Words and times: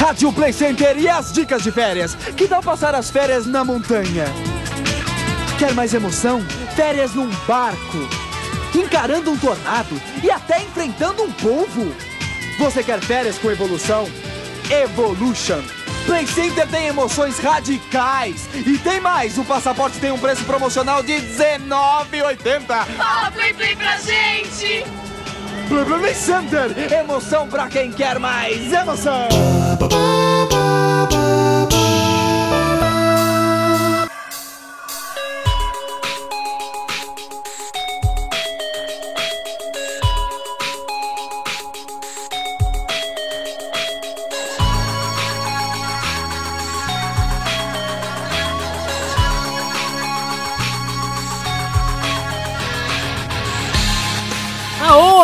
Rádio 0.00 0.32
Play 0.32 0.50
Center 0.50 0.96
e 0.96 1.06
as 1.06 1.30
dicas 1.30 1.62
de 1.62 1.70
férias. 1.70 2.14
Que 2.14 2.48
tal 2.48 2.62
passar 2.62 2.94
as 2.94 3.10
férias 3.10 3.44
na 3.44 3.62
montanha? 3.62 4.24
Quer 5.58 5.74
mais 5.74 5.92
emoção? 5.92 6.42
Férias 6.74 7.14
num 7.14 7.28
barco, 7.46 8.08
encarando 8.74 9.30
um 9.30 9.36
tornado 9.36 10.00
e 10.24 10.30
até 10.30 10.62
enfrentando 10.62 11.22
um 11.22 11.30
polvo. 11.30 11.94
Você 12.58 12.82
quer 12.82 12.98
férias 13.00 13.36
com 13.36 13.50
evolução? 13.50 14.08
Evolution. 14.70 15.60
Play 16.06 16.26
Center 16.26 16.66
tem 16.66 16.86
emoções 16.86 17.38
radicais. 17.38 18.48
E 18.54 18.78
tem 18.78 19.00
mais, 19.00 19.36
o 19.36 19.44
passaporte 19.44 19.98
tem 19.98 20.10
um 20.10 20.18
preço 20.18 20.44
promocional 20.44 21.02
de 21.02 21.16
R$19,80. 21.16 22.86
Fala 22.96 23.30
Play 23.32 23.52
Play 23.52 23.76
pra 23.76 23.98
gente! 23.98 24.82
Play 25.68 25.84
Play 25.84 26.14
Center, 26.14 26.90
emoção 26.90 27.46
pra 27.46 27.68
quem 27.68 27.92
quer 27.92 28.18
mais 28.18 28.72
emoção. 28.72 29.59
ba 29.80 29.88
ba 29.88 30.19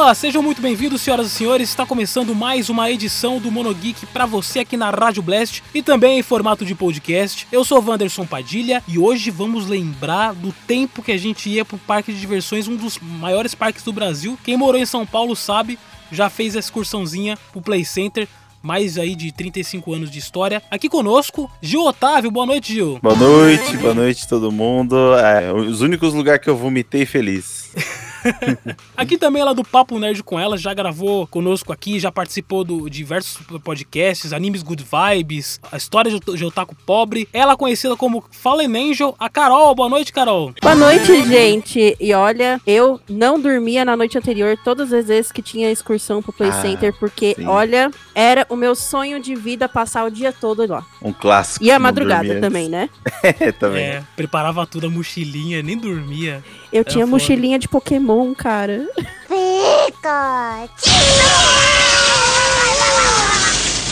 Aoa! 0.07 0.15
Sejam 0.15 0.41
muito 0.41 0.63
bem-vindos, 0.63 1.01
senhoras 1.01 1.27
e 1.27 1.31
senhores. 1.31 1.69
Está 1.69 1.85
começando 1.85 2.33
mais 2.33 2.71
uma 2.71 2.89
edição 2.89 3.41
do 3.41 3.51
Monogeek 3.51 4.07
para 4.07 4.25
você 4.25 4.61
aqui 4.61 4.77
na 4.77 4.89
Rádio 4.89 5.21
Blast 5.21 5.65
e 5.75 5.83
também 5.83 6.21
em 6.21 6.23
formato 6.23 6.65
de 6.65 6.77
podcast. 6.77 7.45
Eu 7.51 7.65
sou 7.65 7.83
Wanderson 7.83 8.25
Padilha 8.25 8.85
e 8.87 9.01
hoje 9.01 9.33
vamos 9.33 9.67
lembrar 9.67 10.33
do 10.33 10.55
tempo 10.65 11.03
que 11.03 11.11
a 11.11 11.19
gente 11.19 11.51
ia 11.51 11.65
pro 11.65 11.77
parque 11.77 12.13
de 12.13 12.21
diversões, 12.21 12.69
um 12.69 12.77
dos 12.77 13.01
maiores 13.01 13.53
parques 13.53 13.83
do 13.83 13.93
Brasil. 13.93 14.39
Quem 14.45 14.57
morou 14.57 14.81
em 14.81 14.87
São 14.87 15.05
Paulo 15.05 15.35
sabe, 15.35 15.77
já 16.13 16.31
fez 16.31 16.55
a 16.55 16.61
excursãozinha 16.61 17.37
pro 17.51 17.61
Play 17.61 17.85
Center. 17.85 18.29
Mais 18.63 18.99
aí 18.99 19.17
de 19.17 19.33
35 19.33 19.93
anos 19.93 20.11
de 20.11 20.21
história. 20.21 20.63
Aqui 20.71 20.89
conosco, 20.89 21.51
Gil 21.61 21.83
Otávio. 21.83 22.31
Boa 22.31 22.47
noite, 22.47 22.75
Gil. 22.75 23.01
Boa 23.03 23.17
noite, 23.17 23.77
boa 23.77 23.95
noite 23.95 24.29
todo 24.29 24.53
mundo. 24.53 24.97
É, 25.17 25.53
os 25.53 25.81
únicos 25.81 26.15
lugares 26.15 26.43
que 26.43 26.51
eu 26.51 26.57
vomitei 26.57 27.05
feliz. 27.05 27.73
aqui 28.97 29.17
também 29.19 29.43
ela 29.43 29.55
do 29.55 29.65
Papo 29.65 29.99
Nerd 29.99 30.23
com 30.23 30.39
ela, 30.39 30.57
já 30.57 30.73
gravou 30.75 31.27
conosco 31.27 31.73
aqui, 31.73 31.99
já 31.99 32.11
participou 32.11 32.65
de 32.65 32.91
diversos 32.91 33.39
podcasts, 33.63 34.33
animes 34.33 34.63
good 34.63 34.85
vibes, 34.85 35.61
a 35.71 35.77
história 35.77 36.11
de 36.11 36.45
Otaku 36.45 36.75
pobre. 36.87 37.29
Ela 37.33 37.57
conhecida 37.57 37.97
como 37.97 38.25
Fallen 38.31 38.91
Angel, 38.91 39.15
a 39.19 39.29
Carol. 39.29 39.75
Boa 39.75 39.89
noite, 39.89 40.13
Carol. 40.13 40.53
Boa 40.61 40.75
noite, 40.75 41.25
gente. 41.25 41.97
E 42.01 42.13
olha, 42.15 42.61
eu 42.67 43.01
não 43.09 43.41
dormia 43.41 43.85
na 43.85 43.97
noite 43.97 44.17
anterior 44.19 44.57
todas 44.65 44.93
as 44.93 45.07
vezes 45.07 45.33
que 45.33 45.43
tinha 45.43 45.71
excursão 45.71 46.23
pro 46.23 46.33
Play 46.33 46.51
Ah, 46.51 46.63
Center, 46.63 46.93
porque, 46.99 47.35
sim. 47.37 47.47
olha, 47.47 47.91
era 48.15 48.47
o 48.49 48.57
meu 48.57 48.75
sonho 48.75 49.21
de 49.21 49.35
vida 49.35 49.69
passar 49.69 50.05
o 50.07 50.11
dia 50.11 50.33
todo 50.33 50.67
lá. 50.67 50.85
Um 51.03 51.13
clássico. 51.13 51.65
E 51.65 51.71
a 51.71 51.79
madrugada 51.79 52.41
também, 52.41 52.69
né? 52.69 52.89
É, 53.41 53.51
também. 53.53 53.83
É, 53.85 54.05
preparava 54.15 54.65
tudo 54.67 54.87
a 54.87 54.91
mochilinha, 54.91 55.63
nem 55.63 55.77
dormia. 55.77 56.43
Eu 56.73 56.81
Era 56.81 56.91
tinha 56.91 57.05
foda. 57.05 57.11
mochilinha 57.17 57.59
de 57.59 57.67
Pokémon, 57.69 58.16
cara. 58.35 58.87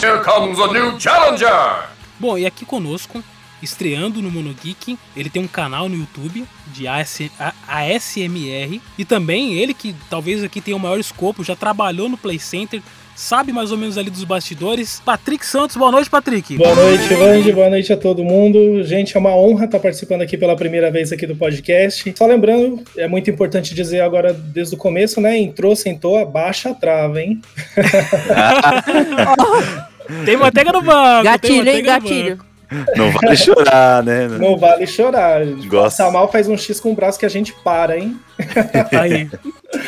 Here 0.02 0.22
comes 0.22 0.58
a 0.60 0.66
new 0.72 0.98
challenger! 1.00 1.88
Bom, 2.20 2.36
e 2.38 2.46
aqui 2.46 2.64
conosco, 2.64 3.22
estreando 3.62 4.20
no 4.22 4.30
Monogeek, 4.30 4.98
ele 5.16 5.30
tem 5.30 5.42
um 5.42 5.48
canal 5.48 5.88
no 5.88 5.96
YouTube 5.96 6.46
de 6.68 6.86
AS, 6.86 7.22
A- 7.38 7.54
ASMR 7.66 8.80
e 8.98 9.04
também 9.04 9.54
ele 9.54 9.72
que 9.74 9.94
talvez 10.10 10.42
aqui 10.44 10.60
tenha 10.60 10.76
o 10.76 10.80
maior 10.80 10.98
escopo, 11.00 11.42
já 11.42 11.56
trabalhou 11.56 12.08
no 12.08 12.16
Play 12.18 12.38
Center, 12.38 12.82
sabe 13.14 13.52
mais 13.52 13.70
ou 13.72 13.78
menos 13.78 13.96
ali 13.98 14.10
dos 14.10 14.24
bastidores. 14.24 15.00
Patrick 15.04 15.44
Santos, 15.46 15.76
boa 15.76 15.90
noite, 15.90 16.10
Patrick. 16.10 16.56
Boa 16.56 16.74
noite, 16.74 17.14
Vandy. 17.14 17.52
Boa 17.52 17.70
noite 17.70 17.92
a 17.92 17.96
todo 17.96 18.24
mundo. 18.24 18.82
Gente, 18.84 19.16
é 19.16 19.20
uma 19.20 19.34
honra 19.36 19.66
estar 19.66 19.78
participando 19.78 20.22
aqui 20.22 20.36
pela 20.36 20.56
primeira 20.56 20.90
vez 20.90 21.12
aqui 21.12 21.26
do 21.26 21.36
podcast. 21.36 22.12
Só 22.16 22.26
lembrando, 22.26 22.82
é 22.96 23.06
muito 23.06 23.30
importante 23.30 23.74
dizer 23.74 24.00
agora 24.00 24.32
desde 24.32 24.74
o 24.74 24.78
começo, 24.78 25.20
né? 25.20 25.38
Entrou, 25.38 25.76
sentou, 25.76 26.16
abaixa 26.16 26.70
a 26.70 26.74
trava, 26.74 27.20
hein? 27.20 27.40
Tem 30.24 30.36
manteiga 30.36 30.70
no 30.70 30.82
banco. 30.82 31.22
tem 31.22 31.24
Gatilho, 31.24 31.70
hein? 31.70 31.82
Gatilho. 31.82 32.53
Não 32.96 33.10
vale 33.10 33.36
chorar, 33.36 34.02
né? 34.02 34.28
Não 34.28 34.56
vale 34.56 34.86
chorar. 34.86 35.44
Gosto. 35.46 35.70
Passar 35.70 36.10
mal 36.10 36.30
faz 36.30 36.48
um 36.48 36.56
X 36.56 36.80
com 36.80 36.92
o 36.92 36.94
braço 36.94 37.18
que 37.18 37.26
a 37.26 37.28
gente 37.28 37.52
para, 37.64 37.98
hein? 37.98 38.18
Aí. 38.98 39.30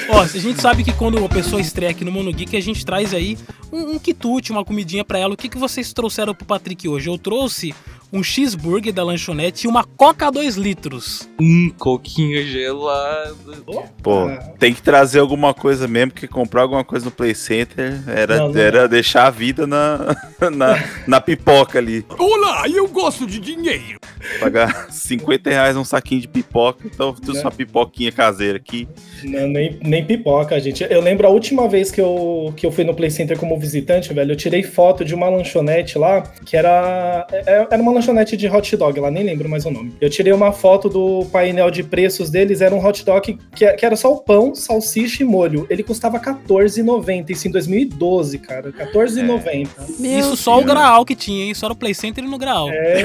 Ó, 0.08 0.20
a 0.20 0.26
gente 0.26 0.60
sabe 0.60 0.84
que 0.84 0.92
quando 0.92 1.18
uma 1.18 1.28
pessoa 1.28 1.60
estreia 1.60 1.90
aqui 1.90 2.04
no 2.04 2.12
Monogeek, 2.12 2.56
a 2.56 2.60
gente 2.60 2.84
traz 2.84 3.14
aí 3.14 3.38
um, 3.72 3.92
um 3.92 3.98
quitute, 3.98 4.52
uma 4.52 4.64
comidinha 4.64 5.04
pra 5.04 5.18
ela. 5.18 5.34
O 5.34 5.36
que, 5.36 5.48
que 5.48 5.58
vocês 5.58 5.92
trouxeram 5.92 6.34
pro 6.34 6.46
Patrick 6.46 6.88
hoje? 6.88 7.08
Eu 7.08 7.18
trouxe 7.18 7.74
um 8.16 8.22
cheeseburger 8.22 8.92
da 8.92 9.04
lanchonete 9.04 9.66
e 9.66 9.68
uma 9.68 9.84
Coca 9.84 10.30
2 10.30 10.56
litros. 10.56 11.28
Hum, 11.40 11.70
coquinho 11.78 12.44
gelado. 12.46 13.64
Pô, 14.02 14.28
Ah. 14.28 14.38
tem 14.58 14.72
que 14.72 14.82
trazer 14.82 15.18
alguma 15.20 15.52
coisa 15.52 15.86
mesmo, 15.86 16.12
porque 16.12 16.26
comprar 16.26 16.62
alguma 16.62 16.84
coisa 16.84 17.04
no 17.04 17.10
Play 17.10 17.34
Center 17.34 18.02
era, 18.08 18.38
Não, 18.38 18.48
não 18.52 18.60
era 18.60 18.88
deixar 18.88 19.26
a 19.26 19.30
vida 19.30 19.66
na, 19.66 20.16
na, 20.54 20.82
na 21.06 21.20
pipoca 21.20 21.78
ali. 21.78 22.04
Olá, 22.18 22.68
eu 22.68 22.88
gosto 22.88 23.26
de 23.26 23.38
dinheiro! 23.38 23.98
Pagar 24.40 24.90
50 24.90 25.50
reais 25.50 25.76
um 25.76 25.84
saquinho 25.84 26.20
de 26.20 26.28
pipoca, 26.28 26.80
então 26.86 27.08
eu 27.08 27.12
trouxe 27.14 27.40
Né? 27.40 27.44
uma 27.46 27.50
pipoquinha 27.52 28.10
caseira 28.12 28.56
aqui. 28.58 28.88
Não, 29.22 29.46
nem, 29.48 29.78
nem 29.82 30.04
pipoca, 30.04 30.58
gente. 30.60 30.86
Eu 30.88 31.00
lembro 31.00 31.26
a 31.26 31.30
última 31.30 31.68
vez 31.68 31.90
que 31.90 32.00
eu, 32.00 32.52
que 32.56 32.64
eu 32.66 32.72
fui 32.72 32.84
no 32.84 32.94
Play 32.94 33.10
Center 33.10 33.38
como 33.38 33.58
visitante, 33.58 34.12
velho, 34.12 34.32
eu 34.32 34.36
tirei 34.36 34.62
foto 34.62 35.04
de 35.04 35.14
uma 35.14 35.28
lanchonete 35.28 35.98
lá, 35.98 36.22
que 36.44 36.56
era, 36.56 37.26
é- 37.32 37.66
era 37.70 37.82
uma 37.82 37.92
lanchonete 37.92 38.36
de 38.36 38.48
hot 38.48 38.76
dog 38.76 38.98
lá, 39.00 39.10
nem 39.10 39.24
lembro 39.24 39.48
mais 39.48 39.64
o 39.64 39.70
nome. 39.70 39.94
Eu 40.00 40.10
tirei 40.10 40.32
uma 40.32 40.52
foto 40.52 40.88
do 40.88 41.24
painel 41.26 41.70
de 41.70 41.82
preços 41.82 42.30
deles, 42.30 42.60
era 42.60 42.74
um 42.74 42.84
hot 42.84 43.04
dog 43.04 43.38
que, 43.54 43.72
que 43.74 43.86
era 43.86 43.96
só 43.96 44.12
o 44.12 44.18
pão, 44.18 44.54
salsicha 44.54 45.22
e 45.22 45.26
molho. 45.26 45.66
Ele 45.70 45.82
custava 45.82 46.18
R$14,90, 46.18 47.30
isso 47.30 47.48
em 47.48 47.50
2012, 47.50 48.38
cara. 48.38 48.70
R$14,90. 48.76 49.68
Meu 49.98 50.18
Isso 50.18 50.36
só 50.36 50.58
o 50.60 50.64
Graal 50.64 51.04
que 51.04 51.14
tinha, 51.14 51.44
hein? 51.46 51.54
Só 51.54 51.68
no 51.68 51.76
Play 51.76 51.94
Center 51.94 52.24
e 52.24 52.26
no 52.26 52.38
Graal. 52.38 52.68
É, 52.70 53.02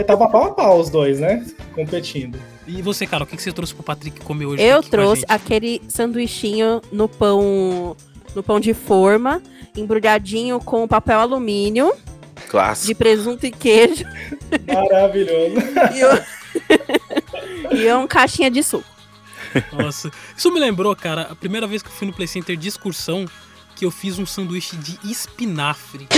é, 0.00 0.02
tava 0.02 0.28
pau 0.28 0.45
a 0.46 0.50
pau 0.52 0.80
os 0.80 0.90
dois, 0.90 1.20
né? 1.20 1.44
Competindo. 1.74 2.38
E 2.66 2.82
você, 2.82 3.06
cara, 3.06 3.24
o 3.24 3.26
que, 3.26 3.36
que 3.36 3.42
você 3.42 3.52
trouxe 3.52 3.74
pro 3.74 3.82
Patrick 3.84 4.20
comer 4.20 4.46
hoje? 4.46 4.62
Eu 4.62 4.78
aqui 4.80 4.88
com 4.90 4.96
a 4.96 4.98
trouxe 4.98 5.20
gente? 5.22 5.30
aquele 5.32 5.82
sanduichinho 5.88 6.80
no 6.90 7.08
pão 7.08 7.96
no 8.34 8.42
pão 8.42 8.60
de 8.60 8.74
forma, 8.74 9.40
embrulhadinho 9.74 10.58
com 10.60 10.86
papel 10.86 11.18
alumínio, 11.20 11.90
de 12.34 12.42
Clássico. 12.50 12.94
presunto 12.98 13.46
e 13.46 13.50
queijo 13.50 14.04
Maravilhoso. 14.66 15.56
e, 15.94 16.04
um- 16.04 17.76
e 17.80 17.92
uma 17.92 18.06
caixinha 18.06 18.50
de 18.50 18.62
suco. 18.62 18.84
Nossa. 19.72 20.10
Isso 20.36 20.50
me 20.52 20.60
lembrou, 20.60 20.94
cara, 20.94 21.22
a 21.30 21.34
primeira 21.34 21.66
vez 21.66 21.80
que 21.82 21.88
eu 21.88 21.92
fui 21.92 22.06
no 22.06 22.12
Play 22.12 22.28
Center 22.28 22.56
de 22.58 22.68
excursão, 22.68 23.24
que 23.74 23.86
eu 23.86 23.90
fiz 23.90 24.18
um 24.18 24.26
sanduíche 24.26 24.76
de 24.76 24.98
espinafre. 25.10 26.08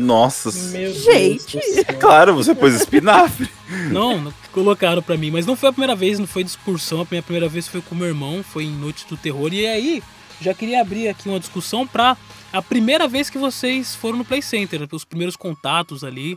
Nossa. 0.00 0.50
Meu 0.70 0.92
Gente. 0.92 1.60
céu. 1.60 1.84
Claro, 2.00 2.34
você 2.34 2.54
pôs 2.54 2.74
espinafre. 2.74 3.48
Não, 3.90 4.20
não 4.20 4.34
colocaram 4.52 5.02
pra 5.02 5.16
mim, 5.16 5.30
mas 5.30 5.46
não 5.46 5.54
foi 5.54 5.68
a 5.68 5.72
primeira 5.72 5.94
vez, 5.94 6.18
não 6.18 6.26
foi 6.26 6.42
de 6.42 6.50
excursão. 6.50 7.02
A 7.02 7.06
minha 7.10 7.22
primeira 7.22 7.48
vez 7.48 7.68
foi 7.68 7.80
com 7.80 7.94
meu 7.94 8.08
irmão, 8.08 8.42
foi 8.42 8.64
em 8.64 8.72
Noite 8.72 9.06
do 9.08 9.16
Terror. 9.16 9.52
E 9.52 9.66
aí, 9.66 10.02
já 10.40 10.54
queria 10.54 10.80
abrir 10.80 11.08
aqui 11.08 11.28
uma 11.28 11.38
discussão 11.38 11.86
pra 11.86 12.16
a 12.52 12.60
primeira 12.60 13.06
vez 13.06 13.30
que 13.30 13.38
vocês 13.38 13.94
foram 13.94 14.18
no 14.18 14.24
Play 14.24 14.42
Center, 14.42 14.86
os 14.90 15.04
primeiros 15.04 15.36
contatos 15.36 16.02
ali. 16.02 16.36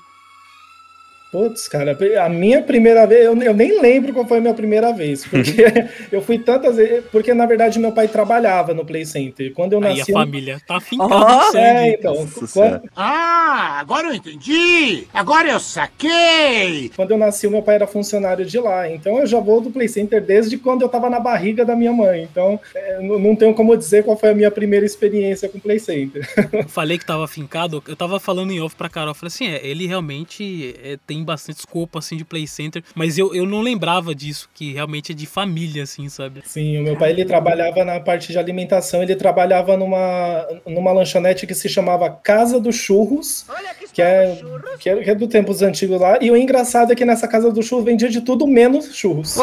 Putz, 1.34 1.68
cara, 1.68 1.98
a 2.24 2.30
minha 2.30 2.62
primeira 2.62 3.08
vez, 3.08 3.26
eu, 3.26 3.36
eu 3.42 3.56
nem 3.56 3.82
lembro 3.82 4.14
qual 4.14 4.24
foi 4.28 4.38
a 4.38 4.42
minha 4.42 4.54
primeira 4.54 4.94
vez, 4.94 5.26
porque 5.26 5.66
eu 6.12 6.22
fui 6.22 6.38
tantas 6.38 6.76
vezes, 6.76 7.04
porque 7.12 7.34
na 7.34 7.48
verdade 7.48 7.80
meu 7.80 7.92
pai 7.92 8.08
trabalhava 8.08 8.72
no 8.72 8.86
Play 8.86 9.04
Center. 9.04 9.52
Quando 9.52 9.74
eu 9.74 9.80
Aí 9.80 9.86
a 9.86 9.98
nasci. 9.98 10.12
eu- 10.12 10.18
família 10.20 10.62
tá 10.68 10.76
no 10.76 11.10
sangue. 11.52 11.58
É, 11.58 11.94
então, 11.96 12.28
quando. 12.54 12.82
Ah, 12.96 13.80
agora 13.80 14.10
eu 14.10 14.14
entendi! 14.14 15.08
Agora 15.12 15.50
eu 15.50 15.60
saquei! 15.60 16.92
quando 16.96 17.10
eu 17.10 17.18
nasci, 17.18 17.48
o 17.48 17.52
meu 17.52 17.64
pai 17.64 17.76
era 17.76 17.88
funcionário 17.88 18.46
de 18.46 18.60
lá. 18.60 18.88
Então 18.88 19.18
eu 19.18 19.26
já 19.26 19.40
vou 19.40 19.60
do 19.60 19.72
Play 19.72 19.88
Center 19.88 20.22
desde 20.22 20.58
quando 20.60 20.84
eu 20.84 20.90
tava 20.90 21.10
na 21.10 21.20
barriga 21.20 21.66
da 21.66 21.76
minha 21.76 21.92
mãe. 21.92 22.28
Então 22.32 22.60
é, 22.76 23.00
não 23.02 23.36
tenho 23.36 23.56
como 23.56 23.76
dizer 23.76 24.04
qual 24.04 24.16
foi 24.16 24.30
a 24.30 24.36
minha 24.36 24.52
primeira 24.52 24.86
experiência 24.86 25.50
com 25.50 25.58
o 25.58 25.62
Play 25.62 25.80
Center. 25.80 26.24
Falei 26.70 27.00
que 27.00 27.06
tava 27.06 27.26
afincado, 27.26 27.84
eu 27.88 27.96
tava 27.96 28.20
falando 28.20 28.52
em 28.52 28.62
off 28.62 28.76
pra 28.76 28.88
Carol, 28.88 29.10
eu 29.12 29.16
falei 29.16 29.28
assim, 29.30 29.48
é, 29.48 29.66
ele 29.66 29.88
realmente 29.88 30.76
é, 30.84 30.98
tem 31.08 31.23
tem 31.24 31.26
bastante 31.26 31.60
escopo, 31.60 31.98
assim, 31.98 32.18
de 32.18 32.26
Play 32.26 32.46
Center. 32.46 32.84
Mas 32.94 33.18
eu, 33.18 33.34
eu 33.34 33.46
não 33.46 33.62
lembrava 33.62 34.14
disso, 34.14 34.50
que 34.54 34.74
realmente 34.74 35.14
é 35.14 35.16
de 35.16 35.26
família, 35.26 35.84
assim, 35.84 36.10
sabe? 36.10 36.44
Sim, 36.46 36.80
o 36.80 36.84
meu 36.84 36.98
pai 36.98 37.12
ele 37.12 37.24
trabalhava 37.24 37.84
na 37.86 38.00
parte 38.00 38.32
de 38.32 38.38
alimentação, 38.38 39.02
ele 39.02 39.16
trabalhava 39.16 39.78
numa, 39.78 40.46
numa 40.68 40.92
lanchonete 40.92 41.48
que 41.48 41.56
se 41.56 41.70
chamava 41.70 42.10
Casa 42.10 42.60
dos 42.60 42.76
Churros, 42.76 43.46
que 43.94 44.02
é, 44.02 44.40
que 44.80 44.90
é, 44.90 45.04
que 45.04 45.10
é 45.10 45.16
do 45.16 45.28
tempos 45.28 45.62
antigos 45.62 46.00
lá. 46.00 46.20
E 46.22 46.30
o 46.30 46.36
engraçado 46.36 46.92
é 46.92 46.96
que 46.96 47.06
nessa 47.06 47.28
Casa 47.28 47.52
do 47.52 47.64
Churros 47.64 47.86
vendia 47.86 48.10
de 48.10 48.22
tudo 48.22 48.46
menos 48.46 48.94
churros. 48.94 49.38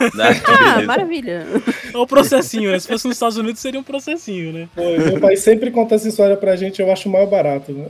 Ah, 0.00 0.82
maravilha. 0.86 1.46
É 1.92 1.96
o 1.96 2.06
processinho, 2.06 2.70
né? 2.70 2.78
Se 2.78 2.86
fosse 2.88 3.06
nos 3.06 3.16
Estados 3.16 3.36
Unidos, 3.36 3.60
seria 3.60 3.80
um 3.80 3.82
processinho, 3.82 4.52
né? 4.52 4.68
Pô, 4.74 4.82
meu 4.82 5.20
pai 5.20 5.36
sempre 5.36 5.70
conta 5.70 5.94
essa 5.94 6.08
história 6.08 6.36
pra 6.36 6.56
gente, 6.56 6.80
eu 6.80 6.90
acho 6.92 7.08
mais 7.08 7.28
barato. 7.28 7.72
Né? 7.72 7.86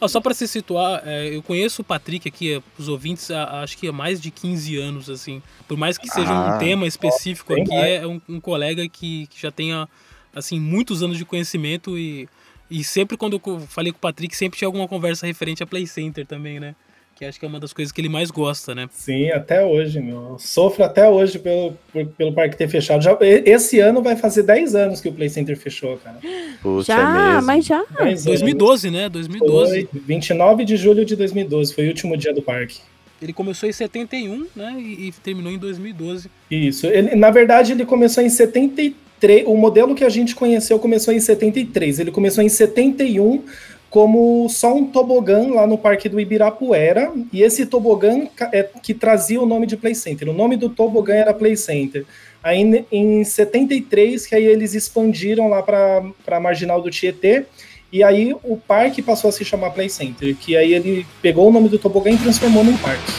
Ó, 0.00 0.08
só 0.08 0.20
pra 0.20 0.34
se 0.34 0.46
situar, 0.48 1.02
é, 1.06 1.34
eu 1.34 1.42
conheço 1.42 1.82
o 1.82 1.84
Patrick 1.84 2.28
aqui, 2.28 2.54
é, 2.54 2.62
os 2.78 2.88
ouvintes, 2.88 3.30
há- 3.30 3.62
acho 3.62 3.76
que 3.78 3.86
há 3.88 3.92
mais 3.92 4.20
de 4.20 4.30
15 4.30 4.76
anos, 4.78 5.08
assim. 5.10 5.42
Por 5.68 5.76
mais 5.76 5.98
que 5.98 6.08
seja 6.08 6.30
um 6.32 6.36
Ah. 6.54 6.58
tema 6.58 6.86
específico 6.86 7.54
bem 7.54 7.64
aqui, 7.64 7.74
mais. 7.74 8.02
é 8.02 8.06
um, 8.06 8.20
um 8.28 8.40
colega 8.40 8.88
que, 8.88 9.26
que 9.28 9.40
já 9.40 9.50
tenha, 9.50 9.88
assim, 10.34 10.58
muitos 10.58 11.02
anos 11.02 11.18
de 11.18 11.24
conhecimento 11.24 11.98
e, 11.98 12.28
e 12.70 12.82
sempre 12.82 13.16
quando 13.16 13.40
eu 13.44 13.60
falei 13.68 13.92
com 13.92 13.98
o 13.98 14.00
Patrick, 14.00 14.34
sempre 14.36 14.58
tinha 14.58 14.66
alguma 14.68 14.88
conversa 14.88 15.26
referente 15.26 15.62
a 15.62 15.66
Play 15.66 15.86
Center 15.86 16.26
também, 16.26 16.58
né? 16.58 16.74
Que 17.22 17.26
acho 17.26 17.38
que 17.38 17.44
é 17.44 17.48
uma 17.48 17.60
das 17.60 17.72
coisas 17.72 17.92
que 17.92 18.00
ele 18.00 18.08
mais 18.08 18.32
gosta, 18.32 18.74
né? 18.74 18.88
Sim, 18.90 19.30
até 19.30 19.64
hoje, 19.64 20.00
meu. 20.00 20.30
Eu 20.30 20.36
Sofro 20.40 20.82
até 20.82 21.08
hoje 21.08 21.38
pelo, 21.38 21.72
por- 21.92 22.04
pelo 22.18 22.32
parque 22.32 22.56
ter 22.56 22.66
fechado. 22.66 23.00
Já, 23.00 23.16
esse 23.20 23.78
ano 23.78 24.02
vai 24.02 24.16
fazer 24.16 24.42
10 24.42 24.74
anos 24.74 25.00
que 25.00 25.08
o 25.08 25.12
Play 25.12 25.28
Center 25.28 25.56
fechou, 25.56 25.96
cara. 25.98 26.16
Putz, 26.60 26.88
é 26.88 26.92
Já, 26.92 27.32
mesmo. 27.34 27.46
mas 27.46 27.64
já. 27.64 27.84
10 27.96 28.00
anos. 28.00 28.24
2012, 28.24 28.90
né? 28.90 29.08
2012. 29.08 29.86
Foi 29.88 30.00
29 30.04 30.64
de 30.64 30.76
julho 30.76 31.04
de 31.04 31.14
2012, 31.14 31.72
foi 31.72 31.84
o 31.84 31.88
último 31.90 32.16
dia 32.16 32.34
do 32.34 32.42
parque. 32.42 32.80
Ele 33.22 33.32
começou 33.32 33.68
em 33.68 33.72
71, 33.72 34.48
né? 34.56 34.74
E, 34.80 35.06
e 35.06 35.12
terminou 35.22 35.52
em 35.52 35.58
2012. 35.58 36.28
Isso. 36.50 36.88
Ele, 36.88 37.14
na 37.14 37.30
verdade, 37.30 37.70
ele 37.70 37.84
começou 37.86 38.20
em 38.24 38.28
73. 38.28 39.44
O 39.46 39.54
modelo 39.56 39.94
que 39.94 40.02
a 40.02 40.08
gente 40.08 40.34
conheceu 40.34 40.76
começou 40.76 41.14
em 41.14 41.20
73. 41.20 42.00
Ele 42.00 42.10
começou 42.10 42.42
em 42.42 42.48
71 42.48 43.44
como 43.92 44.48
só 44.48 44.74
um 44.74 44.86
tobogã 44.86 45.52
lá 45.54 45.66
no 45.66 45.76
parque 45.76 46.08
do 46.08 46.18
Ibirapuera. 46.18 47.12
E 47.30 47.42
esse 47.42 47.66
tobogã 47.66 48.26
é 48.50 48.62
que 48.82 48.94
trazia 48.94 49.38
o 49.38 49.44
nome 49.44 49.66
de 49.66 49.76
Play 49.76 49.94
Center. 49.94 50.30
O 50.30 50.32
nome 50.32 50.56
do 50.56 50.70
tobogã 50.70 51.14
era 51.14 51.34
Play 51.34 51.54
Center. 51.58 52.06
Aí 52.42 52.86
em 52.90 53.22
73, 53.22 54.26
que 54.26 54.34
aí 54.34 54.46
eles 54.46 54.74
expandiram 54.74 55.46
lá 55.46 55.62
para 55.62 56.02
a 56.26 56.40
marginal 56.40 56.80
do 56.80 56.90
Tietê. 56.90 57.44
E 57.92 58.02
aí 58.02 58.34
o 58.42 58.56
parque 58.56 59.02
passou 59.02 59.28
a 59.28 59.32
se 59.32 59.44
chamar 59.44 59.72
Play 59.72 59.90
Center, 59.90 60.34
que 60.36 60.56
aí 60.56 60.72
ele 60.72 61.06
pegou 61.20 61.50
o 61.50 61.52
nome 61.52 61.68
do 61.68 61.78
tobogã 61.78 62.10
e 62.10 62.16
transformou 62.16 62.64
num 62.64 62.78
parque. 62.78 63.12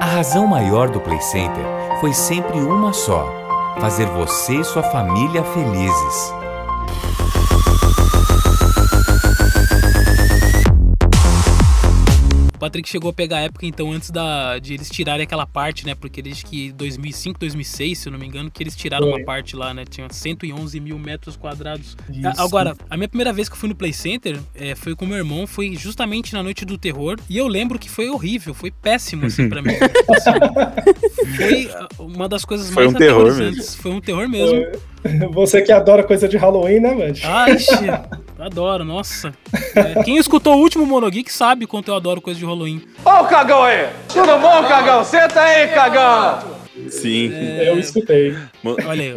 A 0.00 0.06
razão 0.06 0.46
maior 0.46 0.88
do 0.88 1.00
Play 1.00 1.20
Center 1.20 1.64
foi 2.00 2.14
sempre 2.14 2.56
uma 2.56 2.94
só: 2.94 3.30
fazer 3.78 4.06
você 4.06 4.54
e 4.54 4.64
sua 4.64 4.82
família 4.82 5.44
felizes. 5.44 6.44
Patrick 12.64 12.88
chegou 12.88 13.10
a 13.10 13.12
pegar 13.12 13.36
a 13.36 13.40
época, 13.40 13.66
então, 13.66 13.92
antes 13.92 14.10
da, 14.10 14.58
de 14.58 14.72
eles 14.72 14.88
tirarem 14.88 15.22
aquela 15.24 15.46
parte, 15.46 15.84
né? 15.84 15.94
Porque 15.94 16.20
eles 16.20 16.42
que 16.42 16.72
2005, 16.72 17.38
2006, 17.38 17.98
se 17.98 18.08
eu 18.08 18.12
não 18.12 18.18
me 18.18 18.26
engano, 18.26 18.50
que 18.50 18.62
eles 18.62 18.74
tiraram 18.74 19.08
Foi. 19.10 19.18
uma 19.20 19.24
parte 19.26 19.54
lá, 19.54 19.74
né? 19.74 19.84
Tinha 19.84 20.08
111 20.10 20.80
mil 20.80 20.98
metros 20.98 21.36
quadrados. 21.36 21.94
Isso. 22.10 22.26
A- 22.26 22.42
Agora, 22.42 22.74
a 22.88 22.96
minha 22.96 23.08
primeira 23.08 23.32
vez 23.34 23.48
que 23.50 23.54
eu 23.54 23.58
fui 23.58 23.68
no 23.68 23.74
Play 23.74 23.92
Center 23.92 24.40
é, 24.54 24.74
foi 24.74 24.96
com 24.96 25.04
meu 25.04 25.18
irmão, 25.18 25.46
foi 25.46 25.76
justamente 25.76 26.32
na 26.32 26.42
noite 26.42 26.64
do 26.64 26.78
terror. 26.78 27.18
E 27.28 27.36
eu 27.36 27.46
lembro 27.46 27.78
que 27.78 27.90
foi 27.90 28.08
horrível, 28.08 28.54
foi 28.54 28.70
péssimo, 28.70 29.26
assim, 29.26 29.46
pra 29.48 29.60
mim. 29.60 29.74
Assim, 29.74 30.30
foi 31.36 31.70
ah, 31.70 31.88
uma 31.98 32.26
das 32.28 32.44
coisas 32.46 32.70
Foi 32.70 32.84
mais 32.84 32.94
um 32.94 32.98
terror 32.98 33.26
aterrorizantes. 33.28 33.74
Foi 33.74 33.90
um 33.92 34.00
terror 34.00 34.26
mesmo. 34.28 34.56
Você 35.32 35.62
que 35.62 35.72
adora 35.72 36.02
coisa 36.02 36.28
de 36.28 36.36
Halloween, 36.36 36.80
né, 36.80 36.94
Mand? 36.94 37.20
Ai, 37.24 37.56
adoro, 38.38 38.84
nossa. 38.84 39.32
É, 39.74 40.02
quem 40.02 40.16
escutou 40.16 40.54
o 40.54 40.60
último 40.60 40.86
Monogeek 40.86 41.32
sabe 41.32 41.66
quanto 41.66 41.88
eu 41.88 41.94
adoro 41.94 42.20
coisa 42.20 42.38
de 42.38 42.46
Halloween. 42.46 42.82
Ó 43.04 43.22
o 43.22 43.26
cagão 43.26 43.62
aí! 43.62 43.88
Tudo 44.08 44.38
bom, 44.38 44.64
cagão? 44.64 45.04
Senta 45.04 45.40
aí, 45.40 45.68
cagão! 45.68 46.54
Sim. 46.88 47.32
Eu 47.60 47.78
escutei. 47.78 48.36
Olha 48.64 49.02
aí. 49.02 49.14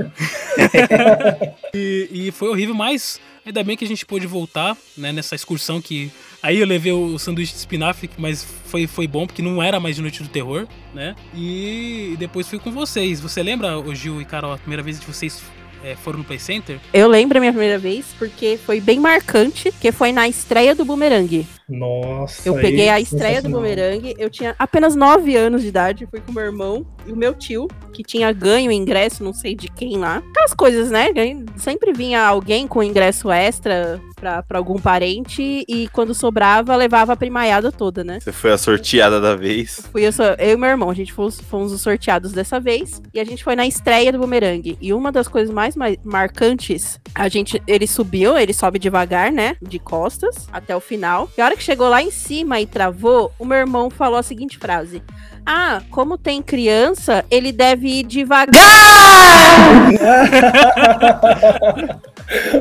e, 1.73 2.27
e 2.27 2.31
foi 2.31 2.49
horrível, 2.49 2.75
mas 2.75 3.19
ainda 3.45 3.63
bem 3.63 3.75
que 3.75 3.83
a 3.83 3.87
gente 3.87 4.05
pôde 4.05 4.27
voltar, 4.27 4.77
né, 4.95 5.11
nessa 5.11 5.35
excursão 5.35 5.81
que. 5.81 6.11
Aí 6.41 6.59
eu 6.59 6.67
levei 6.67 6.91
o 6.91 7.17
sanduíche 7.17 7.53
de 7.53 7.57
espinafre, 7.57 8.09
mas 8.15 8.43
foi, 8.43 8.85
foi 8.85 9.07
bom, 9.07 9.25
porque 9.25 9.41
não 9.41 9.61
era 9.61 9.79
mais 9.79 9.95
de 9.95 10.03
Noite 10.03 10.21
do 10.21 10.29
Terror, 10.29 10.67
né? 10.93 11.15
E 11.33 12.15
depois 12.19 12.47
fui 12.47 12.59
com 12.59 12.71
vocês. 12.71 13.19
Você 13.19 13.41
lembra, 13.41 13.79
ô 13.79 13.93
Gil 13.95 14.21
e 14.21 14.25
Carol, 14.25 14.53
a 14.53 14.57
primeira 14.57 14.83
vez 14.83 14.99
que 14.99 15.11
vocês 15.11 15.41
é, 15.83 15.95
foram 15.95 16.19
no 16.19 16.25
Play 16.25 16.39
Center? 16.39 16.79
Eu 16.93 17.07
lembro 17.07 17.37
a 17.37 17.41
minha 17.41 17.53
primeira 17.53 17.77
vez 17.77 18.07
porque 18.17 18.57
foi 18.57 18.79
bem 18.79 18.99
marcante, 18.99 19.71
que 19.71 19.91
foi 19.91 20.11
na 20.11 20.27
estreia 20.27 20.75
do 20.75 20.85
Boomerang. 20.85 21.45
Nossa. 21.69 22.47
Eu 22.47 22.55
peguei 22.55 22.89
a 22.89 22.99
estreia 22.99 23.41
do. 23.41 23.49
Boomerang, 23.49 24.15
eu 24.17 24.29
tinha 24.29 24.55
apenas 24.59 24.95
9 24.95 25.35
anos 25.35 25.61
de 25.61 25.67
idade, 25.69 26.07
fui 26.09 26.19
com 26.21 26.31
meu 26.31 26.43
irmão 26.43 26.85
e 27.05 27.11
o 27.11 27.15
meu 27.15 27.33
tio, 27.33 27.67
que 27.93 28.03
tinha 28.03 28.31
ganho 28.31 28.71
ingresso, 28.71 29.23
não 29.23 29.33
sei 29.33 29.55
de 29.55 29.67
quem 29.69 29.97
lá. 29.97 30.17
Aquelas 30.31 30.53
coisas, 30.53 30.91
né? 30.91 31.07
Sempre 31.55 31.91
vinha 31.93 32.21
alguém 32.23 32.67
com 32.67 32.83
ingresso 32.83 33.31
extra 33.31 33.99
pra, 34.15 34.43
pra 34.43 34.57
algum 34.57 34.77
parente 34.79 35.63
e 35.67 35.87
quando 35.89 36.13
sobrava, 36.13 36.75
levava 36.75 37.13
a 37.13 37.17
primaiada 37.17 37.71
toda, 37.71 38.03
né? 38.03 38.19
Você 38.19 38.31
foi 38.31 38.51
a 38.51 38.57
sorteada 38.57 39.19
da 39.19 39.35
vez. 39.35 39.81
Fui 39.91 40.05
eu, 40.05 40.11
só- 40.11 40.33
eu 40.37 40.53
e 40.53 40.57
meu 40.57 40.69
irmão, 40.69 40.89
a 40.89 40.93
gente 40.93 41.11
fomos, 41.13 41.39
fomos 41.41 41.71
os 41.71 41.81
sorteados 41.81 42.31
dessa 42.31 42.59
vez. 42.59 43.01
E 43.13 43.19
a 43.19 43.23
gente 43.23 43.43
foi 43.43 43.55
na 43.55 43.65
estreia 43.65 44.11
do 44.11 44.19
Boomerang. 44.19 44.77
E 44.79 44.93
uma 44.93 45.11
das 45.11 45.27
coisas 45.27 45.53
mais, 45.53 45.75
mais 45.75 45.97
marcantes, 46.03 46.99
a 47.15 47.27
gente, 47.27 47.61
ele 47.67 47.87
subiu, 47.87 48.37
ele 48.37 48.53
sobe 48.53 48.77
devagar, 48.79 49.31
né? 49.31 49.55
De 49.61 49.79
costas 49.79 50.47
até 50.51 50.75
o 50.75 50.79
final. 50.79 51.29
E 51.37 51.41
a 51.41 51.45
hora 51.45 51.56
que 51.57 51.63
chegou 51.63 51.89
lá 51.89 52.01
em 52.01 52.11
cima 52.11 52.61
e 52.61 52.65
travou, 52.65 53.33
o 53.37 53.45
meu 53.45 53.57
irmão 53.57 53.89
falou 53.89 54.17
a 54.17 54.23
seguinte 54.23 54.57
frase. 54.57 55.01
Ah, 55.45 55.81
como 55.91 56.17
tem 56.17 56.41
criança, 56.41 57.25
ele 57.31 57.51
deve 57.51 57.87
ir 57.87 58.03
devagar! 58.03 58.51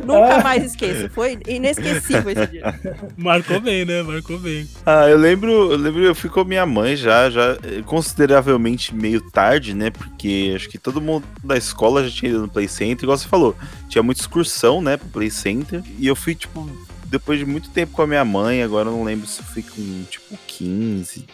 Nunca 0.07 0.43
mais 0.43 0.65
esqueço. 0.65 1.11
Foi 1.11 1.39
inesquecível 1.47 2.31
esse 2.31 2.47
dia. 2.47 2.75
Marcou 3.17 3.61
bem, 3.61 3.85
né? 3.85 4.03
Marcou 4.03 4.39
bem. 4.39 4.69
Ah, 4.85 5.09
eu 5.09 5.19
lembro, 5.19 5.73
eu 5.73 5.77
lembro, 5.77 6.05
eu 6.05 6.15
fui 6.15 6.31
com 6.31 6.41
a 6.41 6.45
minha 6.45 6.65
mãe 6.65 6.95
já, 6.95 7.29
já 7.29 7.57
eh, 7.65 7.83
consideravelmente 7.85 8.95
meio 8.95 9.21
tarde, 9.21 9.75
né? 9.75 9.91
Porque 9.91 10.53
acho 10.55 10.69
que 10.69 10.79
todo 10.79 11.01
mundo 11.01 11.25
da 11.43 11.57
escola 11.57 12.05
já 12.05 12.15
tinha 12.15 12.31
ido 12.31 12.43
no 12.43 12.49
Play 12.49 12.69
Center, 12.69 13.03
igual 13.03 13.19
você 13.19 13.27
falou, 13.27 13.57
tinha 13.89 14.03
muita 14.03 14.21
excursão, 14.21 14.81
né, 14.81 14.97
pro 14.97 15.09
Play 15.09 15.31
Center. 15.31 15.83
E 15.99 16.07
eu 16.07 16.15
fui, 16.15 16.37
tipo, 16.37 16.71
depois 17.19 17.39
de 17.39 17.47
muito 17.47 17.71
tempo 17.71 17.93
com 17.93 18.03
a 18.03 18.07
minha 18.07 18.25
mãe, 18.25 18.63
agora 18.63 18.89
eu 18.89 18.93
não 18.93 19.05
lembro 19.05 19.27
se 19.27 19.43
fui 19.43 19.63
com, 19.63 20.05
tipo, 20.05 20.39
15. 20.47 21.25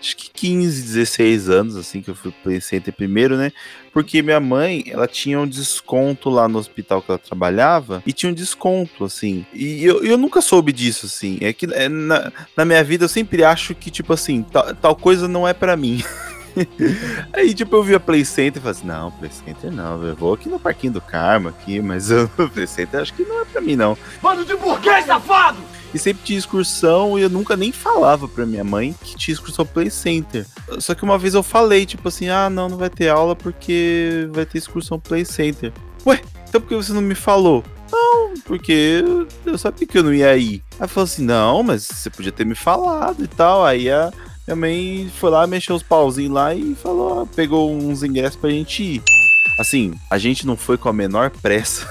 Acho 0.00 0.16
que 0.16 0.30
15, 0.30 0.82
16 0.82 1.50
anos, 1.50 1.76
assim, 1.76 2.00
que 2.00 2.08
eu 2.08 2.14
fui 2.14 2.32
Play 2.42 2.60
Center 2.60 2.94
primeiro, 2.94 3.36
né? 3.36 3.52
Porque 3.92 4.22
minha 4.22 4.38
mãe, 4.38 4.84
ela 4.86 5.08
tinha 5.08 5.40
um 5.40 5.46
desconto 5.46 6.30
lá 6.30 6.46
no 6.46 6.58
hospital 6.58 7.02
que 7.02 7.10
ela 7.10 7.18
trabalhava, 7.18 8.02
e 8.06 8.12
tinha 8.12 8.30
um 8.30 8.34
desconto, 8.34 9.04
assim. 9.04 9.44
E 9.52 9.84
eu, 9.84 10.04
eu 10.04 10.16
nunca 10.16 10.40
soube 10.40 10.72
disso, 10.72 11.06
assim. 11.06 11.38
É 11.40 11.52
que 11.52 11.66
é, 11.72 11.88
na, 11.88 12.32
na 12.56 12.64
minha 12.64 12.82
vida 12.84 13.04
eu 13.04 13.08
sempre 13.08 13.42
acho 13.42 13.74
que, 13.74 13.90
tipo 13.90 14.12
assim, 14.12 14.42
tal, 14.44 14.74
tal 14.76 14.96
coisa 14.96 15.26
não 15.26 15.46
é 15.48 15.52
pra 15.52 15.76
mim. 15.76 16.02
Aí, 17.32 17.54
tipo, 17.54 17.76
eu 17.76 17.82
vi 17.82 17.94
a 17.94 18.00
Play 18.00 18.24
Center 18.24 18.60
e 18.60 18.62
falei 18.62 18.78
assim, 18.78 18.86
não, 18.86 19.10
Play 19.12 19.30
Center 19.30 19.70
não, 19.72 20.02
eu 20.02 20.14
vou 20.14 20.34
aqui 20.34 20.48
no 20.48 20.58
Parquinho 20.58 20.94
do 20.94 21.00
Karma 21.00 21.50
aqui, 21.50 21.80
mas 21.80 22.10
eu, 22.10 22.28
Play 22.52 22.66
Center 22.66 23.00
acho 23.00 23.14
que 23.14 23.22
não 23.24 23.40
é 23.40 23.44
pra 23.44 23.60
mim, 23.60 23.76
não. 23.76 23.96
Bando 24.22 24.44
de 24.44 24.56
burguês 24.56 25.06
safado! 25.06 25.58
E 25.94 25.98
sempre 25.98 26.22
tinha 26.22 26.38
excursão 26.38 27.18
e 27.18 27.22
eu 27.22 27.30
nunca 27.30 27.56
nem 27.56 27.72
falava 27.72 28.28
pra 28.28 28.44
minha 28.44 28.62
mãe 28.62 28.94
que 29.02 29.16
tinha 29.16 29.32
excursão 29.32 29.64
Play 29.64 29.88
Center. 29.90 30.44
Só 30.80 30.94
que 30.94 31.02
uma 31.02 31.16
vez 31.16 31.32
eu 31.32 31.42
falei, 31.42 31.86
tipo 31.86 32.06
assim, 32.08 32.28
ah, 32.28 32.50
não, 32.50 32.68
não 32.68 32.76
vai 32.76 32.90
ter 32.90 33.08
aula 33.08 33.34
porque 33.34 34.28
vai 34.32 34.44
ter 34.44 34.58
excursão 34.58 35.00
Play 35.00 35.24
Center. 35.24 35.72
Ué, 36.06 36.20
então 36.46 36.60
por 36.60 36.68
que 36.68 36.74
você 36.76 36.92
não 36.92 37.00
me 37.00 37.14
falou? 37.14 37.64
Não, 37.90 38.34
porque 38.44 39.02
eu- 39.02 39.26
eu 39.46 39.56
sabia 39.56 39.86
que 39.86 39.96
eu 39.96 40.02
não 40.02 40.12
ia 40.12 40.36
ir. 40.36 40.62
Aí 40.78 40.86
falou 40.86 41.04
assim, 41.04 41.24
não, 41.24 41.62
mas 41.62 41.84
você 41.84 42.10
podia 42.10 42.32
ter 42.32 42.44
me 42.44 42.54
falado 42.54 43.24
e 43.24 43.26
tal. 43.26 43.64
Aí 43.64 43.90
a 43.90 44.12
minha 44.48 44.56
mãe 44.56 45.10
foi 45.16 45.30
lá, 45.30 45.46
mexeu 45.46 45.76
os 45.76 45.82
pauzinhos 45.82 46.32
lá 46.32 46.54
e 46.54 46.74
falou, 46.74 47.26
pegou 47.26 47.70
uns 47.72 48.02
ingressos 48.02 48.36
pra 48.36 48.50
gente 48.50 48.82
ir. 48.82 49.02
Assim, 49.58 49.92
a 50.10 50.16
gente 50.18 50.46
não 50.46 50.56
foi 50.56 50.78
com 50.78 50.88
a 50.88 50.92
menor 50.92 51.30
pressa. 51.30 51.86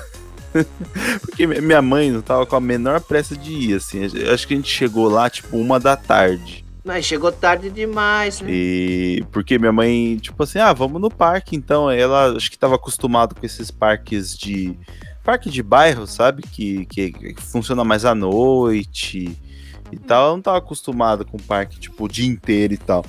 Porque 1.21 1.45
mi- 1.45 1.61
minha 1.61 1.81
mãe 1.81 2.09
não 2.11 2.21
tava 2.21 2.45
com 2.45 2.55
a 2.55 2.59
menor 2.61 3.01
pressa 3.01 3.35
de 3.35 3.51
ir, 3.51 3.75
assim. 3.75 3.99
Acho 4.33 4.47
que 4.47 4.53
a 4.53 4.57
gente 4.57 4.69
chegou 4.69 5.07
lá, 5.09 5.29
tipo, 5.29 5.55
uma 5.57 5.79
da 5.79 5.95
tarde. 5.95 6.65
Mas 6.83 7.05
chegou 7.05 7.31
tarde 7.31 7.69
demais, 7.69 8.39
né? 8.39 8.47
E 8.49 9.23
porque 9.31 9.59
minha 9.59 9.73
mãe, 9.73 10.17
tipo 10.17 10.41
assim, 10.41 10.57
ah, 10.59 10.71
vamos 10.71 11.01
no 11.01 11.09
parque, 11.11 11.55
então. 11.55 11.91
Ela 11.91 12.31
acho 12.37 12.49
que 12.49 12.57
tava 12.57 12.75
acostumado 12.75 13.35
com 13.35 13.45
esses 13.45 13.69
parques 13.69 14.35
de. 14.37 14.73
Parque 15.23 15.49
de 15.49 15.61
bairro, 15.61 16.07
sabe? 16.07 16.41
Que, 16.43 16.85
que, 16.85 17.11
que 17.11 17.35
funciona 17.41 17.83
mais 17.83 18.05
à 18.05 18.15
noite. 18.15 19.37
E 19.91 19.97
tal. 19.97 20.29
Eu 20.29 20.33
não 20.33 20.41
tava 20.41 20.57
acostumado 20.57 21.25
com 21.25 21.37
o 21.37 21.41
parque, 21.41 21.79
tipo, 21.79 22.05
o 22.05 22.07
dia 22.07 22.27
inteiro 22.27 22.73
e 22.73 22.77
tal. 22.77 23.03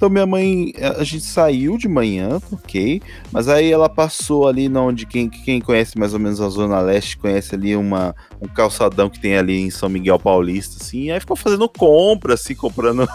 Então 0.00 0.08
minha 0.08 0.24
mãe, 0.24 0.72
a 0.98 1.04
gente 1.04 1.24
saiu 1.24 1.76
de 1.76 1.86
manhã, 1.86 2.40
ok, 2.50 3.02
mas 3.30 3.48
aí 3.48 3.70
ela 3.70 3.86
passou 3.86 4.48
ali 4.48 4.66
na 4.66 4.80
onde 4.80 5.04
quem, 5.04 5.28
quem 5.28 5.60
conhece 5.60 5.98
mais 5.98 6.14
ou 6.14 6.18
menos 6.18 6.40
a 6.40 6.48
Zona 6.48 6.80
Leste, 6.80 7.18
conhece 7.18 7.54
ali 7.54 7.76
uma, 7.76 8.16
um 8.40 8.48
calçadão 8.48 9.10
que 9.10 9.20
tem 9.20 9.36
ali 9.36 9.60
em 9.60 9.68
São 9.68 9.90
Miguel 9.90 10.18
Paulista, 10.18 10.82
assim, 10.82 11.10
aí 11.10 11.20
ficou 11.20 11.36
fazendo 11.36 11.68
compra, 11.68 12.32
assim, 12.32 12.54
comprando 12.54 13.06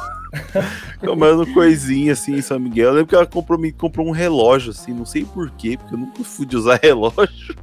comprando 1.04 1.52
coisinha 1.56 2.14
assim 2.14 2.36
em 2.36 2.42
São 2.44 2.60
Miguel. 2.60 2.90
Eu 2.90 2.94
lembro 2.94 3.08
que 3.08 3.16
ela 3.16 3.26
comprou, 3.26 3.58
me 3.58 3.72
comprou 3.72 4.08
um 4.08 4.12
relógio, 4.12 4.70
assim, 4.70 4.94
não 4.94 5.06
sei 5.06 5.26
porquê, 5.26 5.78
porque 5.78 5.96
eu 5.96 5.98
nunca 5.98 6.24
fui 6.24 6.46
de 6.46 6.56
usar 6.56 6.80
relógio. 6.84 7.56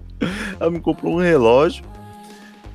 Ela 0.58 0.70
me 0.70 0.80
comprou 0.80 1.14
um 1.14 1.20
relógio. 1.20 1.84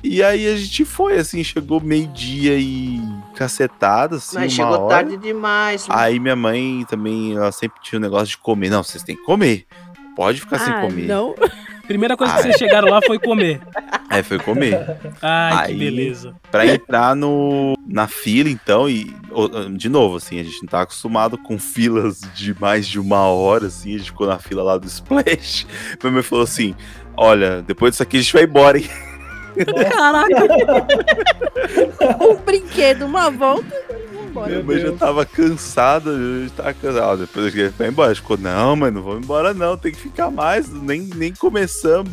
E 0.02 0.22
aí 0.22 0.46
a 0.46 0.56
gente 0.56 0.84
foi, 0.84 1.16
assim, 1.18 1.42
chegou 1.42 1.80
meio-dia 1.80 2.56
e 2.58 3.00
cacetada, 3.34 4.16
assim, 4.16 4.36
Mas 4.38 4.56
uma 4.58 4.64
chegou 4.70 4.84
hora. 4.86 4.94
tarde 4.96 5.16
demais. 5.16 5.88
mano. 5.88 6.00
Aí 6.00 6.18
minha 6.20 6.36
mãe 6.36 6.84
também, 6.88 7.34
ela 7.34 7.50
sempre 7.52 7.80
tinha 7.82 7.98
um 7.98 8.02
negócio 8.02 8.28
de 8.28 8.38
comer. 8.38 8.70
Não, 8.70 8.82
vocês 8.82 9.02
têm 9.02 9.16
que 9.16 9.24
comer. 9.24 9.66
Pode 10.14 10.40
ficar 10.40 10.58
sem 10.60 10.72
Ah, 10.72 10.80
comer. 10.80 11.06
não. 11.06 11.34
Primeira 11.88 12.16
coisa 12.18 12.34
que 12.34 12.42
vocês 12.42 12.56
chegaram 12.56 12.88
lá 12.90 13.00
foi 13.06 13.18
comer. 13.18 13.60
Aí 14.10 14.22
foi 14.22 14.38
comer. 14.38 14.78
Ai, 15.22 15.66
que 15.68 15.72
Aí- 15.72 15.78
beleza. 15.78 16.34
Pra 16.50 16.66
entrar 16.66 17.16
no, 17.16 17.74
na 17.86 18.06
fila, 18.06 18.48
então, 18.50 18.88
e 18.88 19.14
o- 19.30 19.48
de 19.70 19.88
novo, 19.88 20.16
assim, 20.16 20.38
a 20.38 20.44
gente 20.44 20.60
não 20.60 20.68
tá 20.68 20.82
acostumado 20.82 21.38
com 21.38 21.58
filas 21.58 22.20
de 22.34 22.54
mais 22.60 22.86
de 22.86 23.00
uma 23.00 23.22
hora, 23.28 23.66
assim, 23.68 23.94
a 23.94 23.98
gente 23.98 24.10
ficou 24.10 24.26
na 24.26 24.38
fila 24.38 24.62
lá 24.62 24.76
do 24.76 24.86
Splash. 24.86 25.66
Minha 26.02 26.12
mãe 26.12 26.22
falou 26.22 26.44
assim: 26.44 26.74
olha, 27.16 27.62
depois 27.62 27.92
disso 27.92 28.02
aqui 28.02 28.18
a 28.18 28.20
gente 28.20 28.32
vai 28.34 28.44
embora, 28.44 28.78
hein? 28.78 28.88
Caraca. 29.90 30.86
um 32.24 32.36
brinquedo, 32.36 33.06
uma 33.06 33.30
volta. 33.30 33.74
Vambora. 34.12 34.50
Minha 34.50 34.62
mãe 34.62 34.78
já 34.78 34.92
tava 34.92 35.24
cansada, 35.24 36.10
a 36.10 36.40
gente 36.42 36.52
tava 36.52 36.74
cansada. 36.74 37.06
Ó, 37.06 37.16
Depois 37.16 37.46
a 37.46 37.50
gente 37.50 37.74
vai 37.76 37.88
embora. 37.88 38.14
Ficou, 38.14 38.36
não, 38.36 38.76
mas 38.76 38.92
não 38.92 39.02
vamos 39.02 39.24
embora, 39.24 39.54
não, 39.54 39.76
tem 39.76 39.92
que 39.92 39.98
ficar 39.98 40.30
mais, 40.30 40.68
nem, 40.70 41.00
nem 41.00 41.32
começamos. 41.32 42.12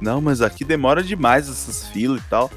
Não, 0.00 0.20
mas 0.20 0.42
aqui 0.42 0.64
demora 0.64 1.02
demais 1.02 1.48
essas 1.48 1.86
filas 1.88 2.20
e 2.20 2.24
tal. 2.28 2.50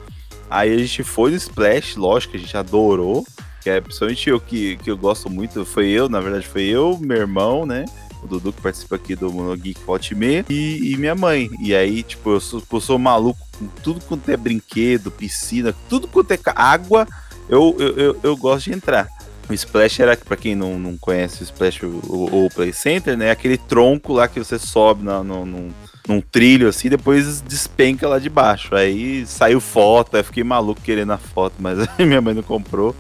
Aí 0.50 0.74
a 0.74 0.78
gente 0.78 1.04
foi 1.04 1.32
no 1.32 1.38
Splash, 1.38 1.96
lógico, 1.96 2.36
a 2.36 2.40
gente 2.40 2.56
adorou. 2.58 3.26
Que 3.62 3.70
é 3.70 3.82
principalmente 3.82 4.30
eu 4.30 4.40
que, 4.40 4.78
que 4.78 4.90
eu 4.90 4.98
gosto 4.98 5.30
muito. 5.30 5.66
Foi 5.66 5.88
eu, 5.88 6.08
na 6.08 6.20
verdade, 6.20 6.48
foi 6.48 6.64
eu, 6.64 6.98
meu 7.02 7.18
irmão, 7.18 7.66
né? 7.66 7.86
O 8.22 8.28
Dudu 8.28 8.52
que 8.52 8.62
participa 8.62 8.96
aqui 8.96 9.16
do 9.16 9.32
Monogeek 9.32 9.80
Volte 9.86 10.14
Meia, 10.14 10.46
e, 10.50 10.96
minha 10.98 11.16
mãe. 11.16 11.50
E 11.62 11.74
aí, 11.74 12.04
tipo, 12.04 12.32
eu 12.32 12.40
sou, 12.40 12.62
eu 12.72 12.82
sou 12.82 13.00
maluco 13.00 13.40
com 13.58 13.68
tudo 13.82 14.02
quanto 14.06 14.30
é 14.30 14.38
brinquedo, 14.38 15.10
piscina, 15.10 15.74
tudo 15.88 16.08
quanto 16.08 16.32
é 16.32 16.40
água, 16.56 17.08
eu, 17.48 17.76
eu, 17.80 17.98
eu, 17.98 18.20
eu 18.22 18.38
gosto 18.38 18.66
de 18.66 18.76
entrar. 18.76 19.08
O 19.50 19.54
Splash 19.54 20.00
era, 20.00 20.16
pra 20.16 20.38
quem 20.38 20.56
não, 20.56 20.78
não 20.78 20.96
conhece 20.96 21.42
o 21.42 21.44
Splash 21.44 21.84
ou 21.84 22.46
o 22.46 22.50
Play 22.54 22.72
Center, 22.72 23.18
né? 23.18 23.32
Aquele 23.32 23.58
tronco 23.58 24.14
lá 24.14 24.28
que 24.28 24.38
você 24.38 24.60
sobe 24.60 25.04
na, 25.04 25.24
no, 25.24 25.44
num, 25.44 25.72
num 26.08 26.22
trilho 26.22 26.68
assim, 26.68 26.88
depois 26.88 27.42
despenca 27.42 28.08
lá 28.08 28.20
de 28.20 28.30
baixo. 28.30 28.76
Aí 28.76 29.26
saiu 29.26 29.60
foto, 29.60 30.16
aí 30.16 30.24
fiquei 30.24 30.44
maluco 30.44 30.82
querendo 30.82 31.14
a 31.14 31.18
foto, 31.18 31.56
mas 31.58 31.80
minha 31.98 32.22
mãe 32.22 32.36
não 32.36 32.44
comprou. 32.44 32.96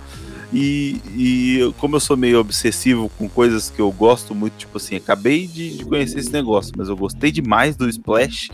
E, 0.52 1.00
e 1.16 1.74
como 1.78 1.96
eu 1.96 2.00
sou 2.00 2.18
meio 2.18 2.40
obsessivo 2.40 3.10
com 3.18 3.30
coisas 3.30 3.70
que 3.70 3.80
eu 3.80 3.92
gosto 3.92 4.34
muito, 4.34 4.54
tipo 4.58 4.78
assim, 4.78 4.96
acabei 4.96 5.46
de, 5.46 5.78
de 5.78 5.86
conhecer 5.86 6.20
esse 6.20 6.32
negócio, 6.32 6.74
mas 6.76 6.90
eu 6.90 6.98
gostei 6.98 7.32
demais 7.32 7.76
do 7.76 7.88
Splash, 7.88 8.50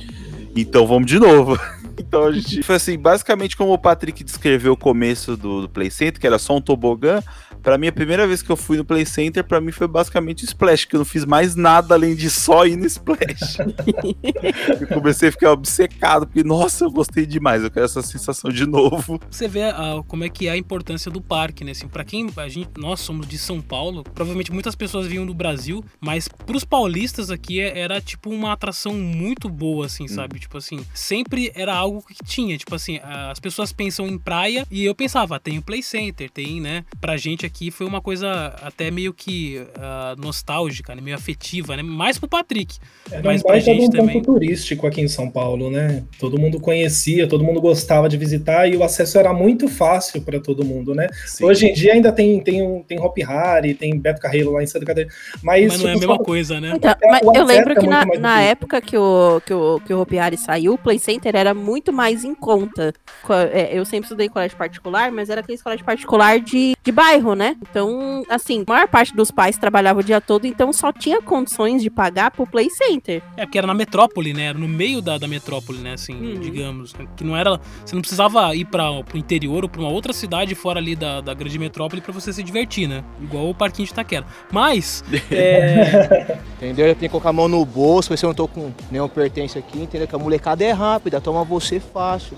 então 0.55 0.87
vamos 0.87 1.07
de 1.07 1.19
novo. 1.19 1.59
Então 1.97 2.25
a 2.25 2.31
gente 2.33 2.61
foi 2.61 2.75
assim, 2.75 2.97
basicamente 2.97 3.55
como 3.55 3.71
o 3.71 3.77
Patrick 3.77 4.21
descreveu 4.21 4.73
o 4.73 4.77
começo 4.77 5.37
do, 5.37 5.61
do 5.61 5.69
Play 5.69 5.89
Center, 5.89 6.19
que 6.19 6.27
era 6.27 6.37
só 6.37 6.57
um 6.57 6.61
tobogã. 6.61 7.23
Pra 7.65 7.79
mim, 7.79 7.87
a 7.87 7.91
primeira 7.91 8.27
vez 8.27 8.43
que 8.43 8.51
eu 8.51 8.55
fui 8.55 8.77
no 8.77 8.85
Play 8.85 9.07
Center, 9.07 9.43
pra 9.43 9.59
mim 9.59 9.71
foi 9.71 9.87
basicamente 9.87 10.43
o 10.43 10.45
Splash, 10.45 10.85
que 10.85 10.95
eu 10.95 10.99
não 10.99 11.05
fiz 11.05 11.25
mais 11.25 11.55
nada 11.55 11.95
além 11.95 12.15
de 12.15 12.29
só 12.29 12.63
ir 12.67 12.75
no 12.75 12.85
Splash. 12.85 13.57
eu 14.81 14.87
comecei 14.87 15.29
a 15.29 15.31
ficar 15.31 15.51
obcecado, 15.51 16.27
porque, 16.27 16.43
nossa, 16.43 16.85
eu 16.85 16.91
gostei 16.91 17.25
demais, 17.25 17.63
eu 17.63 17.71
quero 17.71 17.85
essa 17.85 18.03
sensação 18.03 18.51
de 18.51 18.67
novo. 18.67 19.19
Você 19.31 19.47
vê 19.47 19.63
ah, 19.63 20.03
como 20.07 20.23
é 20.23 20.29
que 20.29 20.47
é 20.47 20.51
a 20.51 20.57
importância 20.57 21.09
do 21.09 21.19
parque, 21.19 21.63
né? 21.63 21.71
Assim, 21.71 21.87
para 21.87 22.03
quem 22.03 22.29
a 22.37 22.47
gente, 22.47 22.69
nós 22.77 22.99
somos 22.99 23.27
de 23.27 23.37
São 23.37 23.59
Paulo, 23.59 24.03
provavelmente 24.03 24.51
muitas 24.51 24.75
pessoas 24.75 25.07
vinham 25.07 25.25
do 25.25 25.33
Brasil, 25.33 25.83
mas 25.99 26.27
pros 26.27 26.63
paulistas 26.63 27.31
aqui 27.31 27.59
é- 27.59 27.79
era 27.79 27.99
tipo 27.99 28.29
uma 28.29 28.51
atração 28.51 28.93
muito 28.93 29.49
boa, 29.49 29.87
assim, 29.87 30.07
sabe? 30.07 30.44
Tipo 30.45 30.59
assim, 30.59 30.85
sempre 30.93 31.51
era 31.55 31.73
algo 31.73 32.03
que 32.07 32.13
tinha, 32.23 32.55
tipo 32.55 32.75
assim, 32.75 32.99
as 33.03 33.39
pessoas 33.39 33.73
pensam 33.73 34.07
em 34.07 34.15
praia 34.17 34.63
e 34.69 34.85
eu 34.85 34.93
pensava, 34.93 35.37
ah, 35.37 35.39
tem 35.39 35.57
o 35.57 35.61
Play 35.61 35.81
Center, 35.81 36.29
tem, 36.29 36.61
né? 36.61 36.85
Pra 37.01 37.17
gente 37.17 37.47
aqui 37.47 37.71
foi 37.71 37.87
uma 37.87 37.99
coisa 37.99 38.53
até 38.61 38.91
meio 38.91 39.11
que 39.11 39.59
ah, 39.75 40.15
nostálgica, 40.19 40.93
né? 40.93 41.01
meio 41.01 41.15
afetiva, 41.17 41.75
né? 41.75 41.81
Mais 41.81 42.19
pro 42.19 42.29
Patrick. 42.29 42.77
Era 43.11 43.23
Mas 43.23 43.41
um 43.41 43.47
pra 43.47 43.57
de 43.57 43.63
um 43.63 43.65
gente 43.73 43.85
ponto 43.87 43.97
também. 43.97 44.21
turístico 44.21 44.85
aqui 44.85 45.01
em 45.01 45.07
São 45.07 45.31
Paulo, 45.31 45.71
né? 45.71 46.03
Todo 46.19 46.39
mundo 46.39 46.59
conhecia, 46.59 47.27
todo 47.27 47.43
mundo 47.43 47.59
gostava 47.59 48.07
de 48.07 48.15
visitar 48.17 48.67
e 48.69 48.77
o 48.77 48.83
acesso 48.83 49.17
era 49.17 49.33
muito 49.33 49.67
fácil 49.67 50.21
para 50.21 50.39
todo 50.39 50.63
mundo, 50.63 50.93
né? 50.93 51.07
Sim. 51.25 51.45
Hoje 51.45 51.65
em 51.65 51.73
dia 51.73 51.93
ainda 51.93 52.11
tem 52.11 52.39
tem 52.39 52.61
um, 52.61 52.83
tem 52.83 52.99
Hop 52.99 53.17
Harry, 53.17 53.73
tem 53.73 53.97
Beto 53.99 54.21
Carreiro 54.21 54.51
lá 54.51 54.61
em 54.61 54.67
Santa 54.67 54.85
Catarina, 54.85 55.11
mas, 55.41 55.67
Mas 55.69 55.81
não 55.81 55.89
é 55.89 55.93
a 55.93 55.95
mesma 55.97 56.15
só- 56.17 56.23
coisa, 56.23 56.61
né? 56.61 56.73
Então, 56.75 56.91
É, 57.01 57.39
eu 57.39 57.43
lembro 57.45 57.73
é 57.73 57.75
que 57.75 57.87
na, 57.87 58.05
na 58.05 58.41
época 58.41 58.79
que 58.81 58.95
o, 58.97 59.41
que, 59.45 59.53
o, 59.53 59.79
que 59.79 59.93
o 59.93 60.01
Hopi 60.01 60.19
Hari 60.19 60.34
saiu, 60.37 60.73
o 60.73 60.77
Play 60.77 60.99
Center 60.99 61.35
era 61.35 61.53
muito 61.53 61.91
mais 61.93 62.23
em 62.23 62.33
conta. 62.35 62.93
Co- 63.23 63.33
é, 63.33 63.69
Eu 63.77 63.85
sempre 63.85 64.05
estudei 64.05 64.27
em 64.27 64.29
colégio 64.29 64.57
particular, 64.57 65.11
mas 65.11 65.29
era 65.29 65.41
aquele 65.41 65.57
colégio 65.57 65.85
particular 65.85 66.39
de, 66.39 66.75
de 66.83 66.91
bairro, 66.91 67.33
né? 67.35 67.55
Então, 67.69 68.23
assim, 68.29 68.63
a 68.67 68.71
maior 68.71 68.87
parte 68.87 69.15
dos 69.15 69.31
pais 69.31 69.57
trabalhava 69.57 69.99
o 69.99 70.03
dia 70.03 70.19
todo, 70.21 70.45
então 70.45 70.71
só 70.73 70.91
tinha 70.91 71.21
condições 71.21 71.81
de 71.81 71.89
pagar 71.89 72.31
pro 72.31 72.45
Play 72.47 72.69
Center. 72.69 73.21
É, 73.37 73.45
porque 73.45 73.57
era 73.57 73.67
na 73.67 73.73
metrópole, 73.73 74.33
né? 74.33 74.45
Era 74.47 74.57
no 74.57 74.67
meio 74.67 75.01
da, 75.01 75.17
da 75.17 75.27
metrópole, 75.27 75.79
né? 75.79 75.93
Assim, 75.93 76.13
Uhum. 76.15 76.39
digamos. 76.39 76.93
né? 76.93 77.05
Que 77.15 77.23
não 77.23 77.35
era. 77.35 77.59
Você 77.85 77.93
não 77.95 78.01
precisava 78.01 78.55
ir 78.55 78.65
para 78.65 79.03
pro 79.03 79.17
interior 79.17 79.63
ou 79.63 79.69
pra 79.69 79.81
uma 79.81 79.89
outra 79.89 80.13
cidade 80.13 80.53
fora 80.55 80.79
ali 80.79 80.95
da, 80.95 81.21
da 81.21 81.33
grande 81.33 81.57
metrópole 81.59 82.01
pra 82.01 82.11
você 82.13 82.31
se 82.33 82.41
divertir, 82.43 82.87
né? 82.87 83.03
Igual 83.21 83.49
o 83.49 83.55
parquinho 83.55 83.85
de 83.85 83.91
Itaquera. 83.91 84.25
Mas. 84.51 85.03
é, 85.31 86.37
Entendeu? 86.57 86.87
Eu 86.87 86.95
tenho 86.95 87.09
que 87.09 87.09
colocar 87.09 87.29
a 87.29 87.33
mão 87.33 87.47
no 87.47 87.63
bolso, 87.65 88.09
ver 88.09 88.17
se 88.17 88.25
eu 88.25 88.29
não 88.29 88.33
tô 88.35 88.47
com 88.47 88.71
nenhum 88.91 89.07
pertence 89.07 89.57
aqui, 89.57 89.79
entendeu? 89.79 90.07
Que 90.07 90.15
a 90.15 90.19
molecada 90.25 90.63
é 90.63 90.71
rápida, 90.71 91.21
toma 91.21 91.43
você 91.43 91.79
fácil. 91.79 92.35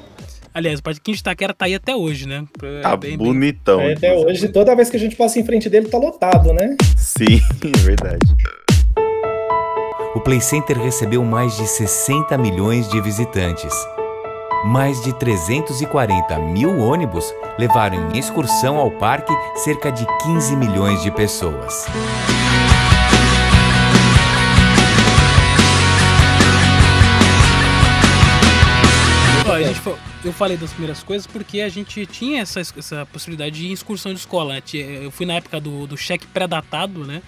aliás, 0.54 0.80
o 0.80 0.84
parquinho 0.84 1.16
de 1.16 1.22
Itaquera 1.22 1.54
tá 1.54 1.66
aí 1.66 1.76
até 1.76 1.96
hoje, 1.96 2.28
né? 2.28 2.44
É 2.64 2.82
Tá 2.82 2.98
bem- 2.98 3.18
bem- 3.18 3.28
bonitão. 3.28 3.80
É, 3.80 3.94
até 3.94 4.14
hoje, 4.16 4.50
toda 4.50 4.76
vez 4.76 4.90
que 4.90 4.98
a 4.98 5.00
gente 5.00 5.16
passa 5.16 5.40
em 5.40 5.46
frente 5.46 5.70
dele, 5.70 5.88
tá 5.88 5.98
lotado, 5.98 6.52
né? 6.54 6.76
Sim, 6.98 7.40
é 7.64 7.78
verdade. 7.80 8.26
O 10.16 10.20
Play 10.20 10.42
Center 10.42 10.78
recebeu 10.80 11.24
mais 11.24 11.56
de 11.58 11.68
60 11.68 12.38
milhões 12.38 12.88
de 12.90 13.00
visitantes. 13.00 13.74
Mais 14.66 15.00
de 15.04 15.14
340 15.14 16.40
mil 16.40 16.80
ônibus 16.80 17.32
levaram 17.60 18.10
em 18.12 18.18
excursão 18.18 18.78
ao 18.78 18.90
parque 18.90 19.32
cerca 19.64 19.92
de 19.92 20.06
15 20.24 20.56
milhões 20.56 21.04
de 21.04 21.12
pessoas. 21.12 21.86
A 29.58 29.68
gente 29.68 29.80
fa- 29.80 29.98
eu 30.24 30.34
falei 30.34 30.58
das 30.58 30.72
primeiras 30.72 31.04
coisas 31.04 31.26
porque 31.28 31.62
a 31.62 31.70
gente 31.70 32.06
tinha 32.06 32.42
essa, 32.42 32.60
essa 32.60 33.06
possibilidade 33.06 33.60
de 33.60 33.72
excursão 33.72 34.14
de 34.14 34.20
escola. 34.20 34.54
né? 34.56 34.62
Eu 35.02 35.12
fui 35.12 35.26
na 35.26 35.34
época 35.36 35.60
do, 35.60 35.86
do 35.88 35.98
cheque 35.98 36.26
pré-datado, 36.28 37.06
né? 37.06 37.22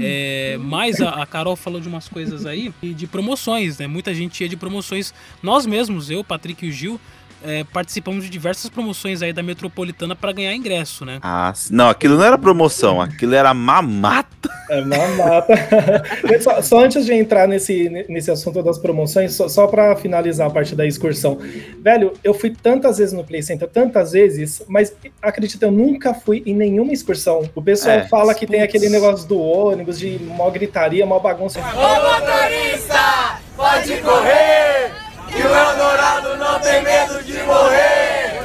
É, 0.00 0.56
mas 0.60 1.00
a, 1.00 1.22
a 1.22 1.26
Carol 1.26 1.56
falou 1.56 1.80
de 1.80 1.88
umas 1.88 2.08
coisas 2.08 2.46
aí 2.46 2.72
e 2.82 2.94
de 2.94 3.06
promoções, 3.06 3.78
né? 3.78 3.86
Muita 3.86 4.14
gente 4.14 4.40
ia 4.42 4.48
de 4.48 4.56
promoções. 4.56 5.12
Nós 5.42 5.66
mesmos, 5.66 6.10
eu, 6.10 6.22
Patrick 6.22 6.64
e 6.64 6.68
o 6.68 6.72
Gil, 6.72 7.00
é, 7.44 7.64
participamos 7.72 8.24
de 8.24 8.30
diversas 8.30 8.68
promoções 8.70 9.22
aí 9.22 9.32
da 9.32 9.42
Metropolitana 9.42 10.14
para 10.16 10.32
ganhar 10.32 10.54
ingresso, 10.54 11.04
né? 11.04 11.18
Ah, 11.22 11.52
sim. 11.54 11.74
não, 11.74 11.88
aquilo 11.88 12.16
não 12.16 12.24
era 12.24 12.36
promoção, 12.38 13.00
aquilo 13.00 13.34
era 13.34 13.52
mamata. 13.54 14.26
É 14.68 14.80
mamata. 14.80 15.54
só, 16.42 16.60
só 16.60 16.80
antes 16.84 17.06
de 17.06 17.12
entrar 17.14 17.46
nesse, 17.46 17.88
nesse 18.08 18.32
assunto 18.32 18.60
das 18.64 18.76
promoções, 18.78 19.32
só, 19.32 19.48
só 19.48 19.68
para 19.68 19.94
finalizar 19.94 20.48
a 20.48 20.50
parte 20.50 20.74
da 20.74 20.84
excursão. 20.84 21.38
Velho, 21.80 22.12
eu 22.24 22.34
fui 22.34 22.50
tantas 22.50 22.98
vezes 22.98 23.12
no 23.12 23.22
Play 23.22 23.44
Center, 23.44 23.68
tantas 23.68 24.10
vezes, 24.10 24.62
mas 24.66 24.92
acredita, 25.22 25.66
eu 25.66 25.70
nunca 25.70 26.12
fui 26.14 26.42
em 26.44 26.52
nenhuma 26.52 26.92
excursão. 26.92 27.48
O 27.54 27.62
pessoal 27.62 27.98
É, 27.98 28.08
fala 28.08 28.34
que 28.34 28.44
tem 28.44 28.58
putz. 28.58 28.68
aquele 28.74 28.88
negócio 28.90 29.28
do 29.28 29.38
ônibus, 29.40 30.00
de 30.00 30.18
mó 30.18 30.50
gritaria, 30.50 31.06
mó 31.06 31.20
bagunça. 31.20 31.60
motorista, 31.60 33.38
pode 33.56 33.96
correr, 34.02 34.90
que 35.30 35.36
o 35.42 35.54
Eldorado 35.54 36.36
não 36.36 36.60
tem 36.60 36.82
medo 36.82 37.22
de 37.22 37.34
morrer. 37.42 38.36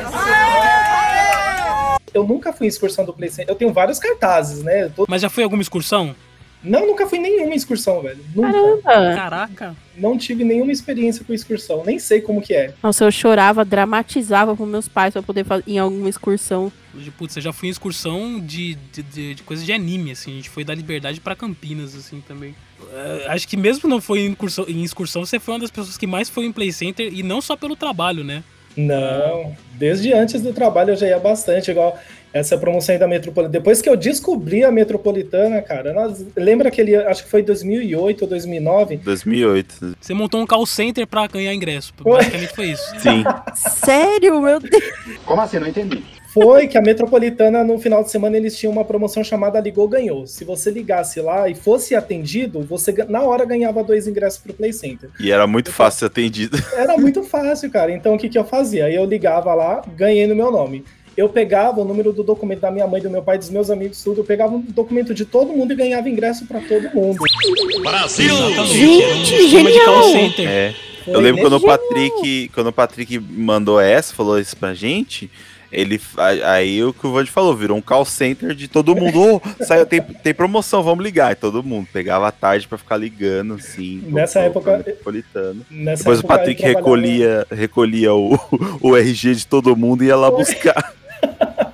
Eu 2.13 2.25
nunca 2.27 2.51
fui 2.51 2.67
em 2.67 2.69
excursão 2.69 3.05
do 3.05 3.13
Play 3.13 3.29
Center. 3.29 3.49
Eu 3.49 3.55
tenho 3.55 3.71
vários 3.71 3.97
cartazes, 3.97 4.61
né? 4.63 4.89
Tô- 4.89 5.05
Mas 5.07 5.21
já 5.21 5.29
foi 5.29 5.43
alguma 5.43 5.61
excursão? 5.61 6.13
Não, 6.63 6.85
nunca 6.85 7.07
fui 7.07 7.17
em 7.17 7.21
nenhuma 7.21 7.55
excursão, 7.55 8.01
velho. 8.03 8.19
Nunca. 8.35 8.51
Caramba! 8.83 9.15
Caraca. 9.15 9.75
Não 9.97 10.15
tive 10.17 10.43
nenhuma 10.43 10.71
experiência 10.71 11.23
com 11.25 11.33
excursão. 11.33 11.83
Nem 11.85 11.97
sei 11.97 12.21
como 12.21 12.41
que 12.41 12.53
é. 12.53 12.73
Nossa, 12.83 13.05
eu 13.05 13.11
chorava, 13.11 13.63
dramatizava 13.65 14.55
com 14.55 14.65
meus 14.65 14.87
pais 14.87 15.13
pra 15.13 15.23
poder 15.23 15.43
fazer 15.45 15.63
em 15.65 15.79
alguma 15.79 16.07
excursão. 16.09 16.71
Putz, 17.17 17.35
eu 17.37 17.41
já 17.41 17.53
fui 17.53 17.69
em 17.69 17.71
excursão 17.71 18.39
de, 18.39 18.75
de, 18.91 19.01
de, 19.01 19.35
de 19.35 19.43
coisa 19.43 19.63
de 19.63 19.71
anime, 19.71 20.11
assim. 20.11 20.33
A 20.33 20.35
gente 20.35 20.49
foi 20.49 20.63
da 20.63 20.75
Liberdade 20.75 21.19
pra 21.21 21.35
Campinas, 21.35 21.95
assim, 21.95 22.21
também. 22.27 22.53
É, 22.93 23.27
acho 23.27 23.47
que 23.47 23.57
mesmo 23.57 23.87
não 23.87 24.01
foi 24.01 24.21
em 24.21 24.31
excursão, 24.31 24.65
em 24.67 24.83
excursão, 24.83 25.25
você 25.25 25.39
foi 25.39 25.53
uma 25.53 25.59
das 25.61 25.71
pessoas 25.71 25.97
que 25.97 26.07
mais 26.07 26.29
foi 26.29 26.45
em 26.45 26.51
Play 26.51 26.71
Center, 26.71 27.11
e 27.13 27.23
não 27.23 27.41
só 27.41 27.55
pelo 27.55 27.75
trabalho, 27.75 28.23
né? 28.23 28.43
Não, 28.75 29.53
desde 29.73 30.13
antes 30.13 30.41
do 30.41 30.53
trabalho 30.53 30.91
eu 30.91 30.95
já 30.95 31.07
ia 31.07 31.19
bastante, 31.19 31.71
igual 31.71 31.99
essa 32.33 32.57
promoção 32.57 32.93
aí 32.93 32.99
da 32.99 33.07
Metropolitana. 33.07 33.51
Depois 33.51 33.81
que 33.81 33.89
eu 33.89 33.97
descobri 33.97 34.63
a 34.63 34.71
Metropolitana, 34.71 35.61
cara, 35.61 35.91
nós, 35.91 36.25
lembra 36.35 36.69
aquele, 36.69 36.95
acho 36.95 37.25
que 37.25 37.29
foi 37.29 37.43
2008 37.43 38.21
ou 38.21 38.27
2009? 38.29 38.97
2008. 38.97 39.95
Você 39.99 40.13
montou 40.13 40.41
um 40.41 40.45
call 40.45 40.65
center 40.65 41.05
pra 41.05 41.27
ganhar 41.27 41.53
ingresso, 41.53 41.93
basicamente 42.01 42.55
foi 42.55 42.71
isso. 42.71 42.83
Sim. 42.99 43.23
Sério, 43.55 44.41
meu 44.41 44.59
Deus. 44.59 44.83
Como 45.25 45.41
assim? 45.41 45.59
Não 45.59 45.67
entendi. 45.67 46.03
Foi 46.33 46.65
que 46.65 46.77
a 46.77 46.81
Metropolitana, 46.81 47.61
no 47.61 47.77
final 47.77 48.01
de 48.03 48.09
semana, 48.09 48.37
eles 48.37 48.57
tinham 48.57 48.71
uma 48.71 48.85
promoção 48.85 49.21
chamada 49.21 49.59
Ligou 49.59 49.85
Ganhou. 49.85 50.25
Se 50.25 50.45
você 50.45 50.71
ligasse 50.71 51.19
lá 51.19 51.49
e 51.49 51.55
fosse 51.55 51.93
atendido, 51.93 52.61
você 52.61 52.93
na 53.09 53.21
hora 53.21 53.43
ganhava 53.43 53.83
dois 53.83 54.07
ingressos 54.07 54.39
pro 54.39 54.53
Play 54.53 54.71
Center. 54.71 55.09
E 55.19 55.29
era 55.29 55.45
muito 55.45 55.73
fácil 55.73 55.99
ser 55.99 56.05
atendido. 56.05 56.57
Era 56.73 56.97
muito 56.97 57.21
fácil, 57.23 57.69
cara. 57.69 57.91
Então 57.91 58.15
o 58.15 58.17
que, 58.17 58.29
que 58.29 58.37
eu 58.37 58.45
fazia? 58.45 58.89
Eu 58.89 59.05
ligava 59.05 59.53
lá, 59.53 59.81
ganhei 59.95 60.25
no 60.25 60.35
meu 60.35 60.49
nome. 60.49 60.85
Eu 61.17 61.27
pegava 61.27 61.81
o 61.81 61.85
número 61.85 62.13
do 62.13 62.23
documento 62.23 62.61
da 62.61 62.71
minha 62.71 62.87
mãe, 62.87 63.01
do 63.01 63.09
meu 63.09 63.21
pai, 63.21 63.37
dos 63.37 63.49
meus 63.49 63.69
amigos, 63.69 64.01
tudo. 64.01 64.21
Eu 64.21 64.25
pegava 64.25 64.55
o 64.55 64.59
documento 64.59 65.13
de 65.13 65.25
todo 65.25 65.51
mundo 65.51 65.73
e 65.73 65.75
ganhava 65.75 66.09
ingresso 66.09 66.45
para 66.45 66.61
todo 66.61 66.89
mundo. 66.95 67.19
Brasil! 67.83 68.33
Gente, 68.65 69.49
genial! 69.49 70.03
É. 70.39 70.73
Eu 71.05 71.19
lembro 71.19 71.41
quando 71.41 71.57
o 71.57 71.61
Patrick, 71.61 72.49
quando 72.53 72.67
o 72.67 72.73
Patrick 72.73 73.19
mandou 73.19 73.81
essa, 73.81 74.13
falou 74.13 74.39
isso 74.39 74.55
pra 74.55 74.73
gente, 74.73 75.29
ele 75.71 75.99
aí 76.45 76.83
o 76.83 76.93
que 76.93 77.07
o 77.07 77.13
Vand 77.13 77.27
falou, 77.27 77.55
virou 77.55 77.77
um 77.77 77.81
call 77.81 78.03
center 78.03 78.53
de 78.53 78.67
todo 78.67 78.95
mundo. 78.95 79.41
Oh, 79.41 79.41
saiu, 79.63 79.85
tem, 79.85 80.01
tem 80.01 80.33
promoção, 80.33 80.83
vamos 80.83 81.03
ligar. 81.03 81.31
E 81.31 81.35
todo 81.35 81.63
mundo 81.63 81.87
pegava 81.91 82.27
a 82.27 82.31
tarde 82.31 82.67
para 82.67 82.77
ficar 82.77 82.97
ligando, 82.97 83.53
assim. 83.53 84.03
Nessa 84.07 84.41
época. 84.41 84.77
Metropolitano. 84.77 85.65
Nessa 85.69 86.03
Depois 86.03 86.19
época 86.19 86.33
o 86.33 86.37
Patrick 86.37 86.61
recolhia, 86.61 87.47
recolhia 87.49 88.13
o, 88.13 88.37
o 88.81 88.97
RG 88.97 89.35
de 89.35 89.47
todo 89.47 89.75
mundo 89.75 90.03
e 90.03 90.07
ia 90.07 90.15
lá 90.15 90.29
buscar. 90.29 90.93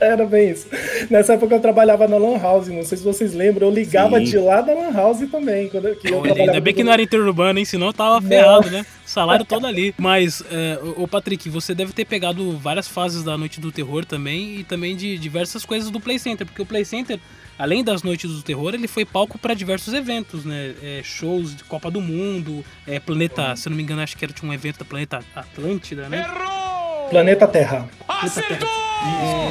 Era 0.08 0.26
bem 0.26 0.52
isso. 0.52 0.68
Nessa 1.10 1.34
época 1.34 1.56
eu 1.56 1.60
trabalhava 1.60 2.08
na 2.08 2.18
Lan 2.18 2.38
House, 2.40 2.68
não 2.68 2.84
sei 2.84 2.98
se 2.98 3.04
vocês 3.04 3.34
lembram, 3.34 3.68
eu 3.68 3.74
ligava 3.74 4.18
Sim. 4.20 4.24
de 4.24 4.38
lá 4.38 4.62
da 4.62 4.74
Lan 4.74 4.92
House 4.92 5.20
também. 5.30 5.70
Quando, 5.70 5.96
que 5.96 6.10
eu 6.10 6.24
ainda 6.24 6.60
bem 6.62 6.74
que 6.74 6.84
não 6.84 6.94
era 6.94 7.02
interurbano, 7.02 7.60
hein? 7.60 7.66
Senão 7.66 7.88
eu 7.88 7.94
tava 7.94 8.22
ferrado, 8.22 8.70
né? 8.70 8.86
Salário 9.06 9.46
todo 9.46 9.68
ali. 9.68 9.94
Mas, 9.98 10.44
é, 10.52 10.80
o 10.96 11.08
Patrick, 11.08 11.50
você 11.50 11.76
deve 11.76 11.94
ter 11.94 12.06
pegado 12.06 12.58
várias 12.58 12.88
fases 12.88 13.24
da 13.24 13.38
Noite 13.38 13.60
do 13.60 13.72
Terror 13.72 14.06
também 14.06 14.58
e 14.58 14.64
também 14.64 14.96
de 14.96 15.18
diversas 15.18 15.66
coisas 15.66 15.90
do 15.90 16.00
Play 16.00 16.20
Center, 16.20 16.46
porque 16.46 16.62
o 16.62 16.66
Play 16.66 16.86
Center 16.86 17.20
além 17.58 17.84
das 17.84 18.04
noites 18.04 18.30
do 18.30 18.42
terror, 18.44 18.74
ele 18.74 18.88
foi 18.88 19.04
palco 19.04 19.38
para 19.38 19.54
diversos 19.54 19.94
eventos, 19.94 20.46
né? 20.46 20.76
É, 20.82 21.02
shows 21.04 21.56
de 21.56 21.64
Copa 21.64 21.90
do 21.90 22.00
Mundo, 22.00 22.64
é, 22.86 23.00
Planeta, 23.00 23.56
se 23.56 23.68
não 23.70 23.76
me 23.76 23.84
engano, 23.84 24.02
acho 24.02 24.16
que 24.16 24.24
era 24.24 24.34
tinha 24.34 24.50
um 24.50 24.54
evento 24.54 24.80
da 24.80 24.86
Planeta 24.86 25.24
Atlântida, 25.36 26.08
né? 26.08 26.20
Errou! 26.20 27.10
Planeta 27.10 27.48
Terra. 27.48 27.90
Planeta 28.06 28.42
Terra. 28.42 28.88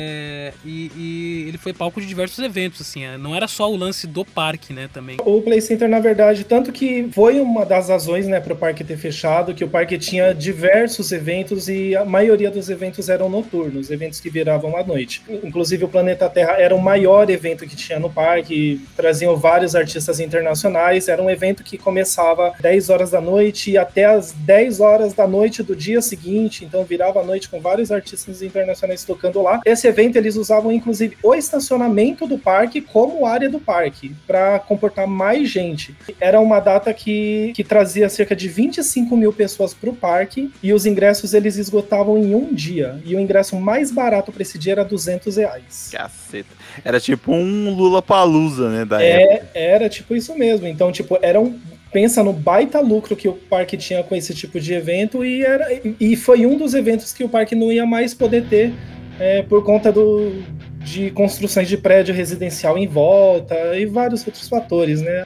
É, 0.03 0.53
e, 0.65 0.91
e, 0.97 1.45
ele 1.49 1.59
foi 1.59 1.73
palco 1.73 2.01
de 2.01 2.07
diversos 2.07 2.39
eventos, 2.39 2.81
assim, 2.81 3.05
é, 3.05 3.17
não 3.17 3.35
era 3.35 3.49
só 3.49 3.71
o 3.71 3.77
lance 3.77 4.07
do 4.07 4.25
parque, 4.25 4.73
né, 4.73 4.89
também. 4.93 5.17
O 5.25 5.43
Play 5.43 5.61
Center, 5.61 5.89
na 5.89 6.01
verdade, 6.01 6.45
tanto 6.45 6.73
que 6.73 7.09
foi 7.13 7.41
uma 7.41 7.65
das 7.65 7.89
razões, 7.89 8.27
né, 8.27 8.41
para 8.41 8.53
o 8.53 8.57
parque 8.57 8.85
ter 8.85 8.97
fechado, 8.97 9.55
que 9.55 9.65
o 9.65 9.69
parque 9.69 9.99
tinha 9.99 10.33
diversos 10.33 11.13
eventos 11.13 11.69
e 11.69 11.97
a 11.97 12.05
maioria 12.05 12.51
dos 12.51 12.69
eventos 12.69 13.09
eram 13.09 13.29
noturnos, 13.29 13.91
eventos 13.91 14.21
que 14.21 14.31
viravam 14.31 14.77
à 14.77 14.85
noite. 14.85 15.23
Inclusive 15.29 15.85
o 15.85 15.89
Planeta 15.89 16.29
Terra 16.29 16.53
era 16.59 16.75
o 16.75 16.83
maior 16.83 17.29
evento 17.31 17.67
que 17.67 17.77
tinha 17.77 17.99
no 17.99 18.11
parque, 18.11 18.81
traziam 18.97 19.37
vários 19.37 19.75
artistas 19.75 20.21
internacionais, 20.21 21.09
era 21.09 21.23
um 21.23 21.31
evento 21.31 21.63
que 21.63 21.79
começava 21.79 22.55
10 22.61 22.91
horas 22.91 23.11
da 23.11 23.21
noite 23.21 23.71
e 23.71 23.79
até 23.79 24.05
as 24.05 24.33
10 24.33 24.81
horas 24.81 25.15
da 25.15 25.27
noite 25.27 25.63
do 25.63 25.75
dia 25.75 26.01
seguinte, 26.01 26.65
então 26.65 26.85
virava 26.85 27.21
à 27.21 27.25
noite 27.25 27.49
com 27.49 27.61
vários 27.61 27.91
artistas 27.91 28.43
internacionais 28.43 29.05
tocando 29.05 29.41
lá. 29.47 29.61
Esse 29.65 29.87
evento 29.87 30.17
eles 30.17 30.37
usavam 30.37 30.71
inclusive 30.71 31.17
o 31.23 31.35
estacionamento 31.35 32.27
do 32.27 32.39
parque 32.39 32.81
como 32.81 33.25
área 33.25 33.49
do 33.49 33.59
parque 33.59 34.15
para 34.27 34.59
comportar 34.59 35.07
mais 35.07 35.49
gente. 35.49 35.97
Era 36.21 36.41
uma 36.41 36.61
data 36.61 36.93
que, 36.93 37.53
que 37.55 37.65
trazia 37.65 38.09
cerca 38.09 38.35
de 38.35 38.49
25 38.49 39.17
mil 39.17 39.33
pessoas 39.33 39.73
para 39.73 39.91
o 39.91 39.95
parque 39.95 40.51
e 40.63 40.73
os 40.73 40.87
ingressos 40.87 41.33
eles 41.33 41.57
esgotavam 41.57 42.19
em 42.19 42.35
um 42.35 42.53
dia. 42.53 43.01
E 43.05 43.15
o 43.15 43.21
ingresso 43.21 43.57
mais 43.57 43.91
barato 43.91 44.33
para 44.33 44.43
esse 44.43 44.59
dia 44.59 44.73
era 44.73 44.85
200 44.85 45.37
reais. 45.37 45.89
Caceta. 45.93 46.49
Era 46.85 47.01
tipo 47.01 47.33
um 47.33 47.75
Lula 47.75 48.03
Palusa, 48.03 48.71
né? 48.71 48.85
Da 48.85 49.03
é, 49.03 49.23
época. 49.23 49.51
Era 49.55 49.89
tipo 49.89 50.15
isso 50.15 50.37
mesmo. 50.37 50.67
Então, 50.67 50.93
tipo, 50.93 51.19
era 51.23 51.41
um 51.41 51.59
pensa 51.93 52.23
no 52.23 52.33
baita 52.33 52.79
lucro 52.81 53.17
que 53.17 53.27
o 53.27 53.33
parque 53.33 53.75
tinha 53.75 54.03
com 54.03 54.15
esse 54.15 54.35
tipo 54.35 54.61
de 54.61 54.75
evento 54.75 55.25
e, 55.25 55.43
era, 55.43 55.67
e 55.99 56.15
foi 56.15 56.45
um 56.45 56.59
dos 56.59 56.75
eventos 56.75 57.11
que 57.11 57.25
o 57.25 57.29
parque 57.29 57.55
não 57.55 57.73
ia 57.73 57.87
mais 57.87 58.13
poder 58.13 58.45
ter 58.49 58.75
é, 59.19 59.43
por 59.43 59.65
conta 59.65 59.91
do, 59.91 60.43
de 60.81 61.11
construções 61.11 61.69
de 61.69 61.77
prédio 61.77 62.15
residencial 62.15 62.77
em 62.79 62.87
volta 62.87 63.55
e 63.77 63.87
vários 63.87 64.27
outros 64.27 64.49
fatores, 64.49 65.01
né? 65.01 65.25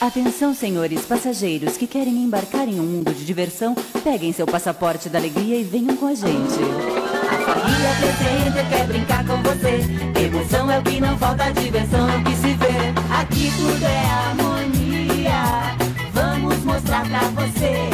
Atenção, 0.00 0.54
senhores 0.54 1.02
passageiros 1.02 1.76
que 1.76 1.86
querem 1.86 2.24
embarcar 2.24 2.66
em 2.66 2.80
um 2.80 2.84
mundo 2.84 3.12
de 3.12 3.24
diversão, 3.24 3.74
peguem 4.02 4.32
seu 4.32 4.46
passaporte 4.46 5.10
da 5.10 5.18
alegria 5.18 5.56
e 5.56 5.62
venham 5.62 5.94
com 5.94 6.06
a 6.06 6.14
gente. 6.14 6.58
A 7.28 7.38
família 7.38 7.90
presente 8.00 8.68
quer 8.70 8.86
brincar 8.86 9.26
com 9.26 9.36
você. 9.42 9.80
Emoção 10.24 10.70
é 10.70 10.78
o 10.78 10.82
que 10.82 11.00
não 11.00 11.18
falta, 11.18 11.52
diversão 11.52 12.08
é 12.08 12.16
o 12.16 12.24
que 12.24 12.34
se 12.34 12.54
vê. 12.54 13.14
Aqui 13.20 13.52
tudo 13.58 13.84
é 13.84 14.06
harmonia. 14.06 15.76
Vamos 16.14 16.64
mostrar 16.64 17.06
pra 17.06 17.20
você 17.42 17.89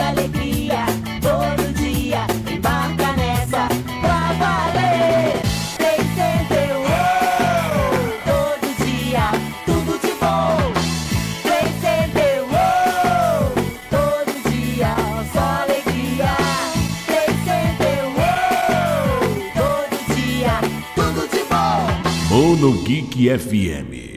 a 0.00 0.04
família 0.04 0.08
alegria 0.08 0.86
todo 1.20 1.72
dia 1.74 2.26
embarca 2.52 3.12
nessa 3.12 3.68
pra 4.00 4.32
valer. 4.32 5.40
Tem 5.78 6.00
oh, 6.76 6.92
todo 8.24 8.66
dia 8.84 9.30
tudo 9.64 9.98
de 10.00 10.12
bom. 10.20 10.72
Tem 11.42 11.66
oh, 12.50 13.54
todo 13.90 14.32
dia 14.50 14.96
só 15.32 15.44
alegria. 15.62 16.32
Tem 17.06 17.28
oh, 18.16 18.32
todo 19.54 19.96
dia 20.14 20.54
tudo 20.94 21.22
de 21.28 21.42
bom. 21.44 21.82
Mono 22.30 22.72
FM. 23.38 24.13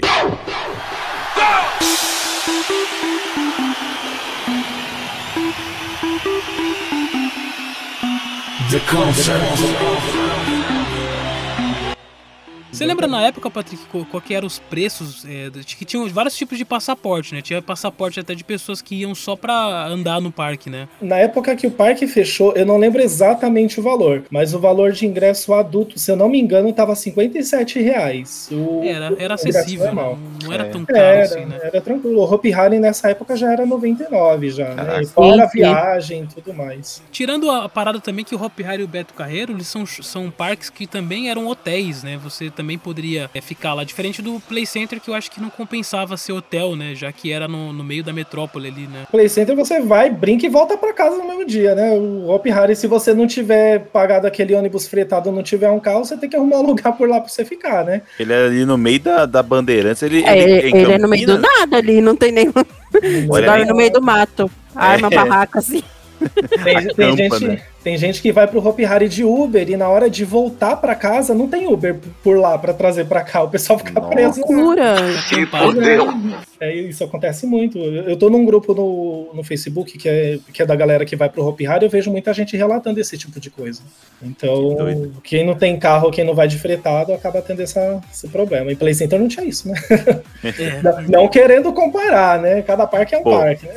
The 8.69 8.79
concert. 8.81 10.26
Você 12.77 12.85
lembra 12.85 13.07
na 13.07 13.23
época, 13.23 13.49
Patrick, 13.49 13.83
qual 13.87 14.21
que 14.21 14.35
eram 14.35 14.45
os 14.45 14.59
preços? 14.59 15.25
É, 15.25 15.49
que 15.65 15.83
tinham 15.83 16.07
vários 16.09 16.35
tipos 16.35 16.59
de 16.59 16.63
passaporte, 16.63 17.33
né? 17.33 17.41
Tinha 17.41 17.59
passaporte 17.59 18.19
até 18.19 18.35
de 18.35 18.43
pessoas 18.43 18.83
que 18.83 18.93
iam 18.93 19.15
só 19.15 19.35
pra 19.35 19.87
andar 19.87 20.21
no 20.21 20.31
parque, 20.31 20.69
né? 20.69 20.87
Na 21.01 21.17
época 21.17 21.55
que 21.55 21.65
o 21.65 21.71
parque 21.71 22.05
fechou, 22.05 22.53
eu 22.53 22.67
não 22.67 22.77
lembro 22.77 23.01
exatamente 23.01 23.79
o 23.79 23.83
valor, 23.83 24.25
mas 24.29 24.53
o 24.53 24.59
valor 24.59 24.91
de 24.91 25.07
ingresso 25.07 25.55
adulto, 25.55 25.97
se 25.97 26.11
eu 26.11 26.15
não 26.15 26.29
me 26.29 26.39
engano, 26.39 26.71
tava 26.71 26.93
57 26.93 27.81
reais. 27.81 28.47
O, 28.51 28.83
era, 28.83 29.11
era 29.17 29.33
acessível, 29.33 29.95
não, 29.95 30.19
não, 30.43 30.53
era 30.53 30.67
é. 30.67 30.69
tão 30.69 30.85
caro 30.85 30.99
era, 30.99 31.23
assim, 31.23 31.45
né? 31.45 31.59
Era 31.63 31.81
tranquilo. 31.81 32.19
O 32.19 32.31
Hopi 32.31 32.53
Hari 32.53 32.77
nessa 32.77 33.09
época 33.09 33.35
já 33.35 33.51
era 33.51 33.65
99 33.65 34.51
já, 34.51 34.75
né? 34.75 35.03
Fora 35.05 35.45
a 35.45 35.47
viagem 35.47 36.25
e 36.25 36.27
tudo 36.27 36.53
mais. 36.53 37.01
Tirando 37.11 37.49
a 37.49 37.67
parada 37.67 37.99
também 37.99 38.23
que 38.23 38.35
o 38.35 38.43
Hopi 38.43 38.63
Hari 38.63 38.83
e 38.83 38.85
o 38.85 38.87
Beto 38.87 39.15
Carreiro, 39.15 39.53
eles 39.53 39.65
são, 39.65 39.83
são 39.83 40.29
parques 40.29 40.69
que 40.69 40.85
também 40.85 41.31
eram 41.31 41.47
hotéis, 41.47 42.03
né? 42.03 42.19
Você 42.23 42.51
também 42.51 42.66
também 42.67 42.77
poderia 42.77 43.29
é, 43.33 43.39
ficar 43.39 43.73
lá. 43.73 43.85
Diferente 43.85 44.21
do 44.21 44.41
Play 44.41 44.65
Center, 44.65 44.99
que 44.99 45.09
eu 45.09 45.13
acho 45.13 45.31
que 45.31 45.39
não 45.39 45.49
compensava 45.49 46.17
ser 46.17 46.33
hotel, 46.33 46.75
né? 46.75 46.93
Já 46.93 47.13
que 47.13 47.31
era 47.31 47.47
no, 47.47 47.71
no 47.71 47.81
meio 47.81 48.03
da 48.03 48.11
metrópole 48.11 48.67
ali, 48.67 48.87
né? 48.87 49.07
Play 49.09 49.29
Center 49.29 49.55
você 49.55 49.79
vai, 49.79 50.09
brinca 50.09 50.45
e 50.45 50.49
volta 50.49 50.77
para 50.77 50.91
casa 50.91 51.17
no 51.17 51.25
mesmo 51.25 51.45
dia, 51.45 51.73
né? 51.73 51.93
O 51.93 52.27
Hop 52.27 52.45
Harry, 52.47 52.75
se 52.75 52.85
você 52.85 53.13
não 53.13 53.25
tiver 53.25 53.85
pagado 53.85 54.27
aquele 54.27 54.53
ônibus 54.53 54.85
fretado 54.85 55.31
não 55.31 55.41
tiver 55.41 55.69
um 55.69 55.79
carro, 55.79 56.03
você 56.03 56.17
tem 56.17 56.29
que 56.29 56.35
arrumar 56.35 56.57
um 56.57 56.65
lugar 56.67 56.91
por 56.91 57.07
lá 57.07 57.21
pra 57.21 57.29
você 57.29 57.45
ficar, 57.45 57.85
né? 57.85 58.01
Ele 58.19 58.33
é 58.33 58.45
ali 58.45 58.65
no 58.65 58.77
meio 58.77 58.99
da, 58.99 59.25
da 59.25 59.41
Bandeirantes, 59.41 60.03
ele, 60.03 60.25
é, 60.25 60.37
ele, 60.37 60.77
ele 60.77 60.91
é 60.91 60.97
no 60.97 61.07
meio 61.07 61.25
do 61.25 61.37
nada 61.37 61.77
ali, 61.77 62.01
não 62.01 62.17
tem 62.17 62.33
nenhum. 62.33 62.51
Você 62.51 63.41
dorme 63.43 63.65
no 63.65 63.75
meio 63.75 63.91
do 63.91 64.01
mato. 64.01 64.51
Arma, 64.75 65.07
é. 65.09 65.15
barraca, 65.15 65.59
assim. 65.59 65.81
Tem, 66.63 66.87
tem, 66.95 67.15
gente, 67.15 67.47
né? 67.47 67.61
Tem 67.87 67.97
gente 67.97 68.21
que 68.21 68.33
vai 68.33 68.45
pro 68.45 68.59
Hopi 68.59 68.83
Hari 68.83 69.07
de 69.07 69.23
Uber 69.23 69.69
e 69.69 69.77
na 69.77 69.87
hora 69.87 70.09
de 70.09 70.25
voltar 70.25 70.75
pra 70.75 70.93
casa 70.93 71.33
não 71.33 71.47
tem 71.47 71.67
Uber 71.67 71.95
por 72.21 72.37
lá 72.37 72.57
pra 72.57 72.73
trazer 72.73 73.05
pra 73.05 73.21
cá. 73.23 73.43
O 73.43 73.49
pessoal 73.49 73.79
fica 73.79 74.01
preso. 74.01 74.41
Loucura! 74.41 74.95
Que 75.29 75.45
É, 76.59 76.75
isso 76.75 77.03
acontece 77.03 77.45
muito. 77.45 77.77
Eu 77.77 78.17
tô 78.17 78.29
num 78.29 78.43
grupo 78.43 78.73
no, 78.73 79.29
no 79.33 79.43
Facebook 79.43 79.97
que 79.97 80.09
é, 80.09 80.39
que 80.51 80.61
é 80.61 80.65
da 80.65 80.75
galera 80.75 81.05
que 81.05 81.15
vai 81.15 81.29
pro 81.29 81.45
Hopi 81.45 81.65
Hari, 81.65 81.85
eu 81.85 81.89
vejo 81.89 82.11
muita 82.11 82.33
gente 82.33 82.57
relatando 82.57 82.99
esse 82.99 83.17
tipo 83.17 83.39
de 83.39 83.49
coisa. 83.49 83.81
Então, 84.21 84.75
quem 85.23 85.45
não 85.45 85.53
tem 85.53 85.77
carro, 85.77 86.11
quem 86.11 86.25
não 86.25 86.33
vai 86.33 86.47
de 86.47 86.57
fretado, 86.57 87.13
acaba 87.13 87.41
tendo 87.41 87.61
essa, 87.61 88.01
esse 88.11 88.27
problema. 88.27 88.71
E 88.71 88.75
Play 88.75 88.95
Center 88.95 89.19
não 89.19 89.27
tinha 89.27 89.45
isso, 89.45 89.67
né? 89.67 89.75
não, 90.83 91.01
não 91.03 91.27
querendo 91.27 91.71
comparar, 91.71 92.41
né? 92.41 92.63
Cada 92.63 92.87
parque 92.87 93.13
é 93.13 93.19
um 93.19 93.23
Pô, 93.23 93.37
parque. 93.37 93.67
Né? 93.67 93.73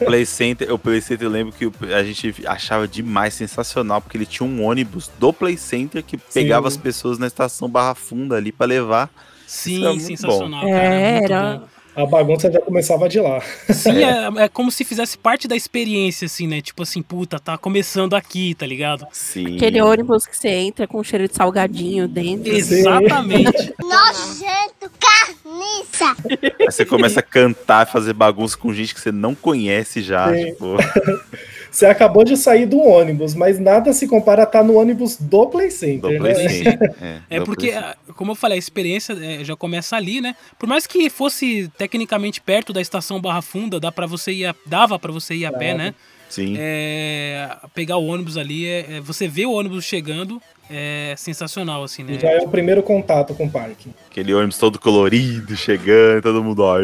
O 0.00 0.04
Play 0.04 0.26
Center, 0.26 0.72
o 0.72 0.78
Play 0.78 1.00
Center 1.00 1.26
eu 1.26 1.32
lembro 1.32 1.54
que 1.54 1.70
a 1.94 2.04
gente 2.04 2.34
achava 2.46 2.86
demais, 2.86 3.34
sensacional, 3.48 4.00
porque 4.00 4.16
ele 4.16 4.26
tinha 4.26 4.46
um 4.48 4.62
ônibus 4.64 5.10
do 5.18 5.32
Play 5.32 5.56
Center 5.56 6.02
que 6.04 6.16
pegava 6.16 6.68
as 6.68 6.76
pessoas 6.76 7.18
na 7.18 7.26
estação 7.26 7.68
Barra 7.68 7.94
Funda 7.94 8.36
ali 8.36 8.52
pra 8.52 8.66
levar. 8.66 9.10
Sim, 9.46 9.78
Isso 9.96 10.04
é 10.04 10.16
sensacional, 10.16 10.60
bom. 10.60 10.70
cara. 10.70 10.84
É, 10.84 11.12
muito 11.20 11.32
era- 11.32 11.56
bom. 11.58 11.68
A 11.96 12.06
bagunça 12.06 12.48
já 12.52 12.60
começava 12.60 13.08
de 13.08 13.18
lá. 13.18 13.40
Sim, 13.70 14.04
é, 14.04 14.44
é 14.44 14.48
como 14.48 14.70
se 14.70 14.84
fizesse 14.84 15.18
parte 15.18 15.48
da 15.48 15.56
experiência, 15.56 16.26
assim, 16.26 16.46
né? 16.46 16.60
Tipo 16.60 16.84
assim, 16.84 17.02
puta, 17.02 17.40
tá 17.40 17.58
começando 17.58 18.14
aqui, 18.14 18.54
tá 18.54 18.64
ligado? 18.64 19.04
Sim. 19.10 19.56
Aquele 19.56 19.82
ônibus 19.82 20.24
que 20.24 20.36
você 20.36 20.48
entra 20.48 20.86
com 20.86 21.02
cheiro 21.02 21.26
de 21.26 21.34
salgadinho 21.34 22.06
dentro. 22.06 22.52
Exatamente. 22.54 23.74
Nojento, 23.82 24.92
carniça. 25.00 26.16
Aí 26.60 26.66
você 26.70 26.84
começa 26.84 27.18
a 27.18 27.22
cantar, 27.22 27.84
fazer 27.88 28.12
bagunça 28.12 28.56
com 28.56 28.72
gente 28.72 28.94
que 28.94 29.00
você 29.00 29.10
não 29.10 29.34
conhece 29.34 30.00
já. 30.00 30.32
Sim. 30.32 30.52
Tipo, 30.52 30.76
Você 31.70 31.86
acabou 31.86 32.24
de 32.24 32.36
sair 32.36 32.66
do 32.66 32.78
ônibus, 32.80 33.34
mas 33.34 33.58
nada 33.58 33.92
se 33.92 34.06
compara 34.08 34.42
a 34.42 34.44
estar 34.44 34.62
no 34.64 34.74
ônibus 34.78 35.16
do 35.18 35.46
Play 35.46 35.70
Center. 35.70 36.10
do 36.12 36.18
Play 36.18 36.34
né? 36.34 36.48
Center. 36.48 36.94
É 37.30 37.38
do 37.40 37.44
porque, 37.44 37.68
Play 37.68 37.80
Center. 37.82 37.96
como 38.16 38.32
eu 38.32 38.34
falei, 38.34 38.56
a 38.56 38.58
experiência 38.58 39.12
é, 39.20 39.44
já 39.44 39.54
começa 39.54 39.96
ali, 39.96 40.20
né? 40.20 40.34
Por 40.58 40.68
mais 40.68 40.86
que 40.86 41.08
fosse 41.10 41.70
tecnicamente 41.76 42.40
perto 42.40 42.72
da 42.72 42.80
estação 42.80 43.20
Barra 43.20 43.42
Funda, 43.42 43.78
dá 43.78 43.92
para 43.92 44.06
você 44.06 44.32
ir 44.32 44.46
a- 44.46 44.54
dava 44.66 44.98
para 44.98 45.12
você 45.12 45.34
ir 45.34 45.44
a 45.46 45.52
pé, 45.52 45.68
Dava. 45.72 45.78
né? 45.78 45.94
Sim. 46.28 46.56
É, 46.58 47.48
pegar 47.74 47.96
o 47.96 48.06
ônibus 48.06 48.36
ali, 48.36 48.66
é, 48.66 48.96
é- 48.96 49.00
você 49.00 49.26
vê 49.26 49.46
o 49.46 49.52
ônibus 49.52 49.84
chegando, 49.84 50.40
é 50.70 51.14
sensacional, 51.16 51.82
assim, 51.82 52.02
né? 52.02 52.18
Já 52.20 52.28
é 52.30 52.38
o 52.38 52.48
primeiro 52.48 52.82
contato 52.82 53.34
com 53.34 53.46
o 53.46 53.50
parque. 53.50 53.88
Aquele 54.10 54.34
ônibus 54.34 54.58
todo 54.58 54.78
colorido, 54.78 55.56
chegando, 55.56 56.22
todo 56.22 56.44
mundo, 56.44 56.60
ó. 56.62 56.76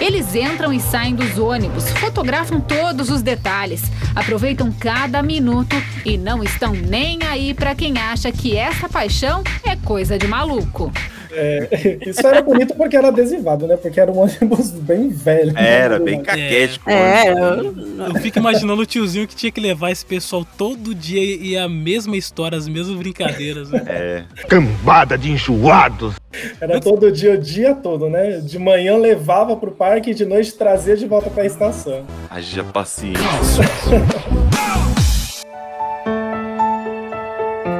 Eles 0.00 0.34
entram 0.34 0.72
e 0.72 0.80
saem 0.80 1.14
dos 1.14 1.38
ônibus, 1.38 1.88
fotografam 1.92 2.60
todos 2.60 3.10
os 3.10 3.22
detalhes, 3.22 3.82
aproveitam 4.14 4.72
cada 4.72 5.22
minuto 5.22 5.76
e 6.04 6.16
não 6.16 6.42
estão 6.42 6.72
nem 6.72 7.18
aí 7.24 7.54
pra 7.54 7.74
quem 7.74 7.98
acha 7.98 8.30
que 8.32 8.56
essa 8.56 8.88
paixão 8.88 9.42
é 9.64 9.76
coisa 9.76 10.18
de 10.18 10.26
maluco. 10.26 10.92
É, 11.34 11.98
isso 12.06 12.26
era 12.26 12.42
bonito 12.42 12.74
porque 12.74 12.96
era 12.96 13.08
adesivado, 13.08 13.66
né? 13.66 13.76
Porque 13.76 13.98
era 13.98 14.10
um 14.12 14.18
ônibus 14.18 14.70
bem 14.70 15.08
velho. 15.08 15.56
Era, 15.56 15.98
bem 15.98 16.22
caquético. 16.22 16.90
o 16.90 16.92
É, 16.92 17.32
ônibus. 17.34 17.84
Eu 18.14 18.14
fico 18.20 18.38
imaginando 18.38 18.82
o 18.82 18.86
tiozinho 18.86 19.26
que 19.26 19.34
tinha 19.34 19.50
que 19.50 19.60
levar 19.60 19.90
esse 19.90 20.04
pessoal 20.04 20.46
todo 20.58 20.94
dia 20.94 21.22
e 21.22 21.56
a 21.56 21.68
mesma 21.68 22.16
história, 22.16 22.56
as 22.58 22.68
mesmas 22.68 22.96
brincadeiras, 22.98 23.70
né? 23.70 23.82
É. 23.86 24.24
Cambada 24.46 25.16
de 25.16 25.30
enjoados. 25.30 26.14
Era 26.60 26.80
todo 26.80 27.10
dia, 27.10 27.34
o 27.34 27.38
dia 27.38 27.74
todo, 27.74 28.08
né? 28.08 28.38
De 28.38 28.58
manhã 28.58 28.96
levava 28.96 29.56
pro 29.56 29.72
parque 29.72 30.10
e 30.10 30.14
de 30.14 30.24
noite 30.24 30.54
trazia 30.54 30.96
de 30.96 31.06
volta 31.06 31.30
pra 31.30 31.44
estação. 31.44 32.02
Haja 32.30 32.64
paciência. 32.64 33.64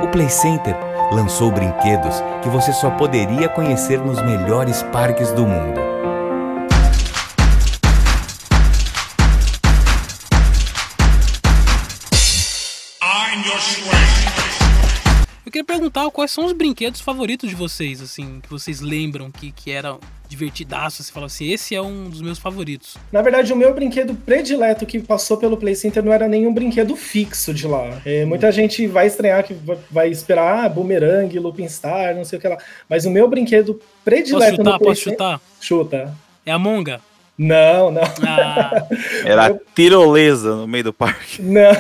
O 0.03 0.09
Play 0.09 0.29
Center 0.29 0.75
lançou 1.13 1.51
brinquedos 1.51 2.23
que 2.43 2.49
você 2.49 2.73
só 2.73 2.91
poderia 2.91 3.49
conhecer 3.49 3.99
nos 3.99 4.21
melhores 4.23 4.83
parques 4.85 5.31
do 5.33 5.47
mundo. 5.47 5.92
Queria 15.63 15.65
perguntar 15.65 16.11
quais 16.11 16.31
são 16.31 16.45
os 16.45 16.53
brinquedos 16.53 17.01
favoritos 17.01 17.49
de 17.49 17.55
vocês, 17.57 18.01
assim, 18.01 18.41
que 18.43 18.51
vocês 18.51 18.81
lembram 18.81 19.31
que, 19.31 19.51
que 19.53 19.71
era 19.71 19.97
divertidaço, 20.29 21.03
você 21.03 21.13
fala 21.13 21.27
assim, 21.27 21.51
esse 21.51 21.75
é 21.75 21.83
um 21.83 22.09
dos 22.09 22.23
meus 22.23 22.39
favoritos. 22.39 22.97
Na 23.13 23.21
verdade, 23.21 23.53
o 23.53 23.57
meu 23.57 23.75
brinquedo 23.75 24.15
predileto 24.15 24.87
que 24.87 24.99
passou 24.99 25.37
pelo 25.37 25.57
Play 25.59 25.75
Center 25.75 26.03
não 26.03 26.13
era 26.13 26.27
nenhum 26.27 26.53
brinquedo 26.55 26.97
fixo 26.97 27.53
de 27.53 27.67
lá. 27.67 28.01
É, 28.05 28.25
muita 28.25 28.51
gente 28.51 28.87
vai 28.87 29.07
estranhar 29.07 29.45
que 29.45 29.53
va- 29.53 29.77
vai 29.91 30.09
esperar 30.09 30.65
ah, 30.65 30.69
Boomerang, 30.69 31.39
Looping 31.39 31.69
Star, 31.69 32.15
não 32.15 32.25
sei 32.25 32.39
o 32.39 32.43
que 32.43 32.49
lá. 32.49 32.57
Mas 32.89 33.05
o 33.05 33.11
meu 33.11 33.29
brinquedo 33.29 33.79
predileto 34.05 34.57
Posso 34.57 34.57
chutar? 34.57 34.73
no 34.73 34.79
Play 34.79 34.89
Posso 34.91 35.01
chutar? 35.03 35.41
Chuta. 35.61 36.15
É 36.47 36.51
a 36.53 36.59
Monga? 36.59 37.01
Não, 37.39 37.91
não. 37.91 38.03
Ah, 38.27 38.87
Era 39.25 39.47
a 39.47 39.55
tirolesa 39.75 40.55
no 40.55 40.67
meio 40.69 40.85
do 40.85 40.93
parque. 40.93 41.41
Não. 41.43 41.73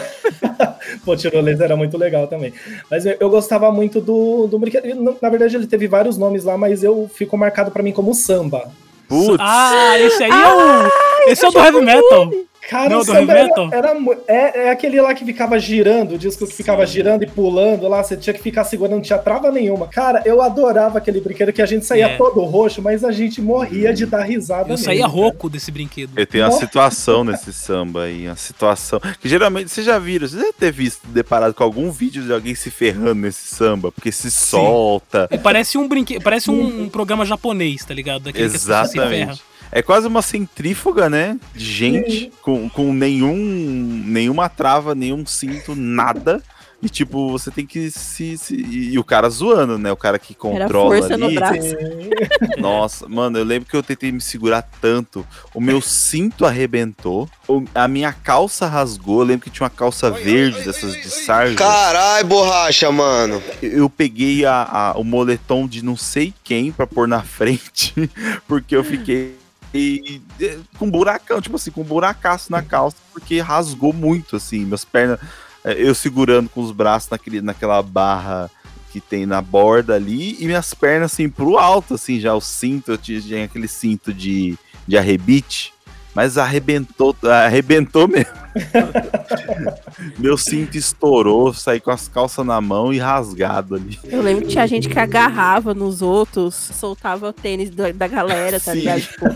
Pô, 1.04 1.16
tirolesa 1.16 1.64
era 1.64 1.76
muito 1.76 1.96
legal 1.96 2.26
também. 2.26 2.52
Mas 2.90 3.06
eu, 3.06 3.16
eu 3.18 3.30
gostava 3.30 3.70
muito 3.70 4.00
do, 4.00 4.46
do 4.46 4.58
brinquedo. 4.58 4.84
Ele 4.84 5.16
Na 5.20 5.28
verdade, 5.28 5.56
ele 5.56 5.66
teve 5.66 5.86
vários 5.86 6.16
nomes 6.18 6.44
lá, 6.44 6.56
mas 6.56 6.82
eu 6.82 7.10
fico 7.12 7.36
marcado 7.36 7.70
pra 7.70 7.82
mim 7.82 7.92
como 7.92 8.14
samba. 8.14 8.70
Putz. 9.08 9.36
ah, 9.40 9.98
esse 9.98 10.24
aí 10.24 10.30
é 10.30 10.54
o. 10.54 11.30
Esse 11.30 11.44
é 11.44 11.48
o 11.48 11.52
do 11.52 11.58
heavy 11.58 11.80
metal. 11.80 12.30
Cara, 12.68 12.90
Não, 12.90 13.00
o 13.00 13.04
samba 13.04 13.32
era, 13.32 13.50
era 13.72 13.96
é, 14.28 14.66
é 14.66 14.70
aquele 14.70 15.00
lá 15.00 15.12
que 15.14 15.24
ficava 15.24 15.58
girando, 15.58 16.14
o 16.14 16.18
disco 16.18 16.46
que 16.46 16.54
ficava 16.54 16.86
girando 16.86 17.24
e 17.24 17.26
pulando 17.26 17.88
lá, 17.88 18.02
você 18.02 18.16
tinha 18.16 18.32
que 18.32 18.40
ficar 18.40 18.64
segurando, 18.64 18.94
não 18.94 19.00
tinha 19.02 19.18
trava 19.18 19.50
nenhuma. 19.50 19.88
Cara, 19.88 20.22
eu 20.24 20.40
adorava 20.40 20.98
aquele 20.98 21.20
brinquedo 21.20 21.52
que 21.52 21.60
a 21.60 21.66
gente 21.66 21.84
saía 21.84 22.06
É. 22.06 22.16
todo 22.16 22.40
roxo, 22.44 22.80
mas 22.80 23.02
a 23.04 23.10
gente 23.10 23.42
morria 23.42 23.92
de 23.92 24.06
dar 24.06 24.22
risada 24.22 24.72
Eu 24.72 24.76
saía 24.78 25.00
cara. 25.02 25.12
rouco 25.12 25.50
desse 25.50 25.70
brinquedo. 25.72 26.12
Eu 26.16 26.26
tenho 26.26 26.44
uma 26.44 26.50
Nossa. 26.50 26.64
situação 26.64 27.24
nesse 27.24 27.52
samba 27.52 28.04
aí, 28.04 28.26
uma 28.28 28.36
situação. 28.36 29.00
Que 29.20 29.28
geralmente, 29.28 29.68
vocês 29.70 29.84
já 29.84 29.98
viram, 29.98 30.26
vocês 30.28 30.40
devem 30.40 30.54
ter 30.58 30.72
visto, 30.72 31.06
deparado 31.08 31.54
com 31.54 31.64
algum 31.64 31.90
vídeo 31.90 32.22
de 32.22 32.32
alguém 32.32 32.54
se 32.54 32.70
ferrando 32.70 33.16
nesse 33.16 33.54
samba, 33.54 33.90
porque 33.90 34.12
se 34.12 34.30
solta. 34.30 35.28
E 35.30 35.38
Parece 35.38 35.76
um 35.76 35.88
brinquedo, 35.88 36.22
parece 36.22 36.50
um, 36.50 36.82
um 36.84 36.88
programa 36.88 37.24
japonês, 37.26 37.84
tá 37.84 37.92
ligado? 37.92 38.22
Daquele. 38.24 38.44
Exatamente. 38.44 39.42
É 39.72 39.80
quase 39.82 40.06
uma 40.06 40.20
centrífuga, 40.22 41.08
né? 41.08 41.38
De 41.54 41.64
gente, 41.64 42.30
com, 42.42 42.68
com 42.68 42.92
nenhum, 42.92 43.34
nenhuma 44.06 44.48
trava, 44.48 44.94
nenhum 44.94 45.24
cinto, 45.24 45.74
nada. 45.74 46.42
E 46.84 46.88
tipo, 46.88 47.30
você 47.30 47.48
tem 47.48 47.64
que 47.64 47.90
se. 47.92 48.36
se- 48.36 48.56
e 48.56 48.98
o 48.98 49.04
cara 49.04 49.30
zoando, 49.30 49.78
né? 49.78 49.92
O 49.92 49.96
cara 49.96 50.18
que 50.18 50.32
Era 50.32 50.38
controla 50.66 50.96
força 50.98 51.16
no 51.16 51.26
ali. 51.26 51.34
braço. 51.36 51.76
Nossa, 52.58 53.08
mano, 53.08 53.38
eu 53.38 53.44
lembro 53.44 53.68
que 53.68 53.76
eu 53.76 53.84
tentei 53.84 54.10
me 54.10 54.20
segurar 54.20 54.62
tanto. 54.80 55.24
O 55.54 55.60
meu 55.60 55.80
cinto 55.80 56.44
arrebentou. 56.44 57.28
a 57.74 57.86
minha 57.86 58.12
calça 58.12 58.66
rasgou. 58.66 59.20
Eu 59.20 59.26
lembro 59.26 59.44
que 59.44 59.50
tinha 59.50 59.64
uma 59.64 59.70
calça 59.70 60.10
verde 60.10 60.60
dessas 60.64 60.94
de 60.94 61.08
sarja. 61.08 61.54
Carai, 61.54 62.24
borracha, 62.24 62.90
mano. 62.90 63.40
Eu 63.62 63.88
peguei 63.88 64.44
a, 64.44 64.62
a- 64.64 64.98
o 64.98 65.04
moletom 65.04 65.68
de 65.68 65.84
não 65.84 65.96
sei 65.96 66.34
quem 66.42 66.72
pra 66.72 66.86
pôr 66.86 67.06
na 67.06 67.22
frente, 67.22 67.94
porque 68.48 68.74
eu 68.74 68.82
fiquei 68.82 69.36
e- 69.74 70.22
e- 70.38 70.58
com 70.78 70.90
buracão, 70.90 71.40
tipo 71.40 71.56
assim, 71.56 71.70
com 71.70 71.82
buracaço 71.82 72.50
na 72.50 72.62
calça, 72.62 72.96
porque 73.12 73.40
rasgou 73.40 73.92
muito, 73.92 74.36
assim, 74.36 74.64
minhas 74.64 74.84
pernas, 74.84 75.18
eh, 75.64 75.76
eu 75.78 75.94
segurando 75.94 76.48
com 76.48 76.60
os 76.60 76.72
braços 76.72 77.10
naquele, 77.10 77.40
naquela 77.40 77.82
barra 77.82 78.50
que 78.92 79.00
tem 79.00 79.24
na 79.24 79.40
borda 79.40 79.94
ali, 79.94 80.36
e 80.38 80.44
minhas 80.44 80.74
pernas, 80.74 81.12
assim, 81.12 81.28
pro 81.28 81.56
alto, 81.56 81.94
assim, 81.94 82.20
já 82.20 82.34
o 82.34 82.40
cinto, 82.40 82.92
eu 82.92 82.98
tinha 82.98 83.44
aquele 83.44 83.66
cinto 83.66 84.12
de, 84.12 84.58
de 84.86 84.98
arrebite, 84.98 85.72
mas 86.14 86.36
arrebentou, 86.36 87.16
arrebentou 87.22 88.06
mesmo. 88.06 88.41
Meu 90.18 90.36
cinto 90.36 90.76
estourou, 90.76 91.52
saí 91.54 91.80
com 91.80 91.90
as 91.90 92.08
calças 92.08 92.44
na 92.44 92.60
mão 92.60 92.92
e 92.92 92.98
rasgado 92.98 93.74
ali. 93.74 93.98
Eu 94.04 94.22
lembro 94.22 94.44
que 94.44 94.50
tinha 94.52 94.66
gente 94.66 94.88
que 94.88 94.98
agarrava 94.98 95.74
nos 95.74 96.02
outros, 96.02 96.54
soltava 96.54 97.28
o 97.28 97.32
tênis 97.32 97.70
da, 97.70 97.90
da 97.92 98.06
galera, 98.06 98.60
tá 98.60 98.74
ligado? 98.74 99.00
Tipo, 99.00 99.26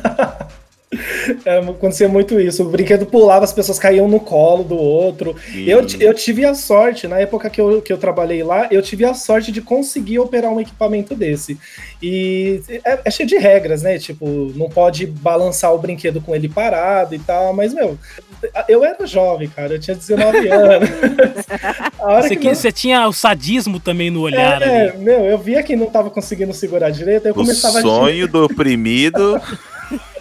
É, 1.45 1.59
acontecia 1.59 2.09
muito 2.09 2.39
isso. 2.39 2.63
O 2.63 2.69
brinquedo 2.71 3.07
pulava, 3.07 3.45
as 3.45 3.53
pessoas 3.53 3.79
caíam 3.79 4.07
no 4.07 4.21
colo 4.21 4.63
do 4.63 4.77
outro. 4.77 5.35
Eu, 5.55 5.85
eu 5.99 6.15
tive 6.15 6.45
a 6.45 6.55
sorte, 6.55 7.09
na 7.09 7.19
época 7.19 7.51
que 7.51 7.61
eu, 7.61 7.83
que 7.83 7.93
eu 7.93 7.99
trabalhei 7.99 8.43
lá, 8.43 8.69
eu 8.71 8.81
tive 8.81 9.05
a 9.05 9.13
sorte 9.13 9.51
de 9.51 9.61
conseguir 9.61 10.21
operar 10.21 10.53
um 10.53 10.61
equipamento 10.61 11.15
desse. 11.15 11.59
E 12.01 12.61
é, 12.85 13.01
é 13.05 13.11
cheio 13.11 13.29
de 13.29 13.37
regras, 13.37 13.83
né? 13.83 13.99
Tipo, 13.99 14.53
não 14.55 14.69
pode 14.69 15.07
balançar 15.07 15.75
o 15.75 15.79
brinquedo 15.79 16.21
com 16.21 16.35
ele 16.35 16.49
parado 16.49 17.15
e 17.15 17.19
tal, 17.19 17.53
mas, 17.53 17.75
meu, 17.75 17.99
eu 18.69 18.85
era 18.85 19.05
jovem, 19.07 19.49
cara, 19.49 19.75
eu 19.75 19.81
tinha 19.81 19.97
19 19.97 20.47
anos. 20.49 20.89
A 21.99 22.23
Você, 22.23 22.37
que 22.37 22.55
você 22.55 22.71
tinha 22.71 23.09
o 23.09 23.13
sadismo 23.13 23.81
também 23.81 24.11
no 24.11 24.21
olhar 24.21 24.63
é, 24.63 24.91
ali. 24.91 24.99
meu, 24.99 25.25
eu 25.25 25.39
via 25.39 25.63
que 25.63 25.75
não 25.75 25.87
tava 25.87 26.11
conseguindo 26.11 26.53
segurar 26.53 26.91
direito, 26.91 27.27
aí 27.27 27.31
eu 27.31 27.35
O 27.35 27.37
começava 27.37 27.79
a 27.79 27.83
sonho 27.83 28.29
do 28.29 28.45
oprimido. 28.45 29.41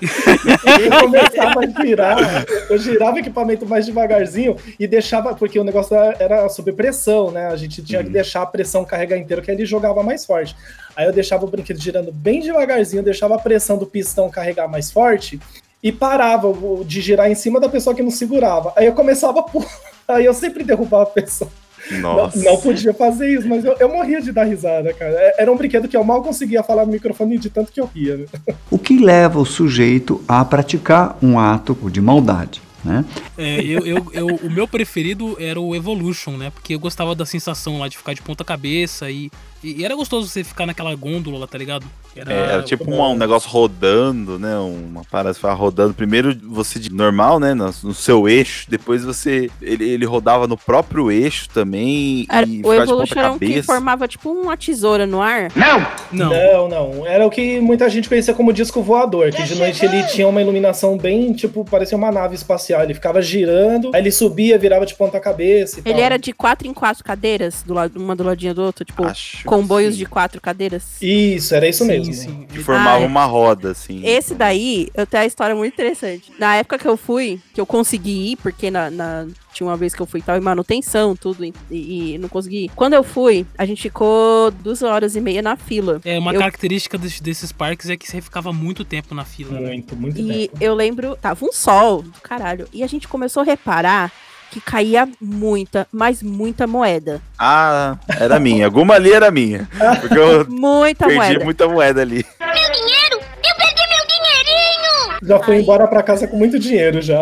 e 0.06 1.02
começava 1.02 1.60
a 1.60 1.84
girar. 1.84 2.46
Eu 2.70 2.78
girava 2.78 3.16
o 3.16 3.20
equipamento 3.20 3.66
mais 3.66 3.86
devagarzinho 3.86 4.56
e 4.80 4.88
deixava, 4.88 5.36
porque 5.36 5.60
o 5.60 5.64
negócio 5.64 5.96
era 6.20 6.48
sob 6.50 6.72
pressão, 6.72 7.32
né? 7.32 7.48
A 7.48 7.56
gente 7.56 7.84
tinha 7.84 8.04
que 8.04 8.10
deixar 8.10 8.42
a 8.42 8.46
pressão 8.46 8.86
carregar 8.86 9.18
inteiro, 9.18 9.42
que 9.42 9.52
aí 9.52 9.58
ele 9.58 9.66
jogava 9.66 10.04
mais 10.04 10.26
forte. 10.26 10.56
Aí 10.96 11.06
eu 11.06 11.14
deixava 11.14 11.46
o 11.46 11.50
brinquedo 11.50 11.80
girando 11.80 12.12
bem 12.12 12.40
devagarzinho, 12.40 13.04
deixava 13.04 13.36
a 13.36 13.40
pressão 13.40 13.78
do 13.78 13.86
pistão 13.86 14.30
carregar 14.30 14.68
mais 14.68 14.92
forte 14.92 15.40
e 15.84 15.92
parava 15.92 16.52
de 16.84 17.02
girar 17.02 17.30
em 17.30 17.36
cima 17.36 17.60
da 17.60 17.70
pessoa 17.70 17.96
que 17.96 18.02
não 18.02 18.12
segurava. 18.12 18.74
Aí 18.76 18.86
eu 18.86 18.94
começava 18.94 19.40
a 19.40 19.44
pular, 19.44 19.70
aí 20.08 20.26
eu 20.26 20.34
sempre 20.34 20.64
derrubava 20.64 21.04
a 21.04 21.08
pessoa. 21.08 21.52
Nossa. 21.92 22.38
Não, 22.38 22.54
não, 22.54 22.62
podia 22.62 22.94
fazer 22.94 23.34
isso, 23.34 23.48
mas 23.48 23.64
eu, 23.64 23.76
eu, 23.80 23.90
morria 23.90 24.22
de 24.22 24.32
dar 24.32 24.44
risada, 24.44 24.94
cara. 24.94 25.34
Era 25.38 25.52
um 25.52 25.58
brinquedo 25.58 25.88
que 25.88 25.96
eu 25.96 26.04
mal 26.04 26.22
conseguia 26.24 26.64
falar 26.64 26.86
no 26.86 26.92
microfone 26.92 27.38
de 27.38 27.50
tanto 27.50 27.72
que 27.72 27.80
eu 27.80 27.90
ria. 27.94 28.18
Né? 28.18 28.26
O 28.72 28.80
que 28.80 28.98
leva 28.98 29.40
o 29.40 29.46
sujeito 29.46 30.24
a 30.28 30.44
praticar 30.44 31.18
um 31.22 31.40
ato 31.40 31.78
de 31.90 32.02
maldade? 32.02 32.62
Né? 32.84 33.04
É, 33.38 33.62
eu, 33.62 33.86
eu, 33.86 34.08
eu, 34.14 34.28
o 34.28 34.52
meu 34.52 34.68
preferido 34.68 35.36
era 35.40 35.60
o 35.60 35.76
Evolution, 35.76 36.38
né? 36.38 36.52
Porque 36.52 36.76
eu 36.76 36.80
gostava 36.80 37.16
da 37.16 37.26
sensação 37.26 37.80
lá 37.80 37.88
de 37.88 37.98
ficar 37.98 38.14
de 38.14 38.22
ponta 38.22 38.44
cabeça 38.44 39.10
e 39.10 39.32
e, 39.66 39.82
e, 39.82 39.86
era 39.86 39.96
gostoso 39.96 40.28
você 40.28 40.44
ficar 40.44 40.66
naquela 40.66 40.94
gôndola 40.96 41.48
tá 41.48 41.58
ligado? 41.58 41.86
Era, 42.16 42.32
é, 42.32 42.38
era 42.54 42.64
tipo 42.64 42.90
um, 42.90 43.02
um, 43.02 43.18
negócio 43.18 43.50
rodando, 43.50 44.40
né? 44.40 44.58
Uma 44.58 45.04
parada 45.04 45.34
ficar 45.34 45.54
rodando. 45.54 45.94
Primeiro 45.94 46.38
você 46.44 46.80
de 46.80 46.92
normal, 46.92 47.40
né? 47.40 47.54
No, 47.54 47.66
no, 47.66 47.94
seu 47.94 48.28
eixo. 48.28 48.68
Depois 48.70 49.04
você. 49.04 49.50
Ele, 49.62 49.84
ele 49.90 50.06
rodava 50.06 50.48
no 50.48 50.56
próprio 50.56 51.12
eixo 51.12 51.50
também. 51.50 52.26
Era, 52.30 52.48
o 52.48 52.74
Evolution 52.74 53.20
era 53.20 53.32
um 53.32 53.40
que 53.40 53.62
formava 53.64 54.08
tipo 54.08 54.32
uma 54.32 54.56
tesoura 54.56 55.06
no 55.06 55.22
ar? 55.22 55.52
Não! 55.56 55.86
Não, 56.12 56.30
não. 56.30 56.68
não. 56.70 57.08
Era 57.08 57.26
o 57.26 57.30
que 57.30 57.60
muita 57.60 57.90
gente 57.90 58.08
conhecia 58.08 58.34
como 58.34 58.54
disco 58.54 58.82
voador. 58.82 59.32
Que 59.32 59.44
de 59.44 59.56
noite 59.56 59.84
ele 59.84 60.04
tinha 60.04 60.28
uma 60.28 60.42
iluminação 60.42 60.98
bem, 60.98 61.34
tipo, 61.34 61.66
parecia 61.66 61.98
uma 61.98 62.12
nave 62.12 62.36
espacial. 62.36 62.84
Ele 62.84 62.94
ficava 62.94 63.22
girando, 63.22 63.92
aí 63.94 64.02
ele 64.02 64.12
subia, 64.12 64.58
virava 64.58 64.86
de 64.86 64.96
ponta 64.96 65.20
cabeça. 65.20 65.82
ele 65.84 65.96
tal. 65.96 66.04
era 66.04 66.18
de 66.18 66.32
quatro 66.32 66.68
em 66.68 66.74
quatro 66.74 67.04
cadeiras, 67.04 67.64
do 67.64 67.74
lado, 67.74 68.00
uma 68.00 68.16
do 68.16 68.24
ladinho 68.24 68.54
do 68.54 68.64
outro, 68.64 68.86
tipo. 68.86 69.04
Acho 69.06 69.44
comboios 69.62 69.98
de 69.98 70.06
quatro 70.06 70.42
cadeiras. 70.42 71.02
Isso, 71.02 71.54
era 71.56 71.68
isso 71.68 71.84
sim, 71.84 71.90
mesmo. 71.90 72.14
Sim. 72.14 72.48
Que 72.50 72.60
formava 72.60 73.04
ah, 73.04 73.08
uma 73.08 73.26
roda, 73.26 73.72
assim. 73.72 74.06
Esse 74.06 74.34
daí, 74.34 74.90
eu 74.94 75.06
tenho 75.06 75.24
a 75.24 75.26
história 75.26 75.56
muito 75.56 75.74
interessante. 75.74 76.32
Na 76.38 76.56
época 76.56 76.78
que 76.78 76.88
eu 76.88 76.98
fui, 76.98 77.40
que 77.54 77.62
eu 77.62 77.66
consegui 77.66 78.32
ir, 78.32 78.36
porque 78.38 78.70
na, 78.70 78.90
na 78.90 79.28
tinha 79.56 79.68
uma 79.68 79.78
vez 79.78 79.96
que 79.96 80.02
eu 80.02 80.06
fui 80.06 80.22
tava 80.22 80.38
em 80.38 80.42
manutenção, 80.42 81.16
tudo, 81.16 81.46
e, 81.46 81.54
e, 81.72 82.18
não 82.18 82.28
consegui. 82.28 82.70
Quando 82.76 82.94
eu 82.94 83.04
fui, 83.04 83.46
a 83.58 83.66
gente 83.66 83.84
ficou 83.84 84.52
duas 84.52 84.84
horas 84.84 85.16
e 85.16 85.22
meia 85.22 85.42
na 85.42 85.56
fila. 85.56 86.02
É, 86.04 86.20
uma 86.20 86.34
eu... 86.34 86.40
característica 86.40 86.98
desses, 86.98 87.22
desses 87.22 87.52
parques 87.54 87.90
é 87.90 87.96
que 87.96 88.06
você 88.06 88.20
ficava 88.20 88.52
muito 88.52 88.84
tempo 88.84 89.16
na 89.16 89.24
fila. 89.24 89.60
Muito, 89.60 89.96
muito 89.96 90.20
e 90.20 90.28
tempo. 90.48 90.58
E 90.60 90.64
eu 90.64 90.76
lembro, 90.76 91.16
tava 91.16 91.46
um 91.46 91.54
sol 91.54 92.02
do 92.02 92.20
caralho. 92.22 92.68
E 92.74 92.84
a 92.84 92.88
gente 92.88 93.08
começou 93.08 93.42
a 93.42 93.46
reparar 93.46 94.12
que 94.52 94.62
caía 94.62 95.08
muita, 95.20 95.88
mas 95.92 96.22
muita 96.24 96.66
moeda. 96.68 97.22
Ah, 97.38 97.98
era 98.20 98.40
minha. 98.40 98.66
Alguma 98.66 98.96
ali 98.96 99.12
era 99.12 99.32
minha. 99.32 99.68
Porque 100.02 100.18
eu 100.18 100.46
muita 100.50 101.06
perdi 101.06 101.20
moeda. 101.20 101.44
muita 101.46 101.68
moeda 101.68 102.02
ali. 102.02 102.26
Meu 102.40 102.72
dinheiro! 102.72 103.20
Eu 103.20 103.56
perdi 103.56 103.84
meu 103.88 104.08
dinheirinho! 104.08 105.20
Já 105.24 105.40
fui 105.44 105.56
Aí... 105.56 105.62
embora 105.62 105.88
pra 105.88 106.04
casa 106.04 106.28
com 106.28 106.38
muito 106.38 106.58
dinheiro 106.60 107.02
já. 107.02 107.20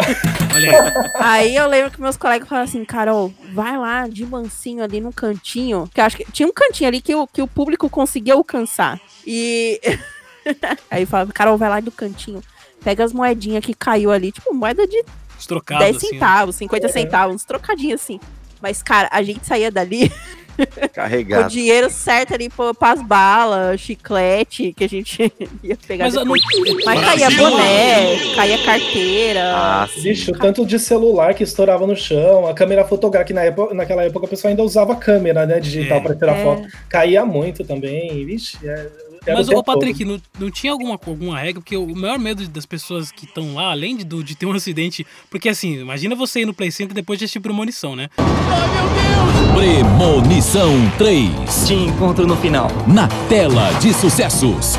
Olha 0.54 0.72
aí. 0.72 1.12
aí 1.16 1.56
eu 1.56 1.68
lembro 1.68 1.92
que 1.92 2.02
meus 2.02 2.18
colegas 2.18 2.48
falaram 2.48 2.68
assim, 2.68 2.86
Carol, 2.86 3.34
vai 3.54 3.78
lá 3.78 4.08
de 4.08 4.26
mansinho 4.26 4.84
ali 4.84 5.02
no 5.02 5.12
cantinho. 5.12 5.90
Que 5.94 6.02
eu 6.02 6.06
acho 6.06 6.18
que 6.18 6.32
tinha 6.32 6.48
um 6.48 6.54
cantinho 6.54 6.88
ali 6.88 7.02
que 7.02 7.16
o, 7.16 7.26
que 7.28 7.42
o 7.42 7.48
público 7.48 7.90
conseguia 7.90 8.34
alcançar. 8.34 9.00
E. 9.26 9.80
aí 10.92 11.06
falava, 11.06 11.32
Carol, 11.32 11.58
vai 11.58 11.70
lá 11.70 11.80
do 11.80 11.92
cantinho. 11.92 12.42
Pega 12.84 13.04
as 13.04 13.14
moedinhas 13.14 13.64
que 13.64 13.74
caiu 13.74 14.12
ali, 14.12 14.32
tipo, 14.32 14.54
moeda 14.54 14.86
de 14.86 15.04
uns 15.44 15.48
trocados. 15.48 15.86
10 15.86 15.98
assim, 15.98 16.06
né? 16.08 16.14
centavos, 16.14 16.56
né? 16.56 16.60
50 16.60 16.90
centavos, 16.90 17.36
uns 17.36 17.46
trocadinhos 17.46 18.02
assim. 18.02 18.20
Mas, 18.62 18.82
cara, 18.82 19.10
a 19.12 19.22
gente 19.22 19.46
saía 19.46 19.70
dali. 19.70 20.12
Carregado. 20.94 21.48
o 21.48 21.50
dinheiro 21.50 21.90
certo 21.90 22.36
ali 22.36 22.48
para 22.48 22.92
as 22.92 23.02
balas, 23.02 23.82
chiclete 23.82 24.72
que 24.72 24.84
a 24.84 24.88
gente 24.88 25.34
ia 25.64 25.76
pegar. 25.76 26.06
Mas, 26.06 26.14
depois. 26.14 26.42
Não... 26.44 26.86
Mas 26.86 27.02
caía 27.02 27.30
boné, 27.32 28.36
caía 28.36 28.64
carteira. 28.64 29.52
Ah, 29.56 29.90
bicho, 29.96 30.32
tanto 30.34 30.64
de 30.64 30.78
celular 30.78 31.34
que 31.34 31.44
estourava 31.44 31.88
no 31.88 31.96
chão, 31.96 32.48
a 32.48 32.54
câmera 32.54 32.86
fotográfica, 32.86 33.34
na 33.34 33.46
época, 33.46 33.74
naquela 33.74 34.04
época 34.04 34.28
o 34.28 34.30
pessoal 34.30 34.52
ainda 34.52 34.62
usava 34.62 34.96
câmera, 34.96 35.44
né, 35.48 35.60
digital 35.60 35.98
é. 35.98 36.02
para 36.02 36.16
tirar 36.16 36.38
é. 36.38 36.44
foto. 36.44 36.68
Caía 36.88 37.26
muito 37.26 37.64
também, 37.64 38.24
vixe, 38.24 38.60
é, 38.64 38.92
mas, 39.26 39.50
ô 39.50 39.64
Patrick, 39.64 40.04
não, 40.04 40.22
não, 40.40 40.52
tinha 40.52 40.74
alguma, 40.74 41.00
alguma 41.06 41.40
regra? 41.40 41.62
Porque 41.62 41.78
o 41.78 41.96
maior 41.96 42.20
medo 42.20 42.48
das 42.48 42.66
pessoas 42.66 43.12
que 43.12 43.26
estão 43.26 43.56
lá, 43.56 43.72
além 43.72 43.96
de, 43.96 44.04
de 44.04 44.36
ter 44.36 44.46
um 44.46 44.52
acidente. 44.52 45.06
Porque 45.30 45.50
assim, 45.50 45.80
imagina 45.80 46.16
você 46.16 46.42
ir 46.42 46.46
no 46.46 46.54
Play 46.54 46.72
Center 46.72 46.94
depois 46.94 47.20
de 47.20 47.26
assistir 47.26 47.40
Premonição, 47.40 47.96
né? 47.96 48.10
Ai, 48.18 48.68
meu 48.74 48.88
Deus! 48.90 49.34
Premonição 49.54 50.72
3. 50.98 51.68
Te 51.68 51.74
encontro 51.74 52.28
no 52.28 52.36
final. 52.36 52.68
Na 52.88 53.08
tela 53.30 53.72
de 53.80 53.94
sucessos. 53.94 54.78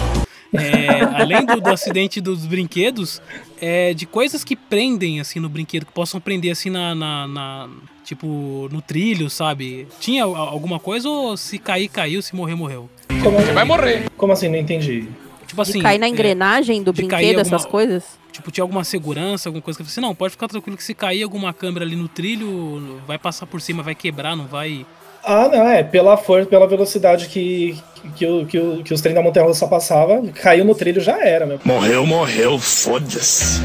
É, 0.52 1.00
além 1.20 1.44
do, 1.44 1.60
do, 1.60 1.70
acidente 1.70 2.20
dos 2.20 2.46
brinquedos, 2.46 3.20
é, 3.60 3.92
de 3.92 4.06
coisas 4.06 4.44
que 4.44 4.54
prendem 4.54 5.20
assim 5.20 5.40
no 5.40 5.48
brinquedo, 5.48 5.84
que 5.84 5.92
possam 5.92 6.20
prender 6.20 6.52
assim 6.52 6.70
na, 6.70 6.94
na, 6.94 7.26
na, 7.26 7.68
tipo 8.04 8.68
no 8.70 8.80
trilho, 8.80 9.28
sabe? 9.28 9.88
Tinha 9.98 10.24
alguma 10.24 10.78
coisa 10.78 11.08
ou 11.08 11.36
se 11.36 11.58
cair, 11.58 11.88
caiu, 11.88 12.22
se 12.22 12.36
morrer, 12.36 12.54
morreu? 12.54 12.88
Como, 13.22 13.38
Você 13.38 13.52
vai 13.52 13.64
morrer. 13.64 14.10
Como 14.16 14.32
assim? 14.32 14.48
Não 14.48 14.58
entendi. 14.58 15.08
Tipo 15.46 15.62
assim, 15.62 15.72
de 15.72 15.80
cair 15.80 15.98
na 15.98 16.06
é, 16.06 16.08
engrenagem 16.08 16.80
é, 16.80 16.82
do 16.82 16.92
brinquedo, 16.92 17.38
alguma, 17.38 17.40
essas 17.40 17.64
coisas? 17.64 18.04
Tipo, 18.30 18.50
tinha 18.50 18.62
alguma 18.62 18.84
segurança, 18.84 19.48
alguma 19.48 19.62
coisa 19.62 19.78
que 19.82 19.88
você 19.88 20.00
não, 20.00 20.14
pode 20.14 20.32
ficar 20.32 20.48
tranquilo 20.48 20.76
que 20.76 20.84
se 20.84 20.94
cair 20.94 21.22
alguma 21.22 21.52
câmera 21.52 21.84
ali 21.84 21.96
no 21.96 22.08
trilho, 22.08 23.00
vai 23.06 23.18
passar 23.18 23.46
por 23.46 23.60
cima, 23.60 23.82
vai 23.82 23.94
quebrar, 23.94 24.36
não 24.36 24.46
vai 24.46 24.84
ah, 25.26 25.48
não, 25.48 25.66
é. 25.66 25.82
Pela 25.82 26.16
força, 26.18 26.46
pela 26.46 26.66
velocidade 26.66 27.28
que, 27.28 27.78
que, 28.14 28.26
o, 28.26 28.44
que, 28.44 28.58
o, 28.58 28.82
que 28.82 28.92
os 28.92 29.00
trens 29.00 29.14
da 29.14 29.22
Montanha 29.22 29.46
Russa 29.46 29.66
passava, 29.66 30.22
caiu 30.34 30.64
no 30.64 30.74
trilho 30.74 31.00
já 31.00 31.18
era, 31.24 31.46
meu. 31.46 31.58
Morreu, 31.64 32.06
morreu, 32.06 32.58
foda-se. 32.58 33.62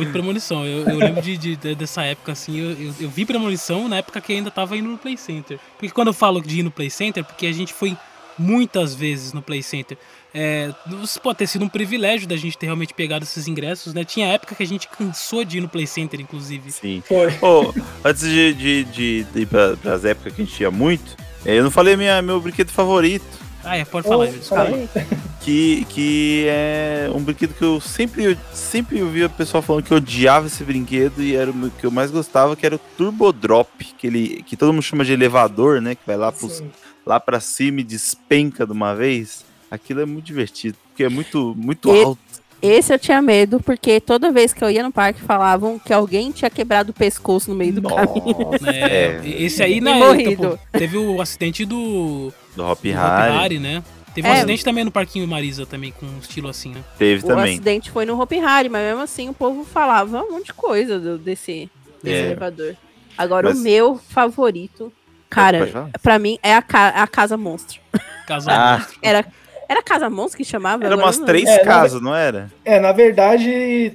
Muito 0.00 0.12
premonição. 0.12 0.66
Eu, 0.66 0.88
eu 0.88 0.98
lembro 0.98 1.22
de, 1.22 1.36
de, 1.36 1.74
dessa 1.74 2.02
época, 2.02 2.32
assim, 2.32 2.58
eu, 2.58 2.70
eu, 2.72 2.94
eu, 3.00 3.10
vi 3.10 3.24
premonição 3.24 3.88
na 3.88 3.98
época 3.98 4.20
que 4.20 4.32
ainda 4.32 4.50
tava 4.50 4.76
indo 4.76 4.88
no 4.88 4.98
Play 4.98 5.16
Center. 5.16 5.58
Porque 5.78 5.90
quando 5.90 6.08
eu 6.08 6.14
falo 6.14 6.40
de 6.40 6.60
ir 6.60 6.62
no 6.62 6.70
Play 6.70 6.90
Center, 6.90 7.24
porque 7.24 7.46
a 7.46 7.52
gente 7.52 7.72
foi 7.72 7.96
muitas 8.38 8.94
vezes 8.94 9.32
no 9.32 9.42
Play 9.42 9.62
Center. 9.62 9.98
É, 10.32 10.72
isso 11.02 11.20
pode 11.20 11.38
ter 11.38 11.46
sido 11.46 11.64
um 11.64 11.68
privilégio 11.68 12.26
da 12.26 12.36
gente 12.36 12.56
ter 12.56 12.66
realmente 12.66 12.94
pegado 12.94 13.24
esses 13.24 13.48
ingressos, 13.48 13.92
né? 13.92 14.04
Tinha 14.04 14.28
época 14.28 14.54
que 14.54 14.62
a 14.62 14.66
gente 14.66 14.88
cansou 14.88 15.44
de 15.44 15.58
ir 15.58 15.60
no 15.60 15.68
Play 15.68 15.86
Center, 15.86 16.20
inclusive. 16.20 16.70
Sim. 16.70 17.02
Foi. 17.06 17.28
Oh, 17.42 17.72
antes 18.04 18.22
de, 18.22 18.54
de, 18.54 18.84
de, 18.84 19.24
de 19.24 19.40
ir 19.40 19.46
para 19.46 19.76
as 19.92 20.04
épocas 20.04 20.32
que 20.32 20.42
a 20.42 20.44
gente 20.44 20.60
ia 20.60 20.70
muito, 20.70 21.16
é, 21.44 21.58
eu 21.58 21.64
não 21.64 21.70
falei 21.70 21.96
minha, 21.96 22.22
meu 22.22 22.40
brinquedo 22.40 22.70
favorito. 22.70 23.49
Ah, 23.64 23.76
é, 23.76 23.84
pode 23.84 24.08
falar, 24.08 24.26
oh, 24.26 24.30
Que, 25.40 25.86
que 25.86 26.46
é 26.48 27.10
um 27.14 27.22
brinquedo 27.22 27.54
que 27.54 27.64
eu 27.64 27.80
sempre, 27.80 28.38
sempre 28.52 29.02
ouvia 29.02 29.26
o 29.26 29.30
pessoal 29.30 29.62
falando 29.62 29.84
que 29.84 29.94
odiava 29.94 30.46
esse 30.46 30.62
brinquedo 30.62 31.22
e 31.22 31.34
era 31.34 31.50
o 31.50 31.70
que 31.70 31.84
eu 31.84 31.90
mais 31.90 32.10
gostava, 32.10 32.54
que 32.54 32.66
era 32.66 32.76
o 32.76 32.80
Turbo 32.96 33.32
Drop, 33.32 33.70
que, 33.98 34.06
ele, 34.06 34.42
que 34.42 34.54
todo 34.54 34.72
mundo 34.72 34.82
chama 34.82 35.04
de 35.04 35.12
elevador, 35.12 35.80
né? 35.80 35.94
Que 35.94 36.02
vai 36.06 36.16
lá 36.18 36.30
pros, 36.30 36.62
lá 37.06 37.18
para 37.18 37.40
cima 37.40 37.80
e 37.80 37.84
despenca 37.84 38.66
de 38.66 38.72
uma 38.72 38.94
vez, 38.94 39.44
aquilo 39.70 40.02
é 40.02 40.04
muito 40.04 40.26
divertido, 40.26 40.76
porque 40.88 41.04
é 41.04 41.08
muito, 41.08 41.54
muito 41.56 41.88
e, 41.88 42.04
alto. 42.04 42.20
Esse 42.62 42.92
eu 42.92 42.98
tinha 42.98 43.22
medo, 43.22 43.60
porque 43.60 44.00
toda 44.00 44.30
vez 44.30 44.52
que 44.52 44.62
eu 44.62 44.70
ia 44.70 44.82
no 44.82 44.92
parque 44.92 45.20
falavam 45.20 45.78
que 45.78 45.92
alguém 45.92 46.30
tinha 46.30 46.50
quebrado 46.50 46.90
o 46.90 46.94
pescoço 46.94 47.50
no 47.50 47.56
meio 47.56 47.74
do 47.74 47.82
Nossa, 47.82 48.06
caminho. 48.06 48.36
É, 48.66 49.20
esse 49.24 49.62
aí, 49.62 49.80
né? 49.80 49.98
Então, 50.22 50.58
teve 50.72 50.96
o 50.96 51.20
acidente 51.20 51.64
do. 51.64 52.32
Do 52.54 52.64
Hop 52.64 52.84
Harry. 52.84 53.58
né? 53.58 53.82
Teve 54.14 54.28
um 54.28 54.32
é, 54.32 54.36
acidente 54.38 54.64
também 54.64 54.84
no 54.84 54.90
Parquinho 54.90 55.26
Marisa, 55.26 55.64
também, 55.64 55.92
com 55.92 56.04
um 56.04 56.18
estilo 56.18 56.48
assim, 56.48 56.72
né? 56.72 56.82
Teve 56.98 57.24
o 57.24 57.28
também. 57.28 57.44
O 57.44 57.48
acidente 57.54 57.90
foi 57.90 58.04
no 58.04 58.20
Hopi 58.20 58.38
Hari, 58.38 58.68
mas 58.68 58.82
mesmo 58.82 59.02
assim 59.02 59.28
o 59.28 59.34
povo 59.34 59.64
falava 59.64 60.22
um 60.22 60.32
monte 60.32 60.46
de 60.46 60.54
coisa 60.54 60.98
do, 60.98 61.16
desse, 61.16 61.70
desse 62.02 62.16
é. 62.16 62.26
elevador. 62.26 62.76
Agora, 63.16 63.48
mas... 63.50 63.58
o 63.58 63.62
meu 63.62 63.96
favorito 63.96 64.92
Cara, 65.30 65.88
pra 66.02 66.18
mim 66.18 66.38
é 66.42 66.56
a, 66.56 66.60
ca 66.60 66.88
a 66.88 67.06
Casa 67.06 67.36
Monstro. 67.36 67.80
Casa 68.26 68.50
ah. 68.50 68.78
Monstro. 68.78 68.98
Era, 69.00 69.24
era 69.70 69.84
Casa 69.84 70.10
Monstro 70.10 70.38
que 70.38 70.44
chamava? 70.44 70.84
Era 70.84 70.96
umas 70.96 71.18
três 71.18 71.48
é, 71.48 71.58
casas, 71.60 72.02
não 72.02 72.12
era? 72.12 72.50
É, 72.64 72.80
na 72.80 72.90
verdade, 72.90 73.92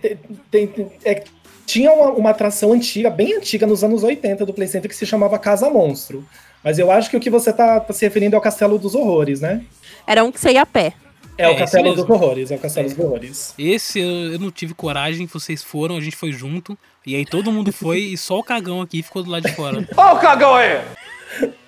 tem, 0.49 0.67
tem, 0.67 0.91
é, 1.03 1.21
tinha 1.65 1.91
uma, 1.91 2.11
uma, 2.11 2.29
atração 2.29 2.71
antiga, 2.71 3.09
bem 3.09 3.35
antiga, 3.35 3.67
nos 3.67 3.83
anos 3.83 4.01
80 4.01 4.45
do 4.45 4.53
Play 4.53 4.69
Center, 4.69 4.89
que 4.89 4.95
se 4.95 5.05
chamava 5.05 5.37
Casa 5.37 5.69
Monstro. 5.69 6.25
Mas 6.63 6.79
eu 6.79 6.89
acho 6.89 7.09
que 7.09 7.17
o 7.17 7.19
que 7.19 7.29
você 7.29 7.51
tá, 7.51 7.81
tá 7.81 7.93
se 7.93 8.05
referindo 8.05 8.37
é 8.37 8.39
o 8.39 8.41
Castelo 8.41 8.79
dos 8.79 8.95
Horrores, 8.95 9.41
né? 9.41 9.63
Era 10.07 10.23
um 10.23 10.31
que 10.31 10.39
você 10.39 10.53
ia 10.53 10.61
a 10.61 10.65
pé. 10.65 10.93
É, 11.37 11.43
é 11.43 11.49
o 11.49 11.57
Castelo 11.57 11.93
dos 11.93 12.09
Horrores, 12.09 12.51
é 12.51 12.55
o 12.55 12.59
Castelo 12.59 12.87
é. 12.87 12.89
dos 12.89 12.97
Horrores. 12.97 13.53
Esse 13.59 13.99
eu, 13.99 14.31
eu, 14.31 14.39
não 14.39 14.49
tive 14.49 14.73
coragem, 14.73 15.25
vocês 15.25 15.61
foram, 15.61 15.97
a 15.97 16.01
gente 16.01 16.15
foi 16.15 16.31
junto. 16.31 16.77
E 17.05 17.17
aí 17.17 17.25
todo 17.25 17.51
mundo 17.51 17.73
foi 17.73 17.99
e 17.99 18.17
só 18.17 18.39
o 18.39 18.43
cagão 18.43 18.81
aqui 18.81 19.03
ficou 19.03 19.21
do 19.21 19.29
lado 19.29 19.43
de 19.43 19.53
fora. 19.53 19.85
Ó 19.97 20.15
o 20.15 20.19
cagão 20.19 20.55
aí! 20.55 20.79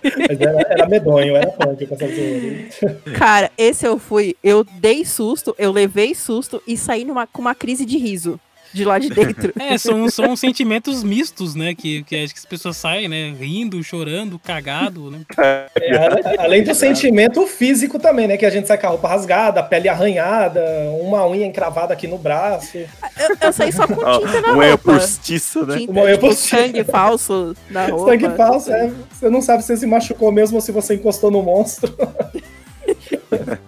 Mas 0.03 0.39
era, 0.39 0.61
era 0.69 0.87
medonho, 0.87 1.35
era 1.35 1.47
punk 1.51 1.85
com 1.85 1.95
essa 1.95 2.07
zoeira. 2.07 2.69
Cara, 3.17 3.51
esse 3.57 3.85
eu 3.85 3.97
fui, 3.97 4.35
eu 4.43 4.63
dei 4.63 5.03
susto, 5.03 5.55
eu 5.57 5.71
levei 5.71 6.15
susto 6.15 6.61
e 6.67 6.77
saí 6.77 7.03
numa, 7.03 7.27
com 7.27 7.41
uma 7.41 7.55
crise 7.55 7.85
de 7.85 7.97
riso 7.97 8.39
de 8.73 8.85
lá 8.85 8.99
de 8.99 9.09
dentro. 9.09 9.53
É, 9.59 9.77
são, 9.77 10.09
são 10.09 10.35
sentimentos 10.35 11.03
mistos, 11.03 11.55
né? 11.55 11.73
Que, 11.75 12.03
que 12.03 12.15
acho 12.15 12.33
que 12.33 12.39
as 12.39 12.45
pessoas 12.45 12.77
saem, 12.77 13.07
né? 13.07 13.33
Rindo, 13.37 13.83
chorando, 13.83 14.39
cagado, 14.39 15.11
né? 15.11 15.19
É, 15.37 16.39
além 16.39 16.63
do 16.63 16.73
sentimento 16.73 17.45
físico 17.47 17.99
também, 17.99 18.27
né? 18.27 18.37
Que 18.37 18.45
a 18.45 18.49
gente 18.49 18.67
sai 18.67 18.77
com 18.77 18.87
a 18.87 18.89
roupa 18.91 19.07
rasgada, 19.07 19.59
a 19.59 19.63
pele 19.63 19.89
arranhada, 19.89 20.63
uma 21.01 21.27
unha 21.27 21.45
encravada 21.45 21.93
aqui 21.93 22.07
no 22.07 22.17
braço. 22.17 22.77
Eu, 22.77 23.35
eu 23.41 23.53
saí 23.53 23.71
só 23.71 23.87
com 23.87 23.95
tinta 24.19 24.41
na 24.41 24.51
Uma 24.53 24.57
unha 24.57 24.69
roupa. 24.69 24.93
postiça, 24.93 25.65
né? 25.65 25.77
Tinta, 25.77 25.91
Uma 25.91 26.01
unha 26.03 26.13
tipo, 26.15 26.27
postiça. 26.27 26.57
sangue 26.57 26.83
falso 26.83 27.55
na 27.69 27.87
roupa. 27.87 28.11
Sangue 28.11 28.29
falso, 28.37 28.71
é, 28.71 28.91
você 29.11 29.29
não 29.29 29.41
sabe 29.41 29.61
se 29.63 29.67
você 29.67 29.77
se 29.77 29.87
machucou 29.87 30.31
mesmo 30.31 30.55
ou 30.55 30.61
se 30.61 30.71
você 30.71 30.95
encostou 30.95 31.31
no 31.31 31.41
monstro. 31.43 31.93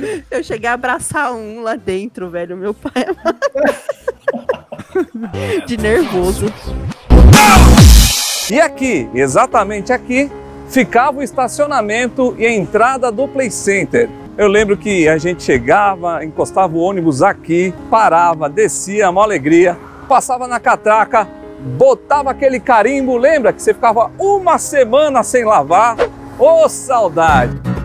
Eu 0.30 0.42
cheguei 0.42 0.68
a 0.68 0.74
abraçar 0.74 1.32
um 1.32 1.62
lá 1.62 1.76
dentro, 1.76 2.30
velho. 2.30 2.56
Meu 2.56 2.74
pai 2.74 3.04
é 3.04 3.14
de 5.66 5.76
nervoso. 5.76 6.46
E 8.50 8.60
aqui, 8.60 9.08
exatamente 9.14 9.92
aqui, 9.92 10.30
ficava 10.68 11.18
o 11.18 11.22
estacionamento 11.22 12.34
e 12.38 12.46
a 12.46 12.52
entrada 12.52 13.10
do 13.10 13.26
Play 13.26 13.50
Center. 13.50 14.08
Eu 14.38 14.48
lembro 14.48 14.76
que 14.76 15.08
a 15.08 15.18
gente 15.18 15.42
chegava, 15.42 16.24
encostava 16.24 16.76
o 16.76 16.80
ônibus 16.80 17.22
aqui, 17.22 17.74
parava, 17.90 18.48
descia, 18.48 19.10
uma 19.10 19.22
alegria, 19.22 19.76
passava 20.08 20.46
na 20.46 20.60
catraca, 20.60 21.26
botava 21.76 22.30
aquele 22.30 22.60
carimbo, 22.60 23.16
lembra 23.16 23.52
que 23.52 23.62
você 23.62 23.72
ficava 23.72 24.10
uma 24.18 24.58
semana 24.58 25.22
sem 25.22 25.44
lavar? 25.44 25.96
Ô 26.38 26.68
saudade! 26.68 27.75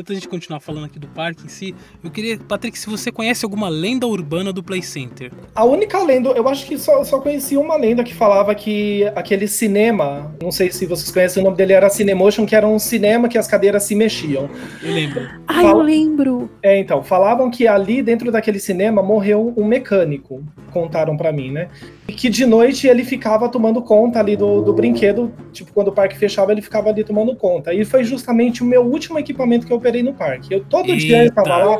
Antes 0.00 0.08
da 0.08 0.14
gente 0.14 0.28
continuar 0.28 0.60
falando 0.60 0.86
aqui 0.86 0.98
do 0.98 1.06
parque 1.08 1.44
em 1.44 1.48
si, 1.50 1.74
eu 2.02 2.10
queria, 2.10 2.38
Patrick, 2.38 2.78
se 2.78 2.88
você 2.88 3.12
conhece 3.12 3.44
alguma 3.44 3.68
lenda 3.68 4.06
urbana 4.06 4.50
do 4.50 4.62
Play 4.62 4.80
Center. 4.80 5.30
A 5.54 5.62
única 5.62 6.02
lenda, 6.02 6.30
eu 6.30 6.48
acho 6.48 6.64
que 6.64 6.78
só, 6.78 7.04
só 7.04 7.20
conheci 7.20 7.54
uma 7.54 7.76
lenda 7.76 8.02
que 8.02 8.14
falava 8.14 8.54
que 8.54 9.04
aquele 9.14 9.46
cinema, 9.46 10.34
não 10.42 10.50
sei 10.50 10.72
se 10.72 10.86
vocês 10.86 11.10
conhecem 11.10 11.42
o 11.42 11.44
nome 11.44 11.58
dele, 11.58 11.74
era 11.74 11.90
Cinemotion, 11.90 12.46
que 12.46 12.56
era 12.56 12.66
um 12.66 12.78
cinema 12.78 13.28
que 13.28 13.36
as 13.36 13.46
cadeiras 13.46 13.82
se 13.82 13.94
mexiam. 13.94 14.48
Eu 14.82 14.90
lembro. 14.90 15.28
Ai, 15.46 15.66
eu 15.66 15.82
lembro. 15.82 16.50
É, 16.62 16.78
então, 16.78 17.04
falavam 17.04 17.50
que 17.50 17.68
ali 17.68 18.00
dentro 18.00 18.32
daquele 18.32 18.58
cinema 18.58 19.02
morreu 19.02 19.52
um 19.54 19.66
mecânico, 19.66 20.42
contaram 20.72 21.14
pra 21.14 21.30
mim, 21.30 21.50
né? 21.50 21.68
E 22.08 22.14
que 22.14 22.30
de 22.30 22.46
noite 22.46 22.86
ele 22.86 23.04
ficava 23.04 23.50
tomando 23.50 23.82
conta 23.82 24.18
ali 24.18 24.34
do, 24.34 24.62
do 24.62 24.72
brinquedo, 24.72 25.30
tipo, 25.52 25.72
quando 25.72 25.88
o 25.88 25.92
parque 25.92 26.16
fechava, 26.16 26.52
ele 26.52 26.62
ficava 26.62 26.88
ali 26.88 27.04
tomando 27.04 27.36
conta. 27.36 27.74
E 27.74 27.84
foi 27.84 28.02
justamente 28.02 28.62
o 28.62 28.66
meu 28.66 28.82
último 28.82 29.18
equipamento 29.18 29.66
que 29.66 29.72
eu 29.72 29.78
operei 29.90 30.02
no 30.02 30.14
parque. 30.14 30.54
Eu 30.54 30.64
todo 30.64 30.96
dia 30.96 31.24
eu 31.24 31.34
tava 31.34 31.56
lá. 31.56 31.78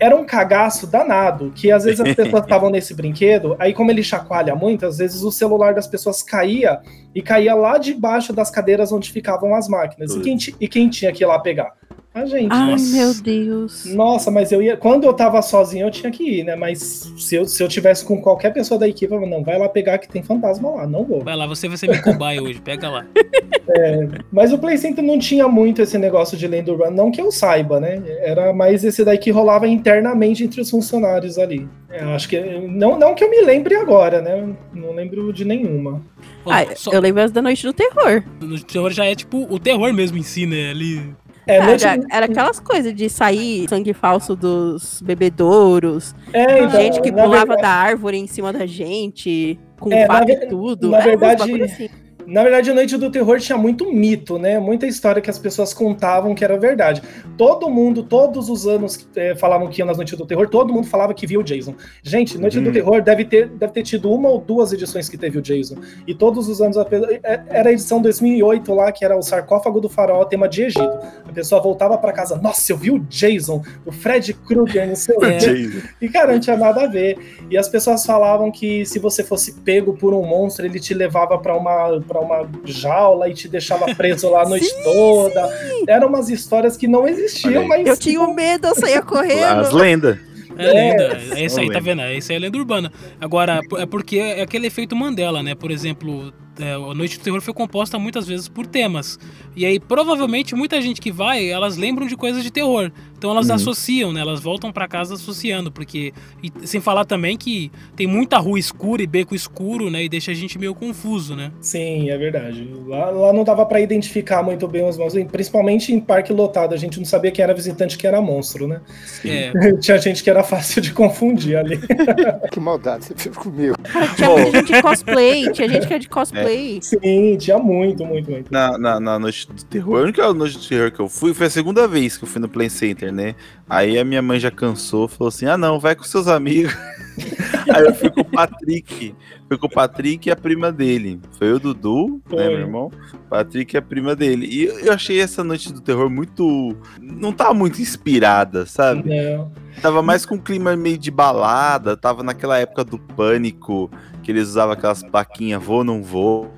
Era 0.00 0.16
um 0.16 0.24
cagaço 0.24 0.86
danado, 0.86 1.52
que 1.54 1.70
às 1.70 1.84
vezes 1.84 2.00
as 2.00 2.14
pessoas 2.14 2.42
estavam 2.44 2.70
nesse 2.70 2.94
brinquedo, 2.94 3.54
aí 3.58 3.74
como 3.74 3.90
ele 3.90 4.02
chacoalha 4.02 4.54
muito, 4.54 4.86
às 4.86 4.96
vezes 4.96 5.22
o 5.22 5.30
celular 5.30 5.74
das 5.74 5.86
pessoas 5.86 6.22
caía 6.22 6.80
e 7.14 7.20
caía 7.20 7.54
lá 7.54 7.76
debaixo 7.76 8.32
das 8.32 8.50
cadeiras 8.50 8.92
onde 8.92 9.10
ficavam 9.10 9.54
as 9.54 9.68
máquinas. 9.68 10.14
E 10.14 10.20
quem, 10.22 10.38
e 10.58 10.68
quem 10.68 10.88
tinha 10.88 11.12
que 11.12 11.22
ir 11.22 11.26
lá 11.26 11.38
pegar? 11.38 11.74
A 12.14 12.24
gente. 12.26 12.52
Ai, 12.52 12.70
nossa. 12.70 12.96
meu 12.96 13.14
Deus. 13.14 13.84
Nossa, 13.86 14.30
mas 14.30 14.52
eu 14.52 14.62
ia. 14.62 14.76
Quando 14.76 15.02
eu 15.02 15.12
tava 15.12 15.42
sozinho, 15.42 15.88
eu 15.88 15.90
tinha 15.90 16.12
que 16.12 16.22
ir, 16.22 16.44
né? 16.44 16.54
Mas 16.54 17.12
se 17.18 17.34
eu, 17.34 17.44
se 17.44 17.60
eu 17.60 17.68
tivesse 17.68 18.04
com 18.04 18.22
qualquer 18.22 18.52
pessoa 18.52 18.78
da 18.78 18.86
equipe, 18.86 19.12
eu 19.12 19.18
falava, 19.18 19.36
não, 19.36 19.42
vai 19.42 19.58
lá 19.58 19.68
pegar 19.68 19.98
que 19.98 20.08
tem 20.08 20.22
fantasma 20.22 20.70
lá, 20.70 20.86
não 20.86 21.04
vou. 21.04 21.24
Vai 21.24 21.34
lá, 21.34 21.44
você 21.44 21.66
vai 21.66 21.76
ser 21.76 21.90
meu 21.90 22.00
cobaia 22.00 22.40
hoje, 22.40 22.60
pega 22.60 22.88
lá. 22.88 23.04
É, 23.66 24.06
mas 24.30 24.52
o 24.52 24.58
Play 24.58 24.76
Center 24.76 25.02
não 25.02 25.18
tinha 25.18 25.48
muito 25.48 25.80
esse 25.80 25.96
negócio 25.96 26.36
de 26.36 26.46
lenda 26.46 26.70
urbana, 26.70 26.90
não 26.90 27.10
que 27.10 27.18
eu 27.18 27.32
saiba, 27.32 27.80
né? 27.80 28.02
Era 28.20 28.52
mais 28.52 28.84
esse 28.84 29.02
daí 29.02 29.16
que 29.16 29.30
rolava 29.30 29.66
internamente 29.66 30.44
entre 30.44 30.60
os 30.60 30.68
funcionários 30.68 31.38
ali. 31.38 31.66
É, 31.88 32.02
eu 32.02 32.10
acho 32.10 32.28
que. 32.28 32.38
Não, 32.38 32.98
não 32.98 33.14
que 33.14 33.24
eu 33.24 33.30
me 33.30 33.40
lembre 33.40 33.74
agora, 33.74 34.20
né? 34.20 34.54
Não 34.74 34.92
lembro 34.92 35.32
de 35.32 35.46
nenhuma. 35.46 36.02
Ah, 36.46 36.64
eu 36.92 37.00
lembro 37.00 37.22
as 37.22 37.32
da 37.32 37.40
Noite 37.40 37.64
do 37.64 37.72
Terror. 37.72 38.22
No 38.38 38.60
terror 38.60 38.90
já 38.90 39.06
é 39.06 39.14
tipo 39.14 39.46
o 39.50 39.58
terror 39.58 39.92
mesmo 39.94 40.18
em 40.18 40.22
si, 40.22 40.44
né? 40.44 40.70
Ali. 40.70 41.14
É, 41.46 41.62
noite- 41.62 41.84
era 42.10 42.26
aquelas 42.26 42.58
coisas 42.58 42.94
de 42.94 43.08
sair 43.10 43.68
sangue 43.68 43.92
falso 43.92 44.34
dos 44.34 45.00
bebedouros. 45.02 46.14
É, 46.32 46.58
então, 46.64 46.70
gente 46.80 47.00
que 47.00 47.10
pulava 47.12 47.30
verdade- 47.36 47.62
da 47.62 47.68
árvore 47.68 48.16
em 48.18 48.26
cima 48.26 48.52
da 48.52 48.64
gente, 48.66 49.58
com 49.78 49.92
É, 49.92 50.06
ve- 50.24 50.32
e 50.32 50.48
tudo. 50.48 50.90
Na 50.90 51.00
verdade, 51.00 51.62
assim. 51.62 51.88
Na 52.26 52.42
verdade, 52.42 52.70
a 52.70 52.74
Noite 52.74 52.96
do 52.96 53.10
Terror 53.10 53.38
tinha 53.38 53.56
muito 53.58 53.92
mito, 53.92 54.38
né? 54.38 54.58
Muita 54.58 54.86
história 54.86 55.20
que 55.22 55.30
as 55.30 55.38
pessoas 55.38 55.72
contavam 55.74 56.34
que 56.34 56.44
era 56.44 56.58
verdade. 56.58 57.02
Todo 57.36 57.68
mundo, 57.70 58.02
todos 58.02 58.48
os 58.48 58.66
anos 58.66 59.06
eh, 59.16 59.34
falavam 59.36 59.68
que 59.68 59.80
ia 59.80 59.84
nas 59.84 59.96
Noites 59.96 60.16
do 60.16 60.26
Terror, 60.26 60.48
todo 60.48 60.72
mundo 60.72 60.86
falava 60.86 61.12
que 61.14 61.26
via 61.26 61.38
o 61.38 61.42
Jason. 61.42 61.74
Gente, 62.02 62.38
Noite 62.38 62.58
do 62.60 62.66
Uhum. 62.66 62.72
Terror 62.72 63.02
deve 63.02 63.24
ter, 63.24 63.48
deve 63.48 63.72
ter 63.72 63.82
tido 63.82 64.10
uma 64.12 64.28
ou 64.28 64.38
duas 64.40 64.72
edições 64.72 65.08
que 65.08 65.16
teve 65.18 65.38
o 65.38 65.42
Jason. 65.42 65.76
E 66.06 66.14
todos 66.14 66.48
os 66.48 66.60
anos, 66.60 66.76
eh, 66.76 67.42
era 67.48 67.68
a 67.68 67.72
edição 67.72 68.00
2008 68.00 68.74
lá, 68.74 68.90
que 68.92 69.04
era 69.04 69.16
o 69.16 69.22
sarcófago 69.22 69.80
do 69.80 69.88
faraó, 69.88 70.24
tema 70.24 70.48
de 70.48 70.62
Egito. 70.62 70.98
A 71.28 71.32
pessoa 71.32 71.60
voltava 71.60 71.96
pra 71.98 72.12
casa, 72.12 72.36
nossa, 72.36 72.72
eu 72.72 72.76
vi 72.76 72.90
o 72.90 72.98
Jason, 73.00 73.62
o 73.84 73.92
Fred 73.92 74.32
Krueger, 74.34 74.88
não 74.88 74.96
sei 74.96 75.16
o 75.16 75.24
É. 75.24 75.38
quê. 75.38 75.46
Jason. 75.54 75.86
E, 76.00 76.08
cara, 76.08 76.32
não 76.32 76.40
tinha 76.40 76.56
nada 76.56 76.84
a 76.84 76.86
ver. 76.86 77.18
E 77.50 77.56
as 77.58 77.68
pessoas 77.68 78.04
falavam 78.04 78.50
que 78.50 78.84
se 78.86 78.98
você 78.98 79.22
fosse 79.22 79.52
pego 79.60 79.94
por 79.94 80.14
um 80.14 80.22
monstro, 80.24 80.64
ele 80.64 80.80
te 80.80 80.94
levava 80.94 81.38
pra 81.38 81.56
uma, 81.56 81.98
pra 82.14 82.20
uma 82.20 82.48
jaula 82.64 83.28
e 83.28 83.34
te 83.34 83.48
deixava 83.48 83.92
preso 83.94 84.30
lá 84.30 84.42
a 84.42 84.48
noite 84.48 84.72
toda. 84.84 85.50
Eram 85.88 86.08
umas 86.08 86.28
histórias 86.28 86.76
que 86.76 86.86
não 86.86 87.08
existiam, 87.08 87.66
mas. 87.66 87.86
Eu 87.86 87.96
tinha 87.96 88.20
um 88.20 88.32
medo, 88.32 88.68
eu 88.68 88.74
saía 88.74 89.02
correndo. 89.02 89.60
As 89.60 89.72
lendas. 89.72 90.18
É 90.56 90.72
lenda. 90.72 91.18
É, 91.34 91.40
É 91.40 91.44
isso 91.44 91.58
aí, 91.58 91.66
tá 91.66 91.80
lenda. 91.80 91.80
vendo? 91.80 92.02
Esse 92.16 92.32
aí 92.32 92.36
é 92.36 92.40
lenda 92.40 92.56
urbana. 92.56 92.92
Agora, 93.20 93.60
é 93.78 93.86
porque 93.86 94.18
é 94.18 94.42
aquele 94.42 94.68
efeito 94.68 94.94
Mandela, 94.94 95.42
né? 95.42 95.56
Por 95.56 95.72
exemplo, 95.72 96.32
é, 96.58 96.72
a 96.74 96.94
Noite 96.94 97.18
do 97.18 97.22
Terror 97.24 97.40
foi 97.40 97.52
composta 97.54 97.98
muitas 97.98 98.26
vezes 98.26 98.48
por 98.48 98.66
temas. 98.66 99.18
E 99.56 99.64
aí, 99.66 99.78
provavelmente, 99.80 100.54
muita 100.54 100.80
gente 100.80 101.00
que 101.00 101.10
vai, 101.12 101.48
elas 101.48 101.76
lembram 101.76 102.06
de 102.06 102.16
coisas 102.16 102.42
de 102.42 102.50
terror. 102.50 102.90
Então 103.16 103.30
elas 103.30 103.48
Uhum. 103.48 103.54
associam, 103.54 104.12
né? 104.12 104.20
Elas 104.20 104.40
voltam 104.40 104.70
pra 104.70 104.86
casa 104.86 105.14
associando, 105.14 105.72
porque... 105.72 106.12
E 106.42 106.52
sem 106.66 106.80
falar 106.80 107.04
também 107.06 107.36
que 107.38 107.72
tem 107.96 108.06
muita 108.06 108.36
rua 108.38 108.58
escura 108.58 109.02
e 109.02 109.06
beco 109.06 109.34
escuro, 109.34 109.90
né? 109.90 110.04
E 110.04 110.08
deixa 110.08 110.30
a 110.32 110.34
gente 110.34 110.58
meio 110.58 110.74
confuso, 110.74 111.34
né? 111.34 111.50
Sim, 111.60 112.10
é 112.10 112.18
verdade. 112.18 112.68
Lá, 112.86 113.10
lá 113.10 113.32
não 113.32 113.42
dava 113.44 113.64
pra 113.64 113.80
identificar 113.80 114.42
muito 114.42 114.68
bem 114.68 114.86
os 114.86 114.98
monstros, 114.98 115.24
principalmente 115.30 115.92
em 115.92 115.98
parque 116.00 116.32
lotado. 116.32 116.74
A 116.74 116.76
gente 116.76 116.98
não 116.98 117.06
sabia 117.06 117.30
quem 117.30 117.42
era 117.42 117.54
visitante 117.54 117.96
quem 117.96 118.08
era 118.08 118.20
monstro, 118.20 118.68
né? 118.68 118.80
É. 119.24 119.52
Tinha 119.80 119.96
gente 119.98 120.22
que 120.22 120.28
era 120.28 120.42
fácil 120.42 120.82
de 120.82 120.92
confundir 120.92 121.56
ali. 121.56 121.78
Que 122.52 122.60
maldade 122.60 123.06
você 123.06 123.14
fez 123.16 123.36
comigo. 123.36 123.74
Tinha 124.16 124.28
muita 124.30 124.50
gente 124.58 124.72
de 124.72 124.82
cosplay, 124.82 125.50
tinha 125.52 125.68
gente 125.68 125.86
que 125.86 125.92
era 125.92 126.00
de 126.00 126.08
cosplay. 126.08 126.43
Sim, 126.82 127.36
tinha 127.38 127.58
muito, 127.58 128.04
muito, 128.04 128.30
muito. 128.30 128.52
Na, 128.52 128.78
na, 128.78 129.00
na 129.00 129.18
Noite 129.18 129.46
do 129.46 129.64
Terror, 129.64 129.98
a 129.98 130.02
única 130.02 130.32
Noite 130.32 130.58
do 130.58 130.66
Terror 130.66 130.90
que 130.90 131.00
eu 131.00 131.08
fui 131.08 131.34
foi 131.34 131.46
a 131.46 131.50
segunda 131.50 131.86
vez 131.88 132.16
que 132.16 132.24
eu 132.24 132.28
fui 132.28 132.40
no 132.40 132.48
Play 132.48 132.70
Center, 132.70 133.12
né? 133.12 133.34
Aí 133.68 133.98
a 133.98 134.04
minha 134.04 134.22
mãe 134.22 134.38
já 134.38 134.50
cansou, 134.50 135.08
falou 135.08 135.28
assim: 135.28 135.46
ah, 135.46 135.56
não, 135.56 135.80
vai 135.80 135.94
com 135.94 136.04
seus 136.04 136.28
amigos. 136.28 136.74
Aí 137.72 137.84
eu 137.84 137.94
fui 137.94 138.10
com 138.10 138.20
o 138.20 138.24
Patrick. 138.24 139.14
Fui 139.48 139.58
com 139.58 139.66
o 139.66 139.70
Patrick 139.70 140.28
e 140.28 140.32
a 140.32 140.36
prima 140.36 140.72
dele. 140.72 141.20
Foi 141.38 141.52
o 141.52 141.58
Dudu, 141.58 142.14
né, 142.14 142.20
Foi. 142.26 142.48
meu 142.48 142.58
irmão? 142.58 142.90
Patrick 143.28 143.74
e 143.74 143.78
a 143.78 143.82
prima 143.82 144.16
dele. 144.16 144.46
E 144.46 144.64
eu 144.64 144.92
achei 144.92 145.20
essa 145.20 145.44
Noite 145.44 145.72
do 145.72 145.80
Terror 145.80 146.08
muito. 146.08 146.76
Não 147.00 147.32
tava 147.32 147.52
muito 147.52 147.80
inspirada, 147.80 148.64
sabe? 148.64 149.08
Não. 149.08 149.52
Tava 149.82 150.02
mais 150.02 150.24
com 150.24 150.36
um 150.36 150.40
clima 150.40 150.74
meio 150.76 150.96
de 150.96 151.10
balada, 151.10 151.96
tava 151.96 152.22
naquela 152.22 152.58
época 152.58 152.84
do 152.84 152.98
pânico, 152.98 153.90
que 154.22 154.30
eles 154.30 154.48
usavam 154.48 154.72
aquelas 154.72 155.02
plaquinhas 155.02 155.62
vou, 155.62 155.84
não 155.84 156.02
vou. 156.02 156.52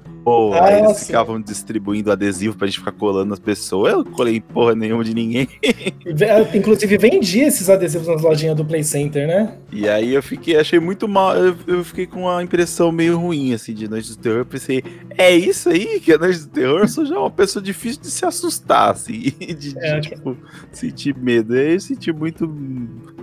Ah, 0.54 0.64
aí 0.64 0.80
eles 0.82 1.06
ficavam 1.06 1.40
distribuindo 1.40 2.10
adesivo 2.10 2.56
pra 2.56 2.66
gente 2.66 2.80
ficar 2.80 2.92
colando 2.92 3.32
as 3.32 3.38
pessoas. 3.38 3.92
Eu 3.92 3.98
não 4.04 4.10
colei 4.12 4.40
porra 4.40 4.74
nenhuma 4.74 5.04
de 5.04 5.14
ninguém. 5.14 5.46
Ve- 6.04 6.26
Inclusive, 6.58 6.98
vendia 6.98 7.46
esses 7.46 7.70
adesivos 7.70 8.08
nas 8.08 8.22
lojinhas 8.22 8.56
do 8.56 8.64
Play 8.64 8.82
Center, 8.82 9.26
né? 9.26 9.54
E 9.72 9.88
aí 9.88 10.14
eu 10.14 10.22
fiquei, 10.22 10.56
achei 10.56 10.80
muito 10.80 11.06
mal. 11.06 11.36
Eu, 11.36 11.54
eu 11.66 11.84
fiquei 11.84 12.06
com 12.06 12.22
uma 12.22 12.42
impressão 12.42 12.90
meio 12.90 13.16
ruim, 13.18 13.52
assim, 13.54 13.72
de 13.72 13.88
Noite 13.88 14.10
do 14.10 14.16
Terror. 14.18 14.38
Eu 14.38 14.46
pensei, 14.46 14.82
é 15.16 15.34
isso 15.34 15.68
aí 15.68 16.00
que 16.00 16.12
é 16.12 16.18
Noite 16.18 16.40
do 16.40 16.48
Terror? 16.48 16.80
Eu 16.80 16.88
sou 16.88 17.06
já 17.06 17.18
uma 17.18 17.30
pessoa 17.30 17.62
difícil 17.62 18.00
de 18.02 18.10
se 18.10 18.24
assustar, 18.26 18.90
assim, 18.90 19.20
de, 19.38 19.54
de, 19.54 19.78
É, 19.78 20.00
tipo, 20.00 20.36
sentir 20.72 21.16
medo. 21.16 21.54
Aí 21.54 21.74
eu 21.74 21.80
senti 21.80 22.12
muito. 22.12 22.46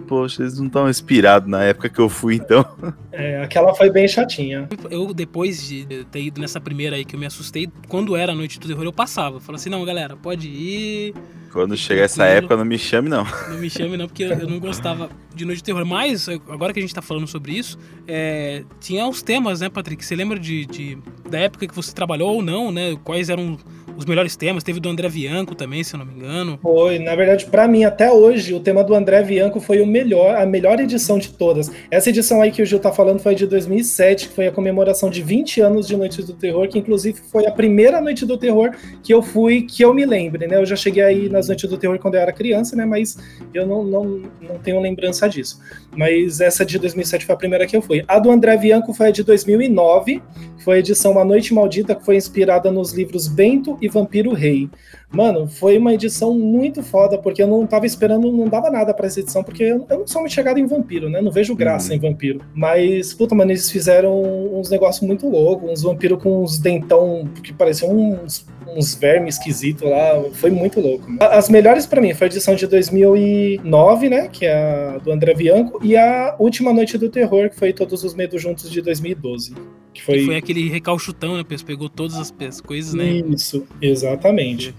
Poxa, 0.07 0.43
eles 0.43 0.59
não 0.59 0.67
estavam 0.67 0.89
inspirados 0.89 1.49
na 1.49 1.63
época 1.63 1.89
que 1.89 1.99
eu 1.99 2.09
fui, 2.09 2.35
então. 2.35 2.65
É, 3.11 3.43
aquela 3.43 3.73
foi 3.73 3.89
bem 3.89 4.07
chatinha. 4.07 4.67
Eu, 4.89 5.13
depois 5.13 5.67
de 5.67 6.05
ter 6.11 6.21
ido 6.21 6.41
nessa 6.41 6.59
primeira 6.59 6.95
aí 6.95 7.05
que 7.05 7.15
eu 7.15 7.19
me 7.19 7.25
assustei, 7.25 7.69
quando 7.87 8.15
era 8.15 8.31
a 8.31 8.35
noite 8.35 8.59
do 8.59 8.67
terror, 8.67 8.83
eu 8.83 8.93
passava. 8.93 9.39
Falava 9.39 9.55
assim, 9.55 9.69
não, 9.69 9.83
galera, 9.85 10.15
pode 10.15 10.47
ir. 10.47 11.13
Quando 11.51 11.77
chegar 11.77 12.03
essa 12.03 12.25
época, 12.25 12.57
não 12.57 12.65
me 12.65 12.79
chame, 12.79 13.07
não. 13.07 13.23
Não 13.47 13.59
me 13.59 13.69
chame, 13.69 13.95
não, 13.95 14.07
porque 14.07 14.23
eu, 14.23 14.31
eu 14.31 14.47
não 14.47 14.59
gostava 14.59 15.09
de 15.35 15.45
noite 15.45 15.57
de 15.59 15.63
terror. 15.65 15.85
Mas, 15.85 16.27
agora 16.27 16.73
que 16.73 16.79
a 16.79 16.81
gente 16.81 16.95
tá 16.95 17.01
falando 17.01 17.27
sobre 17.27 17.51
isso, 17.51 17.77
é, 18.07 18.63
tinha 18.79 19.07
os 19.07 19.21
temas, 19.21 19.61
né, 19.61 19.69
Patrick? 19.69 20.03
Você 20.03 20.15
lembra 20.15 20.39
de, 20.39 20.65
de, 20.65 20.97
da 21.29 21.37
época 21.37 21.67
que 21.67 21.75
você 21.75 21.93
trabalhou 21.93 22.33
ou 22.33 22.41
não, 22.41 22.71
né? 22.71 22.97
Quais 23.03 23.29
eram 23.29 23.59
os 23.97 24.05
melhores 24.05 24.35
temas? 24.35 24.63
Teve 24.63 24.79
do 24.79 24.89
André 24.89 25.09
Bianco 25.09 25.55
também, 25.55 25.83
se 25.83 25.93
eu 25.93 25.99
não 25.99 26.05
me 26.05 26.13
engano. 26.13 26.59
Foi, 26.61 26.99
na 26.99 27.15
verdade, 27.15 27.45
para 27.45 27.67
mim, 27.67 27.83
até 27.83 28.11
hoje, 28.11 28.53
o 28.53 28.59
tema 28.59 28.83
do 28.83 28.93
André 28.93 29.21
Bianco 29.23 29.59
foi 29.59 29.81
o 29.81 29.85
melhor, 29.85 30.35
a 30.35 30.45
melhor 30.45 30.79
edição 30.79 31.17
de 31.17 31.29
todas. 31.29 31.71
Essa 31.89 32.09
edição 32.09 32.41
aí 32.41 32.51
que 32.51 32.61
o 32.61 32.65
Gil 32.65 32.79
tá 32.79 32.91
falando 32.91 33.19
foi 33.19 33.35
de 33.35 33.45
2007, 33.47 34.29
que 34.29 34.35
foi 34.35 34.47
a 34.47 34.51
comemoração 34.51 35.09
de 35.09 35.21
20 35.21 35.61
anos 35.61 35.87
de 35.87 35.95
Noite 35.95 36.21
do 36.23 36.33
Terror, 36.33 36.67
que 36.67 36.79
inclusive 36.79 37.19
foi 37.31 37.45
a 37.45 37.51
primeira 37.51 38.01
Noite 38.01 38.25
do 38.25 38.37
Terror 38.37 38.71
que 39.01 39.13
eu 39.13 39.21
fui, 39.21 39.63
que 39.63 39.83
eu 39.83 39.93
me 39.93 40.05
lembre, 40.05 40.47
né? 40.47 40.57
Eu 40.57 40.65
já 40.65 40.75
cheguei 40.75 41.03
aí 41.03 41.29
nas 41.29 41.47
Noites 41.47 41.69
do 41.69 41.77
Terror 41.77 41.99
quando 41.99 42.15
eu 42.15 42.21
era 42.21 42.31
criança, 42.31 42.75
né? 42.75 42.85
Mas 42.85 43.17
eu 43.53 43.65
não, 43.65 43.83
não, 43.83 44.21
não 44.41 44.57
tenho 44.61 44.79
lembrança 44.79 45.27
disso. 45.29 45.59
Mas 45.95 46.41
essa 46.41 46.65
de 46.65 46.79
2007 46.79 47.25
foi 47.25 47.35
a 47.35 47.37
primeira 47.37 47.67
que 47.67 47.75
eu 47.75 47.81
fui. 47.81 48.03
A 48.07 48.19
do 48.19 48.31
André 48.31 48.57
Bianco 48.57 48.93
foi 48.93 49.07
a 49.07 49.11
de 49.11 49.23
2009, 49.23 50.21
foi 50.63 50.77
a 50.77 50.79
edição 50.79 51.19
A 51.19 51.25
Noite 51.25 51.53
Maldita, 51.53 51.93
que 51.93 52.05
foi 52.05 52.15
inspirada 52.15 52.71
nos 52.71 52.93
livros 52.93 53.27
Bento 53.27 53.77
e 53.83 53.89
Vampiro 53.89 54.33
Rei. 54.33 54.69
Mano, 55.11 55.45
foi 55.45 55.77
uma 55.77 55.93
edição 55.93 56.33
muito 56.33 56.81
foda, 56.81 57.17
porque 57.17 57.43
eu 57.43 57.47
não 57.47 57.67
tava 57.67 57.85
esperando, 57.85 58.31
não 58.31 58.47
dava 58.47 58.71
nada 58.71 58.93
para 58.93 59.07
essa 59.07 59.19
edição, 59.19 59.43
porque 59.43 59.61
eu, 59.61 59.85
eu, 59.89 59.99
não 59.99 60.07
sou 60.07 60.21
muito 60.21 60.33
chegado 60.33 60.57
em 60.57 60.65
vampiro, 60.65 61.09
né? 61.09 61.21
Não 61.21 61.31
vejo 61.31 61.53
graça 61.53 61.89
uhum. 61.89 61.97
em 61.97 61.99
vampiro. 61.99 62.41
Mas, 62.55 63.13
puta, 63.13 63.35
mano, 63.35 63.51
eles 63.51 63.69
fizeram 63.69 64.21
uns 64.57 64.69
negócios 64.69 65.05
muito 65.05 65.27
loucos, 65.27 65.69
uns 65.69 65.81
vampiros 65.83 66.23
com 66.23 66.43
uns 66.43 66.57
dentão 66.57 67.27
que 67.43 67.53
pareciam 67.53 67.91
uns, 67.91 68.47
uns 68.75 68.95
vermes 68.95 69.35
esquisitos 69.35 69.87
lá. 69.87 70.23
Foi 70.31 70.49
muito 70.49 70.79
louco. 70.79 71.05
As 71.19 71.49
melhores 71.49 71.85
para 71.85 72.01
mim 72.01 72.13
foi 72.13 72.27
a 72.27 72.29
edição 72.29 72.55
de 72.55 72.65
2009, 72.65 74.09
né? 74.09 74.29
Que 74.31 74.45
é 74.45 74.55
a 74.55 74.97
do 74.97 75.11
André 75.11 75.33
Bianco, 75.33 75.79
e 75.83 75.97
a 75.97 76.35
Última 76.39 76.71
Noite 76.71 76.97
do 76.97 77.09
Terror, 77.09 77.49
que 77.49 77.55
foi 77.57 77.73
Todos 77.73 78.03
os 78.03 78.15
Medos 78.15 78.41
Juntos 78.41 78.71
de 78.71 78.81
2012. 78.81 79.53
Que 79.93 80.01
foi... 80.03 80.19
Que 80.19 80.25
foi 80.25 80.35
aquele 80.37 80.69
recalchutão, 80.69 81.37
né? 81.37 81.43
Pegou 81.65 81.87
todas 81.87 82.17
as 82.17 82.61
coisas, 82.61 82.93
né? 82.93 83.21
Isso, 83.29 83.65
exatamente. 83.81 84.73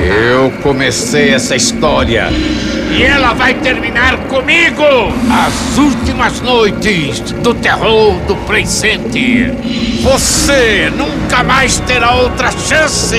Eu 0.00 0.50
comecei 0.62 1.30
essa 1.30 1.56
história. 1.56 2.28
E 2.96 3.02
ela 3.02 3.32
vai 3.32 3.52
terminar 3.52 4.16
comigo! 4.28 4.84
As 5.30 5.76
últimas 5.76 6.40
noites 6.40 7.20
do 7.42 7.52
terror 7.54 8.14
do 8.26 8.36
Play 8.46 8.64
Center. 8.64 9.52
Você 10.02 10.88
nunca 10.90 11.42
mais 11.42 11.80
terá 11.80 12.14
outra 12.14 12.50
chance! 12.52 13.16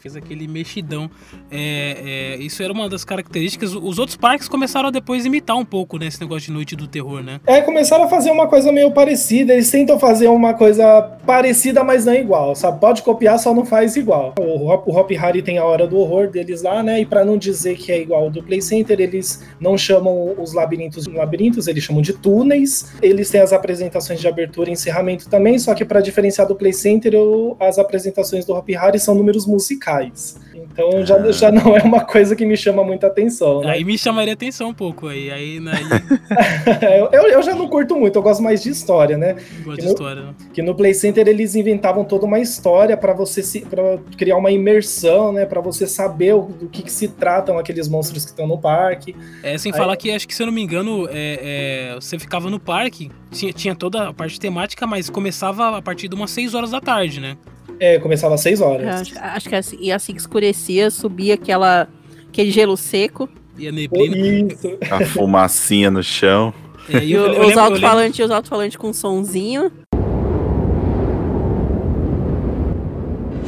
Fez 0.00 0.16
aquele 0.16 0.48
mexidão. 0.48 1.10
É, 1.52 2.36
é, 2.38 2.42
isso 2.42 2.62
era 2.62 2.72
uma 2.72 2.88
das 2.88 3.04
características. 3.04 3.74
Os 3.74 3.98
outros 3.98 4.16
parques 4.16 4.48
começaram 4.48 4.88
a 4.88 4.90
depois 4.90 5.26
imitar 5.26 5.56
um 5.56 5.64
pouco, 5.64 5.98
né? 5.98 6.06
Esse 6.06 6.20
negócio 6.20 6.46
de 6.46 6.52
noite 6.52 6.74
do 6.74 6.86
terror, 6.86 7.22
né? 7.22 7.40
É, 7.46 7.60
começaram 7.60 8.04
a 8.04 8.08
fazer 8.08 8.30
uma 8.30 8.46
coisa 8.46 8.72
meio 8.72 8.90
parecida. 8.90 9.52
Eles 9.52 9.70
tentam 9.70 9.98
fazer 9.98 10.28
uma 10.28 10.54
coisa 10.54 11.02
parecida, 11.26 11.84
mas 11.84 12.06
não 12.06 12.14
igual, 12.14 12.54
sabe? 12.54 12.80
Pode 12.80 13.02
copiar, 13.02 13.38
só 13.38 13.54
não 13.54 13.66
faz 13.66 13.96
igual. 13.96 14.34
O 14.40 14.68
Hop, 14.68 14.88
o 14.88 14.96
Hop 14.96 15.10
Harry 15.10 15.42
tem 15.42 15.58
a 15.58 15.64
hora 15.64 15.86
do 15.86 15.98
horror 15.98 16.28
deles 16.28 16.62
lá, 16.62 16.82
né? 16.82 17.00
E 17.00 17.06
para 17.06 17.24
não 17.24 17.36
dizer 17.36 17.76
que 17.76 17.92
é 17.92 18.00
igual 18.00 18.24
ao 18.24 18.30
do 18.30 18.42
Play 18.42 18.62
Center, 18.62 18.98
eles 18.98 19.44
não 19.60 19.76
chamam 19.76 20.34
os 20.38 20.54
labirintos 20.54 21.04
de 21.04 21.10
labirintos, 21.10 21.66
eles 21.66 21.84
chamam 21.84 22.00
de 22.00 22.14
túneis. 22.14 22.92
Eles 23.02 23.30
têm 23.30 23.40
as 23.40 23.52
apresentações 23.52 24.20
de 24.20 24.26
abertura 24.26 24.70
e 24.70 24.72
encerramento 24.72 25.28
também, 25.28 25.58
só 25.58 25.74
que 25.74 25.84
para 25.84 26.00
diferenciar 26.00 26.48
do 26.48 26.54
Play 26.54 26.72
Center, 26.72 27.12
eu, 27.12 27.56
as 27.60 27.78
apresentações 27.78 28.44
do 28.44 28.54
Hop 28.54 28.68
Harry 28.70 28.98
são 28.98 29.14
números 29.14 29.46
musicais. 29.46 30.40
Então 30.70 31.04
já, 31.04 31.30
já 31.32 31.52
não 31.52 31.76
é 31.76 31.82
uma 31.82 32.00
coisa 32.04 32.36
que 32.36 32.44
me 32.44 32.56
chama 32.56 32.84
muita 32.84 33.06
atenção. 33.06 33.60
Né? 33.60 33.70
Aí 33.70 33.84
me 33.84 33.96
chamaria 33.98 34.34
atenção 34.34 34.68
um 34.70 34.74
pouco 34.74 35.08
aí. 35.08 35.30
aí, 35.30 35.60
né, 35.60 35.72
eu, 37.12 37.22
eu 37.22 37.42
já 37.42 37.54
não 37.54 37.68
curto 37.68 37.96
muito, 37.96 38.16
eu 38.16 38.22
gosto 38.22 38.42
mais 38.42 38.62
de 38.62 38.70
história, 38.70 39.16
né? 39.16 39.36
Gosto 39.64 39.80
de 39.80 39.86
no, 39.86 39.92
história, 39.92 40.22
né? 40.22 40.34
Que 40.52 40.62
no 40.62 40.74
Play 40.74 40.94
Center 40.94 41.26
eles 41.26 41.54
inventavam 41.54 42.04
toda 42.04 42.26
uma 42.26 42.38
história 42.38 42.96
para 42.96 43.12
você 43.12 43.42
se 43.42 43.60
para 43.60 43.98
criar 44.16 44.36
uma 44.36 44.50
imersão, 44.50 45.32
né? 45.32 45.46
Para 45.46 45.60
você 45.60 45.86
saber 45.86 46.34
o, 46.34 46.42
do 46.42 46.68
que, 46.68 46.82
que, 46.82 46.92
se 46.92 47.08
tratam 47.08 47.58
aqueles 47.58 47.88
monstros 47.88 48.24
que 48.24 48.30
estão 48.30 48.46
no 48.46 48.58
parque. 48.58 49.14
É, 49.42 49.56
sem 49.58 49.72
aí... 49.72 49.78
falar 49.78 49.96
que 49.96 50.10
acho 50.10 50.26
que 50.26 50.34
se 50.34 50.42
eu 50.42 50.46
não 50.46 50.52
me 50.52 50.62
engano, 50.62 51.08
é, 51.10 51.92
é, 51.92 51.94
você 51.94 52.18
ficava 52.18 52.50
no 52.50 52.60
parque, 52.60 53.10
tinha, 53.30 53.52
tinha 53.52 53.74
toda 53.74 54.08
a 54.08 54.12
parte 54.12 54.38
temática, 54.38 54.86
mas 54.86 55.08
começava 55.08 55.76
a 55.76 55.82
partir 55.82 56.08
de 56.08 56.14
umas 56.14 56.30
6 56.30 56.54
horas 56.54 56.70
da 56.70 56.80
tarde, 56.80 57.20
né? 57.20 57.36
É, 57.82 57.98
começava 57.98 58.36
às 58.36 58.40
6 58.42 58.60
horas. 58.60 58.86
Acho, 58.86 59.14
acho, 59.18 59.48
que 59.48 59.56
assim, 59.56 59.76
e 59.80 59.90
assim 59.90 60.12
que 60.12 60.20
escurecia, 60.20 60.88
subia 60.88 61.34
aquela, 61.34 61.88
aquele 62.28 62.52
gelo 62.52 62.76
seco. 62.76 63.28
E 63.58 63.66
a 63.66 63.72
neblina. 63.72 64.52
Isso. 64.52 64.78
A 64.88 65.04
fumacinha 65.04 65.90
no 65.90 66.00
chão. 66.00 66.54
É, 66.88 66.98
e 66.98 67.10
eu, 67.10 67.26
eu 67.34 67.48
os 67.48 67.56
alto-falantes 67.56 68.30
alto 68.30 68.48
-falante 68.48 68.78
com 68.78 68.92
somzinho. 68.92 69.72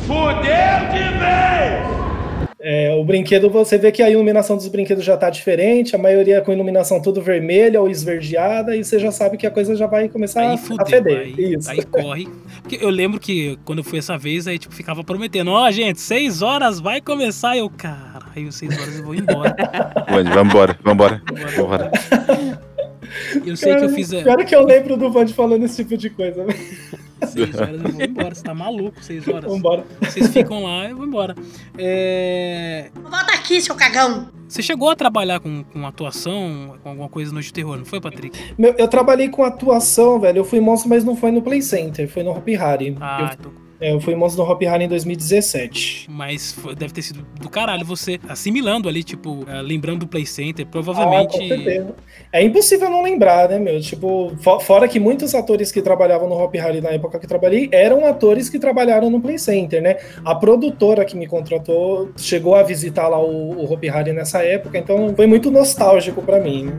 Fudeu 0.05 0.81
de 0.91 1.19
vez! 1.21 1.94
É, 2.67 2.95
o 2.95 3.05
brinquedo, 3.05 3.51
você 3.51 3.77
vê 3.77 3.93
que 3.93 4.03
a 4.03 4.09
iluminação 4.09 4.57
dos 4.57 4.67
brinquedos 4.69 5.05
já 5.05 5.19
tá 5.19 5.29
diferente, 5.29 5.95
a 5.95 5.99
maioria 5.99 6.41
com 6.41 6.51
iluminação 6.51 6.99
tudo 6.99 7.21
vermelha 7.21 7.79
ou 7.79 7.91
esverdeada, 7.91 8.75
e 8.75 8.83
você 8.83 8.99
já 8.99 9.13
sabe 9.13 9.37
que 9.37 9.47
a 9.47 9.51
coisa 9.51 9.77
já 9.77 9.87
vai 9.87 10.09
começar 10.09 10.49
aí 10.49 10.57
fudeu, 10.57 10.81
a 10.81 10.87
feder. 10.87 11.19
Aí, 11.19 11.55
Isso. 11.57 11.71
aí 11.71 11.85
corre. 11.85 12.27
Porque 12.63 12.79
eu 12.81 12.89
lembro 12.89 13.21
que 13.21 13.59
quando 13.67 13.81
eu 13.81 13.85
fui 13.85 13.99
essa 13.99 14.17
vez, 14.17 14.49
aí 14.49 14.59
tipo, 14.59 14.75
ficava 14.75 15.05
prometendo, 15.05 15.51
ó, 15.51 15.69
oh, 15.69 15.71
gente, 15.71 16.01
seis 16.01 16.41
horas 16.41 16.81
vai 16.81 17.03
começar, 17.03 17.55
e 17.55 17.59
eu, 17.59 17.69
caralho, 17.69 18.51
seis 18.51 18.73
horas 18.81 18.99
eu 18.99 19.05
vou 19.05 19.15
embora. 19.15 19.55
vambora, 20.33 20.79
vambora, 20.83 21.23
vambora. 21.55 21.93
Eu 23.45 23.59
sei 23.59 23.77
que 23.77 23.85
eu 23.85 23.91
fiz. 23.91 24.09
Pior 24.09 24.43
que 24.43 24.57
eu 24.57 24.65
lembro 24.65 24.97
do 24.97 25.11
Band 25.11 25.29
falando 25.29 25.65
esse 25.67 25.85
tipo 25.85 25.99
de 25.99 26.09
coisa. 26.09 26.47
Seis 27.27 27.55
horas 27.59 27.83
eu 27.83 27.93
vou 27.93 28.03
embora. 28.03 28.35
Você 28.35 28.43
tá 28.43 28.55
maluco, 28.55 29.03
seis 29.03 29.27
horas. 29.29 29.51
Vambora. 29.51 29.85
Vocês 30.01 30.29
ficam 30.29 30.65
lá, 30.65 30.89
eu 30.89 30.97
vou 30.97 31.07
embora. 31.07 31.35
É... 31.79 32.91
Volta 32.95 33.35
aqui, 33.35 33.61
seu 33.61 33.75
cagão! 33.75 34.29
Você 34.49 34.63
chegou 34.63 34.91
a 34.91 34.97
trabalhar 34.97 35.41
com, 35.41 35.65
com 35.65 35.87
atuação, 35.87 36.77
com 36.83 36.91
alguma 36.91 37.09
coisa 37.09 37.33
no 37.33 37.41
de 37.41 37.53
terror, 37.53 37.77
não 37.77 37.85
foi, 37.85 38.01
Patrick? 38.01 38.39
Meu, 38.57 38.75
eu 38.79 38.87
trabalhei 38.87 39.29
com 39.29 39.43
atuação, 39.43 40.21
velho. 40.21 40.39
Eu 40.39 40.45
fui 40.45 40.61
monstro, 40.61 40.89
mas 40.89 41.03
não 41.03 41.17
foi 41.17 41.31
no 41.31 41.43
Play 41.43 41.63
Center, 41.63 42.09
foi 42.09 42.23
no 42.23 42.31
Hopi 42.31 42.55
Hari. 42.55 42.97
Ah, 43.01 43.31
eu... 43.33 43.51
tô 43.51 43.64
é, 43.85 43.93
eu 43.93 44.01
fui 44.01 44.15
monstro 44.15 44.43
do 44.43 44.51
Hop 44.51 44.63
Hari 44.63 44.85
em 44.85 44.89
2017. 44.89 46.07
Mas 46.09 46.53
foi, 46.53 46.75
deve 46.75 46.95
ter 46.95 47.03
sido 47.03 47.23
do 47.39 47.51
caralho 47.51 47.85
você 47.85 48.19
assimilando 48.27 48.89
ali, 48.89 49.05
tipo, 49.05 49.45
é, 49.47 49.61
lembrando 49.61 50.01
do 50.01 50.07
Play 50.07 50.25
Center, 50.25 50.65
provavelmente. 50.65 51.37
Ah, 51.37 51.39
com 51.39 51.49
certeza. 51.49 51.95
É 52.33 52.43
impossível 52.43 52.89
não 52.89 53.03
lembrar, 53.03 53.47
né, 53.51 53.59
meu? 53.59 53.79
Tipo, 53.83 54.33
fora 54.63 54.89
que 54.89 54.99
muitos 54.99 55.35
atores 55.35 55.71
que 55.71 55.83
trabalhavam 55.83 56.27
no 56.27 56.35
Hop 56.35 56.55
Hari 56.57 56.81
na 56.81 56.91
época 56.93 57.19
que 57.19 57.27
eu 57.27 57.29
trabalhei 57.29 57.69
eram 57.71 58.07
atores 58.07 58.49
que 58.49 58.59
trabalharam 58.59 59.11
no 59.11 59.21
Play 59.21 59.39
Center, 59.39 59.83
né? 59.83 59.99
A 60.25 60.35
produtora 60.35 61.05
que 61.05 61.15
me 61.15 61.27
contratou 61.27 62.11
chegou 62.17 62.55
a 62.55 62.63
visitar 62.63 63.09
lá 63.09 63.23
o, 63.23 63.51
o 63.51 63.71
Hop 63.71 63.85
Hari 63.85 64.15
nessa 64.15 64.43
época, 64.43 64.79
então 64.79 65.15
foi 65.15 65.27
muito 65.27 65.51
nostálgico 65.51 66.23
para 66.23 66.41
mim. 66.41 66.65
Né? 66.65 66.73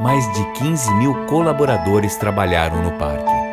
Mais 0.00 0.24
de 0.34 0.52
15 0.52 0.94
mil 0.94 1.26
colaboradores 1.26 2.14
trabalharam 2.16 2.80
no 2.80 2.92
parque. 2.96 3.43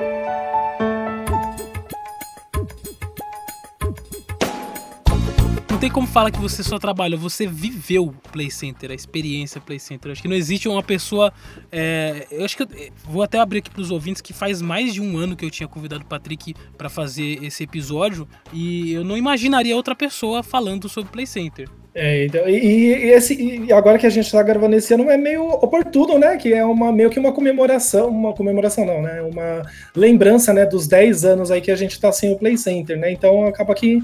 Tem 5.81 5.89
como 5.89 6.05
falar 6.05 6.29
que 6.29 6.39
você 6.39 6.61
só 6.61 6.77
trabalhou, 6.77 7.19
você 7.19 7.47
viveu 7.47 8.03
o 8.03 8.13
Play 8.31 8.51
Center, 8.51 8.91
a 8.91 8.93
experiência 8.93 9.59
Play 9.59 9.79
Center. 9.79 10.11
Acho 10.11 10.21
que 10.21 10.27
não 10.27 10.35
existe 10.35 10.69
uma 10.69 10.83
pessoa. 10.83 11.33
É, 11.71 12.27
eu 12.29 12.45
acho 12.45 12.55
que 12.55 12.61
eu, 12.61 12.67
vou 13.03 13.23
até 13.23 13.39
abrir 13.39 13.59
aqui 13.59 13.71
para 13.71 13.81
os 13.81 13.89
ouvintes 13.89 14.21
que 14.21 14.31
faz 14.31 14.61
mais 14.61 14.93
de 14.93 15.01
um 15.01 15.17
ano 15.17 15.35
que 15.35 15.43
eu 15.43 15.49
tinha 15.49 15.67
convidado 15.67 16.03
o 16.03 16.05
Patrick 16.05 16.53
para 16.77 16.87
fazer 16.87 17.43
esse 17.43 17.63
episódio 17.63 18.27
e 18.53 18.93
eu 18.93 19.03
não 19.03 19.17
imaginaria 19.17 19.75
outra 19.75 19.95
pessoa 19.95 20.43
falando 20.43 20.87
sobre 20.87 21.11
Play 21.11 21.25
Center. 21.25 21.67
É, 21.93 22.25
então, 22.25 22.47
e, 22.47 22.53
e, 22.53 23.09
esse, 23.09 23.33
e 23.33 23.73
agora 23.73 23.97
que 23.97 24.05
a 24.05 24.09
gente 24.09 24.25
está 24.25 24.41
gravando 24.41 24.75
esse 24.75 24.93
ano 24.93 25.09
é 25.09 25.17
meio 25.17 25.45
oportuno, 25.49 26.17
né? 26.17 26.37
Que 26.37 26.53
é 26.53 26.63
uma, 26.63 26.91
meio 26.91 27.09
que 27.09 27.19
uma 27.19 27.33
comemoração, 27.33 28.07
uma 28.07 28.33
comemoração 28.33 28.85
não, 28.85 29.01
né? 29.01 29.21
Uma 29.21 29.63
lembrança, 29.95 30.53
né, 30.53 30.65
dos 30.65 30.87
10 30.87 31.25
anos 31.25 31.51
aí 31.51 31.59
que 31.59 31.71
a 31.71 31.75
gente 31.75 31.91
está 31.91 32.11
sem 32.11 32.31
o 32.31 32.37
Play 32.37 32.55
Center, 32.55 32.97
né? 32.97 33.11
Então 33.11 33.45
acaba 33.45 33.73
que 33.73 34.01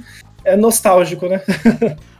é 0.48 0.56
nostálgico, 0.56 1.28
né? 1.28 1.41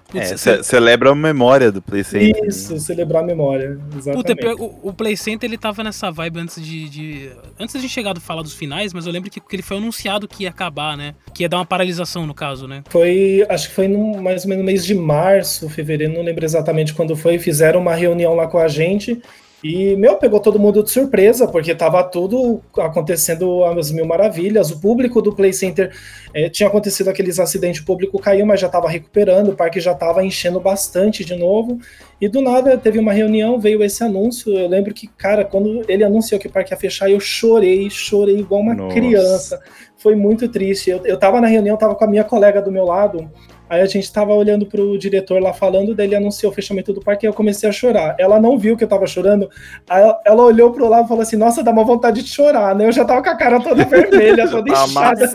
Putz, 0.10 0.32
é, 0.32 0.38
ce 0.38 0.64
celebra 0.64 1.12
a 1.12 1.16
memória 1.16 1.72
do 1.72 1.82
Play 1.82 2.04
Center. 2.04 2.46
Isso, 2.46 2.78
celebrar 2.80 3.24
a 3.24 3.26
memória, 3.26 3.80
exatamente. 3.96 4.36
Puta, 4.36 4.64
o, 4.64 4.90
o 4.90 4.94
Play 4.94 5.16
Center, 5.16 5.50
ele 5.50 5.58
tava 5.58 5.84
nessa 5.84 6.12
vibe 6.12 6.40
antes 6.40 6.64
de, 6.64 6.90
de... 6.90 7.32
Antes 7.60 7.74
da 7.74 7.80
gente 7.82 7.92
chegar 7.92 8.16
a 8.16 8.20
falar 8.20 8.42
dos 8.42 8.54
finais, 8.54 8.94
mas 8.94 9.06
eu 9.06 9.12
lembro 9.12 9.30
que, 9.30 9.40
que, 9.40 9.56
ele 9.56 9.64
foi 9.64 9.78
anunciado 9.78 10.28
que 10.28 10.44
ia 10.44 10.50
acabar, 10.50 10.98
né? 10.98 11.16
Que 11.34 11.44
ia 11.44 11.50
dar 11.50 11.58
uma 11.58 11.66
paralisação, 11.66 12.28
no 12.28 12.34
caso, 12.34 12.68
né? 12.68 12.84
Foi, 12.90 13.46
acho 13.50 13.70
que 13.70 13.76
foi 13.76 13.88
no, 13.88 14.22
mais 14.22 14.44
ou 14.44 14.50
menos 14.50 14.64
no 14.64 14.66
mês 14.66 14.86
de 14.86 14.94
março, 14.94 15.70
fevereiro, 15.70 16.14
não 16.14 16.22
lembro 16.22 16.44
exatamente 16.44 16.94
quando 16.94 17.16
foi. 17.16 17.40
Fizeram 17.40 17.80
uma 17.80 17.96
reunião 17.96 18.36
lá 18.36 18.48
com 18.48 18.58
a 18.58 18.68
gente 18.68 19.22
E, 19.64 19.96
meu, 19.96 20.18
pegou 20.18 20.40
todo 20.40 20.60
mundo 20.60 20.84
de 20.84 20.92
surpresa, 20.92 21.48
porque 21.48 21.74
tava 21.74 22.04
tudo 22.04 22.62
acontecendo 22.78 23.64
às 23.64 23.92
mil 23.92 24.06
maravilhas. 24.06 24.70
O 24.70 24.80
público 24.80 25.20
do 25.20 25.34
Play 25.34 25.52
Center 25.52 25.92
é, 26.32 26.48
tinha 26.48 26.70
acontecido 26.70 27.10
aqueles 27.10 27.40
acidentes, 27.40 27.82
o 27.82 27.86
público 27.86 28.20
caiu, 28.20 28.46
mas 28.46 28.60
já 28.60 28.70
tava 28.70 28.88
recuperando, 28.88 29.50
o 29.50 29.56
parque 29.56 29.80
já 29.80 29.96
tava 29.96 30.24
enchendo 30.24 30.60
bastante 30.60 31.26
de 31.26 31.36
novo. 31.36 31.80
E 32.22 32.28
do 32.28 32.40
nada 32.40 32.78
teve 32.78 33.00
uma 33.00 33.12
reunião, 33.14 33.60
veio 33.60 33.84
esse 33.84 34.04
anúncio. 34.04 34.54
Eu 34.54 34.68
lembro 34.68 34.94
que, 34.94 35.08
cara, 35.08 35.44
quando 35.44 35.84
ele 35.90 36.04
anunciou 36.04 36.40
que 36.40 36.48
o 36.48 36.52
parque 36.52 36.72
ia 36.72 36.78
fechar, 36.78 37.10
eu 37.10 37.20
chorei, 37.20 37.90
chorei 37.90 38.38
igual 38.38 38.62
uma 38.62 38.76
Nossa. 38.76 38.94
criança. 38.94 39.60
Foi 39.98 40.16
muito 40.16 40.48
triste. 40.48 40.92
Eu, 40.92 41.04
eu 41.04 41.18
tava 41.18 41.42
na 41.42 41.48
reunião, 41.48 41.78
tava 41.78 41.96
com 41.96 42.06
a 42.06 42.08
minha 42.08 42.24
colega 42.24 42.62
do 42.62 42.72
meu 42.72 42.86
lado. 42.86 43.30
Aí 43.70 43.82
a 43.82 43.86
gente 43.86 44.12
tava 44.12 44.34
olhando 44.34 44.66
pro 44.66 44.98
diretor 44.98 45.42
lá 45.42 45.54
falando, 45.54 45.94
dele 45.94 46.16
anunciou 46.16 46.52
o 46.52 46.56
fechamento 46.56 46.94
do 46.94 47.02
parque 47.02 47.26
e 47.26 47.28
eu 47.28 47.34
comecei 47.34 47.68
a 47.68 47.72
chorar. 47.72 48.16
Ela 48.20 48.40
não 48.40 48.58
viu 48.58 48.78
que 48.78 48.84
eu 48.84 48.88
tava 48.88 49.06
chorando, 49.08 49.50
ela, 49.90 50.22
ela 50.26 50.44
olhou 50.44 50.72
pro 50.72 50.88
lado 50.88 51.06
e 51.06 51.08
falou 51.08 51.22
assim: 51.22 51.36
Nossa, 51.36 51.64
dá 51.64 51.72
uma 51.72 51.84
vontade 51.84 52.24
de 52.24 52.30
chorar, 52.30 52.76
né? 52.76 52.88
Eu 52.88 52.92
já 52.92 53.04
tava 53.06 53.22
com 53.22 53.30
a 53.30 53.36
cara 53.36 53.60
toda 53.60 53.84
vermelha, 53.86 54.50
toda 54.50 54.72
inchada. 54.72 55.28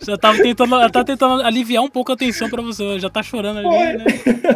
Já 0.00 0.16
tava 0.16 0.38
tentando, 0.38 0.74
ela 0.74 0.90
tava 0.90 1.04
tentando 1.04 1.42
aliviar 1.42 1.82
um 1.82 1.90
pouco 1.90 2.12
a 2.12 2.16
tensão 2.16 2.48
pra 2.48 2.62
você, 2.62 2.98
já 2.98 3.10
tá 3.10 3.22
chorando 3.22 3.58
ali, 3.58 3.68
foi. 3.68 3.92
né? 3.96 4.04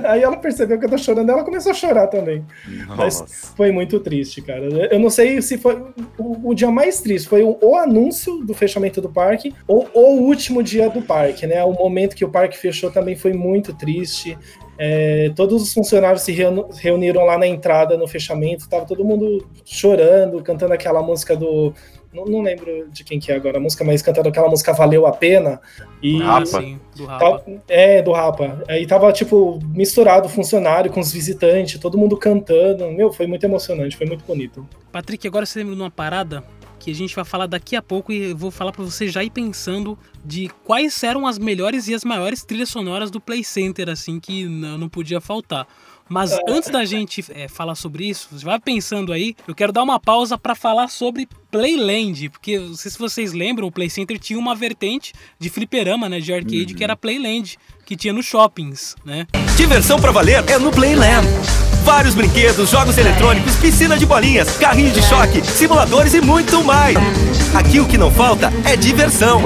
Aí 0.09 0.23
ela 0.23 0.37
percebeu 0.37 0.79
que 0.79 0.85
eu 0.85 0.91
tô 0.91 0.99
chorando, 0.99 1.31
ela 1.31 1.45
começou 1.45 1.73
a 1.73 1.75
chorar 1.75 2.07
também. 2.07 2.45
Nossa. 2.87 3.23
Mas 3.23 3.53
foi 3.57 3.71
muito 3.73 4.01
triste, 4.01 4.43
cara. 4.43 4.65
Eu 4.91 4.99
não 4.99 5.11
sei 5.11 5.41
se 5.43 5.59
foi 5.59 5.75
o, 6.19 6.51
o 6.51 6.55
dia 6.55 6.71
mais 6.71 7.01
triste, 7.01 7.29
foi 7.29 7.43
o, 7.43 7.57
o, 7.61 7.77
anúncio 7.77 8.39
do 8.45 8.55
fechamento 8.55 9.01
do 9.01 9.09
parque 9.09 9.55
ou, 9.67 9.89
ou 9.93 10.19
o 10.19 10.23
último 10.23 10.63
dia 10.63 10.89
do 10.89 11.03
parque, 11.03 11.47
né? 11.47 11.63
O 11.65 11.73
momento 11.73 12.17
que 12.17 12.25
o 12.25 12.29
parque 12.29 12.59
fechou 12.59 12.91
também 12.91 13.08
também 13.09 13.17
foi 13.17 13.33
muito 13.33 13.73
triste. 13.75 14.37
É, 14.77 15.33
todos 15.35 15.63
os 15.63 15.73
funcionários 15.73 16.23
se 16.23 16.33
reuniram 16.33 17.25
lá 17.25 17.39
na 17.39 17.47
entrada, 17.47 17.97
no 17.97 18.07
fechamento, 18.07 18.69
tava 18.69 18.85
todo 18.85 19.05
mundo 19.05 19.47
chorando, 19.65 20.43
cantando 20.43 20.75
aquela 20.75 21.03
música 21.03 21.35
do. 21.37 21.73
Não, 22.13 22.25
não, 22.25 22.41
lembro 22.41 22.89
de 22.91 23.05
quem 23.05 23.21
que 23.21 23.31
é 23.31 23.35
agora 23.35 23.59
a 23.59 23.61
música, 23.61 23.85
mas 23.85 24.01
cantando 24.01 24.31
aquela 24.31 24.49
música 24.49 24.73
Valeu 24.73 25.07
a 25.07 25.13
Pena. 25.13 25.61
E, 26.03 26.19
Rapa. 26.19 26.47
Sim, 26.47 26.81
do 26.97 27.05
Rapa. 27.05 27.45
é, 27.69 28.01
do 28.01 28.13
Rapa. 28.13 28.65
Aí 28.67 28.87
tava, 28.87 29.13
tipo, 29.13 29.59
misturado 29.75 30.27
o 30.27 30.31
funcionário 30.31 30.91
com 30.91 31.01
os 31.01 31.13
visitantes, 31.13 31.79
todo 31.79 31.99
mundo 31.99 32.17
cantando. 32.17 32.91
Meu, 32.93 33.13
foi 33.13 33.27
muito 33.27 33.45
emocionante, 33.45 33.97
foi 33.97 34.07
muito 34.07 34.25
bonito. 34.25 34.67
Patrick, 34.91 35.27
agora 35.27 35.45
você 35.45 35.59
lembra 35.59 35.75
de 35.75 35.83
uma 35.83 35.91
parada 35.91 36.43
que 36.79 36.91
a 36.91 36.95
gente 36.95 37.15
vai 37.15 37.25
falar 37.25 37.47
daqui 37.47 37.77
a 37.77 37.83
pouco 37.83 38.13
e 38.13 38.31
eu 38.31 38.37
vou 38.37 38.51
falar 38.51 38.73
para 38.73 38.85
você 38.85 39.09
já 39.09 39.23
ir 39.25 39.31
pensando 39.31 39.99
de 40.25 40.49
quais 40.65 41.03
eram 41.03 41.27
as 41.27 41.39
melhores 41.39 41.89
e 41.89 41.95
as 41.95 42.05
maiores 42.05 42.45
trilhas 42.45 42.69
sonoras 42.69 43.11
do 43.11 43.21
Play 43.21 43.43
Center, 43.45 43.89
assim, 43.89 44.21
que 44.21 44.47
não 44.47 44.89
podia 44.89 45.21
faltar. 45.21 45.67
Mas 46.09 46.33
é. 46.33 46.41
antes 46.49 46.71
da 46.71 46.85
gente 46.85 47.25
é, 47.31 47.49
falar 47.49 47.75
sobre 47.75 48.09
isso, 48.09 48.29
você 48.33 48.45
vai 48.45 48.59
pensando 48.59 49.13
aí, 49.13 49.37
eu 49.47 49.55
quero 49.55 49.73
dar 49.73 49.83
uma 49.83 50.01
pausa 50.01 50.39
para 50.39 50.55
falar 50.55 50.89
sobre 50.89 51.29
Playland, 51.51 52.31
porque 52.31 52.59
não 52.59 52.75
sei 52.75 52.91
se 52.91 52.99
vocês 52.99 53.33
lembram, 53.33 53.67
o 53.67 53.73
Play 53.73 53.91
Center 53.91 54.19
tinha 54.19 54.39
uma 54.39 54.55
vertente 54.55 55.13
de 55.39 55.51
fliperama, 55.51 56.09
né, 56.09 56.19
de 56.19 56.33
arcade, 56.33 56.73
uhum. 56.73 56.79
que 56.79 56.85
era 56.85 56.97
Playland, 56.97 57.59
que 57.89 57.97
tinha 57.97 58.13
nos 58.13 58.27
shoppings, 58.27 58.95
né? 59.03 59.27
Diversão 59.57 59.99
para 59.99 60.13
valer 60.13 60.45
é 60.47 60.59
no 60.59 60.71
Playland. 60.71 61.27
Vários 61.85 62.15
brinquedos, 62.15 62.69
jogos 62.69 62.99
eletrônicos, 62.99 63.57
piscina 63.57 63.97
de 63.97 64.05
bolinhas, 64.05 64.59
carrinho 64.59 64.91
de 64.93 65.01
choque, 65.01 65.43
simuladores 65.43 66.13
e 66.13 66.21
muito 66.21 66.63
mais. 66.63 66.99
Aqui 67.55 67.81
o 67.81 67.87
que 67.87 67.97
não 67.97 68.11
falta 68.11 68.53
é 68.67 68.77
diversão. 68.77 69.41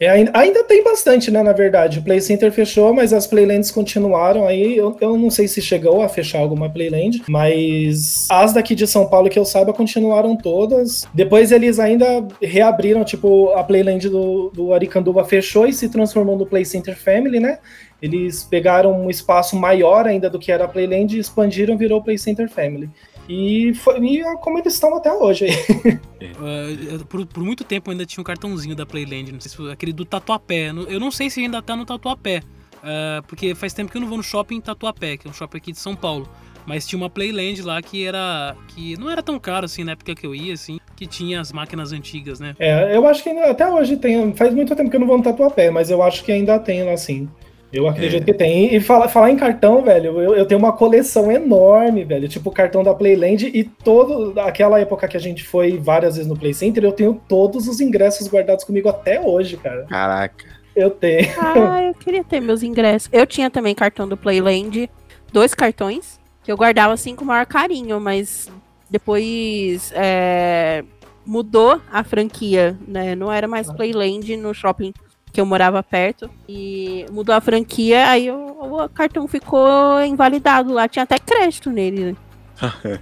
É, 0.00 0.08
ainda 0.32 0.64
tem 0.64 0.82
bastante, 0.82 1.30
né, 1.30 1.42
na 1.42 1.52
verdade. 1.52 1.98
O 1.98 2.02
Play 2.02 2.22
Center 2.22 2.50
fechou, 2.50 2.94
mas 2.94 3.12
as 3.12 3.26
Playlands 3.26 3.70
continuaram 3.70 4.46
aí. 4.46 4.74
Eu, 4.74 4.96
eu 4.98 5.18
não 5.18 5.28
sei 5.28 5.46
se 5.46 5.60
chegou 5.60 6.00
a 6.00 6.08
fechar 6.08 6.38
alguma 6.38 6.70
Playland, 6.70 7.22
mas 7.28 8.26
as 8.30 8.54
daqui 8.54 8.74
de 8.74 8.86
São 8.86 9.06
Paulo 9.06 9.28
que 9.28 9.38
eu 9.38 9.44
saiba 9.44 9.74
continuaram 9.74 10.34
todas. 10.34 11.06
Depois 11.12 11.52
eles 11.52 11.78
ainda 11.78 12.26
reabriram, 12.40 13.04
tipo, 13.04 13.50
a 13.50 13.62
Playland 13.62 14.08
do, 14.08 14.50
do 14.54 15.24
fechou 15.26 15.66
e 15.66 15.72
se 15.74 15.90
transformou 15.90 16.38
no 16.38 16.46
Play 16.46 16.64
Center 16.64 16.96
Family, 16.96 17.38
né? 17.38 17.58
Eles 18.00 18.42
pegaram 18.42 18.98
um 18.98 19.10
espaço 19.10 19.54
maior 19.54 20.06
ainda 20.06 20.30
do 20.30 20.38
que 20.38 20.50
era 20.50 20.64
a 20.64 20.68
Playland 20.68 21.14
e 21.14 21.20
expandiram, 21.20 21.76
virou 21.76 22.02
Play 22.02 22.16
Center 22.16 22.48
Family. 22.48 22.88
E, 23.30 23.72
foi, 23.74 24.00
e 24.00 24.20
é 24.20 24.36
como 24.38 24.58
eles 24.58 24.74
estão 24.74 24.92
até 24.96 25.12
hoje. 25.12 25.46
uh, 25.46 27.04
por, 27.04 27.24
por, 27.24 27.44
muito 27.44 27.62
tempo 27.62 27.92
ainda 27.92 28.04
tinha 28.04 28.20
um 28.20 28.24
cartãozinho 28.24 28.74
da 28.74 28.84
Playland, 28.84 29.30
não 29.30 29.40
sei 29.40 29.52
se 29.52 29.70
aquele 29.70 29.92
do 29.92 30.04
Tatuapé. 30.04 30.70
Eu 30.88 30.98
não 30.98 31.12
sei 31.12 31.30
se 31.30 31.40
ainda 31.40 31.62
tá 31.62 31.76
no 31.76 31.86
Tatuapé, 31.86 32.42
uh, 32.78 33.22
porque 33.28 33.54
faz 33.54 33.72
tempo 33.72 33.88
que 33.88 33.96
eu 33.96 34.00
não 34.00 34.08
vou 34.08 34.16
no 34.16 34.24
shopping 34.24 34.60
Tatuapé, 34.60 35.16
que 35.16 35.28
é 35.28 35.30
um 35.30 35.32
shopping 35.32 35.58
aqui 35.58 35.70
de 35.70 35.78
São 35.78 35.94
Paulo. 35.94 36.28
Mas 36.66 36.84
tinha 36.88 36.98
uma 36.98 37.08
Playland 37.08 37.62
lá 37.62 37.80
que 37.80 38.04
era. 38.04 38.56
que 38.68 38.98
não 38.98 39.08
era 39.08 39.22
tão 39.22 39.38
caro 39.38 39.64
assim 39.64 39.84
na 39.84 39.92
época 39.92 40.12
que 40.12 40.26
eu 40.26 40.34
ia, 40.34 40.52
assim, 40.52 40.80
que 40.96 41.06
tinha 41.06 41.40
as 41.40 41.52
máquinas 41.52 41.92
antigas, 41.92 42.40
né? 42.40 42.56
É, 42.58 42.96
eu 42.96 43.06
acho 43.06 43.22
que 43.22 43.28
ainda, 43.28 43.48
até 43.48 43.68
hoje 43.68 43.96
tem. 43.96 44.34
Faz 44.34 44.52
muito 44.52 44.74
tempo 44.74 44.90
que 44.90 44.96
eu 44.96 45.00
não 45.00 45.06
vou 45.06 45.16
no 45.16 45.22
Tatuapé, 45.22 45.70
mas 45.70 45.88
eu 45.88 46.02
acho 46.02 46.24
que 46.24 46.32
ainda 46.32 46.58
tem 46.58 46.82
lá 46.82 46.96
sim. 46.96 47.28
Eu 47.72 47.86
acredito 47.86 48.22
é. 48.22 48.24
que 48.24 48.34
tem. 48.34 48.74
E 48.74 48.80
falar, 48.80 49.08
falar 49.08 49.30
em 49.30 49.36
cartão, 49.36 49.82
velho, 49.82 50.20
eu, 50.20 50.34
eu, 50.34 50.46
tenho 50.46 50.58
uma 50.58 50.72
coleção 50.72 51.30
enorme, 51.30 52.04
velho. 52.04 52.28
Tipo 52.28 52.50
o 52.50 52.52
cartão 52.52 52.82
da 52.82 52.92
Playland 52.92 53.46
e 53.46 53.62
todo. 53.62 54.38
Aquela 54.40 54.80
época 54.80 55.06
que 55.06 55.16
a 55.16 55.20
gente 55.20 55.44
foi 55.44 55.78
várias 55.78 56.16
vezes 56.16 56.28
no 56.28 56.36
Play 56.36 56.52
Center, 56.52 56.84
eu 56.84 56.92
tenho 56.92 57.20
todos 57.28 57.68
os 57.68 57.80
ingressos 57.80 58.28
guardados 58.28 58.64
comigo 58.64 58.88
até 58.88 59.20
hoje, 59.20 59.56
cara. 59.56 59.84
Caraca. 59.84 60.44
Eu 60.74 60.90
tenho. 60.90 61.28
Ah, 61.38 61.82
eu 61.82 61.94
queria 61.94 62.24
ter 62.24 62.40
meus 62.40 62.62
ingressos. 62.62 63.08
Eu 63.12 63.26
tinha 63.26 63.48
também 63.50 63.74
cartão 63.74 64.08
do 64.08 64.16
Playland, 64.16 64.90
dois 65.32 65.54
cartões, 65.54 66.18
que 66.42 66.50
eu 66.50 66.56
guardava 66.56 66.92
assim 66.92 67.14
com 67.14 67.24
o 67.24 67.26
maior 67.26 67.46
carinho, 67.46 68.00
mas 68.00 68.50
depois 68.88 69.92
é, 69.94 70.82
mudou 71.24 71.80
a 71.92 72.02
franquia, 72.02 72.76
né? 72.86 73.14
Não 73.14 73.30
era 73.30 73.46
mais 73.46 73.70
Playland 73.72 74.36
no 74.36 74.52
shopping 74.52 74.92
que 75.32 75.40
eu 75.40 75.46
morava 75.46 75.82
perto. 75.82 76.30
E 76.48 77.06
mudou 77.10 77.34
a 77.34 77.40
franquia, 77.40 78.08
aí 78.08 78.30
o, 78.30 78.84
o 78.84 78.88
cartão 78.88 79.26
ficou 79.26 80.02
invalidado 80.02 80.72
lá. 80.72 80.88
Tinha 80.88 81.02
até 81.02 81.18
crédito 81.18 81.70
nele, 81.70 82.04
né? 82.06 82.16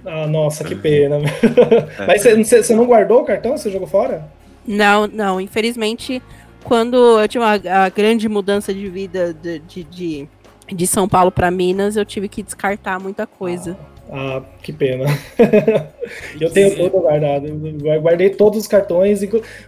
ah, 0.05 0.27
nossa, 0.27 0.63
que 0.63 0.75
pena. 0.75 1.17
É. 1.17 2.05
Mas 2.07 2.21
você, 2.21 2.63
você 2.63 2.75
não 2.75 2.85
guardou 2.85 3.21
o 3.21 3.25
cartão? 3.25 3.57
Você 3.57 3.69
jogou 3.69 3.87
fora? 3.87 4.29
Não, 4.65 5.07
não. 5.07 5.41
Infelizmente, 5.41 6.21
quando 6.63 7.19
eu 7.19 7.27
tinha 7.27 7.41
uma 7.41 7.85
a 7.85 7.89
grande 7.89 8.29
mudança 8.29 8.73
de 8.73 8.87
vida 8.87 9.33
de, 9.33 9.59
de, 9.59 9.83
de, 9.83 10.29
de 10.67 10.87
São 10.87 11.07
Paulo 11.07 11.31
para 11.31 11.49
Minas, 11.51 11.95
eu 11.95 12.05
tive 12.05 12.29
que 12.29 12.43
descartar 12.43 12.99
muita 12.99 13.25
coisa. 13.25 13.77
Ah. 13.79 13.88
Ah, 14.11 14.41
que 14.63 14.73
pena. 14.73 15.05
eu 16.41 16.49
tenho 16.49 16.75
todo 16.75 17.01
guardado. 17.01 17.45
Eu 17.47 18.01
guardei 18.01 18.31
todos 18.31 18.59
os 18.59 18.67
cartões. 18.67 19.21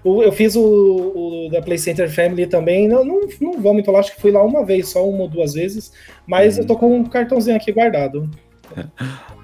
Eu 0.04 0.32
fiz 0.32 0.56
o, 0.56 0.64
o 0.64 1.50
da 1.52 1.62
Play 1.62 1.78
Center 1.78 2.10
Family 2.14 2.48
também. 2.48 2.88
Não, 2.88 3.06
não, 3.06 3.22
não 3.40 3.62
vou 3.62 3.74
muito 3.74 3.92
lá, 3.92 4.00
acho 4.00 4.16
que 4.16 4.22
fui 4.22 4.32
lá 4.32 4.44
uma 4.44 4.66
vez, 4.66 4.90
só 4.90 5.08
uma 5.08 5.24
ou 5.24 5.28
duas 5.28 5.54
vezes. 5.54 5.94
Mas 6.26 6.58
eu 6.58 6.66
tô 6.66 6.76
com 6.76 6.98
um 6.98 7.04
cartãozinho 7.04 7.56
aqui 7.56 7.72
guardado. 7.72 8.30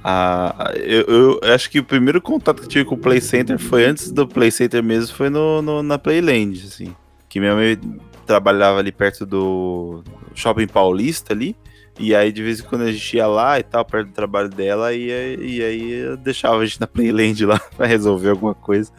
Ah, 0.10 0.72
eu, 0.78 1.02
eu, 1.42 1.54
acho 1.54 1.70
que 1.70 1.80
o 1.80 1.84
primeiro 1.84 2.22
contato 2.22 2.60
que 2.60 2.66
eu 2.66 2.70
tive 2.70 2.86
com 2.86 2.96
o 2.96 2.98
Play 2.98 3.20
Center 3.20 3.60
foi 3.60 3.84
antes 3.84 4.10
do 4.10 4.26
Play 4.26 4.50
Center 4.50 4.82
mesmo, 4.82 5.14
foi 5.14 5.30
no, 5.30 5.62
no 5.62 5.84
na 5.84 6.00
Playland, 6.00 6.64
assim. 6.66 6.96
Que 7.28 7.42
minha 7.42 7.54
mãe 7.54 7.78
trabalhava 8.26 8.80
ali 8.80 8.90
perto 8.90 9.26
do 9.26 10.02
Shopping 10.34 10.68
Paulista 10.68 11.34
ali. 11.34 11.58
E 12.00 12.16
aí, 12.16 12.32
de 12.32 12.44
vez 12.44 12.60
em 12.60 12.64
quando 12.64 12.84
a 12.84 12.92
gente 12.92 13.18
ia 13.18 13.28
lá 13.28 13.60
e 13.60 13.64
tal, 13.64 13.84
perto 13.84 14.08
do 14.08 14.14
trabalho 14.14 14.50
dela, 14.50 14.94
e, 14.94 15.08
e 15.08 15.64
aí 15.64 15.92
eu 15.94 16.18
deixava 16.18 16.58
a 16.58 16.66
gente 16.66 16.80
na 16.80 16.88
Playland 16.88 17.46
lá 17.46 17.60
pra 17.76 17.88
resolver 17.88 18.30
alguma 18.30 18.54
coisa. 18.54 18.92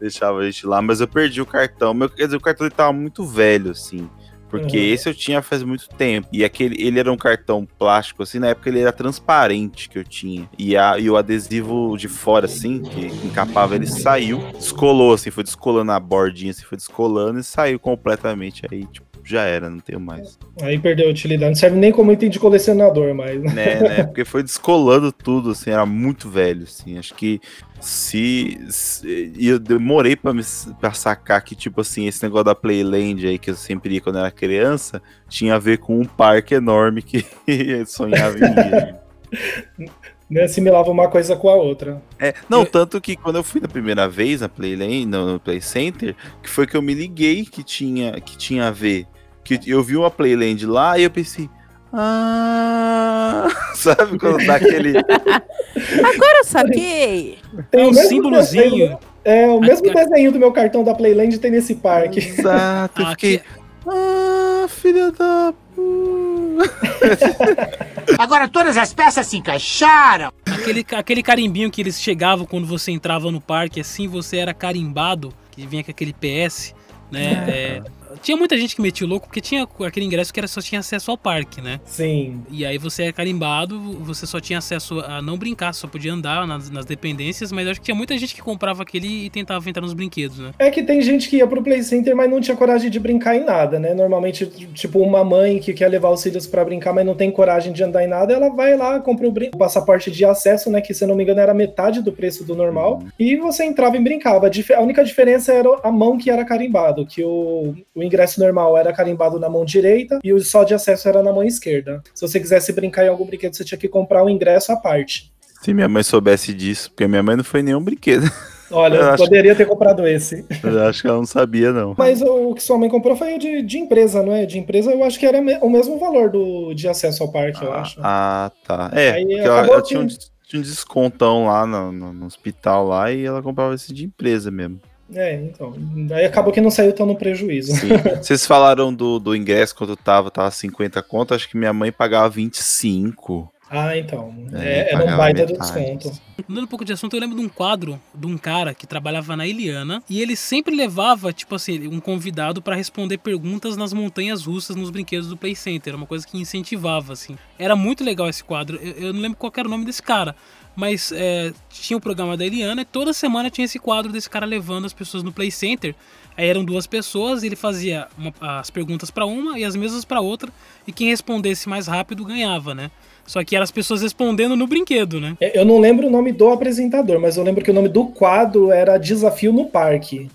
Deixava 0.00 0.38
a 0.38 0.44
gente 0.44 0.66
lá, 0.66 0.80
mas 0.80 1.00
eu 1.00 1.06
perdi 1.06 1.40
o 1.40 1.46
cartão. 1.46 1.92
Meu, 1.92 2.08
quer 2.08 2.24
dizer, 2.24 2.36
o 2.36 2.40
cartão 2.40 2.66
ele 2.66 2.74
tava 2.74 2.92
muito 2.92 3.24
velho, 3.24 3.70
assim. 3.70 4.08
Porque 4.50 4.76
uhum. 4.76 4.84
esse 4.94 5.08
eu 5.08 5.14
tinha 5.14 5.40
faz 5.40 5.62
muito 5.62 5.88
tempo. 5.90 6.28
E 6.32 6.44
aquele, 6.44 6.82
ele 6.84 6.98
era 6.98 7.10
um 7.10 7.16
cartão 7.16 7.66
plástico, 7.78 8.24
assim, 8.24 8.40
na 8.40 8.48
época 8.48 8.68
ele 8.68 8.80
era 8.80 8.92
transparente 8.92 9.88
que 9.88 9.96
eu 9.96 10.02
tinha. 10.02 10.50
E, 10.58 10.76
a, 10.76 10.98
e 10.98 11.08
o 11.08 11.16
adesivo 11.16 11.96
de 11.96 12.08
fora, 12.08 12.46
assim, 12.46 12.82
que 12.82 13.06
encapava, 13.24 13.76
ele 13.76 13.86
saiu, 13.86 14.38
descolou, 14.54 15.14
assim, 15.14 15.30
foi 15.30 15.44
descolando 15.44 15.92
a 15.92 16.00
bordinha, 16.00 16.50
assim, 16.50 16.64
foi 16.64 16.76
descolando 16.76 17.38
e 17.38 17.44
saiu 17.44 17.78
completamente. 17.78 18.66
Aí, 18.68 18.84
tipo, 18.86 19.06
já 19.30 19.44
era, 19.44 19.70
não 19.70 19.78
tenho 19.78 20.00
mais. 20.00 20.38
Aí 20.60 20.78
perdeu 20.78 21.08
a 21.08 21.10
utilidade, 21.10 21.50
não 21.50 21.56
serve 21.56 21.78
nem 21.78 21.92
como 21.92 22.12
item 22.12 22.28
de 22.28 22.38
colecionador 22.38 23.14
mais. 23.14 23.40
Né, 23.40 23.80
né? 23.80 24.02
Porque 24.04 24.24
foi 24.24 24.42
descolando 24.42 25.12
tudo, 25.12 25.50
assim, 25.50 25.70
era 25.70 25.86
muito 25.86 26.28
velho, 26.28 26.64
assim. 26.64 26.98
Acho 26.98 27.14
que 27.14 27.40
se. 27.80 28.58
se 28.68 29.32
e 29.36 29.48
eu 29.48 29.58
demorei 29.58 30.16
pra, 30.16 30.34
me, 30.34 30.42
pra 30.80 30.92
sacar 30.92 31.42
que, 31.42 31.54
tipo 31.54 31.80
assim, 31.80 32.06
esse 32.06 32.22
negócio 32.22 32.44
da 32.44 32.54
Playland 32.54 33.26
aí 33.26 33.38
que 33.38 33.50
eu 33.50 33.56
sempre 33.56 33.94
ia 33.94 34.00
quando 34.00 34.18
era 34.18 34.30
criança 34.30 35.00
tinha 35.28 35.54
a 35.54 35.58
ver 35.58 35.78
com 35.78 35.98
um 35.98 36.04
parque 36.04 36.54
enorme 36.54 37.02
que 37.02 37.24
sonhava 37.86 38.36
em 38.38 38.42
ir. 38.42 39.90
né, 40.30 40.44
assimilava 40.44 40.90
uma 40.90 41.08
coisa 41.08 41.34
com 41.34 41.48
a 41.48 41.54
outra. 41.54 42.00
É, 42.18 42.32
não, 42.48 42.64
tanto 42.64 43.00
que 43.00 43.16
quando 43.16 43.36
eu 43.36 43.42
fui 43.42 43.60
na 43.60 43.66
primeira 43.66 44.08
vez 44.08 44.40
na 44.40 44.48
Playland, 44.48 45.06
no, 45.06 45.32
no 45.32 45.40
Play 45.40 45.60
Center, 45.60 46.14
que 46.40 46.48
foi 46.48 46.66
que 46.66 46.76
eu 46.76 46.82
me 46.82 46.94
liguei 46.94 47.44
que 47.44 47.64
tinha, 47.64 48.20
que 48.20 48.38
tinha 48.38 48.68
a 48.68 48.70
ver. 48.70 49.06
Que 49.44 49.58
eu 49.66 49.82
vi 49.82 49.96
uma 49.96 50.10
Playland 50.10 50.64
lá 50.66 50.98
e 50.98 51.02
eu 51.04 51.10
pensei, 51.10 51.48
Ah, 51.92 53.48
sabe 53.74 54.18
quando 54.18 54.44
dá 54.46 54.56
aquele. 54.56 54.96
Agora 54.98 56.38
eu 56.38 56.44
saquei. 56.44 57.38
Tem 57.70 57.82
É 57.82 57.86
um 57.86 57.92
símbolozinho. 57.92 58.70
desenho- 58.70 58.98
É, 59.24 59.46
o 59.48 59.60
mesmo 59.60 59.90
A- 59.90 59.94
desenho 59.94 60.32
do 60.32 60.38
meu 60.38 60.52
cartão 60.52 60.82
da 60.84 60.94
Playland 60.94 61.38
tem 61.38 61.50
nesse 61.50 61.74
parque. 61.74 62.20
Exato, 62.20 63.02
eu 63.02 63.06
fiquei. 63.08 63.42
Ah, 63.86 64.66
filha 64.68 65.10
da. 65.10 65.52
Agora 68.18 68.48
todas 68.48 68.76
as 68.76 68.92
peças 68.92 69.26
se 69.26 69.36
encaixaram. 69.38 70.30
Aquele, 70.46 70.84
aquele 70.96 71.22
carimbinho 71.22 71.70
que 71.70 71.80
eles 71.80 72.00
chegavam 72.00 72.44
quando 72.46 72.66
você 72.66 72.90
entrava 72.92 73.30
no 73.30 73.40
parque, 73.40 73.80
assim 73.80 74.06
você 74.08 74.36
era 74.38 74.52
carimbado, 74.52 75.32
que 75.50 75.66
vinha 75.66 75.82
com 75.82 75.90
aquele 75.90 76.12
PS, 76.12 76.74
né? 77.10 77.44
É, 77.48 77.82
tinha 78.22 78.36
muita 78.36 78.56
gente 78.56 78.74
que 78.74 78.82
metia 78.82 79.06
o 79.06 79.10
louco 79.10 79.26
porque 79.26 79.40
tinha 79.40 79.66
aquele 79.84 80.06
ingresso 80.06 80.32
que 80.32 80.40
era, 80.40 80.48
só 80.48 80.60
tinha 80.60 80.80
acesso 80.80 81.10
ao 81.10 81.18
parque, 81.18 81.60
né? 81.60 81.80
Sim. 81.84 82.42
E 82.50 82.64
aí 82.64 82.78
você 82.78 83.04
é 83.04 83.12
carimbado, 83.12 83.80
você 84.00 84.26
só 84.26 84.40
tinha 84.40 84.58
acesso 84.58 85.00
a 85.00 85.20
não 85.22 85.36
brincar, 85.36 85.72
só 85.72 85.86
podia 85.86 86.12
andar 86.12 86.46
nas, 86.46 86.70
nas 86.70 86.84
dependências, 86.84 87.52
mas 87.52 87.68
acho 87.68 87.80
que 87.80 87.86
tinha 87.86 87.94
muita 87.94 88.16
gente 88.18 88.34
que 88.34 88.42
comprava 88.42 88.82
aquele 88.82 89.26
e 89.26 89.30
tentava 89.30 89.68
entrar 89.68 89.82
nos 89.82 89.94
brinquedos, 89.94 90.38
né? 90.38 90.52
É 90.58 90.70
que 90.70 90.82
tem 90.82 91.00
gente 91.02 91.28
que 91.28 91.36
ia 91.36 91.46
pro 91.46 91.62
Play 91.62 91.82
Center, 91.82 92.14
mas 92.14 92.30
não 92.30 92.40
tinha 92.40 92.56
coragem 92.56 92.90
de 92.90 92.98
brincar 92.98 93.36
em 93.36 93.44
nada, 93.44 93.78
né? 93.78 93.94
Normalmente, 93.94 94.46
tipo, 94.74 95.00
uma 95.00 95.24
mãe 95.24 95.58
que 95.58 95.72
quer 95.72 95.88
levar 95.88 96.10
os 96.10 96.22
filhos 96.22 96.46
pra 96.46 96.64
brincar, 96.64 96.92
mas 96.92 97.06
não 97.06 97.14
tem 97.14 97.30
coragem 97.30 97.72
de 97.72 97.82
andar 97.82 98.04
em 98.04 98.08
nada, 98.08 98.32
ela 98.32 98.48
vai 98.50 98.76
lá, 98.76 99.00
compra 99.00 99.28
o, 99.28 99.30
o 99.32 99.58
passaporte 99.58 100.10
de 100.10 100.24
acesso, 100.24 100.70
né? 100.70 100.80
Que 100.80 100.94
se 100.94 101.04
eu 101.04 101.08
não 101.08 101.14
me 101.14 101.22
engano 101.22 101.40
era 101.40 101.54
metade 101.54 102.02
do 102.02 102.12
preço 102.12 102.44
do 102.44 102.54
normal, 102.54 103.02
e 103.18 103.36
você 103.36 103.64
entrava 103.64 103.96
e 103.96 104.00
brincava. 104.00 104.50
A 104.76 104.80
única 104.80 105.04
diferença 105.04 105.52
era 105.52 105.68
a 105.82 105.90
mão 105.90 106.18
que 106.18 106.30
era 106.30 106.44
carimbado, 106.44 107.06
que 107.06 107.22
o, 107.22 107.74
o 107.94 107.99
ingresso 108.02 108.40
normal 108.40 108.76
era 108.76 108.92
carimbado 108.92 109.38
na 109.38 109.48
mão 109.48 109.64
direita 109.64 110.18
e 110.22 110.32
o 110.32 110.40
só 110.40 110.64
de 110.64 110.74
acesso 110.74 111.08
era 111.08 111.22
na 111.22 111.32
mão 111.32 111.42
esquerda. 111.44 112.02
Se 112.14 112.26
você 112.26 112.38
quisesse 112.40 112.72
brincar 112.72 113.04
em 113.04 113.08
algum 113.08 113.24
brinquedo, 113.26 113.54
você 113.54 113.64
tinha 113.64 113.78
que 113.78 113.88
comprar 113.88 114.24
um 114.24 114.28
ingresso 114.28 114.72
à 114.72 114.76
parte. 114.76 115.32
Se 115.62 115.74
minha 115.74 115.88
mãe 115.88 116.02
soubesse 116.02 116.54
disso, 116.54 116.90
porque 116.90 117.06
minha 117.06 117.22
mãe 117.22 117.36
não 117.36 117.44
foi 117.44 117.62
nenhum 117.62 117.82
brinquedo. 117.82 118.24
Olha, 118.72 118.94
Eu 118.94 119.02
eu 119.02 119.08
acho- 119.10 119.24
poderia 119.24 119.54
ter 119.54 119.66
comprado 119.66 120.06
esse. 120.06 120.44
Eu 120.62 120.82
acho 120.86 121.02
que 121.02 121.08
ela 121.08 121.16
não 121.16 121.26
sabia, 121.26 121.72
não. 121.72 121.94
Mas 121.98 122.22
o 122.22 122.54
que 122.54 122.62
sua 122.62 122.78
mãe 122.78 122.88
comprou 122.88 123.16
foi 123.16 123.34
o 123.34 123.38
de, 123.38 123.62
de 123.62 123.78
empresa, 123.78 124.22
não 124.22 124.32
é? 124.32 124.46
De 124.46 124.58
empresa 124.60 124.92
eu 124.92 125.02
acho 125.02 125.18
que 125.18 125.26
era 125.26 125.40
o 125.60 125.68
mesmo 125.68 125.98
valor 125.98 126.30
do, 126.30 126.72
de 126.72 126.86
acesso 126.86 127.24
ao 127.24 127.32
parque, 127.32 127.64
eu 127.64 127.72
acho. 127.72 127.98
Ah, 128.00 128.52
tá. 128.64 128.90
É, 128.94 129.10
Aí 129.10 129.26
porque 129.26 129.40
ela, 129.40 129.66
ela 129.66 129.82
que- 129.82 129.88
tinha, 129.88 130.00
um, 130.00 130.06
tinha 130.06 130.60
um 130.60 130.62
descontão 130.62 131.46
lá 131.46 131.66
no, 131.66 131.90
no- 131.90 132.12
no 132.12 132.26
hospital 132.26 132.86
lá 132.86 133.10
e 133.10 133.24
ela 133.24 133.42
comprava 133.42 133.74
esse 133.74 133.92
de 133.92 134.04
empresa 134.04 134.52
mesmo. 134.52 134.80
É, 135.14 135.34
então. 135.34 135.74
Aí 136.12 136.24
acabou 136.24 136.52
que 136.52 136.60
não 136.60 136.70
saiu 136.70 136.92
tão 136.92 137.06
no 137.06 137.16
prejuízo. 137.16 137.72
Sim. 137.74 137.88
Vocês 138.22 138.46
falaram 138.46 138.92
do, 138.92 139.18
do 139.18 139.34
ingresso 139.34 139.74
quando 139.74 139.96
tava, 139.96 140.30
tava 140.30 140.50
50 140.50 141.02
conto, 141.02 141.34
acho 141.34 141.48
que 141.48 141.56
minha 141.56 141.72
mãe 141.72 141.90
pagava 141.90 142.28
25. 142.28 143.50
ah, 143.70 143.96
então. 143.96 144.34
É, 144.52 144.90
É, 144.90 144.94
era 144.94 145.04
um 145.04 145.16
baita 145.16 145.46
do 145.46 145.56
desconto. 145.56 146.12
Mudando 146.48 146.64
um 146.64 146.68
pouco 146.68 146.84
de 146.84 146.92
assunto, 146.92 147.14
eu 147.14 147.20
lembro 147.20 147.36
de 147.36 147.44
um 147.44 147.48
quadro 147.48 148.00
de 148.12 148.26
um 148.26 148.36
cara 148.36 148.74
que 148.74 148.86
trabalhava 148.86 149.36
na 149.36 149.46
Eliana 149.46 150.02
e 150.08 150.20
ele 150.20 150.34
sempre 150.34 150.74
levava, 150.74 151.32
tipo 151.32 151.54
assim, 151.54 151.86
um 151.86 152.00
convidado 152.00 152.60
pra 152.60 152.74
responder 152.74 153.18
perguntas 153.18 153.76
nas 153.76 153.92
montanhas 153.92 154.44
russas 154.44 154.74
nos 154.74 154.90
brinquedos 154.90 155.28
do 155.28 155.36
Play 155.36 155.54
Center, 155.54 155.94
uma 155.94 156.06
coisa 156.06 156.26
que 156.26 156.36
incentivava, 156.36 157.12
assim. 157.12 157.36
Era 157.58 157.76
muito 157.76 158.02
legal 158.02 158.28
esse 158.28 158.42
quadro. 158.42 158.76
Eu, 158.82 158.92
eu 158.92 159.12
não 159.12 159.20
lembro 159.20 159.38
qual 159.38 159.52
era 159.56 159.68
o 159.68 159.70
nome 159.70 159.84
desse 159.84 160.02
cara, 160.02 160.34
mas 160.80 161.12
é, 161.14 161.52
tinha 161.68 161.94
o 161.94 162.00
programa 162.00 162.38
da 162.38 162.46
Eliana 162.46 162.80
e 162.80 162.84
toda 162.86 163.12
semana 163.12 163.50
tinha 163.50 163.66
esse 163.66 163.78
quadro 163.78 164.10
desse 164.10 164.30
cara 164.30 164.46
levando 164.46 164.86
as 164.86 164.94
pessoas 164.94 165.22
no 165.22 165.30
Play 165.30 165.50
Center. 165.50 165.94
Aí 166.36 166.48
eram 166.48 166.64
duas 166.64 166.86
pessoas, 166.86 167.42
ele 167.42 167.54
fazia 167.54 168.06
uma- 168.16 168.32
as 168.58 168.70
perguntas 168.70 169.10
pra 169.10 169.26
uma 169.26 169.58
e 169.58 169.64
as 169.64 169.76
mesmas 169.76 170.06
pra 170.06 170.22
outra, 170.22 170.50
e 170.86 170.92
quem 170.92 171.08
respondesse 171.08 171.68
mais 171.68 171.86
rápido 171.86 172.24
ganhava, 172.24 172.74
né? 172.74 172.90
Só 173.26 173.44
que 173.44 173.54
eram 173.54 173.62
as 173.64 173.70
pessoas 173.70 174.00
respondendo 174.00 174.56
no 174.56 174.66
brinquedo, 174.66 175.20
né? 175.20 175.36
É, 175.38 175.60
Eu 175.60 175.66
não 175.66 175.78
lembro 175.78 176.06
o 176.06 176.10
nome 176.10 176.32
do 176.32 176.48
apresentador, 176.48 177.20
mas 177.20 177.36
eu 177.36 177.44
lembro 177.44 177.62
que 177.62 177.70
o 177.70 177.74
nome 177.74 177.90
do 177.90 178.06
quadro 178.06 178.72
era 178.72 178.96
Desafio 178.96 179.52
no 179.52 179.66
Parque. 179.66 180.30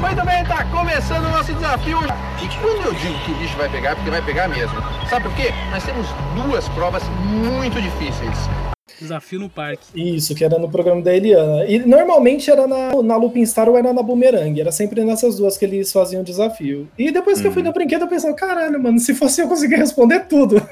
Muito 0.00 0.24
bem, 0.24 0.44
tá 0.44 0.64
começando 0.70 1.26
o 1.26 1.30
nosso 1.30 1.52
desafio. 1.52 1.98
E 2.42 2.60
quando 2.60 2.86
eu 2.86 2.94
digo 2.94 3.18
que 3.24 3.32
o 3.32 3.34
bicho 3.34 3.56
vai 3.56 3.68
pegar, 3.68 3.90
é 3.90 3.94
porque 3.96 4.10
vai 4.10 4.24
pegar 4.24 4.48
mesmo. 4.48 4.76
Sabe 5.10 5.24
por 5.24 5.34
quê? 5.34 5.50
Nós 5.70 5.84
temos 5.84 6.06
duas 6.34 6.68
provas 6.68 7.02
muito 7.26 7.82
difíceis. 7.82 8.38
Desafio 9.00 9.40
no 9.40 9.48
parque. 9.48 9.86
Isso, 9.94 10.34
que 10.34 10.44
era 10.44 10.58
no 10.58 10.68
programa 10.70 11.02
da 11.02 11.14
Eliana. 11.14 11.64
E 11.66 11.80
normalmente 11.80 12.50
era 12.50 12.66
na, 12.66 13.02
na 13.02 13.16
Lupin 13.16 13.44
Star 13.44 13.68
ou 13.68 13.76
era 13.76 13.92
na 13.92 14.02
Boomerang. 14.02 14.60
Era 14.60 14.70
sempre 14.70 15.04
nessas 15.04 15.36
duas 15.36 15.58
que 15.58 15.64
eles 15.64 15.92
faziam 15.92 16.22
o 16.22 16.24
desafio. 16.24 16.88
E 16.96 17.10
depois 17.10 17.40
que 17.40 17.46
eu 17.48 17.52
fui 17.52 17.62
no 17.62 17.72
brinquedo, 17.72 18.02
eu 18.02 18.08
pensei, 18.08 18.32
caralho, 18.34 18.80
mano, 18.80 18.98
se 19.00 19.14
fosse 19.14 19.40
eu 19.40 19.48
conseguir 19.48 19.76
responder 19.76 20.20
tudo. 20.26 20.62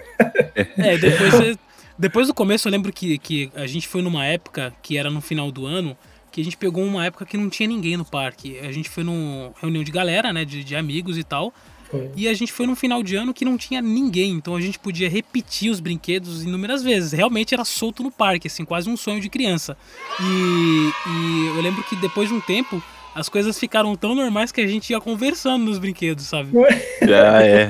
É, 0.78 0.96
depois, 0.96 1.58
depois 1.98 2.26
do 2.26 2.34
começo 2.34 2.68
eu 2.68 2.72
lembro 2.72 2.92
que, 2.92 3.18
que 3.18 3.50
a 3.54 3.66
gente 3.66 3.88
foi 3.88 4.02
numa 4.02 4.24
época 4.24 4.72
que 4.82 4.96
era 4.96 5.10
no 5.10 5.20
final 5.20 5.50
do 5.50 5.66
ano, 5.66 5.96
que 6.36 6.42
a 6.42 6.44
gente 6.44 6.56
pegou 6.58 6.84
uma 6.84 7.02
época 7.06 7.24
que 7.24 7.34
não 7.34 7.48
tinha 7.48 7.66
ninguém 7.66 7.96
no 7.96 8.04
parque. 8.04 8.58
A 8.58 8.70
gente 8.70 8.90
foi 8.90 9.02
numa 9.02 9.52
reunião 9.58 9.82
de 9.82 9.90
galera, 9.90 10.34
né, 10.34 10.44
de, 10.44 10.62
de 10.62 10.76
amigos 10.76 11.16
e 11.16 11.24
tal. 11.24 11.50
Foi. 11.90 12.10
E 12.14 12.28
a 12.28 12.34
gente 12.34 12.52
foi 12.52 12.66
num 12.66 12.76
final 12.76 13.02
de 13.02 13.16
ano 13.16 13.32
que 13.32 13.42
não 13.42 13.56
tinha 13.56 13.80
ninguém, 13.80 14.32
então 14.32 14.54
a 14.54 14.60
gente 14.60 14.78
podia 14.78 15.08
repetir 15.08 15.70
os 15.70 15.80
brinquedos 15.80 16.42
inúmeras 16.44 16.82
vezes. 16.82 17.12
Realmente 17.12 17.54
era 17.54 17.64
solto 17.64 18.02
no 18.02 18.10
parque, 18.10 18.48
assim, 18.48 18.66
quase 18.66 18.86
um 18.90 18.98
sonho 18.98 19.18
de 19.18 19.30
criança. 19.30 19.78
E, 20.20 20.90
e 21.08 21.46
eu 21.56 21.62
lembro 21.62 21.82
que 21.84 21.96
depois 21.96 22.28
de 22.28 22.34
um 22.34 22.40
tempo, 22.40 22.82
as 23.14 23.30
coisas 23.30 23.58
ficaram 23.58 23.96
tão 23.96 24.14
normais 24.14 24.52
que 24.52 24.60
a 24.60 24.66
gente 24.66 24.90
ia 24.90 25.00
conversando 25.00 25.64
nos 25.64 25.78
brinquedos, 25.78 26.26
sabe? 26.26 26.50
Já 27.02 27.42
é. 27.42 27.68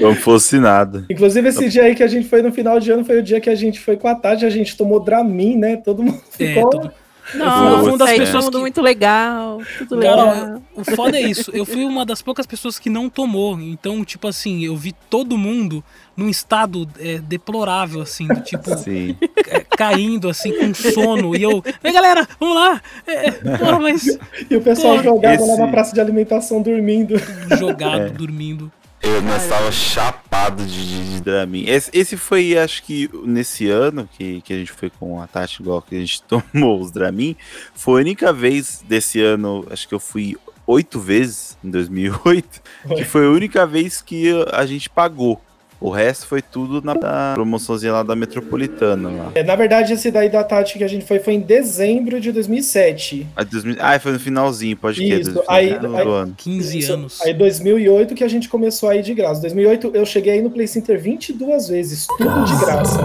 Como 0.00 0.14
fosse 0.14 0.58
nada. 0.58 1.04
Inclusive, 1.10 1.46
esse 1.50 1.68
dia 1.68 1.82
aí 1.84 1.94
que 1.94 2.02
a 2.02 2.06
gente 2.08 2.26
foi 2.26 2.40
no 2.40 2.50
final 2.50 2.80
de 2.80 2.90
ano 2.90 3.04
foi 3.04 3.18
o 3.18 3.22
dia 3.22 3.38
que 3.38 3.50
a 3.50 3.54
gente 3.54 3.78
foi 3.78 3.98
com 3.98 4.08
a 4.08 4.14
Tati, 4.14 4.46
a 4.46 4.50
gente 4.50 4.74
tomou 4.78 4.98
Dramin, 4.98 5.56
né? 5.58 5.76
Todo 5.76 6.02
mundo 6.02 6.22
É, 6.38 6.54
ficou. 6.54 6.70
todo- 6.70 6.90
Nossa, 7.34 7.78
fui 7.80 7.88
uma 7.90 7.98
das 7.98 8.10
pessoas 8.18 8.44
tudo 8.44 8.56
que- 8.58 8.60
muito 8.62 8.80
legal, 8.82 9.60
tudo 9.78 9.96
legal. 9.96 10.16
Cara, 10.16 10.62
o 10.74 10.84
foda 10.84 11.16
é 11.18 11.22
isso. 11.22 11.50
Eu 11.54 11.64
fui 11.64 11.84
uma 11.84 12.04
das 12.04 12.20
poucas 12.22 12.46
pessoas 12.46 12.78
que 12.78 12.90
não 12.90 13.08
tomou. 13.08 13.58
Então, 13.60 14.04
tipo 14.04 14.26
assim, 14.28 14.64
eu 14.64 14.76
vi 14.76 14.92
todo 15.08 15.36
mundo 15.38 15.82
num 16.16 16.28
estado 16.28 16.88
é, 16.98 17.18
deplorável, 17.18 18.00
assim, 18.02 18.26
do 18.26 18.40
tipo, 18.40 18.76
Sim. 18.76 19.16
é, 19.48 19.60
caindo, 19.76 20.28
assim, 20.28 20.52
com 20.58 20.74
sono. 20.74 21.34
E 21.36 21.42
eu, 21.42 21.62
ei 21.82 21.92
galera, 21.92 22.26
vamos 22.38 22.54
lá! 22.56 22.80
É, 23.06 23.28
é, 23.28 23.30
porra, 23.32 23.78
mas. 23.78 24.18
E 24.50 24.56
o 24.56 24.60
pessoal 24.60 24.94
Porra. 24.94 25.04
jogava 25.04 25.40
lá 25.44 25.52
Esse- 25.52 25.60
na 25.60 25.68
praça 25.68 25.94
de 25.94 26.00
alimentação 26.00 26.60
dormindo. 26.62 27.14
Jogado, 27.58 28.02
É. 28.02 28.10
dormindo. 28.10 28.70
Eu 29.02 29.22
nós 29.22 29.42
estava 29.44 29.72
chapado 29.72 30.64
de, 30.64 30.86
de, 30.86 31.14
de 31.14 31.20
Dramin. 31.20 31.64
Esse, 31.66 31.90
esse 31.92 32.16
foi, 32.16 32.56
acho 32.58 32.82
que 32.82 33.08
nesse 33.24 33.68
ano 33.68 34.08
que, 34.12 34.42
que 34.42 34.52
a 34.52 34.56
gente 34.56 34.72
foi 34.72 34.90
com 34.90 35.20
a 35.20 35.26
Tati, 35.26 35.62
igual 35.62 35.80
que 35.80 35.96
a 35.96 36.00
gente 36.00 36.22
tomou 36.28 36.80
os 36.80 36.90
Dramin, 36.90 37.34
foi 37.74 38.00
a 38.00 38.04
única 38.04 38.32
vez 38.32 38.84
desse 38.86 39.20
ano, 39.20 39.66
acho 39.70 39.88
que 39.88 39.94
eu 39.94 40.00
fui 40.00 40.36
oito 40.66 41.00
vezes 41.00 41.58
em 41.64 41.70
2008, 41.70 42.60
que 42.96 43.04
foi 43.04 43.26
a 43.26 43.30
única 43.30 43.66
vez 43.66 44.00
que 44.00 44.30
a 44.52 44.64
gente 44.66 44.88
pagou. 44.88 45.40
O 45.80 45.88
resto 45.88 46.26
foi 46.26 46.42
tudo 46.42 46.82
na 46.84 46.94
promoçãozinha 47.34 47.92
lá 47.92 48.02
da 48.02 48.14
Metropolitana. 48.14 49.08
Lá. 49.08 49.32
É, 49.34 49.42
na 49.42 49.56
verdade, 49.56 49.94
esse 49.94 50.10
daí 50.10 50.28
da 50.28 50.44
Tati 50.44 50.76
que 50.76 50.84
a 50.84 50.88
gente 50.88 51.06
foi 51.06 51.18
foi 51.20 51.34
em 51.34 51.40
dezembro 51.40 52.20
de 52.20 52.30
2007. 52.32 53.26
Ah, 53.34 53.42
2000 53.42 53.76
Ah, 53.80 53.98
foi 53.98 54.12
no 54.12 54.20
finalzinho, 54.20 54.76
pode 54.76 54.98
crer. 55.00 55.20
Isso, 55.20 55.42
aí- 55.48 55.78
do 55.78 55.96
aí- 55.96 56.06
ano. 56.06 56.34
15 56.36 56.78
Isso, 56.78 56.92
anos. 56.92 57.20
Aí 57.22 57.32
2008 57.32 58.14
que 58.14 58.22
a 58.22 58.28
gente 58.28 58.48
começou 58.48 58.90
a 58.90 58.96
ir 58.96 59.02
de 59.02 59.14
graça. 59.14 59.40
2008 59.40 59.90
eu 59.94 60.04
cheguei 60.04 60.34
aí 60.34 60.42
no 60.42 60.50
Play 60.50 60.66
Center 60.66 61.00
22 61.00 61.68
vezes, 61.68 62.06
tudo 62.06 62.44
de 62.44 62.56
graça. 62.64 63.00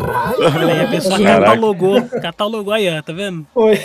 Aí, 0.60 0.80
a 0.82 0.88
pessoa 0.90 1.18
Caraca. 1.18 1.46
catalogou, 1.46 2.02
catalogou 2.04 2.74
aí, 2.74 3.02
tá 3.04 3.14
vendo? 3.14 3.48
Foi. 3.54 3.80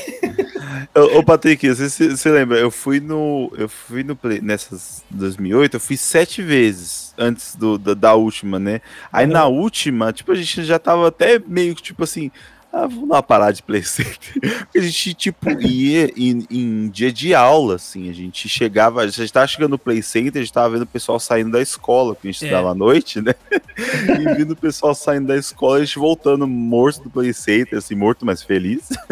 Ô, 1.17 1.23
Patrick, 1.23 1.69
você, 1.69 1.89
você- 1.89 2.09
você 2.17 2.31
lembra? 2.31 2.59
Eu 2.59 2.71
fui 2.71 2.99
no. 3.01 3.53
Eu 3.57 3.69
fui 3.69 4.03
no 4.03 4.17
Play. 4.17 4.41
Nessas 4.41 5.03
2008, 5.11 5.75
eu 5.77 5.81
fui 5.81 5.97
sete 5.97 6.43
vezes 6.43 7.15
antes 7.19 7.55
do, 7.55 7.79
da, 7.79 7.95
da 7.95 8.15
última, 8.15 8.59
né? 8.59 8.80
Aí 9.13 9.27
na 9.27 9.47
última, 9.47 10.13
tipo, 10.13 10.33
a 10.33 10.35
gente 10.35 10.65
já 10.65 10.79
tava 10.79 11.09
até 11.09 11.39
meio 11.39 11.75
que 11.75 11.83
tipo 11.83 12.05
assim. 12.05 12.31
Ah, 12.73 12.87
vamos 12.87 13.09
dar 13.09 13.17
uma 13.17 13.23
parada 13.25 13.53
de 13.53 13.65
Play 13.65 13.83
Center. 13.83 14.33
Porque 14.63 14.79
a 14.79 14.81
gente, 14.81 15.13
tipo, 15.13 15.51
ia 15.61 16.13
em, 16.17 16.47
em 16.49 16.89
dia 16.89 17.13
de 17.13 17.35
aula, 17.35 17.75
assim. 17.75 18.09
A 18.09 18.13
gente 18.13 18.49
chegava, 18.49 19.03
a 19.03 19.09
gente 19.09 19.33
tava 19.33 19.49
chegando 19.49 19.73
no 19.73 19.79
Play 19.79 20.01
Center, 20.05 20.41
a 20.41 20.45
gente 20.45 20.53
tava 20.53 20.71
vendo 20.71 20.83
o 20.83 20.87
pessoal 20.87 21.19
saindo 21.19 21.51
da 21.51 21.61
escola, 21.61 22.15
porque 22.15 22.29
a 22.29 22.31
gente 22.31 22.45
É. 22.45 22.47
estudava 22.47 22.71
à 22.71 22.75
noite, 22.77 23.21
né? 23.21 23.35
E 23.77 24.35
vendo 24.37 24.53
o 24.53 24.57
pessoal 24.57 24.95
saindo 24.95 25.27
da 25.27 25.37
escola, 25.37 25.79
a 25.79 25.85
gente 25.85 25.99
voltando 25.99 26.47
morto 26.47 27.03
do 27.03 27.11
Play 27.11 27.33
Center, 27.33 27.77
assim, 27.77 27.97
morto, 27.97 28.25
mas 28.25 28.41
feliz. 28.41 28.83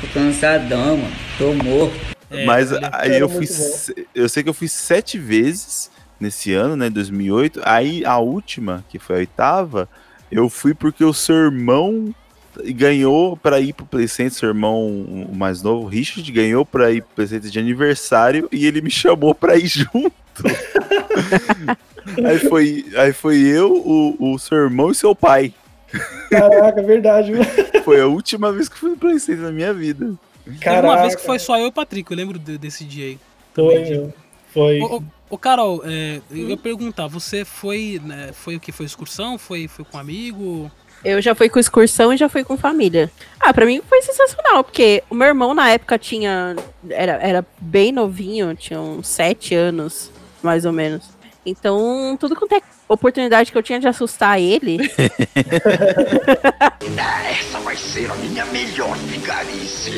Tô 0.00 0.06
cansadão, 0.14 0.96
mano. 0.96 1.16
Tô 1.36 1.52
morto. 1.54 1.96
É, 2.30 2.44
Mas 2.44 2.70
aí 2.92 3.18
eu 3.18 3.28
fui. 3.28 3.48
Eu 4.14 4.28
sei 4.28 4.42
que 4.44 4.48
eu 4.48 4.54
fui 4.54 4.68
sete 4.68 5.18
vezes 5.18 5.90
nesse 6.20 6.52
ano, 6.52 6.76
né? 6.76 6.90
2008. 6.90 7.60
Aí 7.64 8.04
a 8.04 8.18
última, 8.18 8.84
que 8.88 8.98
foi 8.98 9.16
a 9.16 9.18
oitava, 9.20 9.88
eu 10.30 10.48
fui 10.48 10.74
porque 10.74 11.04
o 11.04 11.12
seu 11.14 11.34
irmão 11.36 12.14
ganhou 12.74 13.36
pra 13.36 13.60
ir 13.60 13.72
pro 13.72 13.86
Play 13.86 14.08
Center, 14.08 14.32
seu 14.32 14.48
irmão 14.48 14.86
o 14.88 15.34
mais 15.34 15.62
novo, 15.62 15.84
o 15.86 15.88
Richard, 15.88 16.30
ganhou 16.32 16.64
pra 16.66 16.90
ir 16.90 17.02
pro 17.02 17.14
Play 17.16 17.28
Center 17.28 17.50
de 17.50 17.58
aniversário 17.58 18.48
e 18.50 18.66
ele 18.66 18.80
me 18.80 18.90
chamou 18.90 19.34
pra 19.34 19.56
ir 19.56 19.66
junto. 19.66 20.12
aí, 22.24 22.38
foi, 22.38 22.86
aí 22.96 23.12
foi 23.12 23.36
eu, 23.38 23.72
o, 23.72 24.34
o 24.34 24.38
seu 24.38 24.58
irmão 24.58 24.90
e 24.90 24.94
seu 24.94 25.14
pai. 25.14 25.52
Caraca, 26.30 26.82
verdade. 26.82 27.32
viu? 27.32 27.42
Foi 27.84 28.00
a 28.00 28.06
última 28.06 28.52
vez 28.52 28.68
que 28.68 28.76
fui 28.76 28.90
no 28.90 28.96
Play 28.96 29.18
Center 29.18 29.44
na 29.44 29.52
minha 29.52 29.72
vida. 29.72 30.14
Teve 30.60 30.80
uma 30.80 31.00
vez 31.00 31.14
que 31.14 31.22
foi 31.24 31.38
só 31.38 31.58
eu 31.58 31.66
e 31.66 31.68
o 31.68 31.72
Patrick, 31.72 32.10
eu 32.10 32.16
lembro 32.16 32.38
de- 32.38 32.58
desse 32.58 32.84
dia 32.84 33.06
aí. 33.06 33.18
Foi, 33.54 33.84
meu. 33.88 34.12
Foi. 34.52 34.80
Ô, 34.80 34.96
ô, 34.96 35.02
ô, 35.30 35.38
Carol, 35.38 35.82
é, 35.84 36.20
eu 36.30 36.48
ia 36.48 36.56
perguntar, 36.56 37.06
você 37.06 37.44
foi, 37.44 38.00
né, 38.04 38.30
foi 38.32 38.56
o 38.56 38.60
que? 38.60 38.72
Foi 38.72 38.86
excursão? 38.86 39.38
Foi, 39.38 39.68
foi 39.68 39.84
com 39.84 39.96
um 39.96 40.00
amigo? 40.00 40.70
Eu 41.04 41.22
já 41.22 41.34
fui 41.34 41.48
com 41.48 41.58
excursão 41.58 42.12
e 42.12 42.16
já 42.16 42.28
fui 42.28 42.42
com 42.42 42.56
família. 42.56 43.10
Ah, 43.38 43.54
pra 43.54 43.64
mim 43.64 43.80
foi 43.88 44.02
sensacional, 44.02 44.64
porque 44.64 45.02
o 45.08 45.14
meu 45.14 45.28
irmão 45.28 45.54
na 45.54 45.70
época 45.70 45.96
tinha. 45.98 46.56
Era, 46.90 47.12
era 47.22 47.46
bem 47.60 47.92
novinho, 47.92 48.54
tinha 48.56 48.80
uns 48.80 49.06
sete 49.06 49.54
anos, 49.54 50.10
mais 50.42 50.64
ou 50.64 50.72
menos. 50.72 51.17
Então, 51.48 52.16
tudo 52.20 52.34
quanto 52.36 52.54
é 52.54 52.60
oportunidade 52.88 53.50
que 53.52 53.58
eu 53.58 53.62
tinha 53.62 53.80
de 53.80 53.88
assustar 53.88 54.40
ele. 54.40 54.78
Essa 57.30 57.58
vai 57.60 57.76
ser 57.76 58.10
a 58.10 58.14
minha 58.16 58.44
melhor 58.46 58.96
vigarice. 58.98 59.92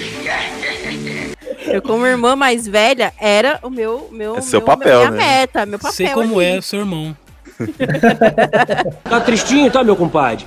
eu, 1.66 1.80
como 1.82 2.06
irmã 2.06 2.34
mais 2.36 2.66
velha, 2.66 3.12
era 3.18 3.58
o 3.62 3.70
meu. 3.70 4.08
meu 4.10 4.36
É 4.36 4.40
seu 4.40 4.60
meu- 4.60 4.66
papel, 4.66 4.98
minha 4.98 5.10
né? 5.10 5.16
meta, 5.40 5.66
meu 5.66 5.78
papel. 5.78 5.94
Sei 5.94 6.08
como 6.10 6.38
ali. 6.40 6.48
é 6.48 6.58
o 6.58 6.62
seu 6.62 6.80
irmão. 6.80 7.16
Tá 9.04 9.20
tristinho, 9.20 9.70
tá, 9.70 9.84
meu 9.84 9.94
compadre? 9.96 10.46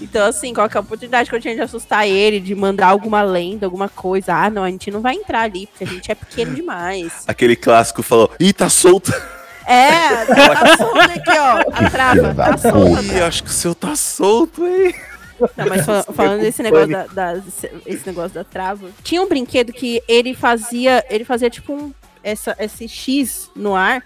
Então, 0.00 0.26
assim, 0.26 0.52
qualquer 0.52 0.80
oportunidade 0.80 1.30
que 1.30 1.36
eu 1.36 1.40
tinha 1.40 1.54
de 1.54 1.60
assustar 1.60 2.08
ele, 2.08 2.40
de 2.40 2.54
mandar 2.54 2.88
alguma 2.88 3.22
lenda, 3.22 3.66
alguma 3.66 3.88
coisa. 3.88 4.34
Ah, 4.34 4.50
não, 4.50 4.64
a 4.64 4.70
gente 4.70 4.90
não 4.90 5.00
vai 5.00 5.14
entrar 5.14 5.42
ali, 5.42 5.66
porque 5.66 5.84
a 5.84 5.86
gente 5.86 6.10
é 6.10 6.14
pequeno 6.14 6.54
demais. 6.54 7.22
Aquele 7.28 7.54
clássico 7.54 8.02
falou, 8.02 8.30
ih, 8.40 8.52
tá 8.52 8.68
solto. 8.68 9.12
É, 9.66 10.26
tá 10.26 10.76
solto 10.76 10.98
aqui, 11.00 11.30
ó. 11.30 11.86
A 11.86 11.90
trava, 11.90 12.34
tá 12.34 12.56
solta. 12.58 13.02
Ih, 13.02 13.20
acho 13.22 13.42
que 13.44 13.50
o 13.50 13.52
seu 13.52 13.74
tá 13.74 13.96
solto, 13.96 14.66
hein? 14.66 14.94
Não, 15.56 15.66
mas 15.68 15.84
fal- 15.84 16.04
falando 16.14 16.40
desse 16.40 16.62
negócio 16.62 16.88
da, 16.88 17.06
da- 17.06 17.42
esse 17.86 18.06
negócio 18.06 18.30
da 18.34 18.44
trava, 18.44 18.88
tinha 19.02 19.20
um 19.20 19.28
brinquedo 19.28 19.72
que 19.72 20.00
ele 20.06 20.32
fazia, 20.34 21.04
ele 21.10 21.24
fazia 21.24 21.50
tipo 21.50 21.72
um 21.72 21.92
essa, 22.22 22.56
esse 22.58 22.86
X 22.88 23.50
no 23.56 23.74
ar. 23.74 24.02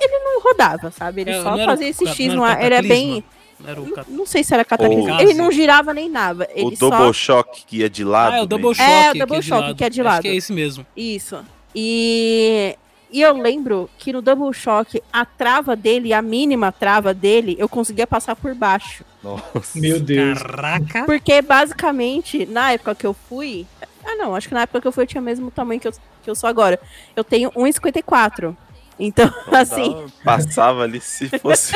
Ele 0.00 0.18
não 0.18 0.40
rodava, 0.42 0.90
sabe? 0.90 1.22
Ele 1.22 1.30
É, 1.30 1.42
só 1.42 1.56
fazia 1.56 1.88
esse 1.88 2.06
X 2.06 2.34
no 2.34 2.44
ar. 2.44 2.62
Ele 2.62 2.74
é 2.74 2.82
bem. 2.82 3.24
Não 3.58 3.90
cat- 3.92 4.06
Não 4.10 4.26
sei 4.26 4.44
se 4.44 4.52
era 4.52 4.64
cataclismo. 4.64 5.18
Ele 5.20 5.32
não 5.34 5.50
girava 5.50 5.94
nem 5.94 6.10
nada. 6.10 6.46
Ele 6.54 6.74
o 6.74 6.76
só 6.76 6.90
Double 6.90 7.12
Shock 7.14 7.64
que 7.64 7.78
ia 7.78 7.88
de 7.88 8.04
lado. 8.04 8.34
Ah, 8.34 8.38
é 8.38 8.42
o 8.42 8.46
Double 8.46 8.68
né? 8.68 8.74
Shock. 8.74 8.90
É, 8.90 9.08
o 9.08 9.12
que 9.12 9.18
Double 9.20 9.38
de 9.40 9.46
Shock, 9.48 9.60
lado. 9.62 9.74
que 9.76 9.84
é 9.84 9.90
de 9.90 10.00
Acho 10.02 10.10
lado. 10.10 10.22
que 10.22 10.28
é 10.28 10.34
esse 10.34 10.52
mesmo. 10.52 10.86
Isso. 10.96 11.38
E, 11.74 12.76
e 13.10 13.20
eu 13.22 13.36
lembro 13.36 13.88
que 13.98 14.12
no 14.12 14.20
Double 14.20 14.52
Shock, 14.52 15.02
a 15.12 15.24
trava 15.24 15.74
dele, 15.76 16.12
a 16.12 16.20
mínima 16.22 16.72
trava 16.72 17.14
dele, 17.14 17.56
eu 17.58 17.68
conseguia 17.68 18.06
passar 18.06 18.34
por 18.36 18.54
baixo. 18.54 19.04
Nossa. 19.22 19.78
Meu 19.78 19.98
Deus. 20.00 20.40
Caraca. 20.42 21.04
Porque 21.04 21.40
basicamente, 21.42 22.46
na 22.46 22.72
época 22.72 22.94
que 22.94 23.06
eu 23.06 23.14
fui. 23.14 23.66
Ah, 24.04 24.14
não, 24.16 24.34
acho 24.34 24.48
que 24.48 24.54
na 24.54 24.62
época 24.62 24.80
que 24.80 24.86
eu 24.88 24.92
fui 24.92 25.02
eu 25.04 25.08
tinha 25.08 25.20
o 25.20 25.24
mesmo 25.24 25.50
tamanho 25.50 25.80
que 25.80 25.88
eu, 25.88 25.92
que 26.22 26.30
eu 26.30 26.34
sou 26.34 26.48
agora. 26.48 26.78
Eu 27.14 27.24
tenho 27.24 27.50
1,54. 27.52 28.56
Então, 28.98 29.30
assim, 29.52 29.92
Dava- 29.92 30.10
Passava 30.24 30.82
ali 30.84 31.00
se 31.00 31.28
fosse. 31.38 31.72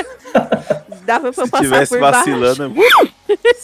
dava 1.05 1.33
pra 1.33 1.45
se 1.45 1.51
passar 1.51 1.65
tivesse 1.65 1.91
por 1.95 2.01
vacilando, 2.01 2.73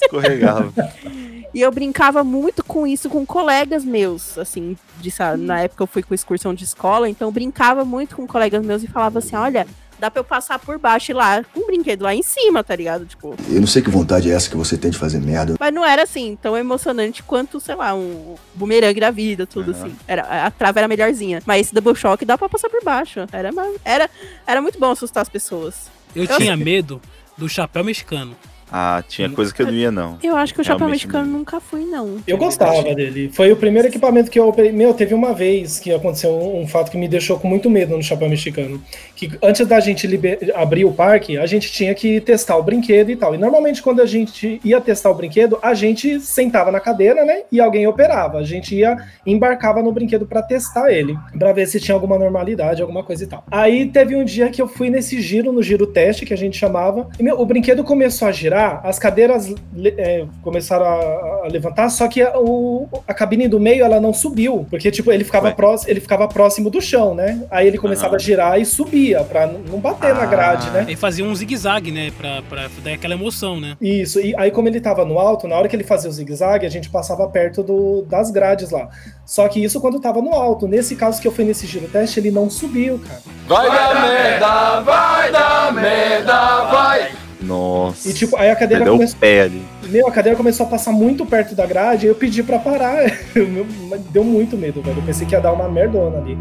escorregava. 0.02 0.72
E 1.56 1.62
eu 1.62 1.72
brincava 1.72 2.22
muito 2.22 2.62
com 2.62 2.86
isso 2.86 3.08
com 3.08 3.24
colegas 3.24 3.82
meus, 3.82 4.36
assim, 4.36 4.76
de, 5.00 5.10
sabe, 5.10 5.42
na 5.42 5.60
época 5.62 5.82
eu 5.82 5.86
fui 5.86 6.02
com 6.02 6.12
excursão 6.12 6.52
de 6.52 6.64
escola, 6.64 7.08
então 7.08 7.28
eu 7.28 7.32
brincava 7.32 7.82
muito 7.82 8.14
com 8.14 8.26
colegas 8.26 8.62
meus 8.62 8.82
e 8.82 8.86
falava 8.86 9.20
assim, 9.20 9.34
olha, 9.36 9.66
dá 9.98 10.10
pra 10.10 10.20
eu 10.20 10.24
passar 10.24 10.58
por 10.58 10.78
baixo 10.78 11.12
e 11.12 11.14
lá, 11.14 11.42
com 11.54 11.60
um 11.60 11.66
brinquedo 11.66 12.02
lá 12.02 12.14
em 12.14 12.22
cima, 12.22 12.62
tá 12.62 12.76
ligado? 12.76 13.06
Tipo, 13.06 13.34
Eu 13.48 13.58
não 13.58 13.66
sei 13.66 13.80
que 13.80 13.88
vontade 13.88 14.30
é 14.30 14.34
essa 14.34 14.50
que 14.50 14.56
você 14.56 14.76
tem 14.76 14.90
de 14.90 14.98
fazer 14.98 15.18
merda. 15.18 15.54
mas 15.58 15.72
não 15.72 15.82
era 15.82 16.02
assim, 16.02 16.36
tão 16.42 16.58
emocionante 16.58 17.22
quanto, 17.22 17.58
sei 17.58 17.74
lá, 17.74 17.94
um 17.94 18.34
bumerangue 18.54 19.00
da 19.00 19.10
vida, 19.10 19.46
tudo 19.46 19.70
Aham. 19.70 19.80
assim. 19.80 19.96
Era, 20.06 20.44
a 20.44 20.50
trava 20.50 20.80
era 20.80 20.88
melhorzinha. 20.88 21.42
Mas 21.46 21.62
esse 21.68 21.74
double 21.74 21.94
shock 21.94 22.22
dá 22.26 22.36
pra 22.36 22.50
passar 22.50 22.68
por 22.68 22.84
baixo. 22.84 23.20
Era, 23.32 23.50
era, 23.82 24.10
era 24.46 24.60
muito 24.60 24.78
bom 24.78 24.90
assustar 24.90 25.22
as 25.22 25.30
pessoas. 25.30 25.90
Eu 26.14 26.26
tinha 26.26 26.54
medo 26.54 27.00
do 27.34 27.48
chapéu 27.48 27.82
mexicano. 27.82 28.36
Ah, 28.78 29.02
tinha 29.08 29.30
coisa 29.30 29.54
que 29.54 29.62
eu 29.62 29.66
não 29.68 29.72
ia, 29.72 29.90
não. 29.90 30.18
Eu 30.22 30.36
acho 30.36 30.52
que 30.52 30.60
o 30.60 30.64
chapéu 30.64 30.86
mexicano 30.86 31.26
nunca 31.32 31.58
fui, 31.60 31.86
não. 31.86 32.18
Eu 32.26 32.36
gostava 32.36 32.82
dele. 32.94 33.30
Foi 33.32 33.50
o 33.50 33.56
primeiro 33.56 33.88
equipamento 33.88 34.30
que 34.30 34.38
eu 34.38 34.46
operei. 34.46 34.70
Meu, 34.70 34.92
teve 34.92 35.14
uma 35.14 35.32
vez 35.32 35.78
que 35.78 35.90
aconteceu 35.90 36.30
um, 36.30 36.66
fato 36.68 36.90
que 36.90 36.98
me 36.98 37.08
deixou 37.08 37.38
com 37.38 37.48
muito 37.48 37.70
medo 37.70 37.96
no 37.96 38.02
chapéu 38.02 38.28
mexicano. 38.28 38.82
Que 39.14 39.30
antes 39.42 39.66
da 39.66 39.80
gente 39.80 40.06
liber- 40.06 40.52
abrir 40.54 40.84
o 40.84 40.92
parque, 40.92 41.38
a 41.38 41.46
gente 41.46 41.72
tinha 41.72 41.94
que 41.94 42.20
testar 42.20 42.58
o 42.58 42.62
brinquedo 42.62 43.10
e 43.10 43.16
tal. 43.16 43.34
E 43.34 43.38
normalmente, 43.38 43.80
quando 43.82 44.02
a 44.02 44.06
gente 44.06 44.60
ia 44.62 44.78
testar 44.78 45.08
o 45.10 45.14
brinquedo, 45.14 45.58
a 45.62 45.72
gente 45.72 46.20
sentava 46.20 46.70
na 46.70 46.78
cadeira, 46.78 47.24
né? 47.24 47.44
E 47.50 47.58
alguém 47.60 47.86
operava. 47.86 48.36
A 48.38 48.44
gente 48.44 48.74
ia 48.74 48.94
embarcava 49.24 49.82
no 49.82 49.90
brinquedo 49.90 50.26
pra 50.26 50.42
testar 50.42 50.92
ele, 50.92 51.16
Pra 51.38 51.52
ver 51.52 51.66
se 51.66 51.80
tinha 51.80 51.94
alguma 51.94 52.18
normalidade, 52.18 52.82
alguma 52.82 53.02
coisa 53.02 53.24
e 53.24 53.26
tal. 53.26 53.42
Aí 53.50 53.86
teve 53.86 54.14
um 54.16 54.24
dia 54.24 54.50
que 54.50 54.60
eu 54.60 54.68
fui 54.68 54.90
nesse 54.90 55.18
giro, 55.20 55.50
no 55.50 55.62
giro 55.62 55.86
teste 55.86 56.26
que 56.26 56.34
a 56.34 56.36
gente 56.36 56.58
chamava, 56.58 57.08
e 57.18 57.22
meu, 57.22 57.40
o 57.40 57.46
brinquedo 57.46 57.82
começou 57.84 58.28
a 58.28 58.32
girar, 58.32 58.65
as 58.82 58.98
cadeiras 58.98 59.52
é, 59.98 60.24
começaram 60.42 60.84
a, 60.86 61.44
a 61.44 61.48
levantar, 61.50 61.88
só 61.88 62.06
que 62.08 62.22
a, 62.22 62.38
o- 62.38 62.88
a 63.06 63.14
cabine 63.14 63.48
do 63.48 63.58
meio 63.60 63.84
ela 63.84 64.00
não 64.00 64.12
subiu, 64.12 64.66
porque 64.70 64.90
tipo 64.90 65.10
ele 65.12 65.24
ficava 65.24 65.52
próximo, 65.52 65.90
ele 65.90 66.00
ficava 66.00 66.28
próximo 66.28 66.68
do 66.70 66.80
chão, 66.80 67.14
né? 67.14 67.42
Aí 67.50 67.66
ele 67.66 67.78
começava 67.78 68.08
Aham. 68.08 68.16
a 68.16 68.18
girar 68.18 68.60
e 68.60 68.64
subia 68.64 69.22
pra 69.24 69.46
n- 69.46 69.58
não 69.70 69.78
bater 69.80 70.14
na 70.14 70.26
grade, 70.26 70.70
né? 70.70 70.82
Ele 70.86 70.96
fazia 70.96 71.24
um 71.24 71.34
zigue-zague, 71.34 71.90
né? 71.92 72.10
Pra, 72.16 72.42
pra 72.42 72.68
dar 72.84 72.92
aquela 72.92 73.14
emoção, 73.14 73.58
né? 73.60 73.76
Isso, 73.80 74.20
e 74.20 74.34
aí 74.36 74.50
como 74.50 74.68
ele 74.68 74.80
tava 74.80 75.04
no 75.04 75.18
alto, 75.18 75.46
na 75.48 75.56
hora 75.56 75.68
que 75.68 75.76
ele 75.76 75.84
fazia 75.84 76.08
o 76.10 76.12
zigue-zague, 76.12 76.66
a 76.66 76.70
gente 76.70 76.88
passava 76.90 77.26
perto 77.28 77.62
do, 77.62 78.02
das 78.02 78.30
grades 78.30 78.70
lá. 78.70 78.88
Só 79.24 79.48
que 79.48 79.62
isso 79.62 79.80
quando 79.80 80.00
tava 80.00 80.20
no 80.22 80.32
alto. 80.32 80.66
Nesse 80.68 80.94
caso 80.96 81.20
que 81.20 81.26
eu 81.28 81.32
fui 81.32 81.44
nesse 81.44 81.66
giro 81.66 81.88
teste, 81.88 82.20
ele 82.20 82.30
não 82.30 82.48
subiu, 82.48 83.00
cara. 83.06 83.20
Vai 83.48 83.68
dar 83.70 84.02
merda, 84.08 84.80
vai 84.80 85.32
dar 85.32 85.72
merda, 85.72 86.64
vai. 86.64 87.10
Nossa. 87.40 88.08
E 88.08 88.12
tipo, 88.14 88.36
aí 88.36 88.50
a 88.50 88.56
cadeira 88.56 88.84
Perdeu 88.84 88.94
começou. 88.94 89.18
pé 89.18 89.42
ali. 89.42 89.62
Meu, 89.88 90.06
a 90.08 90.10
cadeira 90.10 90.36
começou 90.36 90.66
a 90.66 90.68
passar 90.68 90.92
muito 90.92 91.24
perto 91.26 91.54
da 91.54 91.66
grade, 91.66 92.06
aí 92.06 92.10
eu 92.10 92.14
pedi 92.14 92.42
pra 92.42 92.58
parar. 92.58 93.04
Meu, 93.34 93.66
Deu 94.10 94.24
muito 94.24 94.56
medo, 94.56 94.80
velho. 94.82 94.98
Eu 94.98 95.02
pensei 95.02 95.26
que 95.26 95.34
ia 95.34 95.40
dar 95.40 95.52
uma 95.52 95.68
merdona 95.68 96.18
ali. 96.18 96.36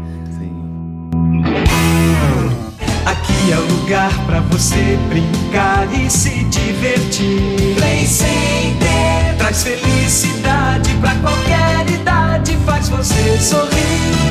Aqui 3.04 3.52
é 3.52 3.56
o 3.56 3.80
lugar 3.80 4.10
pra 4.26 4.40
você 4.40 4.98
brincar 5.08 5.86
e 5.94 6.10
se 6.10 6.42
divertir. 6.44 7.74
Play 7.76 8.04
Center 8.06 9.36
traz 9.38 9.62
felicidade 9.62 10.90
pra 11.00 11.14
qualquer 11.16 11.88
idade, 11.88 12.25
faz 12.66 12.88
você 12.88 13.38
sorrir. 13.38 13.70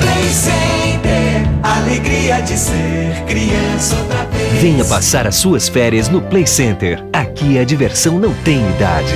Play 0.02 0.30
Center, 0.30 1.50
alegria 1.64 2.42
de 2.42 2.58
ser 2.58 3.24
criança 3.26 3.96
outra 3.96 4.26
vez. 4.26 4.62
Venha 4.62 4.86
passar 4.86 5.26
as 5.26 5.36
suas 5.36 5.68
férias 5.70 6.10
no 6.10 6.22
Play 6.22 6.46
Center. 6.46 7.04
Aqui 7.12 7.58
a 7.58 7.64
diversão 7.64 8.20
não 8.20 8.34
tem 8.44 8.58
idade. 8.58 9.14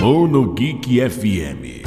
Mono 0.00 0.52
Geek 0.52 1.00
FM. 1.08 1.85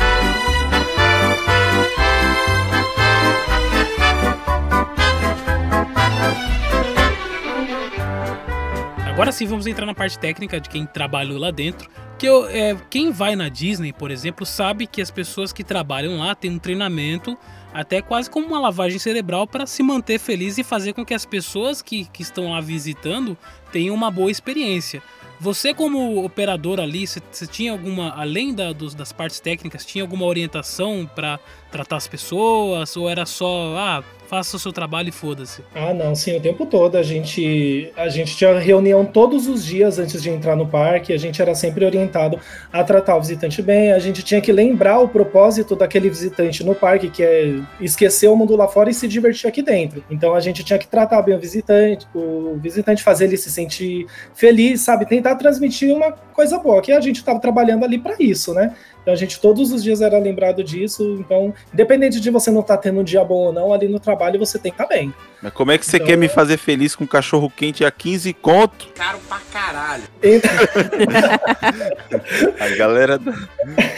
Agora 9.19 9.33
sim 9.33 9.45
vamos 9.45 9.67
entrar 9.67 9.85
na 9.85 9.93
parte 9.93 10.17
técnica 10.17 10.61
de 10.61 10.69
quem 10.69 10.85
trabalhou 10.85 11.37
lá 11.37 11.51
dentro. 11.51 11.89
Que 12.17 12.25
eu, 12.25 12.47
é, 12.47 12.73
quem 12.89 13.11
vai 13.11 13.35
na 13.35 13.49
Disney, 13.49 13.91
por 13.91 14.11
exemplo, 14.11 14.45
sabe 14.45 14.87
que 14.87 15.01
as 15.01 15.11
pessoas 15.11 15.51
que 15.51 15.61
trabalham 15.61 16.19
lá 16.19 16.33
têm 16.33 16.51
um 16.51 16.57
treinamento, 16.57 17.37
até 17.73 18.01
quase 18.01 18.29
como 18.29 18.47
uma 18.47 18.61
lavagem 18.61 18.97
cerebral, 18.97 19.45
para 19.45 19.67
se 19.67 19.83
manter 19.83 20.19
feliz 20.19 20.57
e 20.57 20.63
fazer 20.63 20.93
com 20.93 21.05
que 21.05 21.13
as 21.13 21.25
pessoas 21.25 21.81
que, 21.81 22.05
que 22.05 22.21
estão 22.21 22.51
lá 22.51 22.61
visitando 22.61 23.37
tenham 23.73 23.93
uma 23.93 24.09
boa 24.09 24.31
experiência. 24.31 25.03
Você, 25.37 25.73
como 25.73 26.23
operador 26.23 26.79
ali, 26.79 27.05
você, 27.05 27.21
tinha 27.45 27.73
alguma, 27.73 28.11
além 28.11 28.53
da, 28.53 28.71
dos- 28.71 28.95
das 28.95 29.11
partes 29.11 29.41
técnicas, 29.41 29.85
tinha 29.85 30.01
alguma 30.01 30.25
orientação 30.25 31.09
para 31.13 31.41
tratar 31.69 31.97
as 31.97 32.07
pessoas? 32.07 32.95
Ou 32.95 33.09
era 33.09 33.25
só, 33.25 33.75
ah, 33.77 34.03
faça 34.29 34.55
o 34.55 34.59
seu 34.59 34.71
trabalho 34.71 35.09
e 35.09 35.11
foda-se. 35.11 35.63
Ah, 35.73 35.91
não, 35.91 36.13
sim, 36.13 36.37
o 36.37 36.39
tempo 36.39 36.63
todo. 36.67 36.95
A 36.95 37.01
gente, 37.01 37.91
a 37.97 38.07
gente 38.09 38.37
tinha 38.37 38.59
reunião 38.59 39.03
todos 39.03 39.47
os 39.47 39.65
dias 39.65 39.97
antes 39.97 40.21
de 40.21 40.29
entrar 40.29 40.55
no 40.55 40.67
parque, 40.67 41.11
a 41.11 41.17
gente 41.17 41.41
era 41.41 41.55
sempre 41.55 41.83
orientado 41.83 42.39
a 42.71 42.83
tratar 42.83 43.15
o 43.15 43.21
visitante 43.21 43.59
bem, 43.63 43.91
a 43.91 43.97
gente 43.97 44.21
tinha 44.21 44.39
que 44.39 44.51
lembrar 44.51 44.99
o 44.99 45.09
propósito 45.09 45.75
daquele 45.75 46.09
visitante 46.09 46.63
no 46.63 46.75
parque, 46.75 47.09
que 47.09 47.23
é 47.23 47.59
esquecer 47.81 48.27
o 48.27 48.35
mundo 48.35 48.55
lá 48.55 48.67
fora 48.67 48.91
e 48.91 48.93
se 48.93 49.07
divertir 49.07 49.47
aqui 49.47 49.63
dentro. 49.63 50.03
Então 50.11 50.35
a 50.35 50.39
gente 50.39 50.63
tinha 50.63 50.77
que 50.77 50.87
tratar 50.87 51.23
bem 51.23 51.35
o 51.35 51.39
visitante, 51.39 52.07
o 52.13 52.55
visitante 52.61 53.01
fazer 53.01 53.25
ele 53.25 53.37
se 53.37 53.49
sentir 53.49 54.05
feliz, 54.35 54.81
sabe? 54.81 55.07
Tentar 55.07 55.35
transmitir 55.35 55.91
uma 55.91 56.11
coisa 56.11 56.59
boa, 56.59 56.83
que 56.83 56.91
a 56.91 57.01
gente 57.01 57.17
estava 57.17 57.39
trabalhando 57.39 57.83
ali 57.83 57.97
para 57.97 58.15
isso, 58.19 58.53
né? 58.53 58.75
Então 59.09 59.15
a 59.15 59.17
gente 59.17 59.39
todos 59.39 59.71
os 59.71 59.83
dias 59.83 60.01
era 60.01 60.19
lembrado 60.19 60.63
disso. 60.63 61.17
Então, 61.19 61.51
independente 61.73 62.19
de 62.19 62.29
você 62.29 62.51
não 62.51 62.61
estar 62.61 62.77
tá 62.77 62.83
tendo 62.83 62.99
um 62.99 63.03
dia 63.03 63.23
bom 63.23 63.47
ou 63.47 63.53
não, 63.53 63.73
ali 63.73 63.87
no 63.87 63.99
trabalho 63.99 64.37
você 64.37 64.59
tem 64.59 64.71
que 64.71 64.75
estar 64.75 64.87
tá 64.87 64.95
bem. 64.95 65.11
Mas 65.41 65.51
como 65.51 65.71
é 65.71 65.79
que 65.79 65.85
você 65.85 65.97
Então- 65.97 66.05
quer 66.05 66.15
me 66.15 66.27
fazer 66.27 66.57
feliz 66.57 66.95
com 66.95 67.05
um 67.05 67.07
cachorro 67.07 67.49
quente 67.49 67.83
a 67.83 67.89
15 67.89 68.31
conto? 68.33 68.87
Caro 68.93 69.17
pra 69.27 69.39
caralho. 69.51 70.03
A 72.59 72.69
galera 72.75 73.17
da, 73.17 73.31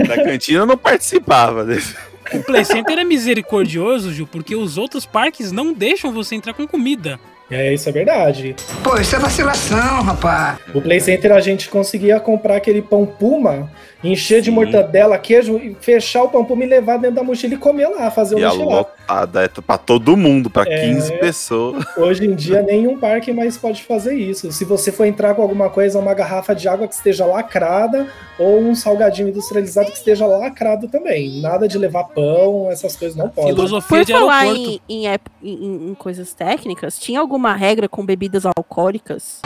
da 0.08 0.24
cantina 0.24 0.66
não 0.66 0.78
participava 0.78 1.66
desse. 1.66 1.94
O 2.34 2.42
Play 2.42 2.64
Center 2.64 2.98
é 2.98 3.04
misericordioso, 3.04 4.14
Gil, 4.14 4.28
porque 4.28 4.56
os 4.56 4.78
outros 4.78 5.06
parques 5.06 5.52
não 5.52 5.74
deixam 5.74 6.14
você 6.14 6.36
entrar 6.36 6.54
com 6.54 6.66
comida. 6.66 7.20
É, 7.52 7.74
isso 7.74 7.90
é 7.90 7.92
verdade. 7.92 8.56
Pô, 8.82 8.98
isso 8.98 9.14
é 9.14 9.20
vacilação, 9.20 10.04
rapaz. 10.04 10.58
O 10.74 10.82
Play 10.82 11.02
Center 11.02 11.34
a 11.34 11.42
gente 11.42 11.68
conseguia 11.68 12.18
comprar 12.18 12.56
aquele 12.56 12.82
pão 12.82 13.06
puma, 13.06 13.70
encher 14.04 14.42
de 14.42 14.50
mortadela, 14.52 15.18
queijo, 15.18 15.58
e 15.58 15.76
fechar 15.80 16.24
o 16.24 16.30
pão 16.30 16.44
puma 16.44 16.64
e 16.64 16.68
levar 16.68 16.98
dentro 16.98 17.16
da 17.18 17.24
mochila 17.24 17.54
e 17.54 17.58
comer 17.58 17.88
lá, 17.88 18.10
fazer 18.10 18.36
o 18.36 18.40
E 18.40 18.44
a 18.44 18.52
lanche 18.52 18.66
lá. 18.66 18.76
lotada 18.78 19.44
é 19.44 19.48
pra 19.48 19.78
todo 19.78 20.18
mundo, 20.18 20.50
pra 20.50 20.64
É. 20.68 20.82
15 20.86 21.12
pessoas. 21.20 21.84
Hoje 21.98 22.26
em 22.26 22.34
dia, 22.36 22.62
nenhum 22.62 22.98
parque 23.00 23.32
mais 23.32 23.58
pode 23.58 23.84
fazer 23.84 24.16
isso. 24.16 24.52
Se 24.52 24.66
você 24.66 24.92
for 24.92 25.06
entrar 25.06 25.36
com 25.36 25.42
alguma 25.42 25.70
coisa, 25.70 26.00
uma 26.00 26.14
garrafa 26.14 26.56
de 26.56 26.68
água 26.68 26.88
que 26.88 26.94
esteja 26.96 27.26
lacrada 27.26 28.08
ou 28.40 28.60
um 28.60 28.74
salgadinho 28.74 29.30
industrializado 29.30 29.92
que 29.92 29.98
esteja 29.98 30.26
lacrado 30.26 30.88
também. 30.88 31.40
Nada 31.42 31.68
de 31.68 31.78
levar 31.78 32.06
pão, 32.06 32.70
essas 32.72 32.96
coisas 32.96 33.16
não 33.16 33.30
pode. 33.30 33.54
Por 33.56 34.06
falar 34.06 34.48
em, 34.48 34.80
em, 34.90 35.06
em- 35.08 35.90
em 35.92 35.94
coisas 35.96 36.34
técnicas, 36.34 36.98
tinha 36.98 37.20
alguma 37.20 37.54
regra 37.56 37.88
com 37.88 38.06
bebidas 38.06 38.44
alcoólicas? 38.46 39.42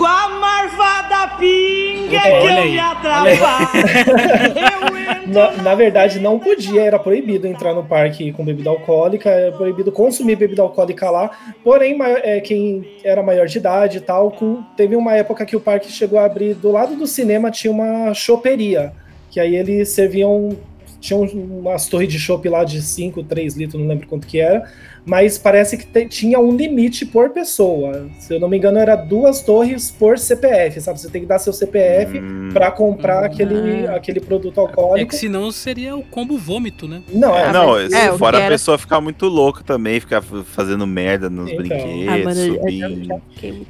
Com 0.00 0.06
a 0.06 0.28
marvada 0.30 1.36
pinga 1.36 2.20
que 2.22 2.28
eu 2.28 2.46
aí, 2.46 2.70
me 2.70 2.78
atrapalho. 2.78 3.36
Na, 5.28 5.50
na 5.62 5.74
verdade, 5.74 6.18
não 6.18 6.38
podia, 6.38 6.80
era 6.82 6.98
proibido 6.98 7.46
entrar 7.46 7.74
no 7.74 7.84
parque 7.84 8.32
com 8.32 8.42
bebida 8.42 8.70
alcoólica, 8.70 9.28
era 9.28 9.52
proibido 9.52 9.92
consumir 9.92 10.36
bebida 10.36 10.62
alcoólica 10.62 11.10
lá. 11.10 11.30
Porém, 11.62 11.98
é, 12.22 12.40
quem 12.40 12.96
era 13.04 13.22
maior 13.22 13.46
de 13.46 13.58
idade 13.58 13.98
e 13.98 14.00
tal, 14.00 14.30
com- 14.30 14.62
teve 14.74 14.96
uma 14.96 15.14
época 15.14 15.44
que 15.44 15.54
o 15.54 15.60
parque 15.60 15.92
chegou 15.92 16.18
a 16.18 16.24
abrir 16.24 16.54
do 16.54 16.72
lado 16.72 16.96
do 16.96 17.06
cinema 17.06 17.50
tinha 17.50 17.70
uma 17.70 18.14
choperia, 18.14 18.92
que 19.30 19.38
aí 19.38 19.54
eles 19.54 19.90
serviam 19.90 20.56
tinham 20.98 21.22
umas 21.22 21.86
torres 21.86 22.08
de 22.08 22.18
chopp 22.18 22.46
lá 22.48 22.62
de 22.62 22.82
5, 22.82 23.22
3 23.22 23.54
litros, 23.56 23.80
não 23.80 23.88
lembro 23.88 24.06
quanto 24.06 24.26
que 24.26 24.38
era, 24.38 24.70
mas 25.04 25.38
parece 25.38 25.76
que 25.76 25.86
te- 25.86 26.06
tinha 26.06 26.38
um 26.38 26.54
limite 26.56 27.04
por 27.06 27.30
pessoa. 27.30 28.08
Se 28.18 28.34
eu 28.34 28.40
não 28.40 28.48
me 28.48 28.56
engano, 28.56 28.78
era 28.78 28.94
duas 28.96 29.42
torres 29.42 29.90
por 29.90 30.18
CPF, 30.18 30.80
sabe? 30.80 31.00
Você 31.00 31.10
tem 31.10 31.22
que 31.22 31.26
dar 31.26 31.38
seu 31.38 31.52
CPF 31.52 32.20
pra 32.52 32.70
comprar 32.70 33.24
aquele, 33.24 33.86
aquele 33.88 34.20
produto 34.20 34.58
É 34.58 34.60
alcoólico. 34.60 35.10
que 35.10 35.16
senão 35.16 35.50
seria 35.50 35.96
o 35.96 36.02
combo 36.02 36.36
vômito, 36.36 36.86
né? 36.86 37.02
Não, 37.12 37.36
é. 37.36 37.52
não, 37.52 37.68
mas- 37.72 37.90
se 37.90 37.96
é, 37.96 38.12
fora 38.16 38.44
a 38.44 38.48
pessoa 38.48 38.78
ficar 38.78 39.00
muito 39.00 39.26
louca 39.26 39.62
também, 39.64 39.98
ficar 40.00 40.22
fazendo 40.22 40.86
merda 40.86 41.28
nos 41.30 41.50
Então. 41.50 41.64
brinquedos, 41.64 42.08
Ah, 42.08 42.18
eu 42.18 42.34
já 42.70 43.20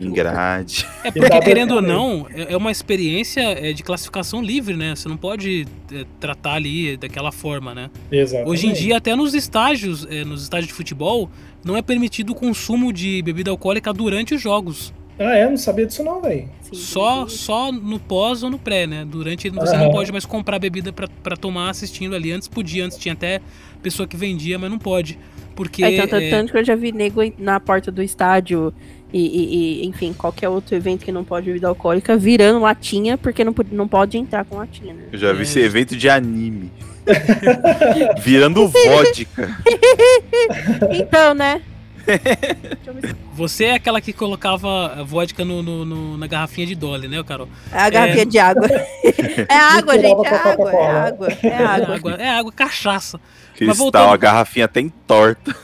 em- 0.01 0.13
grade. 0.13 0.87
É 1.05 1.11
porque, 1.11 1.41
querendo 1.41 1.75
ou 1.77 1.83
não, 1.83 2.27
é 2.35 2.51
é 2.53 2.57
uma 2.57 2.71
experiência 2.73 3.41
é, 3.43 3.73
de 3.73 3.83
classificação 3.83 4.43
livre, 4.43 4.75
né? 4.77 4.95
Você 4.97 5.09
não 5.09 5.17
pode 5.17 5.67
é, 5.93 6.05
tratar 6.19 6.55
ali 6.55 6.97
daquela 6.97 7.31
forma, 7.31 7.75
né? 7.75 7.91
Exatamente. 8.11 8.51
Hoje 8.51 8.67
em 8.67 8.73
dia, 8.73 8.97
até 8.97 9.15
nos 9.15 9.35
estágios, 9.35 10.07
é, 10.11 10.25
nos 10.25 10.43
estádios 10.43 10.69
de 10.69 10.75
futebol, 10.75 11.20
não 11.65 11.77
é 11.77 11.83
permitido 11.83 12.31
o 12.31 12.35
consumo 12.35 12.93
de 12.93 13.21
bebida 13.23 13.51
alcoólica 13.51 13.93
durante 13.93 14.35
os 14.35 14.41
jogos. 14.41 14.93
Ah, 15.19 15.35
é? 15.37 15.49
Não 15.49 15.57
sabia 15.59 15.85
disso 15.85 16.03
não, 16.03 16.23
velho. 16.23 16.49
Só, 16.73 17.27
só 17.29 17.71
no 17.71 17.99
pós 17.99 18.43
ou 18.43 18.49
no 18.49 18.59
pré, 18.59 18.87
né? 18.87 19.05
Durante 19.05 19.51
você 19.51 19.75
Aham. 19.75 19.85
não 19.85 19.91
pode 19.91 20.11
mais 20.11 20.25
comprar 20.25 20.59
bebida 20.59 20.93
pra, 20.95 21.07
pra 21.23 21.37
tomar 21.37 21.69
assistindo 21.69 22.15
ali. 22.15 22.33
Antes 22.33 22.49
podia, 22.49 22.87
antes 22.87 22.97
tinha 22.97 23.13
até 23.13 23.41
pessoa 23.83 24.07
que 24.09 24.17
vendia, 24.17 24.59
mas 24.59 24.71
não 24.71 24.79
pode. 24.79 25.19
Porque. 25.55 25.85
É, 25.85 25.97
tanto, 26.01 26.15
é, 26.15 26.31
tanto 26.31 26.53
que 26.53 26.59
eu 26.59 26.65
já 26.65 26.75
vi 26.75 26.91
nego 26.91 27.21
na 27.39 27.61
porta 27.61 27.91
do 27.93 28.03
estádio 28.03 28.73
e, 29.13 29.19
e- 29.21 29.83
e, 29.83 29.87
enfim, 29.87 30.15
qualquer 30.15 30.49
outro 30.49 30.75
evento 30.75 31.05
que 31.05 31.13
não 31.13 31.23
pode 31.25 31.45
bebida 31.47 31.69
alcoólica 31.69 32.17
virando 32.17 32.61
latinha 32.61 33.19
porque 33.19 33.45
não, 33.45 33.53
pode- 33.53 33.75
não 33.75 33.87
pode 33.89 34.17
entrar 34.17 34.47
com 34.47 34.57
latinha, 34.57 34.95
né? 34.95 35.03
Eu 35.13 35.19
já 35.19 35.33
vi 35.35 35.43
esse 35.43 35.59
evento 35.61 35.95
de 35.97 36.09
anime. 36.09 36.71
Virando 38.23 38.69
vodka. 38.69 39.57
Então, 40.93 41.35
né? 41.35 41.61
Você 43.35 43.67
é 43.67 43.75
aquela 43.75 44.01
que 44.01 44.13
colocava 44.13 44.95
a 45.01 45.03
vodka 45.03 45.45
no, 45.45 45.63
no- 45.63 45.85
no- 45.85 46.17
na 46.19 46.27
garrafinha 46.27 46.67
de 46.67 46.75
Dolly, 46.75 47.07
né, 47.09 47.23
Carol? 47.23 47.49
É 47.73 47.79
a 47.79 47.91
garrafinha 47.91 48.27
de 48.27 48.39
água. 48.39 48.67
É 49.49 49.55
água, 49.55 49.95
gente. 49.99 50.27
É 50.27 50.35
água, 50.35 50.73
é 50.73 50.87
água. 50.87 51.29
É 51.43 51.47
É 51.49 51.55
água. 51.65 51.95
água, 51.97 52.13
é 52.15 52.29
água, 52.31 52.53
cachaça. 52.53 53.19
Mas 53.19 53.57
Cristal, 53.59 53.77
voltando- 53.77 54.13
a 54.13 54.17
garrafinha 54.17 54.67
tem 54.69 54.89
torta. 55.07 55.55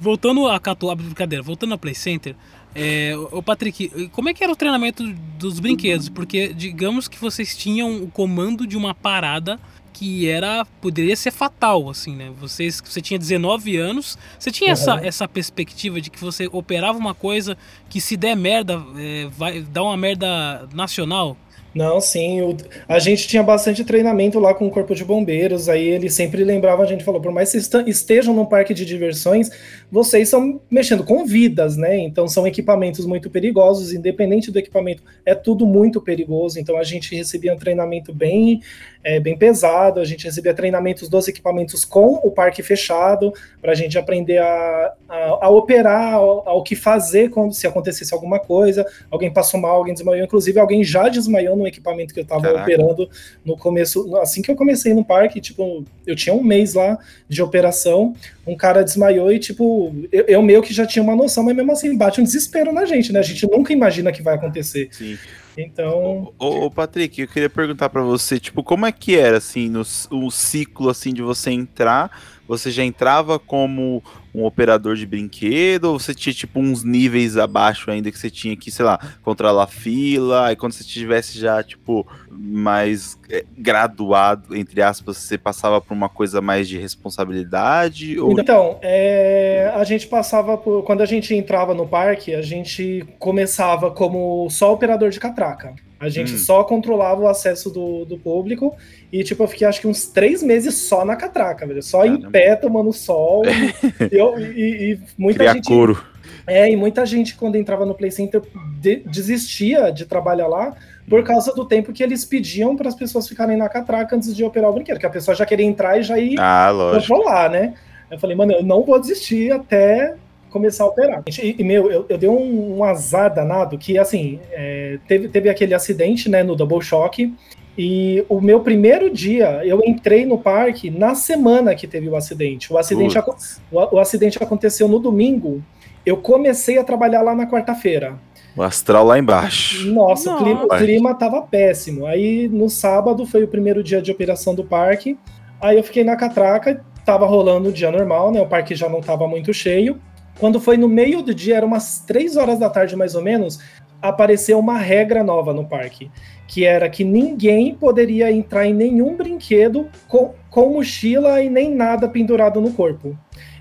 Voltando 0.00 0.46
a 0.48 0.58
Catu, 0.60 0.90
a 0.90 0.94
brincadeira, 0.94 1.42
voltando 1.42 1.72
ao 1.72 1.78
Play 1.78 1.94
Center, 1.94 2.34
é, 2.74 3.14
o 3.30 3.42
Patrick, 3.42 4.08
como 4.10 4.28
é 4.28 4.34
que 4.34 4.42
era 4.42 4.52
o 4.52 4.56
treinamento 4.56 5.04
dos 5.38 5.60
brinquedos? 5.60 6.08
Porque 6.08 6.52
digamos 6.52 7.06
que 7.08 7.18
vocês 7.18 7.56
tinham 7.56 8.02
o 8.02 8.08
comando 8.10 8.66
de 8.66 8.76
uma 8.76 8.94
parada 8.94 9.60
que 9.92 10.28
era 10.28 10.64
poderia 10.80 11.14
ser 11.14 11.30
fatal, 11.30 11.88
assim, 11.88 12.16
né? 12.16 12.32
Vocês, 12.40 12.82
você 12.84 13.00
tinha 13.00 13.16
19 13.16 13.76
anos, 13.76 14.18
você 14.36 14.50
tinha 14.50 14.72
essa, 14.72 14.94
Uhum. 14.96 15.04
essa 15.04 15.28
perspectiva 15.28 16.00
de 16.00 16.10
que 16.10 16.20
você 16.20 16.48
operava 16.50 16.98
uma 16.98 17.14
coisa 17.14 17.56
que 17.88 18.00
se 18.00 18.16
der 18.16 18.36
merda, 18.36 18.82
é, 18.96 19.28
vai 19.38 19.62
dar 19.62 19.84
uma 19.84 19.96
merda 19.96 20.68
nacional? 20.74 21.36
Não, 21.74 22.00
sim. 22.00 22.40
o- 22.40 22.56
a 22.86 23.00
gente 23.00 23.26
tinha 23.26 23.42
bastante 23.42 23.84
treinamento 23.84 24.38
lá 24.38 24.54
com 24.54 24.64
o 24.66 24.70
Corpo 24.70 24.94
de 24.94 25.04
Bombeiros. 25.04 25.68
Aí 25.68 25.84
ele 25.88 26.08
sempre 26.08 26.44
lembrava, 26.44 26.84
a 26.84 26.86
gente 26.86 27.02
falou, 27.02 27.20
por 27.20 27.32
mais 27.32 27.50
que 27.50 27.60
vocês 27.60 27.86
estejam 27.88 28.32
num 28.32 28.46
parque 28.46 28.72
de 28.72 28.84
diversões, 28.84 29.50
vocês 29.90 30.28
estão 30.28 30.60
mexendo 30.70 31.02
com 31.02 31.26
vidas, 31.26 31.76
né? 31.76 31.98
Então 31.98 32.28
são 32.28 32.46
equipamentos 32.46 33.04
muito 33.06 33.28
perigosos, 33.28 33.92
independente 33.92 34.52
do 34.52 34.58
equipamento, 34.58 35.02
é 35.26 35.34
tudo 35.34 35.66
muito 35.66 36.00
perigoso. 36.00 36.60
Então 36.60 36.76
a 36.76 36.84
gente 36.84 37.14
recebia 37.16 37.52
um 37.52 37.58
treinamento 37.58 38.14
bem, 38.14 38.60
é, 39.04 39.20
bem 39.20 39.36
pesado, 39.36 40.00
a 40.00 40.04
gente 40.04 40.24
recebia 40.24 40.54
treinamentos 40.54 41.10
dos 41.10 41.28
equipamentos 41.28 41.84
com 41.84 42.14
o 42.14 42.30
parque 42.30 42.62
fechado, 42.62 43.32
para 43.60 43.72
a 43.72 43.74
gente 43.74 43.98
aprender 43.98 44.38
a, 44.38 44.92
a, 45.06 45.16
a 45.42 45.48
operar, 45.50 46.14
ao, 46.14 46.48
ao 46.48 46.62
que 46.62 46.74
fazer 46.74 47.28
quando 47.28 47.52
se 47.52 47.66
acontecesse 47.66 48.14
alguma 48.14 48.38
coisa. 48.38 48.86
Alguém 49.10 49.30
passou 49.30 49.60
mal, 49.60 49.76
alguém 49.76 49.92
desmaiou. 49.92 50.24
Inclusive, 50.24 50.58
alguém 50.58 50.82
já 50.82 51.08
desmaiou 51.10 51.54
no 51.54 51.66
equipamento 51.66 52.14
que 52.14 52.20
eu 52.20 52.24
estava 52.24 52.50
operando 52.62 53.08
no 53.44 53.56
começo. 53.56 54.16
Assim 54.16 54.40
que 54.40 54.50
eu 54.50 54.56
comecei 54.56 54.94
no 54.94 55.04
parque, 55.04 55.40
tipo, 55.40 55.84
eu 56.06 56.16
tinha 56.16 56.34
um 56.34 56.42
mês 56.42 56.72
lá 56.72 56.98
de 57.28 57.42
operação, 57.42 58.14
um 58.46 58.56
cara 58.56 58.82
desmaiou 58.82 59.30
e, 59.30 59.38
tipo, 59.38 59.94
eu, 60.10 60.24
eu 60.26 60.42
meio 60.42 60.62
que 60.62 60.72
já 60.72 60.86
tinha 60.86 61.02
uma 61.02 61.14
noção, 61.14 61.44
mas 61.44 61.54
mesmo 61.54 61.72
assim 61.72 61.94
bate 61.96 62.20
um 62.20 62.24
desespero 62.24 62.72
na 62.72 62.86
gente, 62.86 63.12
né? 63.12 63.18
A 63.18 63.22
gente 63.22 63.46
nunca 63.50 63.72
imagina 63.72 64.10
que 64.10 64.22
vai 64.22 64.34
acontecer. 64.34 64.88
Sim. 64.92 65.18
Então. 65.56 66.32
Ô, 66.38 66.66
ô, 66.66 66.70
Patrick, 66.70 67.20
eu 67.20 67.28
queria 67.28 67.50
perguntar 67.50 67.88
pra 67.88 68.02
você, 68.02 68.40
tipo, 68.40 68.62
como 68.62 68.86
é 68.86 68.92
que 68.92 69.16
era, 69.16 69.38
assim, 69.38 69.72
o 70.10 70.30
ciclo, 70.30 70.88
assim, 70.88 71.12
de 71.12 71.22
você 71.22 71.50
entrar? 71.50 72.10
Você 72.46 72.70
já 72.70 72.84
entrava 72.84 73.38
como 73.38 74.02
um 74.34 74.44
operador 74.44 74.96
de 74.96 75.06
brinquedo? 75.06 75.84
Ou 75.84 75.98
você 75.98 76.14
tinha, 76.14 76.32
tipo, 76.32 76.58
uns 76.58 76.82
níveis 76.82 77.36
abaixo 77.36 77.90
ainda 77.90 78.10
que 78.10 78.18
você 78.18 78.30
tinha 78.30 78.56
que, 78.56 78.70
sei 78.70 78.84
lá, 78.84 78.98
controlar 79.22 79.64
a 79.64 79.68
fila? 79.68 80.46
Aí 80.46 80.56
quando 80.56 80.72
você 80.72 80.84
tivesse 80.84 81.38
já, 81.38 81.62
tipo, 81.62 82.06
mais 82.30 83.18
é, 83.30 83.44
graduado, 83.56 84.56
entre 84.56 84.82
aspas, 84.82 85.18
você 85.18 85.38
passava 85.38 85.80
por 85.80 85.94
uma 85.94 86.08
coisa 86.08 86.40
mais 86.40 86.68
de 86.68 86.78
responsabilidade? 86.78 88.18
Ou... 88.18 88.38
Então, 88.38 88.78
é, 88.82 89.72
a 89.74 89.84
gente 89.84 90.06
passava 90.06 90.58
por. 90.58 90.82
Quando 90.82 91.02
a 91.02 91.06
gente 91.06 91.34
entrava 91.34 91.74
no 91.74 91.86
parque, 91.86 92.34
a 92.34 92.42
gente 92.42 93.06
começava 93.18 93.90
como 93.90 94.48
só 94.50 94.72
operador 94.72 95.10
de 95.10 95.20
catraca. 95.20 95.74
A 95.98 96.08
gente 96.08 96.34
Hum. 96.34 96.38
só 96.38 96.64
controlava 96.64 97.22
o 97.22 97.28
acesso 97.28 97.70
do, 97.70 98.04
do 98.04 98.18
público 98.18 98.74
e, 99.12 99.22
tipo, 99.22 99.42
eu 99.42 99.48
fiquei 99.48 99.66
acho 99.66 99.80
que 99.80 99.86
uns 99.86 100.06
três 100.06 100.42
meses 100.42 100.74
só 100.74 101.04
na 101.04 101.16
catraca, 101.16 101.66
velho. 101.66 101.82
Só 101.82 102.04
em 102.04 102.20
pé, 102.30 102.56
tomando 102.56 102.92
sol. 102.92 103.42
e, 104.12 104.16
eu, 104.16 104.38
e, 104.38 104.92
e 104.94 104.98
muita 105.16 105.38
Criar 105.40 105.54
gente. 105.54 105.68
couro. 105.68 106.02
É, 106.46 106.70
e 106.70 106.76
muita 106.76 107.06
gente, 107.06 107.36
quando 107.36 107.56
entrava 107.56 107.86
no 107.86 107.94
Play 107.94 108.10
Center, 108.10 108.42
de- 108.80 109.02
desistia 109.06 109.90
de 109.90 110.04
trabalhar 110.04 110.46
lá 110.46 110.74
por 111.08 111.22
causa 111.24 111.54
do 111.54 111.64
tempo 111.64 111.92
que 111.92 112.02
eles 112.02 112.24
pediam 112.24 112.76
para 112.76 112.88
as 112.88 112.94
pessoas 112.94 113.26
ficarem 113.28 113.56
na 113.56 113.68
catraca 113.68 114.14
antes 114.16 114.34
de 114.34 114.44
operar 114.44 114.68
o 114.70 114.74
brinquedo, 114.74 114.98
que 114.98 115.06
a 115.06 115.10
pessoa 115.10 115.34
já 115.34 115.46
queria 115.46 115.64
entrar 115.64 115.98
e 115.98 116.02
já 116.02 116.18
ir 116.18 116.36
Ah, 116.38 116.70
controlar, 116.92 117.48
né? 117.50 117.74
Eu 118.10 118.18
falei, 118.18 118.36
mano, 118.36 118.52
eu 118.52 118.62
não 118.62 118.82
vou 118.82 119.00
desistir 119.00 119.52
até 119.52 120.14
começar 120.54 120.84
a 120.84 120.86
operar. 120.86 121.24
E, 121.26 121.56
e, 121.58 121.64
meu, 121.64 121.90
eu, 121.90 122.06
eu 122.08 122.16
dei 122.16 122.28
um, 122.28 122.78
um 122.78 122.84
azar 122.84 123.34
danado 123.34 123.76
que, 123.76 123.98
assim, 123.98 124.38
é, 124.52 124.98
teve, 125.08 125.28
teve 125.28 125.48
aquele 125.48 125.74
acidente, 125.74 126.30
né, 126.30 126.44
no 126.44 126.54
Double 126.54 126.80
Shock, 126.80 127.34
e 127.76 128.24
o 128.28 128.40
meu 128.40 128.60
primeiro 128.60 129.10
dia, 129.10 129.60
eu 129.64 129.82
entrei 129.84 130.24
no 130.24 130.38
parque 130.38 130.90
na 130.90 131.16
semana 131.16 131.74
que 131.74 131.88
teve 131.88 132.08
o 132.08 132.14
acidente. 132.14 132.72
O 132.72 132.78
acidente, 132.78 133.18
o, 133.18 133.96
o 133.96 133.98
acidente 133.98 134.40
aconteceu 134.40 134.86
no 134.86 135.00
domingo, 135.00 135.60
eu 136.06 136.16
comecei 136.18 136.78
a 136.78 136.84
trabalhar 136.84 137.22
lá 137.22 137.34
na 137.34 137.46
quarta-feira. 137.46 138.16
O 138.56 138.62
astral 138.62 139.04
lá 139.04 139.18
embaixo. 139.18 139.88
Nossa, 139.88 140.30
Nossa. 140.30 140.42
O, 140.42 140.44
clima, 140.44 140.64
o 140.64 140.68
clima 140.68 141.14
tava 141.14 141.42
péssimo. 141.42 142.06
Aí 142.06 142.48
no 142.48 142.70
sábado 142.70 143.26
foi 143.26 143.42
o 143.42 143.48
primeiro 143.48 143.82
dia 143.82 144.00
de 144.00 144.12
operação 144.12 144.54
do 144.54 144.62
parque. 144.62 145.18
Aí 145.60 145.76
eu 145.76 145.82
fiquei 145.82 146.04
na 146.04 146.14
catraca, 146.14 146.80
tava 147.04 147.26
rolando 147.26 147.70
o 147.70 147.72
dia 147.72 147.90
normal, 147.90 148.30
né? 148.30 148.40
O 148.40 148.46
parque 148.46 148.76
já 148.76 148.88
não 148.88 149.00
tava 149.00 149.26
muito 149.26 149.52
cheio. 149.52 150.00
Quando 150.38 150.60
foi 150.60 150.76
no 150.76 150.88
meio 150.88 151.22
do 151.22 151.34
dia, 151.34 151.56
era 151.56 151.66
umas 151.66 152.00
três 152.00 152.36
horas 152.36 152.58
da 152.58 152.68
tarde 152.68 152.96
mais 152.96 153.14
ou 153.14 153.22
menos, 153.22 153.60
apareceu 154.02 154.58
uma 154.58 154.76
regra 154.76 155.24
nova 155.24 155.54
no 155.54 155.64
parque, 155.64 156.10
que 156.46 156.64
era 156.64 156.90
que 156.90 157.04
ninguém 157.04 157.74
poderia 157.74 158.30
entrar 158.30 158.66
em 158.66 158.74
nenhum 158.74 159.16
brinquedo 159.16 159.88
com, 160.06 160.34
com 160.50 160.70
mochila 160.70 161.40
e 161.40 161.48
nem 161.48 161.74
nada 161.74 162.08
pendurado 162.08 162.60
no 162.60 162.72
corpo. 162.72 163.16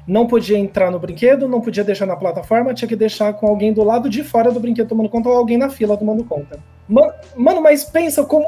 Não 0.05 0.27
podia 0.27 0.57
entrar 0.57 0.91
no 0.91 0.99
brinquedo, 0.99 1.47
não 1.47 1.61
podia 1.61 1.83
deixar 1.83 2.05
na 2.05 2.17
plataforma, 2.17 2.73
tinha 2.73 2.89
que 2.89 2.95
deixar 2.95 3.33
com 3.33 3.47
alguém 3.47 3.71
do 3.71 3.83
lado 3.83 4.09
de 4.09 4.21
fora 4.21 4.51
do 4.51 4.59
brinquedo 4.59 4.89
tomando 4.89 5.07
conta 5.07 5.29
ou 5.29 5.37
alguém 5.37 5.57
na 5.57 5.69
fila 5.69 5.95
tomando 5.95 6.25
conta. 6.25 6.59
Mano, 6.89 7.61
mas 7.61 7.85
pensa 7.85 8.25
como, 8.25 8.45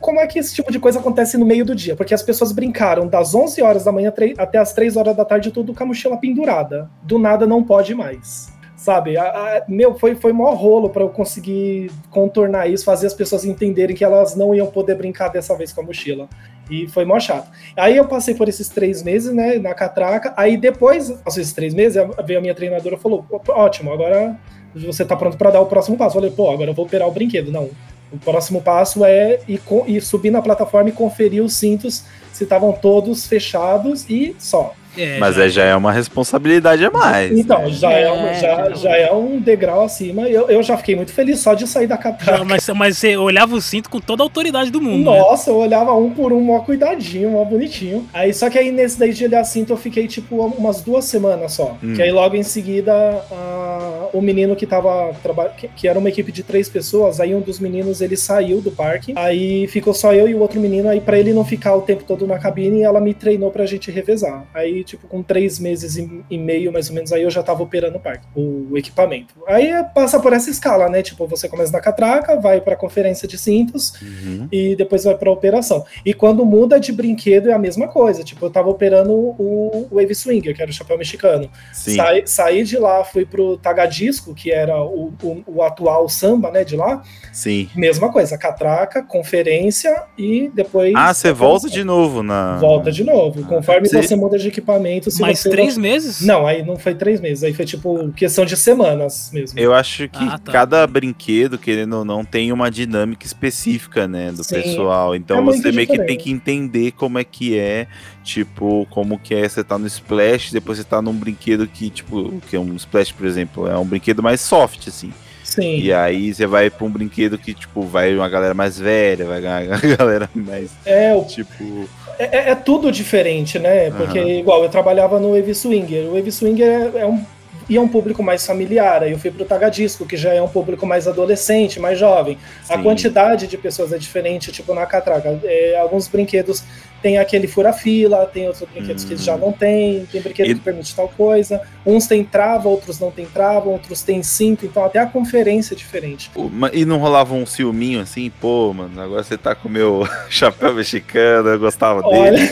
como 0.00 0.20
é 0.20 0.26
que 0.26 0.38
esse 0.38 0.54
tipo 0.54 0.70
de 0.70 0.78
coisa 0.78 0.98
acontece 0.98 1.36
no 1.36 1.46
meio 1.46 1.64
do 1.64 1.74
dia? 1.74 1.96
Porque 1.96 2.14
as 2.14 2.22
pessoas 2.22 2.52
brincaram 2.52 3.06
das 3.06 3.34
11 3.34 3.62
horas 3.62 3.84
da 3.84 3.92
manhã 3.92 4.12
até 4.38 4.58
as 4.58 4.72
3 4.72 4.96
horas 4.96 5.16
da 5.16 5.24
tarde, 5.24 5.50
tudo 5.50 5.74
com 5.74 5.82
a 5.82 5.86
mochila 5.86 6.16
pendurada. 6.16 6.90
Do 7.02 7.18
nada 7.18 7.46
não 7.46 7.62
pode 7.62 7.94
mais. 7.94 8.52
Sabe? 8.76 9.16
A, 9.16 9.24
a, 9.24 9.62
meu, 9.66 9.94
foi, 9.98 10.14
foi 10.14 10.32
maior 10.32 10.54
rolo 10.54 10.90
para 10.90 11.02
eu 11.02 11.08
conseguir 11.08 11.90
contornar 12.10 12.68
isso, 12.68 12.84
fazer 12.84 13.06
as 13.06 13.14
pessoas 13.14 13.44
entenderem 13.44 13.96
que 13.96 14.04
elas 14.04 14.36
não 14.36 14.54
iam 14.54 14.66
poder 14.66 14.96
brincar 14.96 15.28
dessa 15.28 15.56
vez 15.56 15.72
com 15.72 15.80
a 15.80 15.84
mochila. 15.84 16.28
E 16.70 16.86
foi 16.88 17.04
mó 17.04 17.18
chato. 17.18 17.48
Aí 17.76 17.96
eu 17.96 18.06
passei 18.06 18.34
por 18.34 18.48
esses 18.48 18.68
três 18.68 19.02
meses, 19.02 19.32
né, 19.32 19.58
na 19.58 19.72
catraca. 19.72 20.34
Aí 20.36 20.56
depois, 20.56 21.12
esses 21.26 21.52
três 21.52 21.72
meses, 21.72 22.02
veio 22.24 22.38
a 22.38 22.42
minha 22.42 22.54
treinadora 22.54 22.96
e 22.96 22.98
falou: 22.98 23.24
ótimo, 23.48 23.92
agora 23.92 24.36
você 24.74 25.04
tá 25.04 25.16
pronto 25.16 25.38
para 25.38 25.52
dar 25.52 25.60
o 25.60 25.66
próximo 25.66 25.96
passo. 25.96 26.16
Eu 26.16 26.22
falei, 26.22 26.36
pô, 26.36 26.50
agora 26.50 26.70
eu 26.70 26.74
vou 26.74 26.84
operar 26.84 27.08
o 27.08 27.12
brinquedo. 27.12 27.50
Não, 27.50 27.70
o 28.16 28.18
próximo 28.18 28.62
passo 28.62 29.04
é 29.04 29.40
ir, 29.46 29.60
ir 29.86 30.00
subir 30.00 30.30
na 30.30 30.42
plataforma 30.42 30.88
e 30.88 30.92
conferir 30.92 31.42
os 31.42 31.54
cintos 31.54 32.04
se 32.32 32.44
estavam 32.44 32.72
todos 32.72 33.26
fechados 33.26 34.08
e 34.08 34.34
só. 34.38 34.74
É, 34.96 35.18
Mas 35.18 35.36
já... 35.36 35.44
É, 35.44 35.48
já 35.48 35.64
é 35.64 35.76
uma 35.76 35.92
responsabilidade 35.92 36.84
a 36.84 36.90
mais. 36.90 37.32
Então, 37.32 37.62
né? 37.62 37.70
já, 37.70 37.92
é, 37.92 38.02
é 38.02 38.12
uma, 38.12 38.34
já, 38.34 38.70
já 38.74 38.96
é 38.96 39.12
um 39.12 39.38
degrau 39.38 39.82
acima. 39.82 40.28
Eu, 40.28 40.48
eu 40.48 40.62
já 40.62 40.76
fiquei 40.76 40.96
muito 40.96 41.12
feliz 41.12 41.40
só 41.40 41.54
de 41.54 41.66
sair 41.66 41.86
da 41.86 41.96
catraca. 41.96 42.44
mas, 42.44 42.66
mas 42.68 42.98
você 42.98 43.16
olhava 43.16 43.54
o 43.54 43.60
cinto 43.60 43.90
com 43.90 44.00
toda 44.00 44.22
a 44.22 44.24
autoridade 44.24 44.70
do 44.70 44.80
mundo. 44.80 45.10
Né? 45.10 45.18
Nossa, 45.18 45.50
né? 45.50 45.56
eu 45.56 45.60
olhava 45.60 45.94
um 45.94 46.10
por 46.10 46.32
um, 46.32 46.40
mó 46.40 46.60
cuidadinho, 46.60 47.30
mó 47.30 47.44
bonitinho. 47.44 48.06
Aí, 48.12 48.32
só 48.32 48.48
que 48.48 48.58
aí 48.58 48.70
nesse 48.70 48.98
daí 48.98 49.12
de 49.12 49.24
olhar 49.24 49.44
cinto 49.44 49.72
eu 49.72 49.76
fiquei 49.76 50.06
tipo 50.06 50.36
umas 50.46 50.80
duas 50.80 51.04
semanas 51.04 51.52
só. 51.52 51.76
Hum. 51.82 51.94
Que 51.94 52.02
aí 52.02 52.10
logo 52.10 52.36
em 52.36 52.42
seguida 52.42 52.92
a, 53.30 54.08
o 54.12 54.20
menino 54.20 54.56
que 54.56 54.66
tava 54.66 55.14
que, 55.56 55.68
que 55.68 55.88
era 55.88 55.98
uma 55.98 56.08
equipe 56.08 56.32
de 56.32 56.42
três 56.42 56.68
pessoas, 56.68 57.20
aí 57.20 57.34
um 57.34 57.40
dos 57.40 57.58
meninos 57.58 58.00
ele 58.00 58.16
saiu 58.16 58.60
do 58.60 58.70
parque. 58.70 59.12
Aí 59.16 59.66
ficou 59.68 59.94
só 59.94 60.12
eu 60.12 60.28
e 60.28 60.34
o 60.34 60.40
outro 60.40 60.60
menino. 60.60 60.88
Aí 60.88 61.00
para 61.00 61.18
ele 61.18 61.32
não 61.32 61.44
ficar 61.44 61.74
o 61.74 61.82
tempo 61.82 62.04
todo 62.04 62.26
na 62.26 62.38
cabine, 62.38 62.82
ela 62.82 63.00
me 63.00 63.14
treinou 63.14 63.50
pra 63.50 63.66
gente 63.66 63.90
revezar. 63.90 64.44
Aí 64.54 64.84
tipo, 64.86 65.06
com 65.06 65.22
três 65.22 65.58
meses 65.58 65.96
e 65.96 66.38
meio, 66.38 66.72
mais 66.72 66.88
ou 66.88 66.94
menos, 66.94 67.12
aí 67.12 67.22
eu 67.22 67.30
já 67.30 67.42
tava 67.42 67.62
operando 67.62 67.98
o 67.98 68.00
parque, 68.00 68.26
o 68.34 68.78
equipamento. 68.78 69.34
Aí 69.46 69.70
passa 69.94 70.18
por 70.20 70.32
essa 70.32 70.48
escala, 70.48 70.88
né? 70.88 71.02
Tipo, 71.02 71.26
você 71.26 71.48
começa 71.48 71.72
na 71.72 71.80
catraca, 71.80 72.40
vai 72.40 72.60
pra 72.60 72.76
conferência 72.76 73.26
de 73.26 73.36
cintos 73.36 73.92
uhum. 74.00 74.48
e 74.50 74.76
depois 74.76 75.04
vai 75.04 75.16
pra 75.16 75.30
operação. 75.30 75.84
E 76.04 76.14
quando 76.14 76.46
muda 76.46 76.78
de 76.78 76.92
brinquedo 76.92 77.50
é 77.50 77.52
a 77.52 77.58
mesma 77.58 77.88
coisa. 77.88 78.22
Tipo, 78.22 78.46
eu 78.46 78.50
tava 78.50 78.70
operando 78.70 79.12
o 79.12 79.88
Wave 79.90 80.14
Swinger, 80.14 80.54
que 80.54 80.62
era 80.62 80.70
o 80.70 80.74
chapéu 80.74 80.96
mexicano. 80.96 81.50
Sa 81.72 82.06
saí 82.24 82.62
de 82.62 82.78
lá, 82.78 83.02
fui 83.04 83.26
pro 83.26 83.56
Tagadisco, 83.56 84.34
que 84.34 84.52
era 84.52 84.80
o, 84.80 85.12
o, 85.22 85.42
o, 85.46 85.62
atual 85.62 86.08
samba, 86.08 86.50
né, 86.50 86.64
de 86.64 86.76
lá. 86.76 87.02
Sim. 87.32 87.68
Mesma 87.74 88.12
coisa, 88.12 88.38
catraca, 88.38 89.02
conferência 89.02 90.04
e 90.16 90.50
depois... 90.54 90.92
Ah, 90.94 91.12
você 91.12 91.32
volta 91.32 91.68
de 91.68 91.82
novo 91.82 92.22
na... 92.22 92.58
Volta 92.58 92.92
de 92.92 93.02
novo. 93.02 93.44
Conforme 93.44 93.88
você 93.88 94.14
muda 94.14 94.38
de 94.38 94.48
equipamento, 94.48 94.75
mais 95.20 95.42
três 95.42 95.76
meses? 95.76 96.20
Não, 96.20 96.46
aí 96.46 96.64
não 96.64 96.76
foi 96.76 96.94
três 96.94 97.20
meses, 97.20 97.42
aí 97.44 97.52
foi 97.52 97.64
tipo 97.64 98.12
questão 98.12 98.44
de 98.44 98.56
semanas 98.56 99.30
mesmo. 99.32 99.58
Eu 99.58 99.74
acho 99.74 100.08
que 100.08 100.24
ah, 100.24 100.38
tá. 100.38 100.52
cada 100.52 100.86
brinquedo, 100.86 101.58
querendo 101.58 101.98
ou 101.98 102.04
não, 102.04 102.24
tem 102.24 102.52
uma 102.52 102.70
dinâmica 102.70 103.26
específica, 103.26 104.06
né, 104.06 104.32
do 104.32 104.44
Sim. 104.44 104.56
pessoal. 104.56 105.14
Então 105.14 105.38
é 105.38 105.42
você 105.42 105.72
meio 105.72 105.88
que 105.88 105.98
tem 106.04 106.16
que 106.16 106.30
entender 106.30 106.92
como 106.92 107.18
é 107.18 107.24
que 107.24 107.58
é, 107.58 107.86
tipo, 108.22 108.86
como 108.90 109.18
que 109.18 109.34
é 109.34 109.48
você 109.48 109.62
tá 109.62 109.78
no 109.78 109.86
Splash, 109.86 110.52
depois 110.52 110.78
você 110.78 110.84
tá 110.84 111.00
num 111.00 111.14
brinquedo 111.14 111.66
que, 111.66 111.90
tipo, 111.90 112.40
que 112.48 112.56
é 112.56 112.60
um 112.60 112.74
Splash, 112.76 113.12
por 113.12 113.26
exemplo, 113.26 113.66
é 113.66 113.76
um 113.76 113.84
brinquedo 113.84 114.22
mais 114.22 114.40
soft, 114.40 114.88
assim. 114.88 115.12
Sim. 115.46 115.78
E 115.78 115.92
aí 115.92 116.34
você 116.34 116.44
vai 116.44 116.68
pra 116.68 116.84
um 116.84 116.90
brinquedo 116.90 117.38
que, 117.38 117.54
tipo, 117.54 117.82
vai 117.82 118.14
uma 118.16 118.28
galera 118.28 118.52
mais 118.52 118.78
velha, 118.78 119.24
vai 119.24 119.40
uma 119.66 119.96
galera 119.96 120.28
mais. 120.34 120.70
É, 120.84 121.14
o... 121.14 121.24
tipo. 121.24 121.88
É, 122.18 122.24
é, 122.24 122.50
é, 122.50 122.54
tudo 122.54 122.90
diferente, 122.90 123.58
né? 123.58 123.90
Porque, 123.90 124.18
uhum. 124.18 124.28
igual, 124.28 124.62
eu 124.64 124.68
trabalhava 124.68 125.20
no 125.20 125.34
Wave 125.34 125.54
Swinger. 125.54 126.06
O 126.06 126.14
Wave 126.14 126.32
Swinger 126.32 126.90
é, 126.94 127.00
é 127.00 127.06
um, 127.06 127.24
e 127.68 127.76
é 127.76 127.80
um 127.80 127.86
público 127.86 128.22
mais 128.22 128.44
familiar. 128.44 129.04
Aí 129.04 129.12
eu 129.12 129.18
fui 129.18 129.30
pro 129.30 129.44
Tagadisco, 129.44 130.04
que 130.04 130.16
já 130.16 130.32
é 130.32 130.42
um 130.42 130.48
público 130.48 130.84
mais 130.84 131.06
adolescente, 131.06 131.78
mais 131.78 131.98
jovem. 131.98 132.38
Sim. 132.64 132.74
A 132.74 132.82
quantidade 132.82 133.46
de 133.46 133.56
pessoas 133.56 133.92
é 133.92 133.98
diferente, 133.98 134.50
tipo 134.50 134.74
na 134.74 134.84
catraca. 134.84 135.38
É, 135.44 135.78
alguns 135.78 136.08
brinquedos 136.08 136.64
tem 137.02 137.18
aquele 137.18 137.46
fura-fila, 137.46 138.26
tem 138.26 138.46
outros 138.46 138.68
brinquedos 138.68 139.04
hum. 139.04 139.08
que 139.08 139.16
já 139.16 139.36
não 139.36 139.52
tem, 139.52 140.06
tem 140.06 140.20
brinquedo 140.20 140.50
e... 140.50 140.54
que 140.54 140.60
permite 140.60 140.94
tal 140.94 141.08
coisa. 141.08 141.60
Uns 141.84 142.06
tem 142.06 142.24
trava, 142.24 142.68
outros 142.68 142.98
não 142.98 143.10
tem 143.10 143.26
trava, 143.26 143.68
outros 143.68 144.02
tem 144.02 144.22
cinto, 144.22 144.66
então 144.66 144.84
até 144.84 144.98
a 144.98 145.06
conferência 145.06 145.74
é 145.74 145.76
diferente. 145.76 146.30
E 146.72 146.84
não 146.84 146.98
rolava 146.98 147.34
um 147.34 147.46
ciúminho 147.46 148.00
assim, 148.00 148.30
pô, 148.40 148.72
mano, 148.72 149.00
agora 149.00 149.22
você 149.22 149.36
tá 149.36 149.54
com 149.54 149.68
o 149.68 149.70
meu 149.70 150.08
chapéu 150.28 150.74
mexicano, 150.74 151.48
eu 151.48 151.58
gostava 151.58 152.00
Olha, 152.04 152.32
dele. 152.32 152.50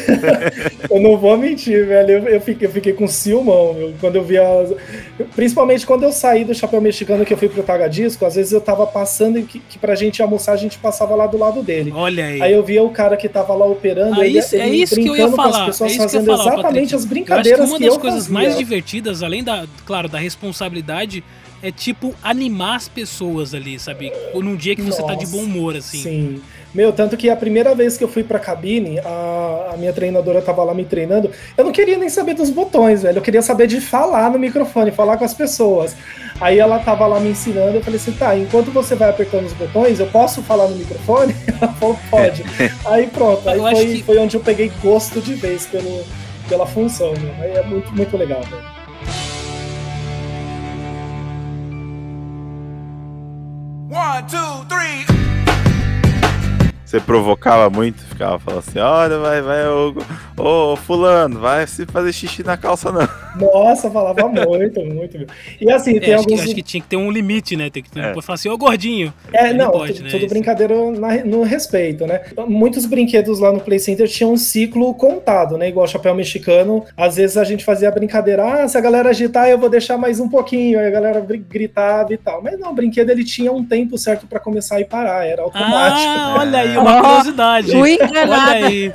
eu 0.91 1.01
não 1.01 1.17
vou 1.17 1.37
mentir, 1.37 1.87
velho, 1.87 2.11
eu, 2.11 2.29
eu, 2.29 2.41
fiquei, 2.41 2.69
eu 2.69 2.73
fiquei 2.73 2.93
com 2.93 3.09
ciúmão, 3.09 3.75
meu, 3.75 3.95
quando 4.01 4.17
eu 4.17 4.25
vi 4.25 4.39
as... 4.39 4.73
Principalmente 5.35 5.87
quando 5.87 6.05
eu 6.05 6.13
saí 6.13 6.45
do 6.45 6.55
chapéu 6.55 6.81
mexicano 6.81 7.25
que 7.25 7.33
eu 7.33 7.39
fui 7.39 7.49
pro 7.49 7.63
Tagadisco, 7.63 8.25
às 8.25 8.35
vezes 8.35 8.53
eu 8.53 8.61
tava 8.61 8.87
passando 8.87 9.39
e 9.39 9.43
que, 9.43 9.59
que 9.59 9.79
pra 9.79 9.95
gente 9.95 10.23
almoçar 10.23 10.53
a 10.53 10.57
gente 10.57 10.79
passava 10.79 11.15
lá 11.15 11.27
do 11.27 11.39
lado 11.39 11.63
dele. 11.63 11.93
Olha 11.95 12.27
aí. 12.27 12.43
Aí 12.43 12.53
eu 12.53 12.63
via 12.63 12.83
o 12.83 12.91
cara 12.91 13.17
que 13.17 13.29
tava 13.29 13.55
lá 13.55 13.67
operando, 13.67 14.21
aí, 14.21 14.35
isso, 14.45 14.57
é 14.57 14.69
isso 14.69 14.95
que 14.97 15.07
eu 15.07 15.17
ia 15.17 15.31
falar. 15.31 15.61
As 15.63 15.67
pessoas 15.67 15.93
é 15.93 15.97
fazendo 15.99 16.27
falar, 16.27 16.43
exatamente 16.43 16.63
Patrick. 16.65 16.95
as 16.95 17.05
brincadeiras 17.05 17.59
eu 17.59 17.65
acho 17.65 17.75
que 17.77 17.83
uma 17.83 17.89
das 17.89 17.97
que 17.97 18.01
coisas 18.01 18.21
fazia. 18.27 18.35
mais 18.35 18.57
divertidas, 18.59 19.23
além 19.23 19.43
da, 19.45 19.67
claro, 19.85 20.09
da 20.09 20.19
responsabilidade, 20.19 21.25
é 21.63 21.71
tipo 21.71 22.15
animar 22.23 22.77
as 22.77 22.89
pessoas 22.89 23.55
ali, 23.55 23.79
sabe? 23.79 24.13
Num 24.35 24.57
dia 24.57 24.77
que 24.77 24.83
você 24.83 25.01
Nossa, 25.01 25.15
tá 25.15 25.19
de 25.19 25.27
bom 25.27 25.43
humor, 25.43 25.77
assim. 25.77 26.03
Sim. 26.03 26.43
Meu, 26.75 26.93
tanto 26.93 27.17
que 27.17 27.31
a 27.31 27.37
primeira 27.37 27.73
vez 27.73 27.97
que 27.97 28.03
eu 28.03 28.09
fui 28.09 28.25
pra 28.25 28.41
cabine, 28.41 28.99
a, 28.99 29.71
a, 29.75 29.77
minha 29.77 29.93
treinadora 29.93 30.43
tava 30.43 30.65
lá 30.65 30.75
me 30.75 30.85
treinando, 30.85 31.31
eu 31.57 31.65
não 31.65 31.71
queria 31.71 31.97
nem 31.97 32.09
saber 32.09 32.35
dos 32.35 32.51
botões, 32.51 33.03
velho. 33.03 33.19
Eu 33.19 33.23
queria 33.23 33.43
saber 33.43 33.69
de 33.69 33.81
falar 33.81 34.29
no 34.29 34.41
microfone, 34.41 34.91
falar 34.91 35.17
com 35.17 35.25
as 35.25 35.33
pessoas. 35.33 35.95
Aí 36.41 36.59
ela 36.59 36.81
tava 36.81 37.07
lá 37.07 37.21
me 37.21 37.31
ensinando, 37.31 37.77
eu 37.77 37.83
falei 37.83 38.01
assim, 38.01 38.11
tá, 38.11 38.37
enquanto 38.37 38.73
você 38.73 38.97
vai 38.97 39.09
apertando 39.09 39.47
os 39.47 39.53
botões, 39.53 40.01
eu 40.01 40.07
posso 40.09 40.43
falar 40.43 40.67
no 40.67 40.75
microfone? 40.75 41.33
Ela 41.61 41.73
falou, 41.75 41.99
pode. 42.11 42.45
aí 42.85 43.07
pronto, 43.07 43.49
aí 43.49 43.61
foi, 43.61 43.87
que... 43.87 44.03
foi 44.03 44.19
onde 44.19 44.37
eu 44.37 44.41
peguei 44.41 44.73
gosto 44.83 45.21
de 45.21 45.35
vez 45.35 45.67
pelo, 45.67 46.05
pela 46.49 46.67
função, 46.67 47.13
né? 47.13 47.37
Aí 47.41 47.53
é 47.53 47.63
muito, 47.63 47.95
muito 47.95 48.17
legal, 48.17 48.43
velho. 48.43 48.75
One, 53.95 54.27
two. 54.29 54.64
Você 56.95 57.01
provocava 57.01 57.69
muito, 57.69 58.01
ficava 58.15 58.39
falando 58.39 58.59
assim, 58.61 58.79
olha, 58.79 59.19
vai, 59.19 59.43
vai, 59.43 59.69
ô, 59.69 59.95
ô 60.39 60.77
fulano, 60.77 61.39
vai 61.41 61.67
se 61.67 61.85
fazer 61.87 62.13
xixi 62.13 62.43
na 62.43 62.57
calça 62.57 62.91
não. 62.91 63.07
Nossa, 63.53 63.91
falava 63.91 64.29
muito, 64.29 64.81
muito. 64.85 65.27
E 65.61 65.71
assim, 65.71 65.97
É, 65.97 66.01
tem 66.01 66.15
acho, 66.15 66.25
que, 66.27 66.33
alguns. 66.33 66.47
acho 66.47 66.55
que 66.55 66.63
tinha 66.63 66.81
que 66.81 66.89
ter 66.89 66.97
um 66.97 67.11
limite, 67.11 67.57
né? 67.57 67.69
Tem 67.69 67.83
que 67.83 67.99
É. 67.99 68.03
não 68.03 68.13
pode 68.15 68.25
falar 68.27 68.35
assim, 68.35 68.49
ô 68.49 68.57
gordinho. 68.57 69.13
É, 69.33 69.47
Aí 69.47 69.55
não, 69.55 69.71
pode, 69.71 70.03
né? 70.03 70.09
tudo 70.11 70.27
brincadeira 70.29 70.75
na- 70.93 71.25
no 71.25 71.43
respeito, 71.43 72.07
né? 72.07 72.21
Muitos 72.47 72.87
brinquedos 72.87 73.39
lá 73.41 73.53
no 73.53 73.61
Play 73.61 73.79
Center 73.81 74.09
tinham 74.09 74.33
um 74.33 74.37
ciclo 74.37 74.95
contado, 74.95 75.59
né? 75.59 75.69
Igual 75.69 75.85
o 75.85 75.89
chapéu 75.89 76.15
mexicano. 76.15 76.85
Às 76.97 77.17
vezes 77.17 77.37
a 77.37 77.45
gente 77.45 77.65
fazia 77.65 77.89
a 77.89 77.93
brincadeira, 77.93 78.63
ah, 78.65 78.69
se 78.69 78.79
a 78.79 78.81
galera 78.81 79.11
agitar, 79.11 79.49
eu 79.49 79.59
vou 79.59 79.69
deixar 79.69 79.99
mais 79.99 80.21
um 80.21 80.29
pouquinho. 80.29 80.79
Aí 80.79 80.87
a 80.87 80.91
galera 80.91 81.21
gritava 81.21 82.13
e 82.15 82.17
tal. 82.17 82.41
Mas 82.43 82.59
não, 82.59 82.71
o 82.71 82.75
brinquedo 82.75 83.11
ele 83.11 83.25
tinha 83.25 83.53
um 83.53 83.65
tempo 83.65 83.99
certo 83.99 84.27
pra 84.27 84.39
começar 84.39 84.81
e 84.81 84.85
parar, 84.85 85.27
era 85.27 85.43
automático. 85.43 86.09
Ah, 86.09 86.37
olha 86.39 86.59
aí, 86.61 86.77
uma 86.79 87.01
curiosidade. 87.03 87.73
Enganada. 88.05 88.57
Olha 88.57 88.67
aí. 88.67 88.93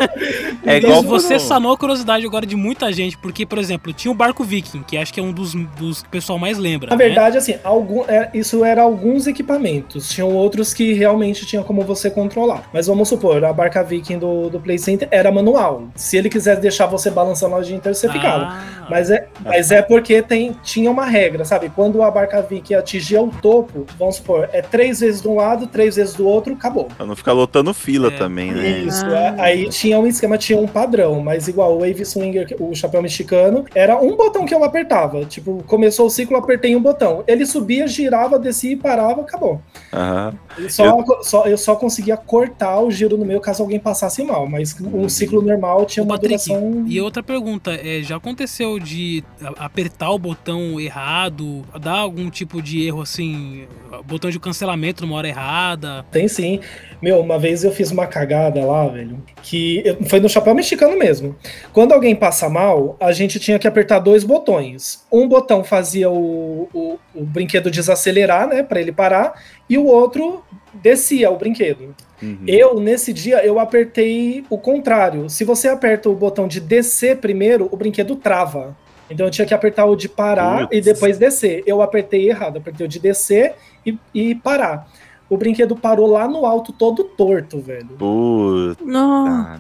É 0.66 0.78
Então, 0.78 0.90
igual 0.90 1.04
você 1.04 1.36
quando- 1.36 1.40
sanou 1.40 1.72
a 1.74 1.78
curiosidade 1.78 2.26
agora 2.26 2.46
de 2.46 2.56
muita 2.56 2.92
gente, 2.92 3.18
porque, 3.18 3.46
por 3.46 3.58
exemplo, 3.58 3.92
tinha 3.94 4.12
o 4.12 4.16
barco 4.16 4.44
Viking, 4.44 4.84
que 4.84 4.98
acho 4.98 5.14
que 5.14 5.20
é 5.20 5.24
um 5.24 5.32
dos, 5.32 5.54
dos 5.78 6.02
que 6.02 6.08
o 6.08 6.12
pessoal 6.12 6.38
mais 6.40 6.58
lembra. 6.58 6.90
Na 6.90 6.96
né? 6.96 7.06
verdade, 7.06 7.38
assim, 7.38 7.56
algum, 7.64 8.04
é, 8.08 8.30
isso 8.34 8.64
era 8.64 8.82
alguns 8.82 9.28
equipamentos. 9.28 10.10
Tinham 10.10 10.30
outros 10.34 10.74
que 10.74 10.94
realmente 10.94 11.46
tinha 11.46 11.64
como 11.64 11.82
você 11.82 12.10
controlar. 12.10 12.64
Mas 12.74 12.88
vamos 12.88 13.08
supor, 13.10 13.44
a 13.44 13.54
barca 13.54 13.84
Viking 13.84 14.20
do, 14.20 14.50
do 14.50 14.60
Play 14.60 14.78
Center 14.78 15.08
era 15.12 15.32
manual. 15.32 15.88
Se 15.96 16.18
ele 16.18 16.30
quisesse 16.30 16.62
deixar 16.62 16.86
você 16.86 17.10
balançando 17.10 17.56
o 17.56 17.62
dia 17.64 17.76
inteiro, 17.76 17.96
você 17.96 18.10
ficava. 18.10 18.44
Ah, 18.50 18.88
Mas 18.90 19.10
é, 19.10 19.28
mas 19.44 19.72
é 19.72 19.82
porque 19.82 20.22
tem, 20.22 20.56
tinha 20.64 20.90
uma 20.92 21.06
regra, 21.06 21.46
sabe? 21.46 21.70
Quando 21.76 22.02
a 22.04 22.12
barca 22.12 22.42
Viking 22.42 22.74
atingia 22.74 23.22
o 23.22 23.30
topo, 23.30 23.86
vamos 23.98 24.16
supor, 24.18 24.50
é 24.52 24.62
três 24.62 25.00
vezes 25.00 25.22
de 25.22 25.28
um 25.28 25.36
lado, 25.36 25.68
três 25.68 25.96
vezes 25.96 26.14
do 26.16 26.28
outro, 26.28 26.54
acabou. 26.54 26.86
Pra 26.98 27.06
não 27.06 27.16
ficar 27.16 27.34
lotando 27.34 27.74
fila 27.74 28.08
É. 28.10 28.12
também, 28.12 28.52
né? 28.52 28.80
Isso, 28.80 28.99
Ah. 29.06 29.36
é- 29.38 29.42
aí 29.42 29.70
tinha 29.70 30.00
um 30.00 30.08
esquema, 30.08 30.38
tinha 30.38 30.58
um 30.60 30.68
padrão, 30.68 31.20
mas 31.22 31.48
igual 31.48 31.76
o 31.76 31.80
Wave 31.80 32.06
Swinger, 32.06 32.56
o 32.60 32.74
chapéu 32.76 33.02
mexicano, 33.02 33.66
era 33.74 33.98
um 34.00 34.16
botão 34.16 34.46
que 34.46 34.54
eu 34.54 34.64
apertava. 34.64 35.26
Tipo, 35.26 35.64
começou 35.68 36.08
o 36.08 36.10
ciclo, 36.10 36.38
apertei 36.38 36.76
um 36.76 36.82
botão. 36.82 37.24
Ele 37.28 37.46
subia, 37.46 37.88
girava, 37.88 38.38
descia 38.40 38.72
e 38.72 38.76
parava, 38.76 39.22
acabou. 39.22 39.62
Aham. 39.94 40.34
Eu 40.58 40.70
só, 40.70 41.04
só- 41.22 41.46
eu 41.46 41.58
só 41.58 41.76
conseguia 41.76 42.18
cortar 42.18 42.80
o 42.82 42.92
giro 42.92 43.18
no 43.18 43.26
meio 43.26 43.40
caso 43.40 43.64
alguém 43.64 43.80
passasse 43.80 44.24
mal, 44.24 44.48
mas 44.48 44.76
um 44.82 45.08
ciclo 45.08 45.42
normal 45.42 45.86
tinha 45.86 46.04
uma 46.04 46.16
Patrick, 46.16 46.46
duração. 46.48 46.84
E 46.88 47.00
outra 47.00 47.24
pergunta, 47.24 47.72
é, 47.72 48.02
já 48.02 48.18
aconteceu 48.18 48.80
de 48.80 49.24
apertar 49.58 50.12
o 50.12 50.20
botão 50.20 50.80
errado, 50.80 51.64
dar 51.80 52.00
algum 52.00 52.30
tipo 52.30 52.62
de 52.62 52.86
erro 52.86 53.02
assim, 53.02 53.66
botão 54.06 54.30
de 54.30 54.40
cancelamento 54.40 55.06
numa 55.06 55.16
hora 55.16 55.28
errada? 55.28 56.06
Tem 56.12 56.28
sim. 56.28 56.60
Meu, 57.02 57.20
uma 57.22 57.40
vez 57.40 57.64
eu 57.64 57.72
fiz 57.72 57.92
uma 57.92 58.06
cagada 58.08 58.66
lá, 58.66 58.89
velho, 58.90 59.22
que 59.44 59.82
eu- 59.86 60.04
foi 60.06 60.20
no 60.20 60.28
chapéu 60.30 60.54
mexicano 60.54 60.98
mesmo. 60.98 61.36
Quando 61.74 61.94
alguém 61.94 62.16
passa 62.16 62.50
mal, 62.50 62.96
a 63.00 63.12
gente 63.12 63.40
tinha 63.40 63.58
que 63.60 63.68
apertar 63.68 64.00
dois 64.00 64.24
botões. 64.24 65.06
Um 65.12 65.28
botão 65.28 65.64
fazia 65.64 66.10
o, 66.10 66.68
o, 66.74 67.00
o 67.16 67.24
brinquedo 67.24 67.70
desacelerar, 67.72 68.48
né, 68.48 68.64
Pra 68.64 68.80
ele 68.82 68.92
parar, 68.92 69.34
e 69.70 69.78
o 69.78 69.86
outro 69.86 70.44
descia 70.74 71.30
o 71.32 71.38
brinquedo. 71.38 71.96
Uhum. 72.22 72.40
Eu, 72.46 72.80
nesse 72.80 73.14
dia, 73.14 73.44
eu 73.46 73.60
apertei 73.60 74.44
o 74.50 74.58
contrário. 74.58 75.30
Se 75.30 75.44
você 75.44 75.68
aperta 75.70 76.10
o 76.10 76.16
botão 76.16 76.48
de 76.48 76.60
descer 76.60 77.18
primeiro, 77.18 77.70
o 77.72 77.78
brinquedo 77.78 78.16
trava. 78.16 78.76
Então 79.10 79.26
eu 79.26 79.32
tinha 79.32 79.46
que 79.48 79.54
apertar 79.56 79.86
o 79.86 79.96
de 79.96 80.08
parar 80.08 80.68
Putz. 80.68 80.78
e 80.78 80.82
depois 80.82 81.18
descer. 81.18 81.64
Eu 81.66 81.82
apertei 81.82 82.30
errado, 82.30 82.58
apertei 82.58 82.86
o 82.86 82.90
de 82.90 83.00
descer 83.00 83.56
e, 83.86 83.98
e 84.14 84.36
parar. 84.36 84.88
O 85.30 85.38
brinquedo 85.38 85.76
parou 85.76 86.08
lá 86.08 86.28
no 86.28 86.46
alto, 86.46 86.74
todo 86.74 87.04
torto, 87.04 87.60
velho. 87.60 87.90
Puta 87.98 88.84
Não. 88.84 89.58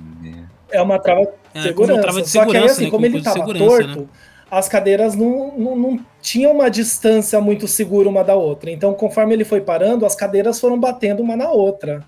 É 0.71 0.81
uma 0.81 0.99
trava 0.99 1.21
de 1.21 1.59
É, 1.59 1.61
segurança. 1.63 2.01
trava 2.01 2.21
de 2.21 2.29
Só 2.29 2.39
que 2.45 2.45
aí, 2.45 2.51
segurança, 2.53 2.73
assim, 2.73 2.83
né, 2.85 2.89
como 2.91 3.03
como 3.03 3.15
ele 3.15 3.23
tava 3.23 3.37
segurança, 3.39 3.65
torto, 3.65 3.99
né? 4.01 4.07
as 4.51 4.67
cadeiras 4.67 5.15
não, 5.15 5.53
não, 5.57 5.75
não 5.75 5.99
tinham 6.21 6.51
uma 6.51 6.69
distância 6.69 7.39
muito 7.39 7.67
segura 7.67 8.09
uma 8.09 8.23
da 8.23 8.35
outra. 8.35 8.71
Então, 8.71 8.93
conforme 8.93 9.33
ele 9.33 9.45
foi 9.45 9.61
parando, 9.61 10.05
as 10.05 10.15
cadeiras 10.15 10.59
foram 10.59 10.79
batendo 10.79 11.21
uma 11.21 11.35
na 11.35 11.49
outra. 11.51 12.03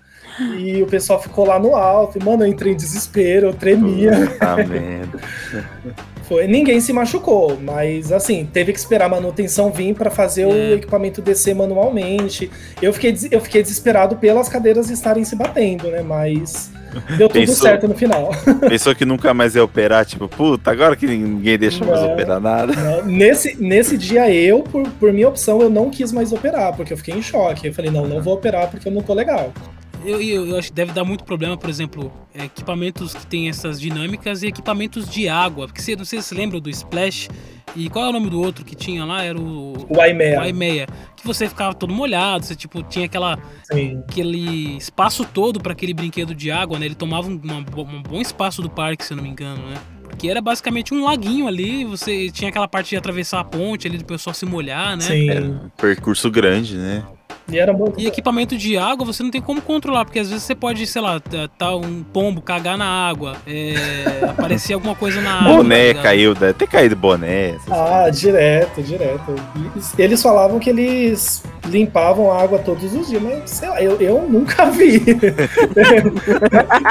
E 0.58 0.82
o 0.82 0.86
pessoal 0.86 1.20
ficou 1.20 1.44
lá 1.44 1.58
no 1.58 1.76
alto. 1.76 2.18
E, 2.18 2.24
mano, 2.24 2.42
eu 2.44 2.48
entrei 2.48 2.72
em 2.72 2.76
desespero, 2.76 3.48
eu 3.48 3.54
tremia. 3.54 4.12
Puta 4.32 4.56
merda. 4.56 5.20
Foi. 6.32 6.46
Ninguém 6.46 6.80
se 6.80 6.92
machucou, 6.92 7.58
mas 7.60 8.10
assim, 8.10 8.48
teve 8.50 8.72
que 8.72 8.78
esperar 8.78 9.04
a 9.04 9.08
manutenção 9.08 9.70
vir 9.70 9.94
para 9.94 10.10
fazer 10.10 10.42
É. 10.42 10.46
o 10.46 10.74
equipamento 10.74 11.20
descer 11.20 11.54
manualmente. 11.54 12.50
Eu 12.80 12.92
fiquei, 12.92 13.14
eu 13.30 13.40
fiquei 13.40 13.62
desesperado 13.62 14.16
pelas 14.16 14.48
cadeiras 14.48 14.88
estarem 14.88 15.24
se 15.24 15.36
batendo, 15.36 15.88
né? 15.90 16.00
Mas 16.02 16.70
deu 17.18 17.28
tudo 17.28 17.40
Pensou- 17.40 17.56
certo 17.56 17.86
no 17.86 17.94
final. 17.94 18.30
Pensou 18.68 18.94
que 18.94 19.04
nunca 19.04 19.34
mais 19.34 19.54
ia 19.54 19.62
operar, 19.62 20.06
tipo, 20.06 20.26
puta, 20.26 20.70
agora 20.70 20.96
que 20.96 21.06
ninguém 21.06 21.58
deixa 21.58 21.84
mais 21.84 22.00
operar 22.02 22.40
nada. 22.40 22.72
Nesse, 23.04 23.54
nesse 23.62 23.98
dia, 23.98 24.32
eu, 24.34 24.60
por, 24.62 24.88
por 24.92 25.12
minha 25.12 25.28
opção, 25.28 25.60
eu 25.60 25.68
não 25.68 25.90
quis 25.90 26.12
mais 26.12 26.32
operar, 26.32 26.74
porque 26.74 26.92
eu 26.92 26.96
fiquei 26.96 27.14
em 27.14 27.22
choque. 27.22 27.68
Eu 27.68 27.74
falei, 27.74 27.90
não, 27.90 28.06
não 28.06 28.22
vou 28.22 28.34
operar 28.34 28.70
porque 28.70 28.88
eu 28.88 28.92
não 28.92 29.02
tô 29.02 29.12
legal. 29.12 29.52
Eu, 30.04 30.20
eu, 30.20 30.46
eu 30.46 30.58
acho 30.58 30.68
que 30.68 30.74
deve 30.74 30.92
dar 30.92 31.04
muito 31.04 31.24
problema, 31.24 31.56
por 31.56 31.70
exemplo, 31.70 32.12
é, 32.34 32.44
equipamentos 32.44 33.14
que 33.14 33.26
tem 33.26 33.48
essas 33.48 33.80
dinâmicas 33.80 34.42
e 34.42 34.48
equipamentos 34.48 35.08
de 35.08 35.28
água. 35.28 35.66
Porque 35.66 35.80
você, 35.80 35.96
não 35.96 36.04
sei 36.04 36.20
se 36.20 36.28
você 36.28 36.34
lembra 36.34 36.60
do 36.60 36.68
Splash. 36.70 37.28
E 37.74 37.88
qual 37.88 38.06
é 38.06 38.08
o 38.08 38.12
nome 38.12 38.28
do 38.28 38.40
outro 38.40 38.64
que 38.64 38.74
tinha 38.74 39.04
lá? 39.04 39.24
Era 39.24 39.38
o. 39.38 39.86
O 39.88 40.00
Aimeia. 40.00 40.38
O 40.38 40.42
Aimeia. 40.42 40.86
Que 41.16 41.26
você 41.26 41.48
ficava 41.48 41.72
todo 41.74 41.92
molhado, 41.92 42.44
você 42.44 42.54
tipo, 42.54 42.82
tinha 42.82 43.06
aquela, 43.06 43.38
Sim. 43.62 44.02
aquele 44.08 44.76
espaço 44.76 45.24
todo 45.24 45.60
para 45.60 45.72
aquele 45.72 45.94
brinquedo 45.94 46.34
de 46.34 46.50
água, 46.50 46.78
né? 46.78 46.86
Ele 46.86 46.94
tomava 46.94 47.28
um, 47.28 47.40
uma 47.42 47.58
um 47.58 48.02
bom 48.02 48.20
espaço 48.20 48.60
do 48.60 48.68
parque, 48.68 49.04
se 49.04 49.12
eu 49.12 49.16
não 49.16 49.24
me 49.24 49.30
engano, 49.30 49.66
né? 49.68 49.76
Porque 50.02 50.28
era 50.28 50.42
basicamente 50.42 50.92
um 50.92 51.04
laguinho 51.04 51.48
ali, 51.48 51.84
você 51.84 52.28
tinha 52.30 52.50
aquela 52.50 52.68
parte 52.68 52.90
de 52.90 52.96
atravessar 52.96 53.40
a 53.40 53.44
ponte 53.44 53.86
ali 53.86 53.96
do 53.96 54.04
pessoal 54.04 54.34
se 54.34 54.44
molhar, 54.44 54.96
né? 54.96 55.02
Sim. 55.02 55.30
Era 55.30 55.44
um 55.44 55.70
percurso 55.70 56.30
grande, 56.30 56.76
né? 56.76 57.02
E 57.48 57.58
era 57.58 57.72
muito. 57.72 58.00
E 58.00 58.06
equipamento 58.06 58.56
de 58.56 58.76
água 58.78 59.04
você 59.06 59.22
não 59.22 59.30
tem 59.30 59.40
como 59.40 59.60
controlar, 59.60 60.04
porque 60.04 60.18
às 60.18 60.28
vezes 60.30 60.44
você 60.44 60.54
pode, 60.54 60.86
sei 60.86 61.02
lá, 61.02 61.18
tá- 61.20 61.48
tá 61.58 61.74
um 61.76 62.02
pombo 62.02 62.40
cagar 62.40 62.78
na 62.78 62.84
água, 62.86 63.36
é, 63.46 63.74
aparecer 64.30 64.74
alguma 64.74 64.94
coisa 64.94 65.20
na 65.20 65.34
água. 65.40 65.50
tá 65.50 65.56
Boné 65.56 65.88
ligado? 65.88 66.02
caiu, 66.02 66.34
deve 66.34 66.52
ter 66.54 66.66
caído 66.68 66.96
boné. 66.96 67.56
Ah, 67.70 68.08
direto, 68.10 68.82
direto. 68.82 69.34
Eles- 69.74 69.98
Eles 69.98 70.22
falavam 70.22 70.58
que 70.58 70.70
eles 70.70 71.42
limpavam 71.66 72.30
a 72.30 72.42
água 72.42 72.58
todos 72.58 72.92
os 72.94 73.08
dias, 73.08 73.22
mas 73.22 73.50
sei 73.50 73.68
lá, 73.68 73.82
eu, 73.82 74.00
eu 74.00 74.22
nunca 74.28 74.66
vi. 74.70 75.02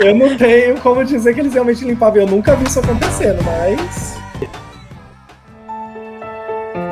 eu 0.03 0.15
não 0.15 0.37
tenho 0.37 0.79
como 0.81 1.03
dizer 1.03 1.33
que 1.33 1.39
eles 1.39 1.53
realmente 1.53 1.83
limpavam. 1.85 2.21
Eu 2.21 2.27
nunca 2.27 2.55
vi 2.55 2.65
isso 2.67 2.79
acontecendo, 2.79 3.39
mas. 3.43 4.20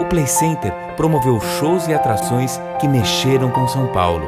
O 0.10 0.16
Play 0.18 0.26
Center 0.26 0.74
promoveu 0.98 1.40
shows 1.60 1.88
e 1.88 1.94
atrações 1.94 2.60
que 2.82 2.88
mexeram 2.88 3.52
com 3.52 3.68
São 3.68 3.86
Paulo. 3.92 4.26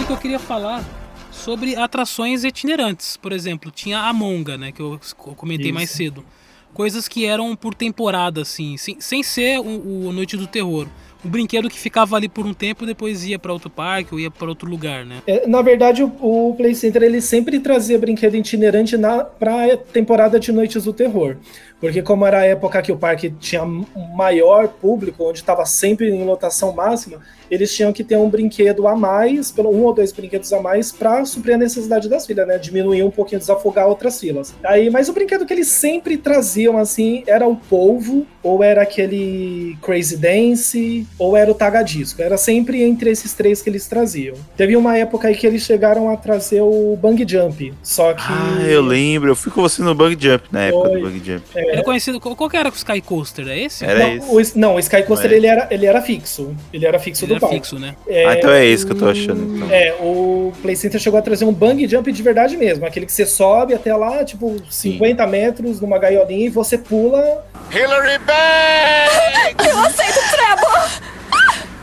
O 0.00 0.06
que 0.06 0.12
eu 0.12 0.16
queria 0.16 0.38
falar 0.38 0.84
sobre 1.32 1.74
atrações 1.74 2.44
itinerantes. 2.44 3.16
Por 3.16 3.32
exemplo, 3.32 3.72
tinha 3.72 4.02
a 4.02 4.12
Monga, 4.12 4.56
né? 4.56 4.70
Que 4.70 4.80
eu 4.80 5.00
comentei 5.34 5.70
Isso. 5.70 5.74
mais 5.74 5.90
cedo. 5.90 6.24
Coisas 6.72 7.08
que 7.08 7.26
eram 7.26 7.56
por 7.56 7.74
temporada, 7.74 8.42
assim, 8.42 8.76
sem, 8.76 9.00
sem 9.00 9.24
ser 9.24 9.58
o, 9.58 10.06
o 10.06 10.12
Noite 10.12 10.36
do 10.36 10.46
Terror. 10.46 10.86
Um 11.24 11.28
brinquedo 11.28 11.68
que 11.68 11.78
ficava 11.78 12.16
ali 12.16 12.28
por 12.28 12.46
um 12.46 12.54
tempo 12.54 12.86
depois 12.86 13.24
ia 13.26 13.38
pra 13.38 13.52
outro 13.52 13.68
parque 13.68 14.14
ou 14.14 14.20
ia 14.20 14.30
pra 14.30 14.48
outro 14.48 14.68
lugar, 14.68 15.04
né? 15.04 15.16
É, 15.26 15.46
Na 15.46 15.60
verdade, 15.62 16.02
o, 16.02 16.12
o 16.20 16.54
Play 16.56 16.74
Center 16.74 17.02
ele 17.02 17.20
sempre 17.20 17.60
trazia 17.60 17.98
brinquedo 17.98 18.34
itinerante 18.36 18.96
na, 18.96 19.24
pra 19.24 19.76
temporada 19.76 20.40
de 20.40 20.50
Noites 20.50 20.84
do 20.84 20.92
Terror. 20.92 21.36
Porque 21.80 22.02
como 22.02 22.26
era 22.26 22.40
a 22.40 22.44
época 22.44 22.82
que 22.82 22.92
o 22.92 22.96
parque 22.96 23.30
tinha 23.30 23.64
um 23.64 23.86
maior 24.14 24.68
público, 24.68 25.24
onde 25.24 25.38
estava 25.38 25.64
sempre 25.64 26.10
em 26.10 26.24
lotação 26.24 26.72
máxima, 26.72 27.20
eles 27.50 27.74
tinham 27.74 27.92
que 27.92 28.04
ter 28.04 28.16
um 28.16 28.28
brinquedo 28.28 28.86
a 28.86 28.94
mais, 28.94 29.50
pelo 29.50 29.70
um 29.70 29.84
ou 29.84 29.92
dois 29.92 30.12
brinquedos 30.12 30.52
a 30.52 30.60
mais, 30.60 30.92
para 30.92 31.24
suprir 31.24 31.54
a 31.54 31.58
necessidade 31.58 32.08
das 32.08 32.26
filas, 32.26 32.46
né? 32.46 32.58
Diminuir 32.58 33.02
um 33.02 33.10
pouquinho, 33.10 33.40
desafogar 33.40 33.88
outras 33.88 34.20
filas. 34.20 34.54
Aí, 34.62 34.88
mas 34.90 35.08
o 35.08 35.12
brinquedo 35.12 35.46
que 35.46 35.52
eles 35.52 35.68
sempre 35.68 36.16
traziam, 36.16 36.78
assim, 36.78 37.24
era 37.26 37.48
o 37.48 37.56
polvo, 37.56 38.26
ou 38.42 38.62
era 38.62 38.82
aquele 38.82 39.76
Crazy 39.82 40.16
Dance, 40.16 41.06
ou 41.18 41.36
era 41.36 41.50
o 41.50 41.54
Tagadisco. 41.54 42.22
Era 42.22 42.36
sempre 42.36 42.82
entre 42.82 43.10
esses 43.10 43.34
três 43.34 43.60
que 43.62 43.68
eles 43.68 43.86
traziam. 43.86 44.36
Teve 44.56 44.76
uma 44.76 44.96
época 44.96 45.28
aí 45.28 45.34
que 45.34 45.46
eles 45.46 45.62
chegaram 45.62 46.10
a 46.10 46.16
trazer 46.16 46.60
o 46.60 46.96
Bang 47.00 47.24
Jump, 47.26 47.72
só 47.82 48.12
que... 48.12 48.22
Ah, 48.28 48.62
eu 48.68 48.82
lembro. 48.82 49.30
Eu 49.30 49.36
fui 49.36 49.50
com 49.50 49.62
você 49.62 49.82
no 49.82 49.94
Bug 49.94 50.16
Jump 50.18 50.44
na 50.52 50.64
época 50.64 50.88
Foi. 50.88 51.00
do 51.00 51.06
Bug 51.06 51.22
Jump. 51.24 51.42
É. 51.54 51.69
Era 51.72 51.82
conhecido. 51.84 52.20
Qual, 52.20 52.48
que 52.48 52.56
era 52.56 52.68
o 52.68 52.72
Sky 52.72 53.00
Coaster? 53.00 53.48
É 53.48 53.58
esse? 53.58 53.84
Era 53.84 53.98
não, 53.98 54.38
esse. 54.38 54.56
o, 54.56 54.60
não, 54.60 54.74
o 54.74 54.78
Sky 54.78 55.02
Coaster 55.02 55.32
é? 55.32 55.34
ele, 55.34 55.46
era, 55.46 55.68
ele 55.70 55.86
era 55.86 56.00
fixo. 56.00 56.54
Ele 56.72 56.86
era 56.86 56.98
fixo 56.98 57.24
Ele 57.24 57.28
do 57.28 57.34
era 57.34 57.40
palco. 57.40 57.54
fixo, 57.54 57.78
né? 57.78 57.94
É, 58.06 58.26
Ah, 58.26 58.34
então 58.36 58.50
é 58.50 58.66
esse 58.66 58.84
que 58.84 58.92
eu 58.92 58.96
tô 58.98 59.08
achando. 59.08 59.56
Então. 59.56 59.70
É, 59.70 59.92
o 60.00 60.52
Play 60.62 60.76
Center 60.76 61.00
chegou 61.00 61.18
a 61.18 61.22
trazer 61.22 61.44
um 61.44 61.52
bang 61.52 61.86
jump 61.88 62.10
de 62.12 62.22
verdade 62.22 62.56
mesmo. 62.56 62.84
Aquele 62.86 63.06
que 63.06 63.12
você 63.12 63.26
sobe 63.26 63.74
até 63.74 63.94
lá, 63.94 64.24
tipo, 64.24 64.56
50 64.68 65.26
metros 65.26 65.80
numa 65.80 65.98
gaiolinha 65.98 66.46
e 66.46 66.50
você 66.50 66.76
pula. 66.76 67.44
Hillary 67.72 68.18
Banks! 68.18 69.66
Eu 69.66 69.78
aceito 69.80 70.18
o 70.18 70.30
Trevor! 70.30 71.10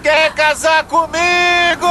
quer 0.04 0.34
casar 0.34 0.86
comigo? 0.86 1.88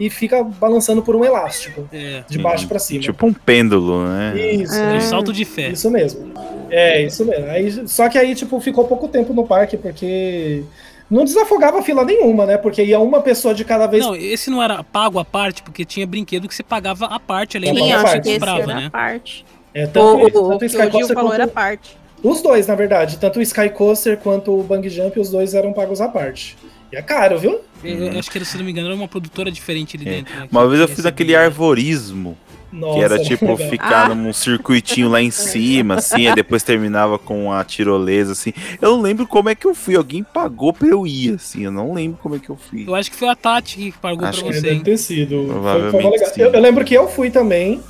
E 0.00 0.08
fica 0.08 0.42
balançando 0.42 1.02
por 1.02 1.14
um 1.14 1.22
elástico. 1.22 1.86
É. 1.92 2.24
De 2.26 2.38
baixo 2.38 2.66
pra 2.66 2.78
cima. 2.78 3.02
Tipo 3.02 3.26
um 3.26 3.34
pêndulo, 3.34 4.06
né? 4.06 4.34
Isso. 4.54 4.74
É. 4.74 4.94
Um 4.96 5.00
salto 5.02 5.30
de 5.30 5.44
fé. 5.44 5.68
Isso 5.68 5.90
mesmo. 5.90 6.32
É, 6.70 7.02
isso 7.02 7.22
mesmo. 7.26 7.44
Aí, 7.50 7.86
só 7.86 8.08
que 8.08 8.16
aí, 8.16 8.34
tipo, 8.34 8.58
ficou 8.60 8.84
pouco 8.84 9.06
tempo 9.08 9.34
no 9.34 9.46
parque, 9.46 9.76
porque 9.76 10.62
não 11.10 11.22
desafogava 11.24 11.82
fila 11.82 12.02
nenhuma, 12.02 12.46
né? 12.46 12.56
Porque 12.56 12.82
ia 12.82 12.98
uma 12.98 13.20
pessoa 13.20 13.52
de 13.52 13.62
cada 13.62 13.86
vez. 13.86 14.02
Não, 14.02 14.16
esse 14.16 14.48
não 14.48 14.62
era 14.62 14.82
pago 14.82 15.18
à 15.18 15.24
parte, 15.24 15.62
porque 15.62 15.84
tinha 15.84 16.06
brinquedo 16.06 16.48
que 16.48 16.54
você 16.54 16.62
pagava 16.62 17.04
à 17.04 17.20
parte, 17.20 17.58
além 17.58 17.74
Sim, 17.74 17.80
do 17.80 17.84
acho 17.94 18.04
que 18.04 18.10
você 18.10 18.20
que 18.20 18.28
esse 18.30 18.38
comprava, 18.38 18.62
era 18.62 18.74
né? 18.74 18.86
a 18.86 18.90
parte. 18.90 19.44
É, 19.74 19.86
tanto, 19.86 20.16
o, 20.16 20.20
tanto 20.24 20.38
o 20.40 20.54
o 20.54 20.58
que 20.58 20.66
Sky 20.66 20.82
o 20.86 20.90
Coaster 20.90 21.16
quanto- 21.16 21.32
era 21.34 21.44
a 21.44 21.48
parte. 21.48 21.96
Os 22.22 22.40
dois, 22.42 22.66
na 22.66 22.74
verdade. 22.74 23.18
Tanto 23.18 23.38
o 23.38 23.42
Sky 23.42 23.68
Coaster 23.70 24.16
quanto 24.18 24.58
o 24.58 24.62
Bang 24.62 24.88
Jump, 24.88 25.18
os 25.20 25.30
dois 25.30 25.54
eram 25.54 25.72
pagos 25.72 26.00
à 26.00 26.08
parte. 26.08 26.56
E 26.92 26.96
é 26.96 27.02
caro, 27.02 27.38
viu? 27.38 27.60
Eu, 27.84 28.12
eu 28.12 28.18
acho 28.18 28.30
que, 28.30 28.44
se 28.44 28.56
não 28.58 28.64
me 28.64 28.70
engano, 28.72 28.88
era 28.88 28.96
uma 28.96 29.08
produtora 29.08 29.50
diferente 29.50 29.96
ali 29.96 30.04
dentro. 30.04 30.34
né, 30.34 30.42
É. 30.44 30.48
Uma 30.50 30.66
vez 30.68 30.80
eu 30.80 30.88
fiz 30.88 31.06
aquele 31.06 31.34
arvorismo. 31.36 32.36
Nossa, 32.72 32.98
que 32.98 33.04
era 33.04 33.14
era 33.16 33.24
tipo 33.24 33.46
legal. 33.46 33.68
ficar 33.68 34.10
Ah. 34.10 34.14
num 34.14 34.32
circuitinho 34.32 35.08
lá 35.08 35.20
em 35.20 35.32
cima, 35.32 35.96
assim, 35.96 36.28
aí 36.28 36.34
depois 36.36 36.62
terminava 36.62 37.18
com 37.18 37.52
a 37.52 37.64
tirolesa, 37.64 38.30
assim. 38.30 38.52
Eu 38.80 38.90
não 38.92 39.00
lembro 39.00 39.26
como 39.26 39.48
é 39.48 39.56
que 39.56 39.66
eu 39.66 39.74
fui, 39.74 39.96
alguém 39.96 40.22
pagou 40.22 40.72
pra 40.72 40.86
eu 40.86 41.04
ir, 41.04 41.34
assim, 41.34 41.64
eu 41.64 41.72
não 41.72 41.92
lembro 41.92 42.16
como 42.22 42.36
é 42.36 42.38
que 42.38 42.48
eu 42.48 42.56
fui. 42.56 42.84
Eu 42.86 42.94
acho 42.94 43.10
que 43.10 43.16
foi 43.16 43.28
a 43.28 43.34
Tati 43.34 43.76
que 43.90 43.98
pagou 43.98 44.24
Acho 44.24 44.44
pra 44.44 44.52
que 44.52 44.60
você. 44.60 44.68
Deve 44.68 44.80
ter 44.84 44.96
sido. 44.98 45.30
Foi, 45.36 45.46
foi 45.46 45.52
Provavelmente 45.52 46.10
legal. 46.12 46.30
sim. 46.34 46.40
Eu, 46.42 46.52
eu 46.52 46.60
lembro 46.60 46.84
que 46.84 46.94
eu 46.94 47.08
fui 47.08 47.28
também. 47.28 47.82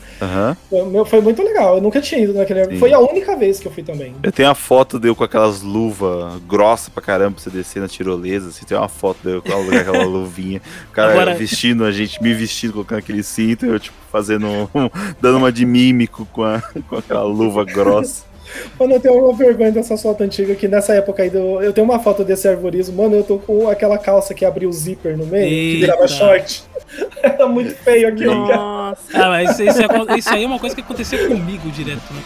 Foi, 0.69 0.85
meu, 0.87 1.05
foi 1.05 1.21
muito 1.21 1.43
legal. 1.43 1.77
Eu 1.77 1.83
nunca 1.83 2.01
tinha 2.01 2.21
ido 2.23 2.35
naquele. 2.35 2.65
Sim. 2.67 2.79
Foi 2.79 2.93
a 2.93 2.99
única 2.99 3.37
vez 3.37 3.59
que 3.59 3.67
eu 3.67 3.73
fui 3.73 3.83
também. 3.83 4.15
Eu 4.23 4.31
tenho 4.33 4.51
a 4.51 4.55
foto 4.55 4.99
deu 4.99 5.15
com 5.17 5.25
aquelas 5.25 5.63
luvas 5.63 6.41
grossas 6.47 6.89
pra 6.89 7.03
caramba 7.03 7.33
pra 7.33 7.43
você 7.43 7.51
descer 7.51 7.81
na 7.81 7.89
tirolesa, 7.89 8.49
assim, 8.49 8.65
tem 8.67 8.77
uma 8.77 8.89
foto 8.89 9.19
deu 9.25 9.43
com 9.43 9.53
aquela 9.53 10.05
luvinha, 10.05 10.61
o 10.89 10.93
cara 10.93 11.13
Agora- 11.13 11.35
vestindo 11.35 11.85
a 11.85 11.91
gente, 11.93 12.23
me 12.23 12.33
vestindo, 12.35 12.73
colocando 12.73 12.99
aquele 12.99 13.23
cinto, 13.23 13.67
eu 13.67 13.79
tipo 13.81 13.97
fazendo, 14.11 14.47
um- 14.47 14.69
dando 15.21 15.39
uma 15.39 15.51
de 15.53 15.65
mímico 15.65 16.27
com, 16.33 16.43
a, 16.43 16.61
com 16.89 16.97
aquela 16.97 17.23
luva 17.25 17.65
grossa. 17.65 18.30
Mano, 18.79 18.95
eu 18.95 19.01
tenho 19.01 19.25
uma 19.25 19.33
vergonha 19.37 19.73
dessa 19.73 19.97
foto 19.97 20.23
antiga 20.23 20.55
que 20.55 20.67
nessa 20.69 20.95
época 20.95 21.23
aí 21.23 21.31
do, 21.31 21.61
eu 21.63 21.73
tenho 21.73 21.85
uma 21.85 21.99
foto 21.99 22.25
desse 22.25 22.49
arborismo, 22.49 23.03
mano, 23.03 23.17
eu 23.17 23.25
tô 23.25 23.39
com 23.39 23.69
aquela 23.69 23.99
calça 23.99 24.35
que 24.35 24.45
abriu 24.45 24.69
o 24.69 24.73
zíper 24.73 25.17
no 25.17 25.27
meio, 25.27 25.49
que 25.49 25.81
virava 25.81 26.03
Eita. 26.03 26.15
short. 26.15 26.63
Era 27.23 27.47
muito 27.47 27.75
feio 27.77 28.09
aquilo, 28.09 28.47
cara. 28.47 28.57
Nossa. 28.57 29.03
Ah, 29.15 29.29
mas 29.29 29.51
isso, 29.51 29.63
isso, 29.63 29.81
é- 29.83 30.19
isso 30.19 30.31
aí 30.31 30.45
é 30.45 30.47
uma 30.47 30.59
coisa 30.59 30.75
que 30.75 30.81
aconteceu 30.83 31.29
comigo 31.29 31.71
direto, 31.71 32.13
né? 32.13 32.23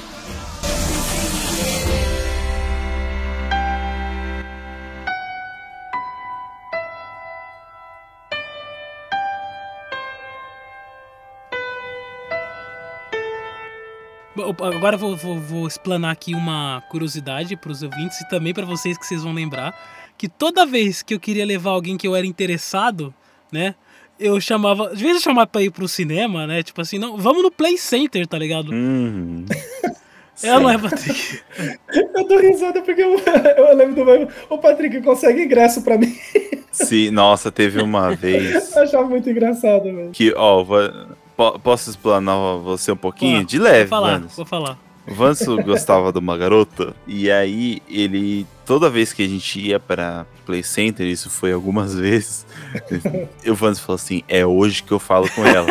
Agora 14.51 14.95
eu 14.97 14.99
vou, 14.99 15.16
vou, 15.16 15.39
vou 15.41 15.66
explanar 15.66 16.11
aqui 16.12 16.35
uma 16.35 16.83
curiosidade 16.91 17.57
para 17.57 17.71
os 17.71 17.83
ouvintes 17.83 18.21
e 18.21 18.29
também 18.29 18.53
para 18.55 18.65
vocês 18.66 18.97
que 18.99 19.07
vocês 19.07 19.23
vão 19.23 19.33
lembrar 19.33 19.75
que 20.16 20.29
toda 20.29 20.65
vez 20.66 21.03
que 21.03 21.15
eu 21.15 21.21
queria 21.21 21.45
levar 21.45 21.71
alguém 21.71 21.97
que 21.97 22.07
eu 22.07 22.15
era 22.15 22.27
interessado, 22.27 23.12
né? 23.53 23.75
Eu 24.19 24.41
chamava. 24.41 24.91
Às 24.93 25.01
vezes 25.01 25.16
eu 25.16 25.23
chamava 25.23 25.47
pra 25.47 25.62
ir 25.62 25.71
pro 25.71 25.89
cinema, 25.89 26.47
né? 26.47 26.62
Tipo 26.62 26.81
assim, 26.81 26.99
não, 26.99 27.16
vamos 27.16 27.43
no 27.43 27.51
Play 27.51 27.77
Center, 27.77 28.27
tá 28.27 28.39
ligado? 28.39 28.71
Uhum. 28.73 29.45
É, 30.43 30.49
não 30.59 30.69
é, 30.69 30.77
Patrick? 30.77 31.41
Eu 32.12 32.27
tô 32.27 32.39
risada 32.41 32.83
porque 32.83 33.01
eu, 33.01 33.16
eu 33.57 33.77
lembro 33.77 33.95
do 33.95 34.05
meme. 34.05 34.27
O 34.51 34.59
Patrick 34.59 35.01
consegue 35.01 35.45
ingresso 35.45 35.81
pra 35.83 35.97
mim. 35.97 36.12
Sim, 36.73 37.12
nossa, 37.12 37.53
teve 37.53 37.81
uma 37.81 38.12
vez 38.16 38.75
Eu 38.75 38.83
achava 38.83 39.07
muito 39.09 39.31
engraçado, 39.31 39.85
velho. 39.85 40.11
que, 40.11 40.35
ó, 40.37 40.65
vou- 40.65 40.91
po- 41.36 41.59
posso 41.59 41.90
explanar 41.90 42.36
você 42.59 42.93
um 42.93 42.97
pouquinho? 42.97 43.40
Ó, 43.40 43.44
De 43.44 43.59
leve, 43.59 43.89
Vou 43.90 43.98
falar, 44.01 44.12
Vanes. 44.19 44.36
vou 44.36 44.47
falar. 44.47 44.78
O 45.06 45.12
Vanso 45.15 45.56
gostava 45.62 46.11
de 46.12 46.19
uma 46.19 46.36
garota, 46.39 46.94
e 47.06 47.31
aí 47.31 47.82
ele, 47.89 48.47
toda 48.65 48.89
vez 48.89 49.12
que 49.12 49.23
a 49.23 49.28
gente 49.28 49.61
ia 49.61 49.78
para 49.78 50.24
Play 50.47 50.62
Center, 50.62 51.06
isso 51.06 51.28
foi 51.28 51.52
algumas 51.52 51.93
vezes, 51.98 52.47
o 53.47 53.55
Vanso 53.55 53.82
falou 53.82 53.97
assim: 53.97 54.23
é 54.27 54.47
hoje 54.47 54.82
que 54.82 54.93
eu 54.93 54.98
falo 54.98 55.28
com 55.31 55.44
ela. 55.44 55.66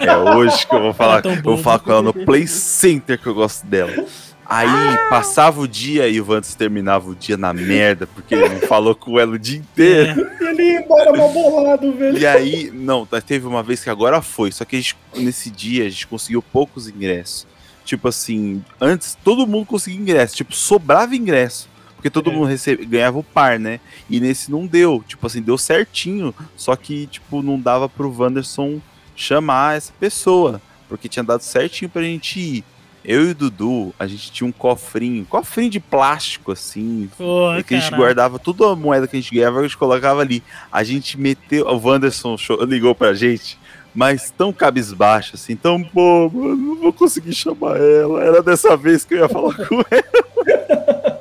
É 0.00 0.16
hoje 0.16 0.66
que 0.66 0.74
eu 0.74 0.80
vou 0.82 0.92
falar. 0.92 1.22
tão 1.22 1.32
Eu 1.34 1.42
vou 1.42 1.56
falar 1.58 1.78
com 1.78 1.90
ela 1.92 2.02
no 2.02 2.12
Play 2.12 2.46
Center 2.48 3.16
que 3.18 3.26
eu 3.28 3.34
gosto 3.34 3.64
dela. 3.66 4.04
Aí 4.46 4.98
passava 5.08 5.60
o 5.60 5.66
dia 5.66 6.08
e 6.08 6.20
o 6.20 6.24
Vanso 6.24 6.56
terminava 6.56 7.08
o 7.08 7.14
dia 7.14 7.36
na 7.36 7.52
merda, 7.52 8.06
porque 8.06 8.34
ele 8.34 8.48
não 8.48 8.60
falou 8.68 8.94
com 8.94 9.18
ela 9.18 9.32
o 9.32 9.38
dia 9.38 9.58
inteiro. 9.58 10.26
Ele 10.40 10.62
ia 10.62 10.80
embora 10.80 11.16
mal 11.16 11.32
bolado, 11.32 11.92
velho. 11.92 12.18
E 12.18 12.26
aí, 12.26 12.70
não, 12.72 13.06
tá, 13.06 13.20
teve 13.20 13.46
uma 13.46 13.62
vez 13.62 13.82
que 13.82 13.90
agora 13.90 14.20
foi, 14.20 14.52
só 14.52 14.64
que 14.64 14.76
gente, 14.76 14.96
nesse 15.16 15.50
dia 15.50 15.86
a 15.86 15.88
gente 15.88 16.06
conseguiu 16.06 16.42
poucos 16.42 16.88
ingressos. 16.88 17.46
Tipo 17.84 18.08
assim, 18.08 18.62
antes 18.80 19.16
todo 19.22 19.46
mundo 19.46 19.66
conseguia 19.66 20.00
ingresso, 20.00 20.36
tipo, 20.36 20.54
sobrava 20.54 21.14
ingresso. 21.16 21.68
Porque 22.04 22.10
todo 22.10 22.30
mundo 22.30 22.44
recebe, 22.44 22.84
ganhava 22.84 23.18
o 23.18 23.24
par, 23.24 23.58
né? 23.58 23.80
E 24.10 24.20
nesse 24.20 24.50
não 24.50 24.66
deu, 24.66 25.02
tipo 25.08 25.26
assim, 25.26 25.40
deu 25.40 25.56
certinho, 25.56 26.34
só 26.54 26.76
que, 26.76 27.06
tipo, 27.06 27.42
não 27.42 27.58
dava 27.58 27.88
pro 27.88 28.14
Wanderson 28.14 28.78
chamar 29.16 29.78
essa 29.78 29.90
pessoa, 29.98 30.60
porque 30.86 31.08
tinha 31.08 31.22
dado 31.22 31.40
certinho 31.40 31.90
pra 31.90 32.02
gente 32.02 32.38
ir. 32.38 32.64
Eu 33.04 33.28
e 33.28 33.30
o 33.32 33.34
Dudu, 33.34 33.94
a 33.98 34.06
gente 34.06 34.32
tinha 34.32 34.48
um 34.48 34.52
cofrinho, 34.52 35.26
cofrinho 35.26 35.70
de 35.70 35.78
plástico, 35.78 36.52
assim, 36.52 37.10
Pô, 37.18 37.50
que 37.66 37.74
a 37.74 37.78
gente 37.78 37.94
guardava 37.94 38.38
toda 38.38 38.72
a 38.72 38.74
moeda 38.74 39.06
que 39.06 39.16
a 39.16 39.20
gente 39.20 39.34
ganhava, 39.34 39.60
a 39.60 39.62
gente 39.62 39.76
colocava 39.76 40.22
ali. 40.22 40.42
A 40.72 40.82
gente 40.82 41.20
meteu. 41.20 41.66
O 41.66 41.86
Wanderson 41.86 42.36
ligou 42.66 42.94
pra 42.94 43.12
gente, 43.12 43.58
mas 43.94 44.30
tão 44.30 44.52
cabisbaixo, 44.54 45.32
assim, 45.34 45.54
tão, 45.54 45.78
mano, 45.78 46.56
não 46.56 46.76
vou 46.76 46.92
conseguir 46.94 47.34
chamar 47.34 47.76
ela. 47.78 48.22
Era 48.22 48.42
dessa 48.42 48.74
vez 48.74 49.04
que 49.04 49.14
eu 49.14 49.18
ia 49.18 49.28
falar 49.28 49.54
com 49.54 49.84
ela. 49.90 51.04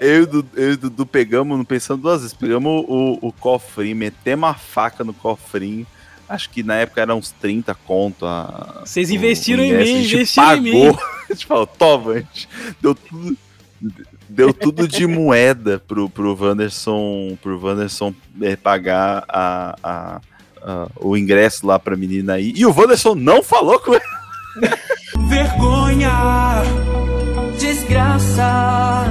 Eu 0.00 0.16
e 0.16 0.20
o 0.22 0.26
Dudu, 0.26 0.48
eu 0.56 0.72
e 0.72 0.76
Dudu 0.76 1.04
pegamos, 1.04 1.58
não 1.58 1.64
pensando 1.64 2.00
duas 2.00 2.22
vezes, 2.22 2.34
pegamos 2.34 2.86
o, 2.88 3.18
o 3.20 3.32
cofrinho, 3.32 3.94
metemos 3.94 4.48
a 4.48 4.54
faca 4.54 5.04
no 5.04 5.12
cofrinho. 5.12 5.86
Acho 6.30 6.48
que 6.50 6.62
na 6.62 6.76
época 6.76 7.00
era 7.00 7.14
uns 7.14 7.30
30 7.32 7.74
conto. 7.74 8.24
A, 8.24 8.82
Vocês 8.84 9.10
o- 9.10 9.14
investiram 9.14 9.62
em 9.64 9.68
ingresso, 9.70 9.92
mim, 9.92 9.98
investiram 10.04 10.56
em 10.56 10.60
mim. 10.60 10.86
pagou. 10.92 11.00
A 11.30 11.32
gente 11.32 11.46
falou, 11.46 11.66
toma, 11.66 12.12
a 12.12 12.18
gente 12.18 12.48
deu 12.82 12.92
tudo, 12.94 13.36
deu 14.28 14.52
tudo 14.52 14.88
de 14.88 15.06
moeda 15.06 15.80
pro, 15.86 16.10
pro 16.10 16.36
Wanderson, 16.40 17.38
pro 17.40 17.60
Wanderson 17.64 18.12
eh, 18.42 18.56
pagar 18.56 19.24
a, 19.28 19.76
a- 19.82 20.20
a- 20.62 20.88
o 21.00 21.16
ingresso 21.16 21.64
lá 21.66 21.78
pra 21.78 21.96
menina 21.96 22.34
aí. 22.34 22.52
E 22.56 22.66
o 22.66 22.74
Wanderson 22.76 23.14
não 23.14 23.42
falou 23.44 23.78
com 23.78 23.94
ele. 23.94 24.02
Vergonha, 25.28 26.10
desgraça, 27.60 29.04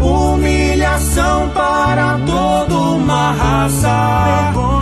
humilhação 0.00 1.48
para 1.50 2.18
toda 2.26 2.74
uma 2.74 3.32
raça. 3.32 4.52
Vergonha, 4.52 4.77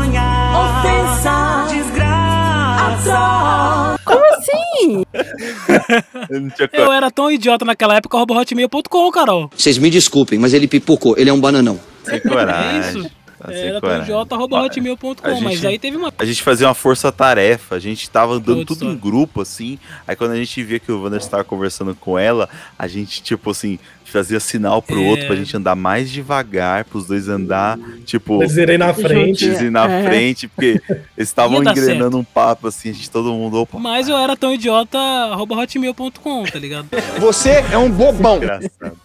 Como 4.05 4.25
assim? 4.37 5.05
Eu 6.73 6.93
era 6.93 7.11
tão 7.11 7.31
idiota 7.31 7.65
naquela 7.65 7.97
época, 7.97 8.17
arroba 8.17 8.35
hotmail.com, 8.35 9.11
Carol. 9.11 9.51
Vocês 9.57 9.79
me 9.79 9.91
desculpem, 9.91 10.39
mas 10.39 10.53
ele 10.55 10.69
pipocou. 10.69 11.17
Ele 11.17 11.31
é 11.31 11.33
um 11.33 11.41
bananão. 11.41 11.79
Sem 12.05 12.21
coragem. 12.21 12.81
É 12.81 12.89
isso. 13.01 13.11
Tá 13.39 13.53
Era 13.53 13.81
tão 13.83 14.03
idiota, 14.03 14.35
arroba 14.35 14.63
hotmail.com. 14.63 15.15
A 15.23 15.35
gente- 15.35 15.45
Mas 15.45 15.65
aí 15.65 15.79
teve 15.79 15.97
uma. 15.97 16.13
A 16.19 16.25
gente 16.25 16.43
fazia 16.43 16.67
uma 16.67 16.75
força-tarefa, 16.75 17.75
a 17.75 17.79
gente 17.79 18.09
tava 18.09 18.35
andando 18.35 18.59
Outra 18.61 18.75
tudo 18.75 18.85
em 18.87 18.95
história. 18.95 19.01
grupo, 19.13 19.43
assim. 19.43 19.79
Aí 20.09 20.17
quando 20.17 20.31
a 20.33 20.37
gente 20.37 20.63
via 20.63 20.79
que 20.79 20.91
o 20.91 21.03
Wanderson 21.03 21.29
tava 21.29 21.45
conversando 21.45 21.95
com 21.95 22.19
ela, 22.19 22.49
a 22.79 22.89
gente, 22.89 23.23
tipo 23.23 23.51
assim, 23.51 23.79
fazia 24.19 24.41
sinal 24.41 24.81
pro 24.83 25.01
É. 25.03 25.09
outro 25.09 25.27
pra 25.27 25.37
gente 25.37 25.57
andar 25.57 25.75
mais 25.77 26.11
devagar, 26.11 26.85
pros 26.85 27.07
dois 27.07 27.29
andar, 27.29 27.79
tipo. 28.05 28.43
Eles 28.43 28.57
irem 28.57 28.79
na 28.79 28.93
frente. 28.95 29.45
Eles 29.45 29.59
irem 29.61 29.71
na 29.71 29.89
É. 29.91 30.05
frente, 30.05 30.49
porque 30.49 30.81
eles 31.17 31.29
estavam 31.29 31.63
engrenando 31.63 32.19
um 32.19 32.25
papo, 32.25 32.69
assim, 32.69 32.91
a 32.91 32.93
gente, 32.93 33.11
todo 33.11 33.33
mundo, 33.33 33.59
opa. 33.61 33.79
Mas 33.79 34.09
eu 34.09 34.17
era 34.17 34.37
tão 34.37 34.53
idiota, 34.55 34.99
arroba 34.99 35.55
hotmail.com, 35.57 36.45
tá 36.45 36.59
ligado? 36.59 36.89
Você 37.21 37.51
é 37.73 37.79
um 37.79 37.91
bobão. 37.91 38.37
Engraçado. 38.37 38.97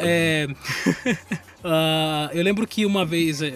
É, 0.00 0.46
ah, 1.64 2.30
eu 2.32 2.42
lembro 2.42 2.66
que 2.66 2.84
uma 2.86 3.04
vez. 3.04 3.42
é, 3.42 3.54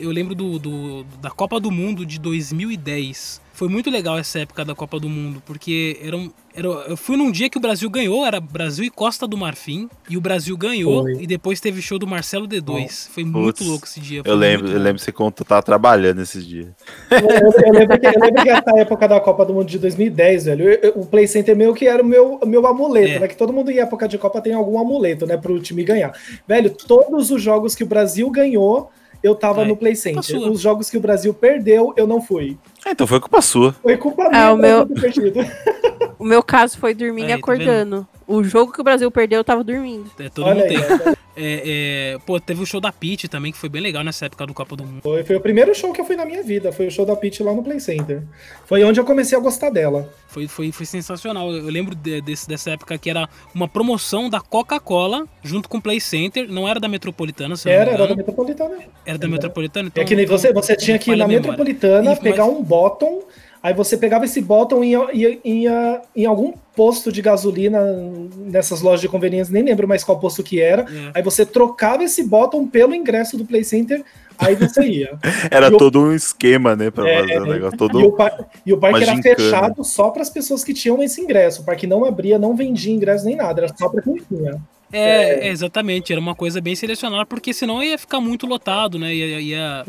eu 0.00 0.10
lembro 0.10 0.34
do, 0.34 0.58
do- 0.58 1.04
da 1.20 1.30
Copa 1.30 1.58
do 1.60 1.70
Mundo 1.70 2.04
de 2.06 2.18
2010. 2.18 3.40
Foi 3.52 3.68
muito 3.68 3.90
legal 3.90 4.18
essa 4.18 4.38
época 4.40 4.64
da 4.64 4.74
Copa 4.74 4.98
do 4.98 5.08
Mundo, 5.08 5.42
porque 5.44 5.98
era, 6.02 6.16
um- 6.16 6.30
Era, 6.60 6.68
eu 6.88 6.96
fui 6.96 7.16
num 7.16 7.30
dia 7.30 7.48
que 7.48 7.56
o 7.56 7.60
Brasil 7.60 7.88
ganhou, 7.88 8.24
era 8.26 8.38
Brasil 8.38 8.84
e 8.84 8.90
Costa 8.90 9.26
do 9.26 9.34
Marfim, 9.34 9.88
e 10.10 10.16
o 10.18 10.20
Brasil 10.20 10.54
ganhou, 10.58 11.04
Foi. 11.04 11.14
e 11.22 11.26
depois 11.26 11.58
teve 11.58 11.80
show 11.80 11.98
do 11.98 12.06
Marcelo 12.06 12.46
D2. 12.46 13.08
Foi 13.10 13.24
muito 13.24 13.56
Putz, 13.58 13.66
louco 13.66 13.86
esse 13.86 13.98
dia. 13.98 14.20
Eu 14.22 14.34
lembro, 14.34 14.64
muito 14.66 14.76
eu 14.76 14.82
lembro 14.82 14.98
que 14.98 15.04
você 15.04 15.10
conta, 15.10 15.42
tava 15.42 15.62
trabalhando 15.62 16.20
esses 16.20 16.46
dias. 16.46 16.68
Eu, 17.10 17.18
eu 17.66 17.72
lembro 17.72 17.98
que, 17.98 18.06
eu 18.06 18.20
lembro 18.20 18.42
que 18.42 18.50
essa 18.50 18.76
época 18.78 19.08
da 19.08 19.18
Copa 19.20 19.46
do 19.46 19.54
Mundo 19.54 19.66
de 19.68 19.78
2010, 19.78 20.44
velho, 20.44 20.68
eu- 20.68 20.78
eu- 20.82 20.92
o 20.96 21.06
Play 21.06 21.26
Center 21.26 21.56
meio 21.56 21.72
que 21.74 21.86
era 21.86 22.02
o 22.02 22.06
meu, 22.06 22.38
meu 22.44 22.66
amuleto, 22.66 23.12
É. 23.14 23.18
né? 23.20 23.28
Que 23.28 23.36
todo 23.36 23.54
mundo 23.54 23.70
em 23.70 23.78
época 23.78 24.06
de 24.06 24.18
Copa 24.18 24.42
tem 24.42 24.52
algum 24.52 24.78
amuleto, 24.78 25.24
né? 25.24 25.38
Pro 25.38 25.58
time 25.60 25.82
ganhar. 25.82 26.12
Velho, 26.46 26.68
todos 26.70 27.30
os 27.30 27.40
jogos 27.40 27.74
que 27.74 27.84
o 27.84 27.86
Brasil 27.86 28.28
ganhou, 28.30 28.90
eu 29.22 29.34
tava 29.34 29.62
É, 29.62 29.64
no 29.64 29.76
Play 29.76 29.94
Center. 29.96 30.36
Os 30.50 30.60
jogos 30.60 30.88
que 30.90 30.96
o 30.96 31.00
Brasil 31.00 31.32
perdeu, 31.34 31.92
eu 31.96 32.06
não 32.06 32.20
fui. 32.20 32.56
Ah, 32.84 32.90
então 32.92 33.06
foi 33.06 33.20
culpa 33.20 33.40
sua. 33.42 33.72
Foi 33.82 33.96
culpa 33.96 34.24
Ah, 34.26 34.28
minha 34.30 34.52
o 34.52 34.56
meu- 34.56 34.86
perdido. 34.86 35.38
O 36.18 36.24
meu 36.24 36.42
caso 36.42 36.76
foi 36.76 36.92
dormindo 36.92 37.28
e 37.30 37.32
Aí, 37.32 37.40
tá 37.40 37.52
acordando. 37.52 38.06
o 38.26 38.44
jogo 38.44 38.72
que 38.72 38.80
o 38.80 38.84
Brasil 38.84 39.10
perdeu, 39.10 39.38
eu 39.38 39.44
tava 39.44 39.64
dormindo. 39.64 40.10
É, 40.18 40.28
todo 40.28 40.46
Olha 40.46 40.54
mundo 40.56 40.64
aí, 40.70 40.98
tem. 40.98 41.14
É, 41.36 42.14
é, 42.14 42.18
pô, 42.26 42.38
teve 42.40 42.62
o 42.62 42.66
show 42.66 42.80
da 42.80 42.90
Peach 42.92 43.28
também, 43.28 43.52
que 43.52 43.58
foi 43.58 43.68
bem 43.68 43.80
legal 43.80 44.02
nessa 44.02 44.26
época 44.26 44.46
do 44.46 44.52
Copa 44.54 44.74
do 44.76 44.84
Mundo. 44.84 45.00
Foi, 45.02 45.22
foi 45.24 45.36
o 45.36 45.40
primeiro 45.40 45.74
show 45.74 45.92
que 45.92 46.00
eu 46.00 46.04
fui 46.04 46.16
na 46.16 46.24
minha 46.24 46.42
vida. 46.42 46.72
Foi 46.72 46.86
o 46.86 46.90
show 46.90 47.06
da 47.06 47.14
Peach 47.16 47.42
lá 47.42 47.52
no 47.54 47.62
Play 47.62 47.78
Center. 47.80 48.22
Foi 48.66 48.82
onde 48.84 48.98
eu 49.00 49.04
comecei 49.04 49.36
a 49.38 49.40
gostar 49.40 49.70
dela. 49.70 50.12
Foi, 50.28 50.46
foi, 50.46 50.70
foi 50.72 50.86
sensacional. 50.86 51.52
Eu 51.52 51.64
lembro 51.70 51.94
de- 51.94 52.20
desse, 52.20 52.48
dessa 52.48 52.70
época 52.70 52.96
que 52.98 53.08
era 53.10 53.28
uma 53.54 53.66
promoção 53.68 54.28
da 54.28 54.40
Coca-Cola 54.40 55.26
junto 55.42 55.68
com 55.68 55.78
o 55.78 55.82
Play 55.82 56.00
Center. 56.00 56.48
Não 56.48 56.68
era 56.68 56.78
da 56.78 56.88
Metropolitana, 56.88 57.56
se 57.56 57.68
Era, 57.70 57.92
era 57.92 58.06
da. 58.06 58.14
Metropolitana. 58.16 58.76
Era 59.06 59.18
da 59.18 59.28
Metropolitana? 59.28 59.88
Então, 59.88 60.02
É 60.02 60.06
que 60.06 60.14
nem 60.14 60.24
então- 60.24 60.38
você, 60.38 60.52
você 60.52 60.76
tinha 60.76 60.98
que 60.98 61.10
ir 61.12 61.16
na 61.16 61.26
memória. 61.26 61.40
Metropolitana, 61.50 62.12
E- 62.12 62.16
pegar 62.20 62.46
mas- 62.46 62.54
um 62.56 62.62
bottom, 62.62 63.22
aí 63.62 63.74
você 63.74 63.96
pegava 63.96 64.24
esse 64.24 64.40
bottom 64.40 64.82
e 64.82 64.90
ia, 64.92 65.08
ia, 65.12 65.38
ia 65.44 66.02
em 66.16 66.24
algum 66.26 66.52
posto 66.74 67.12
de 67.12 67.20
gasolina 67.20 67.80
nessas 68.36 68.80
lojas 68.80 69.00
de 69.00 69.08
conveniência, 69.08 69.52
nem 69.52 69.62
lembro 69.62 69.86
mais 69.86 70.02
qual 70.04 70.18
posto 70.18 70.42
que 70.42 70.60
era. 70.60 70.82
É. 70.82 71.10
Aí 71.14 71.22
você 71.22 71.44
trocava 71.44 72.02
esse 72.04 72.22
bottom 72.22 72.66
pelo 72.66 72.94
ingresso 72.94 73.36
do 73.36 73.44
Play 73.44 73.62
Center, 73.64 74.02
aí 74.38 74.54
você 74.54 74.82
ia. 74.86 75.18
Era 75.50 75.68
E 75.68 75.74
o- 75.74 75.76
todo 75.76 76.00
um 76.00 76.12
esquema, 76.14 76.74
né, 76.74 76.90
pra 76.90 77.08
É, 77.08 77.20
fazer 77.20 77.42
o 77.42 77.46
negócio. 77.46 77.76
Todo... 77.78 78.00
E 78.00 78.04
o, 78.04 78.12
par- 78.12 78.46
e 78.64 78.72
o 78.72 78.78
parque 78.78 79.02
era 79.02 79.14
gincana. 79.14 79.36
fechado 79.36 79.84
só 79.84 80.10
para 80.10 80.22
as 80.22 80.30
pessoas 80.30 80.64
que 80.64 80.72
tinham 80.72 81.02
esse 81.02 81.20
ingresso. 81.20 81.60
O 81.62 81.64
parque 81.64 81.86
não 81.86 82.04
abria, 82.04 82.38
não 82.38 82.56
vendia 82.56 82.94
ingresso 82.94 83.24
nem 83.26 83.36
nada, 83.36 83.60
era 83.62 83.76
só 83.76 83.88
para 83.90 84.00
quem 84.02 84.16
tinha. 84.16 84.56
É, 84.92 85.46
é, 85.46 85.48
exatamente. 85.50 86.12
Era 86.12 86.20
uma 86.20 86.34
coisa 86.34 86.60
bem 86.60 86.74
selecionada, 86.74 87.24
porque 87.26 87.52
senão 87.54 87.82
ia 87.82 87.96
ficar 87.98 88.20
muito 88.20 88.46
lotado, 88.46 88.98
né? 88.98 89.14
Ia, 89.14 89.40
ia- 89.40 89.84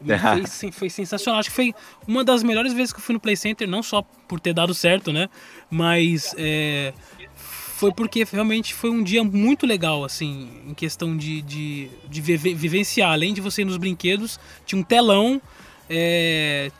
foi, 0.48 0.72
foi 0.72 0.90
sensacional. 0.90 1.38
Acho 1.40 1.50
que 1.50 1.54
foi 1.56 1.74
uma 2.06 2.24
das 2.24 2.42
melhores 2.42 2.72
vezes 2.72 2.92
que 2.92 2.98
eu 2.98 3.02
fui 3.04 3.12
no 3.12 3.20
Play 3.20 3.36
Center, 3.36 3.68
não 3.68 3.82
só 3.82 4.02
por 4.26 4.40
ter 4.40 4.52
dado 4.52 4.74
certo, 4.74 5.12
né? 5.12 5.28
Mas 5.70 6.34
é, 6.36 6.92
foi 7.36 7.92
porque 7.92 8.26
realmente 8.30 8.74
foi 8.74 8.90
um 8.90 9.02
dia 9.02 9.22
muito 9.22 9.66
legal, 9.66 10.04
assim, 10.04 10.48
em 10.68 10.74
questão 10.74 11.16
de, 11.16 11.40
de, 11.42 11.88
de 12.08 12.20
vive- 12.20 12.54
vivenciar. 12.54 13.12
Além 13.12 13.32
de 13.32 13.40
você 13.40 13.62
ir 13.62 13.64
nos 13.64 13.76
brinquedos, 13.76 14.40
tinha 14.66 14.80
um 14.80 14.84
telão. 14.84 15.40
é, 15.88 16.70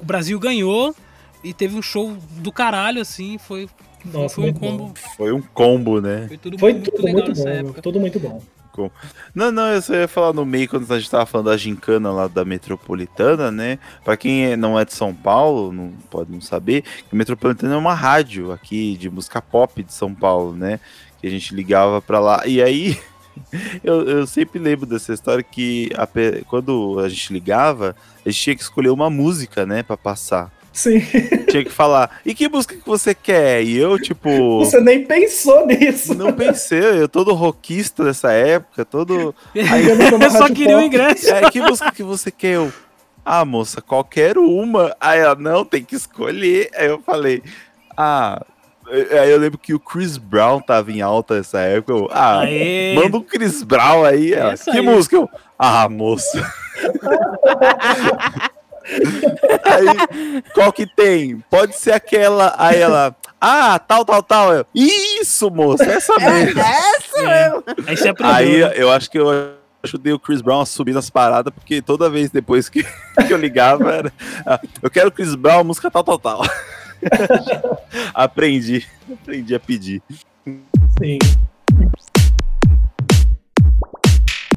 o 0.00 0.04
Brasil 0.04 0.38
ganhou 0.40 0.94
e 1.44 1.52
teve 1.52 1.76
um 1.76 1.82
show 1.82 2.16
do 2.38 2.50
caralho, 2.50 3.00
assim. 3.00 3.38
Foi, 3.38 3.68
Nossa, 4.12 4.34
foi 4.34 4.50
um 4.50 4.52
combo. 4.52 4.78
bom. 4.84 4.94
Foi 5.16 5.32
um 5.32 5.42
combo, 5.42 6.00
né? 6.00 6.26
Foi 6.28 6.36
tudo 6.38 6.58
Foi 6.58 6.72
muito 6.72 6.90
tudo 6.90 7.04
legal 7.04 7.24
muito 7.24 7.42
bom, 7.42 7.48
época. 7.48 7.82
tudo 7.82 8.00
muito 8.00 8.20
bom. 8.20 8.42
Não, 9.34 9.50
não, 9.50 9.66
eu 9.72 9.82
só 9.82 9.94
ia 9.94 10.06
falar 10.06 10.32
no 10.32 10.46
meio 10.46 10.68
quando 10.68 10.90
a 10.92 10.98
gente 10.98 11.10
tava 11.10 11.26
falando 11.26 11.46
da 11.46 11.56
gincana 11.56 12.12
lá 12.12 12.28
da 12.28 12.44
Metropolitana, 12.44 13.50
né? 13.50 13.78
Pra 14.04 14.16
quem 14.16 14.56
não 14.56 14.78
é 14.78 14.84
de 14.84 14.94
São 14.94 15.12
Paulo, 15.12 15.72
não 15.72 15.90
pode 16.08 16.30
não 16.30 16.40
saber, 16.40 16.82
que 16.82 17.08
a 17.12 17.16
Metropolitana 17.16 17.74
é 17.74 17.76
uma 17.76 17.94
rádio 17.94 18.52
aqui 18.52 18.96
de 18.96 19.10
música 19.10 19.42
pop 19.42 19.82
de 19.82 19.92
São 19.92 20.14
Paulo, 20.14 20.54
né? 20.54 20.78
Que 21.20 21.26
a 21.26 21.30
gente 21.30 21.52
ligava 21.54 22.00
pra 22.00 22.20
lá. 22.20 22.46
E 22.46 22.62
aí, 22.62 22.96
eu, 23.82 24.02
eu 24.02 24.26
sempre 24.26 24.60
lembro 24.60 24.86
dessa 24.86 25.12
história 25.12 25.42
que 25.42 25.90
a 25.96 26.06
quando 26.46 27.00
a 27.00 27.08
gente 27.08 27.32
ligava, 27.32 27.96
a 28.24 28.30
gente 28.30 28.40
tinha 28.40 28.56
que 28.56 28.62
escolher 28.62 28.90
uma 28.90 29.10
música, 29.10 29.66
né, 29.66 29.82
pra 29.82 29.96
passar. 29.96 30.52
Sim. 30.78 31.00
Tinha 31.50 31.64
que 31.64 31.72
falar, 31.72 32.20
e 32.24 32.32
que 32.32 32.48
música 32.48 32.76
que 32.76 32.86
você 32.86 33.12
quer? 33.12 33.64
E 33.64 33.76
eu, 33.76 33.98
tipo. 33.98 34.60
Você 34.60 34.80
nem 34.80 35.04
pensou 35.04 35.66
nisso. 35.66 36.14
Não 36.14 36.32
pensei, 36.32 37.02
eu 37.02 37.08
todo 37.08 37.34
rockista 37.34 38.04
dessa 38.04 38.30
época, 38.30 38.84
todo. 38.84 39.34
Eu 39.56 40.30
só 40.30 40.48
queria 40.48 40.78
o 40.78 40.80
ingresso. 40.80 41.34
É, 41.34 41.50
que 41.50 41.60
música 41.60 41.90
que 41.90 42.04
você 42.04 42.30
quer? 42.30 42.54
Eu, 42.54 42.72
ah, 43.24 43.44
moça, 43.44 43.80
qualquer 43.80 44.38
uma. 44.38 44.94
Aí 45.00 45.18
ela, 45.18 45.34
não, 45.34 45.64
tem 45.64 45.82
que 45.82 45.96
escolher. 45.96 46.70
Aí 46.76 46.86
eu 46.86 47.00
falei, 47.00 47.42
ah. 47.96 48.40
Aí 48.88 49.30
eu 49.30 49.38
lembro 49.38 49.58
que 49.58 49.74
o 49.74 49.80
Chris 49.80 50.16
Brown 50.16 50.60
tava 50.60 50.92
em 50.92 51.00
alta 51.00 51.38
nessa 51.38 51.58
época. 51.58 51.92
Eu, 51.92 52.08
ah, 52.12 52.42
Aê. 52.42 52.94
manda 52.94 53.16
o 53.16 53.22
Chris 53.22 53.64
Brown 53.64 54.04
aí. 54.04 54.32
Ela, 54.32 54.56
que 54.56 54.70
aí. 54.70 54.80
música? 54.80 55.16
Eu, 55.16 55.28
ah, 55.58 55.88
moça. 55.88 56.40
aí, 59.64 60.42
qual 60.54 60.72
que 60.72 60.86
tem? 60.86 61.38
Pode 61.50 61.76
ser 61.76 61.92
aquela. 61.92 62.54
Aí 62.58 62.80
ela, 62.80 63.14
ah, 63.40 63.78
tal, 63.78 64.04
tal, 64.04 64.22
tal. 64.22 64.52
Eu, 64.52 64.66
Isso, 64.74 65.50
moça, 65.50 65.84
essa 65.84 66.14
mesmo. 66.18 66.60
essa 66.60 67.20
É. 67.20 67.52
Aí 67.86 67.96
você 67.96 68.08
aprendeu. 68.08 68.34
Aí 68.34 68.60
né? 68.60 68.72
eu 68.76 68.90
acho 68.90 69.10
que 69.10 69.18
eu 69.18 69.52
ajudei 69.82 70.12
o 70.12 70.18
Chris 70.18 70.40
Brown 70.40 70.60
a 70.60 70.66
subir 70.66 70.92
nas 70.92 71.08
paradas, 71.08 71.52
porque 71.54 71.80
toda 71.80 72.10
vez 72.10 72.30
depois 72.30 72.68
que, 72.68 72.82
que 73.26 73.32
eu 73.32 73.38
ligava 73.38 73.92
era. 73.92 74.12
ah, 74.44 74.60
Eu 74.82 74.90
quero 74.90 75.12
Chris 75.12 75.34
Brown, 75.34 75.64
música 75.64 75.90
tal, 75.90 76.02
tal, 76.02 76.18
tal. 76.18 76.42
aprendi, 78.12 78.86
aprendi 79.22 79.54
a 79.54 79.60
pedir. 79.60 80.02
Sim. 80.98 81.18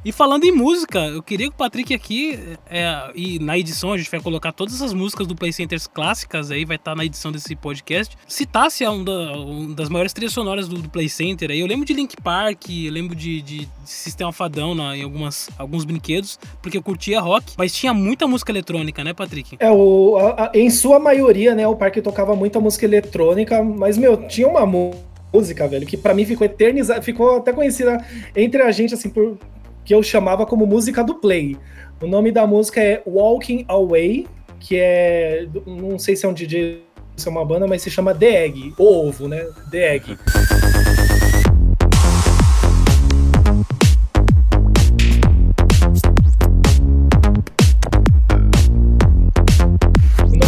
E 0.03 0.11
falando 0.11 0.45
em 0.45 0.52
música, 0.52 0.98
eu 0.98 1.22
queria 1.22 1.45
que 1.48 1.53
o 1.53 1.57
Patrick 1.57 1.94
aqui, 1.94 2.40
é, 2.68 3.11
e 3.14 3.38
na 3.38 3.56
edição 3.56 3.94
a 3.94 3.98
gente 3.98 4.10
vai 4.10 4.19
colocar 4.19 4.52
todas 4.52 4.82
as 4.82 4.94
músicas 4.95 5.28
do 5.28 5.36
Play 5.36 5.53
Centers 5.53 5.86
clássicas 5.86 6.49
aí, 6.49 6.65
vai 6.65 6.78
estar 6.78 6.95
na 6.95 7.06
edição 7.06 7.32
desse 7.32 7.56
podcast, 7.56 8.18
citasse 8.28 8.84
um, 8.88 9.03
da- 9.03 9.38
um 9.38 9.72
das 9.76 9.90
maiores 9.90 10.11
trilhas 10.11 10.34
sonoras 10.34 10.68
do, 10.68 10.80
do 10.82 10.90
Play 10.90 11.07
Center 11.07 11.52
aí. 11.52 11.60
Eu 11.60 11.68
lembro 11.68 11.86
de 11.86 11.94
Link 11.94 12.15
Park, 12.19 12.64
lembro 12.90 13.14
de, 13.15 13.44
de, 13.44 13.60
de 13.60 13.69
Sistema 13.86 14.32
Fadão 14.34 14.73
na, 14.73 14.98
em 14.98 15.03
algumas, 15.03 15.48
alguns 15.56 15.86
brinquedos, 15.86 16.40
porque 16.64 16.80
eu 16.80 16.82
curtia 16.82 17.22
rock, 17.22 17.53
mas 17.56 17.72
tinha 17.72 17.94
muita 17.94 18.26
música 18.28 18.52
eletrônica, 18.52 19.03
né, 19.03 19.14
Patrick? 19.14 19.56
É, 19.60 19.69
o, 19.69 20.18
a- 20.18 20.45
a- 20.45 20.52
em 20.56 20.72
sua 20.72 20.99
maioria, 20.99 21.53
né, 21.53 21.68
o 21.68 21.76
parque 21.76 22.02
tocava 22.02 22.36
muita 22.36 22.60
música 22.60 22.86
eletrônica, 22.86 23.64
mas, 23.64 23.99
meu, 23.99 24.18
tinha 24.28 24.48
uma 24.48 24.65
mu- 24.65 24.95
música, 25.32 25.68
velho, 25.68 25.86
que 25.86 25.95
pra 25.95 26.15
mim 26.15 26.26
ficou 26.26 26.44
eternizada, 26.44 27.03
ficou 27.03 27.38
até 27.38 27.53
conhecida 27.53 28.03
entre 28.36 28.64
a 28.64 28.72
gente, 28.72 28.95
assim, 28.95 29.07
por 29.07 29.38
que 29.84 29.94
eu 29.94 30.02
chamava 30.03 30.45
como 30.45 30.66
música 30.66 31.03
do 31.03 31.16
Play. 31.16 31.58
O 32.02 32.08
nome 32.08 32.32
da 32.32 32.48
música 32.48 32.82
é 32.82 33.02
Walking 33.06 33.66
Away, 33.68 34.28
que 34.60 34.78
é, 34.78 35.48
não 35.66 35.99
sei 35.99 36.16
se 36.16 36.26
é 36.26 36.30
um 36.30 36.34
DJ, 36.34 36.84
se 37.16 37.28
é 37.28 37.32
uma 37.32 37.45
banda, 37.45 37.68
mas 37.68 37.82
se 37.82 37.90
chama 37.90 38.14
The 38.14 38.45
Egg, 38.45 38.74
o 38.78 39.08
ovo, 39.08 39.28
né, 39.28 39.45
The 39.70 39.95
Egg. 39.95 40.18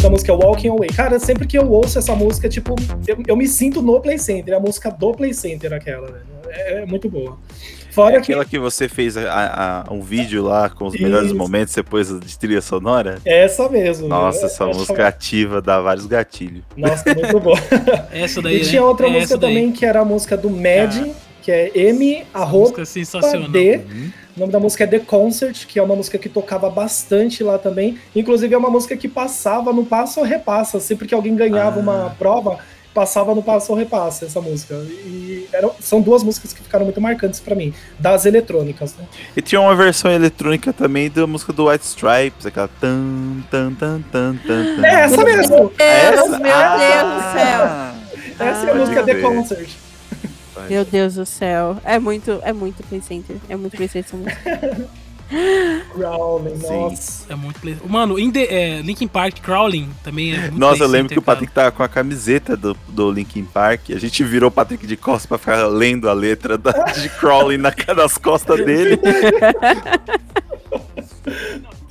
Da 0.02 0.10
música 0.10 0.34
é 0.34 0.36
Walking 0.36 0.68
Away. 0.68 0.90
Cara, 0.90 1.18
sempre 1.18 1.48
que 1.48 1.58
eu 1.58 1.72
ouço 1.72 1.98
essa 1.98 2.14
música, 2.14 2.50
tipo, 2.50 2.76
eu, 3.08 3.24
eu 3.26 3.38
me 3.38 3.48
sinto 3.48 3.82
no 3.82 4.02
Play 4.02 4.20
Center. 4.20 4.54
É 4.54 4.58
a 4.58 4.60
música 4.60 4.92
do 4.92 5.14
Play 5.14 5.34
Center, 5.34 5.72
aquela, 5.72 6.12
velho. 6.12 6.26
É, 6.50 6.82
é 6.82 6.86
muito 6.86 7.08
boa. 7.10 7.38
Fora 7.94 8.14
que. 8.22 8.32
Aquela 8.32 8.45
que 8.45 8.57
você 8.60 8.90
fez 8.90 9.15
a- 9.15 9.84
a- 9.88 9.94
um 9.94 10.02
vídeo 10.02 10.44
lá 10.44 10.70
com 10.70 10.86
os 10.88 10.94
melhores 10.99 11.28
Isso. 11.28 11.36
momentos 11.38 11.74
depois 11.76 12.07
de 12.20 12.38
trilha 12.40 12.61
sonora. 12.61 13.20
É 13.26 13.44
essa 13.44 13.70
mesmo. 13.70 14.07
Nossa, 14.07 14.44
É- 14.44 14.45
essa 14.45 14.64
é- 14.64 14.68
música 14.68 15.07
ativa 15.07 15.61
dá 15.61 15.80
vários 15.80 16.06
gatilhos. 16.06 16.64
Nossa, 16.76 17.03
muito 17.14 17.40
boa. 17.40 17.57
Essa 18.11 18.41
daí, 18.41 18.61
E 18.61 18.65
tinha 18.65 18.82
né? 18.82 18.88
outra 18.88 19.07
É 19.07 19.10
música 19.10 19.24
essa 19.34 19.38
daí. 19.38 19.53
também 19.56 19.72
que 19.72 19.86
era 19.86 20.02
a 20.02 20.06
música 20.06 20.36
do 20.38 20.49
Mad, 20.49 21.10
que 21.41 21.52
é 21.52 21.72
M 21.78 22.24
arroba 22.34 22.61
música 22.64 22.86
sensacional. 22.86 23.49
D. 23.49 23.78
Uhum. 23.78 24.11
O 24.36 24.40
nome 24.40 24.52
da 24.52 24.60
música 24.60 24.84
é 24.84 24.88
The 24.88 24.99
Concert, 24.99 25.68
que 25.68 25.78
é 25.78 25.84
uma 25.84 25.95
música 25.95 26.18
que 26.18 26.28
tocava 26.28 26.68
bastante 26.70 27.44
lá 27.44 27.60
também. 27.60 27.99
Inclusive 28.15 28.53
é 28.53 28.57
uma 28.57 28.70
música 28.70 28.98
que 28.98 29.07
passava 29.07 29.72
no 29.72 29.86
passo 29.86 30.20
ou 30.20 30.26
repassa. 30.26 30.80
Sempre 30.80 31.07
que 31.07 31.14
alguém 31.14 31.36
ganhava 31.36 31.78
Ah. 31.80 31.84
uma 31.84 32.15
prova, 32.18 32.57
passava 32.94 33.34
no 33.34 33.41
passo 33.41 33.72
ou 33.72 33.78
repassa 33.78 34.26
essa 34.26 34.40
música. 34.41 34.76
E 34.76 35.48
eram, 35.52 35.72
são 35.80 35.99
duas 36.02 36.24
músicas 36.24 36.53
que 36.53 36.61
ficaram 36.61 36.86
muito 36.86 37.02
marcantes 37.02 37.40
pra 37.40 37.56
mim, 37.56 37.74
das 37.99 38.26
eletrônicas. 38.26 38.95
Né? 38.95 39.06
E 39.36 39.41
tinha 39.41 39.60
uma 39.60 39.76
versão 39.76 40.11
eletrônica 40.11 40.72
também 40.74 41.10
da 41.10 41.26
música 41.28 41.52
do 41.53 41.68
White 41.70 41.86
Stripes, 41.86 42.45
aquela 42.45 42.68
tan 42.68 43.41
tan 43.49 43.74
tan 43.74 44.02
tan 44.11 44.36
tan. 44.45 44.86
É 44.86 45.02
essa 45.02 45.24
mesmo! 45.24 45.56
Meu 45.57 45.68
Deus, 45.70 45.80
Essa? 45.80 46.40
meu 46.40 46.52
Ah. 46.56 46.78
Deus 46.78 47.14
do 47.14 47.32
céu. 47.34 48.48
Essa 48.48 48.65
é 48.65 48.70
a 48.70 48.74
Ah. 48.74 48.76
música 48.76 49.03
The 49.03 49.14
crer. 49.15 49.24
Concert. 49.24 49.70
Meu 50.70 50.86
Deus 50.86 51.15
do 51.15 51.26
céu. 51.26 51.78
É 51.84 51.99
muito, 51.99 52.40
é 52.44 52.53
muito 52.53 52.84
Play 52.84 53.02
Center. 53.02 53.36
É 53.49 53.56
muito 53.56 53.76
Play 53.76 53.88
Center 53.90 54.06
essa 54.07 54.18
música. 54.18 54.88
Crawling, 55.94 56.58
nossa. 56.62 57.32
É 57.32 57.36
muito 57.36 57.60
play... 57.60 57.78
Mano, 57.88 58.20
in 58.20 58.32
the, 58.32 58.44
é, 58.44 58.82
Linkin 58.82 59.08
Park 59.08 59.40
Crawling 59.42 59.90
também 60.04 60.34
é 60.34 60.42
muito 60.42 60.58
Nossa, 60.60 60.84
eu 60.84 60.88
lembro 60.88 61.14
que 61.14 61.20
o 61.20 61.22
cara. 61.22 61.36
Patrick 61.38 61.54
tava 61.54 61.72
com 61.72 61.84
a 61.84 61.88
camiseta 61.88 62.56
do, 62.58 62.76
do 62.88 63.12
Linkin 63.12 63.46
Park. 63.46 63.90
A 63.92 64.00
gente 64.00 64.24
virou 64.24 64.50
o 64.50 64.52
Patrick 64.52 64.86
de 64.86 64.96
costas 64.98 65.26
pra 65.26 65.38
ficar 65.38 65.68
lendo 65.68 66.10
a 66.10 66.14
letra 66.14 66.58
da, 66.58 66.72
de 66.72 67.10
Crawling 67.10 67.58
na, 67.58 67.74
nas 67.96 68.18
costas 68.18 68.64
dele. 68.66 69.00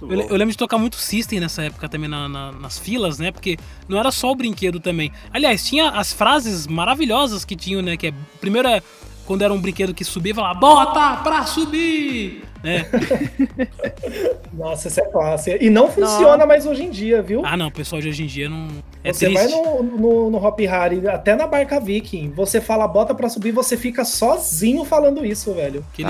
Eu, 0.03 0.21
eu 0.21 0.37
lembro 0.37 0.51
de 0.51 0.59
tocar 0.59 0.79
muito 0.79 0.97
System 0.97 1.39
nessa 1.39 1.63
época 1.63 1.89
também 1.89 2.09
na- 2.11 2.29
na- 2.29 2.51
nas 2.53 2.77
filas, 2.79 3.19
né? 3.21 3.31
Porque 3.31 3.57
não 3.89 3.97
era 3.99 4.11
só 4.11 4.33
o 4.33 4.35
brinquedo 4.35 4.81
também. 4.81 5.13
Aliás, 5.33 5.65
tinha 5.65 5.91
as 5.91 6.13
frases 6.13 6.67
maravilhosas 6.67 7.45
que 7.45 7.55
tinham, 7.55 7.81
né? 7.81 7.97
Que 7.97 8.09
é, 8.09 8.15
primeiro 8.41 8.67
é 8.69 8.83
quando 9.27 9.43
era 9.43 9.53
um 9.53 9.61
brinquedo 9.61 9.95
que 9.95 10.05
subia, 10.05 10.35
falava, 10.35 10.59
bota 10.59 11.17
pra 11.23 11.45
subir! 11.45 12.43
Né? 12.63 12.87
Nossa, 14.53 14.89
essa 14.89 15.01
é 15.01 15.05
clássica. 15.07 15.63
E 15.65 15.69
não 15.69 15.91
funciona 15.91 16.47
mais 16.47 16.65
hoje 16.67 16.85
em 16.85 16.91
dia, 16.91 17.21
viu? 17.23 17.43
Ah, 17.45 17.57
não, 17.57 17.67
o 17.69 17.73
pessoal 17.73 18.01
de 18.01 18.09
hoje 18.09 18.23
em 18.23 18.27
dia 18.27 18.49
não. 18.49 18.69
É 19.03 19.13
você 19.13 19.27
triste. 19.27 19.51
vai 19.51 19.61
no, 19.63 19.83
no, 19.83 20.31
no 20.31 20.39
Hop 20.47 20.61
Harry, 20.61 21.07
até 21.09 21.35
na 21.35 21.47
barca 21.47 21.81
Viking, 21.81 22.31
você 22.31 22.61
fala 22.61 22.87
bota 22.87 23.15
pra 23.15 23.29
subir, 23.29 23.51
você 23.51 23.77
fica 23.77 24.05
sozinho 24.05 24.85
falando 24.85 25.25
isso, 25.27 25.53
velho. 25.53 25.85
Que 25.93 26.05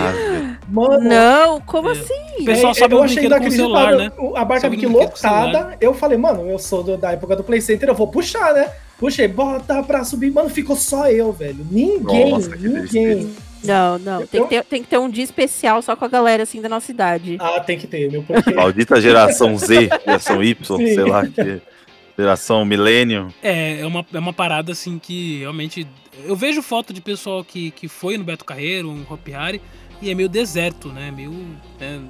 Mano, 0.68 1.08
Não, 1.08 1.60
como 1.62 1.88
assim? 1.88 2.12
O 2.40 2.44
pessoal 2.44 2.72
É, 2.72 2.74
sobe 2.74 2.94
eu 2.94 2.98
o 3.00 3.02
achei 3.02 3.16
brinquedo 3.26 3.40
com 3.40 3.48
o 3.48 3.50
celular, 3.50 3.86
né? 3.92 4.04
inacreditável. 4.04 4.36
A 4.36 4.44
barca 4.44 4.68
Viking 4.68 4.86
lotada, 4.86 5.76
eu 5.80 5.94
falei, 5.94 6.18
mano, 6.18 6.46
eu 6.50 6.58
sou 6.58 6.82
do- 6.82 6.98
da 6.98 7.12
época 7.12 7.34
do 7.34 7.42
Play 7.44 7.60
Center, 7.62 7.88
eu 7.88 7.94
vou 7.94 8.08
puxar, 8.08 8.52
né? 8.52 8.70
Puxei, 9.02 9.26
bota 9.26 9.82
pra 9.82 10.04
subir. 10.04 10.30
Mano, 10.30 10.48
ficou 10.48 10.76
só 10.76 11.10
eu, 11.10 11.32
velho. 11.32 11.66
Ninguém, 11.68 12.30
Nossa, 12.30 12.54
ninguém. 12.54 13.34
Não, 13.64 13.98
não. 13.98 14.24
Tem 14.24 14.44
que, 14.44 14.48
ter, 14.48 14.64
tem 14.64 14.82
que 14.84 14.88
ter 14.88 14.98
um 14.98 15.10
dia 15.10 15.24
especial 15.24 15.82
só 15.82 15.96
com 15.96 16.04
a 16.04 16.08
galera 16.08 16.44
assim 16.44 16.62
da 16.62 16.68
nossa 16.68 16.92
idade. 16.92 17.36
Ah, 17.40 17.58
tem 17.58 17.76
que 17.76 17.88
ter, 17.88 18.08
meu. 18.08 18.22
Porque... 18.22 18.54
Maldita 18.54 19.00
geração 19.00 19.58
Z, 19.58 19.88
geração 20.06 20.40
Y, 20.40 20.54
Sim. 20.78 20.94
sei 20.94 21.04
lá, 21.04 21.26
que, 21.26 21.60
geração 22.16 22.64
milênio. 22.64 23.34
É, 23.42 23.80
é 23.80 23.86
uma, 23.88 24.06
é 24.12 24.18
uma 24.20 24.32
parada 24.32 24.70
assim 24.70 25.00
que 25.00 25.40
realmente. 25.40 25.84
Eu 26.24 26.36
vejo 26.36 26.62
foto 26.62 26.92
de 26.92 27.00
pessoal 27.00 27.42
que, 27.42 27.72
que 27.72 27.88
foi 27.88 28.16
no 28.16 28.22
Beto 28.22 28.44
Carreiro, 28.44 28.88
um 28.88 29.04
Hop 29.10 29.26
Harry, 29.26 29.60
e 30.00 30.12
é 30.12 30.14
meio 30.14 30.28
deserto, 30.28 30.90
né? 30.90 31.10
Meio. 31.10 31.32
né, 31.80 32.00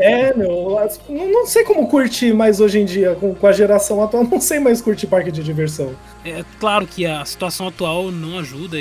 É, 0.00 0.34
meu, 0.34 0.78
não, 1.08 1.46
sei 1.46 1.62
como 1.62 1.86
curtir 1.86 2.32
mais 2.32 2.58
hoje 2.58 2.78
em 2.78 2.84
dia, 2.84 3.14
com, 3.14 3.46
a 3.46 3.52
geração 3.52 4.02
atual, 4.02 4.24
não 4.30 4.40
sei 4.40 4.58
mais 4.58 4.80
curtir 4.80 5.06
parque 5.06 5.30
de 5.30 5.42
diversão. 5.42 5.94
É 6.24 6.42
claro 6.58 6.86
que 6.86 7.04
a 7.04 7.24
situação 7.24 7.68
atual 7.68 8.10
não 8.10 8.38
ajuda, 8.38 8.78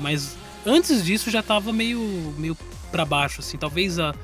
mas 0.00 0.36
antes 0.64 1.04
disso 1.04 1.30
já 1.30 1.42
tava 1.42 1.72
meio, 1.72 2.00
meio 2.38 2.56
para 2.92 3.04
baixo, 3.04 3.40
assim. 3.40 3.58
Talvez 3.58 3.98
a, 3.98 4.14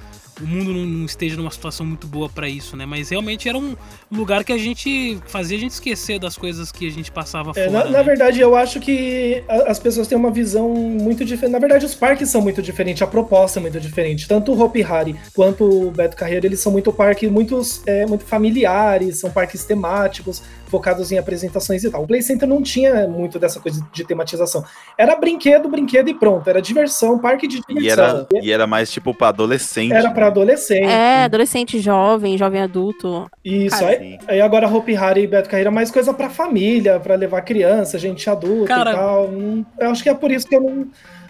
o 0.42 0.46
mundo 0.46 0.72
não, 0.72 0.84
não 0.84 1.04
esteja 1.06 1.36
numa 1.36 1.50
situação 1.50 1.86
muito 1.86 2.06
boa 2.06 2.28
para 2.28 2.48
isso, 2.48 2.76
né? 2.76 2.84
Mas 2.84 3.08
realmente 3.08 3.48
era 3.48 3.56
um 3.56 3.74
lugar 4.12 4.44
que 4.44 4.52
a 4.52 4.58
gente 4.58 5.18
fazia 5.26 5.56
a 5.56 5.60
gente 5.60 5.70
esquecer 5.72 6.18
das 6.18 6.36
coisas 6.36 6.70
que 6.70 6.86
a 6.86 6.90
gente 6.90 7.10
passava 7.10 7.52
É, 7.56 7.66
fora. 7.66 7.70
na, 7.70 7.84
né? 7.84 7.90
na 7.90 8.02
verdade, 8.02 8.40
eu 8.40 8.54
acho 8.54 8.78
que 8.80 9.42
as 9.66 9.78
pessoas 9.78 10.06
têm 10.06 10.16
uma 10.18 10.30
visão 10.30 10.68
muito 10.74 11.24
diferente. 11.24 11.52
Na 11.52 11.58
verdade, 11.58 11.86
os 11.86 11.94
parques 11.94 12.28
são 12.28 12.40
muito 12.42 12.60
diferentes, 12.60 13.00
a 13.02 13.06
proposta 13.06 13.58
é 13.58 13.62
muito 13.62 13.80
diferente. 13.80 14.28
Tanto 14.28 14.52
o 14.52 14.60
Hopi 14.62 14.82
Hari 14.82 15.16
quanto 15.34 15.64
o 15.64 15.90
Beto 15.90 16.16
Carreiro, 16.16 16.46
eles 16.46 16.60
são 16.60 16.70
muito 16.70 16.92
parques 16.92 17.30
muitos, 17.30 17.82
é, 17.86 18.04
muito 18.06 18.24
familiares, 18.24 19.18
são 19.18 19.30
parques 19.30 19.64
temáticos, 19.64 20.42
focados 20.68 21.12
em 21.12 21.18
apresentações 21.18 21.84
e 21.84 21.90
tal. 21.90 22.02
O 22.02 22.06
Play 22.06 22.20
Center 22.22 22.48
não 22.48 22.62
tinha 22.62 23.06
muito 23.06 23.38
dessa 23.38 23.60
coisa 23.60 23.86
de 23.92 24.04
tematização. 24.04 24.64
Era 24.98 25.14
brinquedo, 25.16 25.68
brinquedo 25.68 26.08
e 26.08 26.14
pronto. 26.14 26.48
Era 26.50 26.60
diversão, 26.60 27.18
parque 27.18 27.46
de 27.46 27.58
E 27.68 27.74
diversão. 27.74 28.04
era, 28.04 28.44
e 28.44 28.50
era 28.52 28.66
mais 28.66 28.90
tipo 28.90 29.14
pra 29.14 29.28
adolescente. 29.28 29.92
Era 29.92 30.10
pra 30.10 30.26
adolescente. 30.27 30.85
É, 30.85 31.24
adolescente 31.24 31.78
jovem, 31.78 32.36
jovem 32.39 32.61
adulto. 32.62 33.27
Isso, 33.44 33.78
Cara, 33.78 33.98
aí, 33.98 34.19
aí 34.28 34.40
agora 34.40 34.69
Hopi 34.69 34.97
Hari 34.97 35.23
e 35.23 35.27
Beto 35.27 35.48
Carreira 35.48 35.70
mais 35.70 35.90
coisa 35.90 36.12
pra 36.15 36.31
família, 36.31 36.98
pra 37.01 37.15
levar 37.15 37.43
criança, 37.43 37.98
gente 37.98 38.28
adulta 38.28 38.66
Cara- 38.66 38.90
e 38.90 38.94
tal. 38.94 39.27
Hum, 39.28 39.65
Eu 39.78 39.90
acho 39.90 40.03
que 40.03 40.09
é 40.09 40.15
por 40.15 40.31
isso 40.31 40.47
que 40.47 40.57
eu 40.57 40.61
não, 40.61 40.86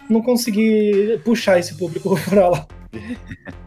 não 0.08 0.22
consegui 0.22 1.20
puxar 1.24 1.58
esse 1.58 1.74
público 1.76 2.18
pra 2.28 2.48
lá. 2.48 2.66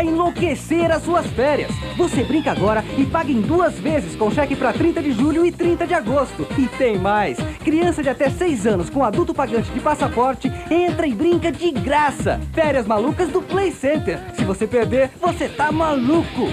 Vai 0.00 0.08
enlouquecer 0.08 0.90
as 0.90 1.02
suas 1.02 1.26
férias. 1.26 1.70
Você 1.98 2.24
brinca 2.24 2.52
agora 2.52 2.82
e 2.96 3.04
paga 3.04 3.30
em 3.30 3.42
duas 3.42 3.78
vezes 3.78 4.16
com 4.16 4.30
cheque 4.30 4.56
para 4.56 4.72
30 4.72 5.02
de 5.02 5.12
julho 5.12 5.44
e 5.44 5.52
30 5.52 5.86
de 5.86 5.92
agosto. 5.92 6.46
E 6.56 6.66
tem 6.78 6.96
mais! 6.96 7.36
Criança 7.62 8.02
de 8.02 8.08
até 8.08 8.30
6 8.30 8.66
anos 8.66 8.88
com 8.88 9.04
adulto 9.04 9.34
pagante 9.34 9.70
de 9.70 9.78
passaporte 9.78 10.50
entra 10.70 11.06
e 11.06 11.14
brinca 11.14 11.52
de 11.52 11.70
graça. 11.70 12.40
Férias 12.54 12.86
malucas 12.86 13.28
do 13.28 13.42
Play 13.42 13.72
Center. 13.72 14.18
Se 14.32 14.42
você 14.42 14.66
perder, 14.66 15.10
você 15.20 15.50
tá 15.50 15.70
maluco. 15.70 16.44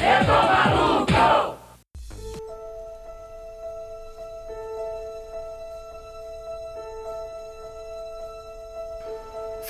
Eu 0.00 0.24
tô 0.24 1.12
maluco! 1.12 1.61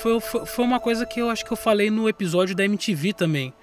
Foi, 0.03 0.19
foi, 0.19 0.65
uma 0.65 0.81
coisa 0.81 1.05
que 1.05 1.21
eu 1.21 1.29
acho 1.29 1.45
que 1.45 1.53
eu 1.53 1.55
falei 1.55 1.89
no 1.89 2.09
episódio 2.09 2.53
da 2.53 2.65
MTV 2.65 3.13
também. 3.13 3.53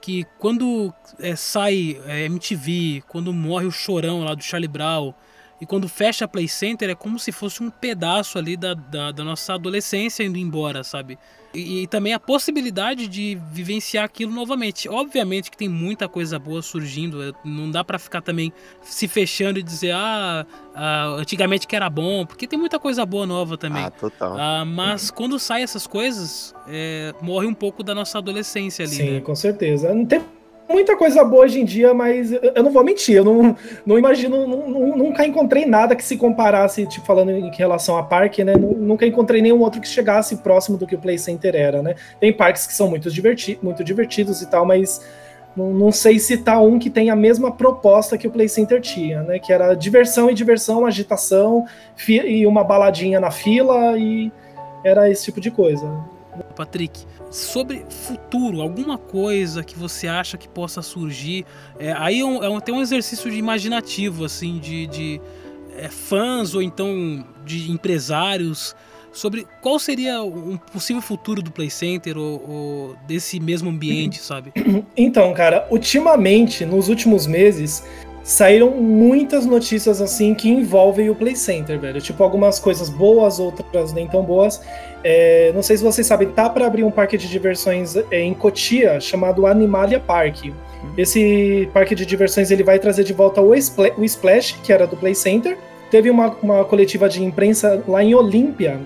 Que 0.00 0.24
quando 0.38 0.94
é, 1.18 1.34
sai 1.34 2.00
é, 2.06 2.24
MTV, 2.26 3.02
quando 3.08 3.32
morre 3.32 3.66
o 3.66 3.72
chorão 3.72 4.22
lá 4.22 4.32
do 4.32 4.40
Charlie 4.44 4.68
Brown, 4.68 5.12
e 5.60 5.66
quando 5.66 5.88
fecha 5.88 6.24
a 6.24 6.28
Play 6.28 6.46
Center, 6.46 6.88
é 6.88 6.94
como 6.94 7.18
se 7.18 7.32
fosse 7.32 7.64
um 7.64 7.68
pedaço 7.68 8.38
ali 8.38 8.56
da, 8.56 8.74
da, 8.74 9.10
da 9.10 9.24
nossa 9.24 9.54
adolescência 9.54 10.22
indo 10.22 10.38
embora, 10.38 10.84
sabe? 10.84 11.18
E, 11.58 11.82
e 11.82 11.86
também 11.86 12.12
a 12.12 12.20
possibilidade 12.20 13.08
de 13.08 13.38
vivenciar 13.52 14.04
aquilo 14.04 14.32
novamente. 14.32 14.88
Obviamente 14.88 15.50
que 15.50 15.56
tem 15.56 15.68
muita 15.68 16.08
coisa 16.08 16.38
boa 16.38 16.62
surgindo, 16.62 17.22
é, 17.22 17.32
não 17.44 17.70
dá 17.70 17.82
pra 17.82 17.98
ficar 17.98 18.22
também 18.22 18.52
se 18.82 19.08
fechando 19.08 19.58
e 19.58 19.62
dizer, 19.62 19.92
ah, 19.92 20.46
ah, 20.74 21.06
antigamente 21.18 21.66
que 21.66 21.74
era 21.74 21.90
bom, 21.90 22.24
porque 22.24 22.46
tem 22.46 22.58
muita 22.58 22.78
coisa 22.78 23.04
boa 23.04 23.26
nova 23.26 23.58
também. 23.58 23.84
Ah, 23.84 23.90
total. 23.90 24.36
Ah, 24.38 24.64
mas 24.64 25.10
quando 25.10 25.38
sai 25.38 25.62
essas 25.62 25.86
coisas, 25.86 26.54
é, 26.68 27.14
morre 27.20 27.46
um 27.46 27.54
pouco 27.54 27.82
da 27.82 27.94
nossa 27.94 28.18
adolescência 28.18 28.84
ali. 28.84 28.94
Sim, 28.94 29.10
né? 29.12 29.20
com 29.20 29.34
certeza. 29.34 29.92
Não 29.92 30.06
tem 30.06 30.22
muita 30.68 30.96
coisa 30.96 31.24
boa 31.24 31.44
hoje 31.44 31.60
em 31.60 31.64
dia, 31.64 31.94
mas 31.94 32.30
eu 32.32 32.62
não 32.62 32.70
vou 32.70 32.84
mentir, 32.84 33.16
eu 33.16 33.24
não, 33.24 33.56
não 33.86 33.98
imagino, 33.98 34.46
nu- 34.46 34.96
nunca 34.96 35.26
encontrei 35.26 35.64
nada 35.64 35.96
que 35.96 36.04
se 36.04 36.16
comparasse, 36.16 36.86
tipo, 36.86 37.06
falando 37.06 37.30
em 37.30 37.50
relação 37.54 37.96
a 37.96 38.02
parque, 38.02 38.44
né? 38.44 38.54
nu- 38.54 38.76
Nunca 38.78 39.06
encontrei 39.06 39.40
nenhum 39.42 39.60
outro 39.60 39.80
que 39.80 39.88
chegasse 39.88 40.36
próximo 40.36 40.76
do 40.76 40.86
que 40.86 40.94
o 40.94 40.98
Play 40.98 41.18
Center 41.18 41.54
era, 41.56 41.82
né? 41.82 41.94
Tem 42.20 42.32
parques 42.32 42.66
que 42.66 42.72
são 42.74 42.88
muito, 42.88 43.10
diverti 43.10 43.58
muito 43.62 43.82
divertidos 43.82 44.42
e 44.42 44.46
tal, 44.50 44.64
mas 44.66 45.00
não, 45.56 45.72
não 45.72 45.90
sei 45.90 46.18
citar 46.18 46.62
um 46.62 46.78
que 46.78 46.90
tem 46.90 47.10
a 47.10 47.16
mesma 47.16 47.50
proposta 47.50 48.16
que 48.18 48.28
o 48.28 48.30
Play 48.30 48.48
Center 48.48 48.80
tinha, 48.80 49.22
né? 49.22 49.38
Que 49.38 49.52
era 49.52 49.74
diversão 49.74 50.30
e 50.30 50.34
diversão, 50.34 50.84
agitação, 50.86 51.64
e 52.08 52.46
uma 52.46 52.62
baladinha 52.62 53.18
na 53.18 53.30
fila, 53.30 53.96
e 53.98 54.30
era 54.84 55.10
esse 55.10 55.24
tipo 55.24 55.40
de 55.40 55.50
coisa. 55.50 55.90
Patrick, 56.54 57.04
sobre 57.30 57.84
futuro, 58.06 58.60
alguma 58.62 58.96
coisa 58.98 59.62
que 59.62 59.78
você 59.78 60.06
acha 60.08 60.36
que 60.38 60.48
possa 60.48 60.80
surgir, 60.82 61.44
é, 61.78 61.92
aí 61.92 62.20
é 62.20 62.24
um, 62.24 62.42
é 62.42 62.48
um- 62.48 62.60
tem 62.60 62.74
um 62.74 62.80
exercício 62.80 63.30
de 63.30 63.36
imaginativo, 63.36 64.24
assim, 64.24 64.58
de, 64.58 64.86
de, 64.86 65.20
é, 65.76 65.88
fãs 65.88 66.54
ou 66.54 66.62
então 66.62 67.24
de 67.44 67.70
empresários, 67.70 68.74
sobre 69.12 69.46
qual 69.62 69.78
seria 69.78 70.22
um 70.22 70.56
possível 70.56 71.02
futuro 71.02 71.42
do 71.42 71.50
Play 71.50 71.70
Center 71.70 72.16
ou, 72.16 72.48
ou 72.48 72.96
desse 73.06 73.40
mesmo 73.40 73.70
ambiente, 73.70 74.18
sabe? 74.20 74.52
Então, 74.96 75.32
cara, 75.34 75.66
ultimamente, 75.70 76.64
nos 76.64 76.88
últimos 76.88 77.26
meses, 77.26 77.82
saíram 78.28 78.72
muitas 78.72 79.46
notícias 79.46 80.02
assim 80.02 80.34
que 80.34 80.50
envolvem 80.50 81.08
o 81.08 81.14
Play 81.14 81.34
Center, 81.34 81.80
velho. 81.80 81.98
Tipo, 81.98 82.22
algumas 82.22 82.58
coisas 82.58 82.90
boas, 82.90 83.40
outras 83.40 83.94
nem 83.94 84.06
tão 84.06 84.22
boas. 84.22 84.60
É, 85.02 85.50
não 85.54 85.62
sei 85.62 85.78
se 85.78 85.82
vocês 85.82 86.06
sabem, 86.06 86.28
tá 86.28 86.50
para 86.50 86.66
abrir 86.66 86.84
um 86.84 86.90
parque 86.90 87.16
de 87.16 87.26
diversões 87.26 87.96
é, 87.96 88.20
em 88.20 88.34
Cotia 88.34 89.00
chamado 89.00 89.46
Animalia 89.46 89.98
Park. 89.98 90.52
Esse 90.96 91.70
parque 91.72 91.94
de 91.94 92.04
diversões 92.04 92.50
ele 92.50 92.62
vai 92.62 92.78
trazer 92.78 93.02
de 93.02 93.14
volta 93.14 93.40
o, 93.40 93.54
Spla- 93.54 93.92
o 93.96 94.04
Splash, 94.04 94.56
que 94.62 94.74
era 94.74 94.86
do 94.86 94.94
Play 94.94 95.14
Center. 95.14 95.56
Teve 95.90 96.10
uma, 96.10 96.36
uma 96.42 96.64
coletiva 96.66 97.08
de 97.08 97.24
imprensa 97.24 97.82
lá 97.88 98.04
em 98.04 98.14
Olímpia. 98.14 98.78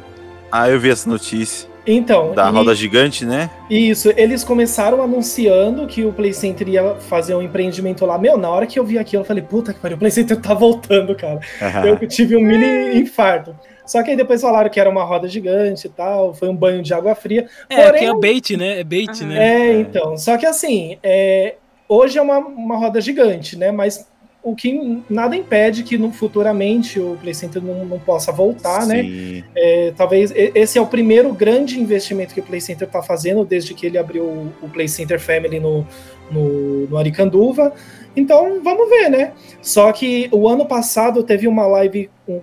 Ah, 0.52 0.68
eu 0.68 0.78
vi 0.78 0.88
essa 0.90 1.10
notícia. 1.10 1.68
Então, 1.86 2.32
Da 2.34 2.48
e- 2.48 2.52
roda 2.52 2.74
gigante, 2.74 3.24
né? 3.24 3.50
Isso, 3.68 4.12
eles 4.16 4.44
começaram 4.44 5.02
anunciando 5.02 5.86
que 5.86 6.04
o 6.04 6.12
Play 6.12 6.32
Center 6.32 6.68
ia 6.68 6.94
fazer 6.96 7.34
um 7.34 7.42
empreendimento 7.42 8.06
lá. 8.06 8.18
Meu, 8.18 8.36
na 8.36 8.48
hora 8.50 8.66
que 8.66 8.78
eu 8.78 8.84
vi 8.84 8.98
aquilo, 8.98 9.22
eu 9.22 9.26
falei, 9.26 9.42
puta 9.42 9.72
que 9.72 9.80
pariu, 9.80 9.96
o 9.96 9.98
Play 9.98 10.10
Center 10.10 10.40
tá 10.40 10.54
voltando, 10.54 11.14
cara. 11.14 11.40
eu 11.86 11.96
tive 12.06 12.36
um 12.36 12.40
mini 12.40 13.00
infarto. 13.00 13.54
Só 13.84 14.02
que 14.02 14.10
aí 14.10 14.16
depois 14.16 14.40
falaram 14.40 14.70
que 14.70 14.78
era 14.78 14.88
uma 14.88 15.02
roda 15.02 15.26
gigante 15.28 15.86
e 15.86 15.90
tal, 15.90 16.32
foi 16.32 16.48
um 16.48 16.56
banho 16.56 16.82
de 16.82 16.94
água 16.94 17.14
fria. 17.14 17.46
É, 17.68 17.84
Porém, 17.84 18.00
que 18.00 18.06
é 18.06 18.14
bait, 18.14 18.56
né? 18.56 18.80
É 18.80 18.84
bait, 18.84 19.24
né? 19.24 19.36
É, 19.38 19.80
então. 19.80 20.16
Só 20.16 20.36
que 20.36 20.46
assim, 20.46 20.98
é, 21.02 21.56
hoje 21.88 22.16
é 22.16 22.22
uma, 22.22 22.38
uma 22.38 22.76
roda 22.76 23.00
gigante, 23.00 23.58
né? 23.58 23.72
Mas 23.72 24.06
o 24.42 24.56
que 24.56 25.02
nada 25.08 25.36
impede 25.36 25.84
que 25.84 25.96
no, 25.96 26.10
futuramente 26.10 26.98
o 26.98 27.16
Play 27.20 27.32
Center 27.32 27.62
não, 27.62 27.84
não 27.84 27.98
possa 27.98 28.32
voltar, 28.32 28.86
né? 28.86 29.02
Sim. 29.02 29.34
né? 29.36 29.44
É, 29.54 29.92
talvez 29.96 30.32
esse 30.34 30.76
é 30.76 30.80
o 30.80 30.86
primeiro 30.86 31.32
grande 31.32 31.78
investimento 31.78 32.34
que 32.34 32.40
o 32.40 32.42
Play 32.42 32.60
Center 32.60 32.88
está 32.88 33.00
fazendo 33.02 33.44
desde 33.44 33.72
que 33.72 33.86
ele 33.86 33.98
abriu 33.98 34.24
o, 34.60 34.68
Play 34.68 34.88
Center 34.88 35.20
Family 35.20 35.60
no, 35.60 35.86
no, 36.30 36.86
no 36.88 36.96
Aricanduva. 36.96 37.72
Então, 38.16 38.60
vamos 38.62 38.90
ver, 38.90 39.08
né? 39.08 39.32
Só 39.62 39.90
que 39.92 40.28
o 40.32 40.48
ano 40.48 40.66
passado 40.66 41.22
teve 41.22 41.46
uma 41.46 41.66
live 41.66 42.10
com, 42.26 42.40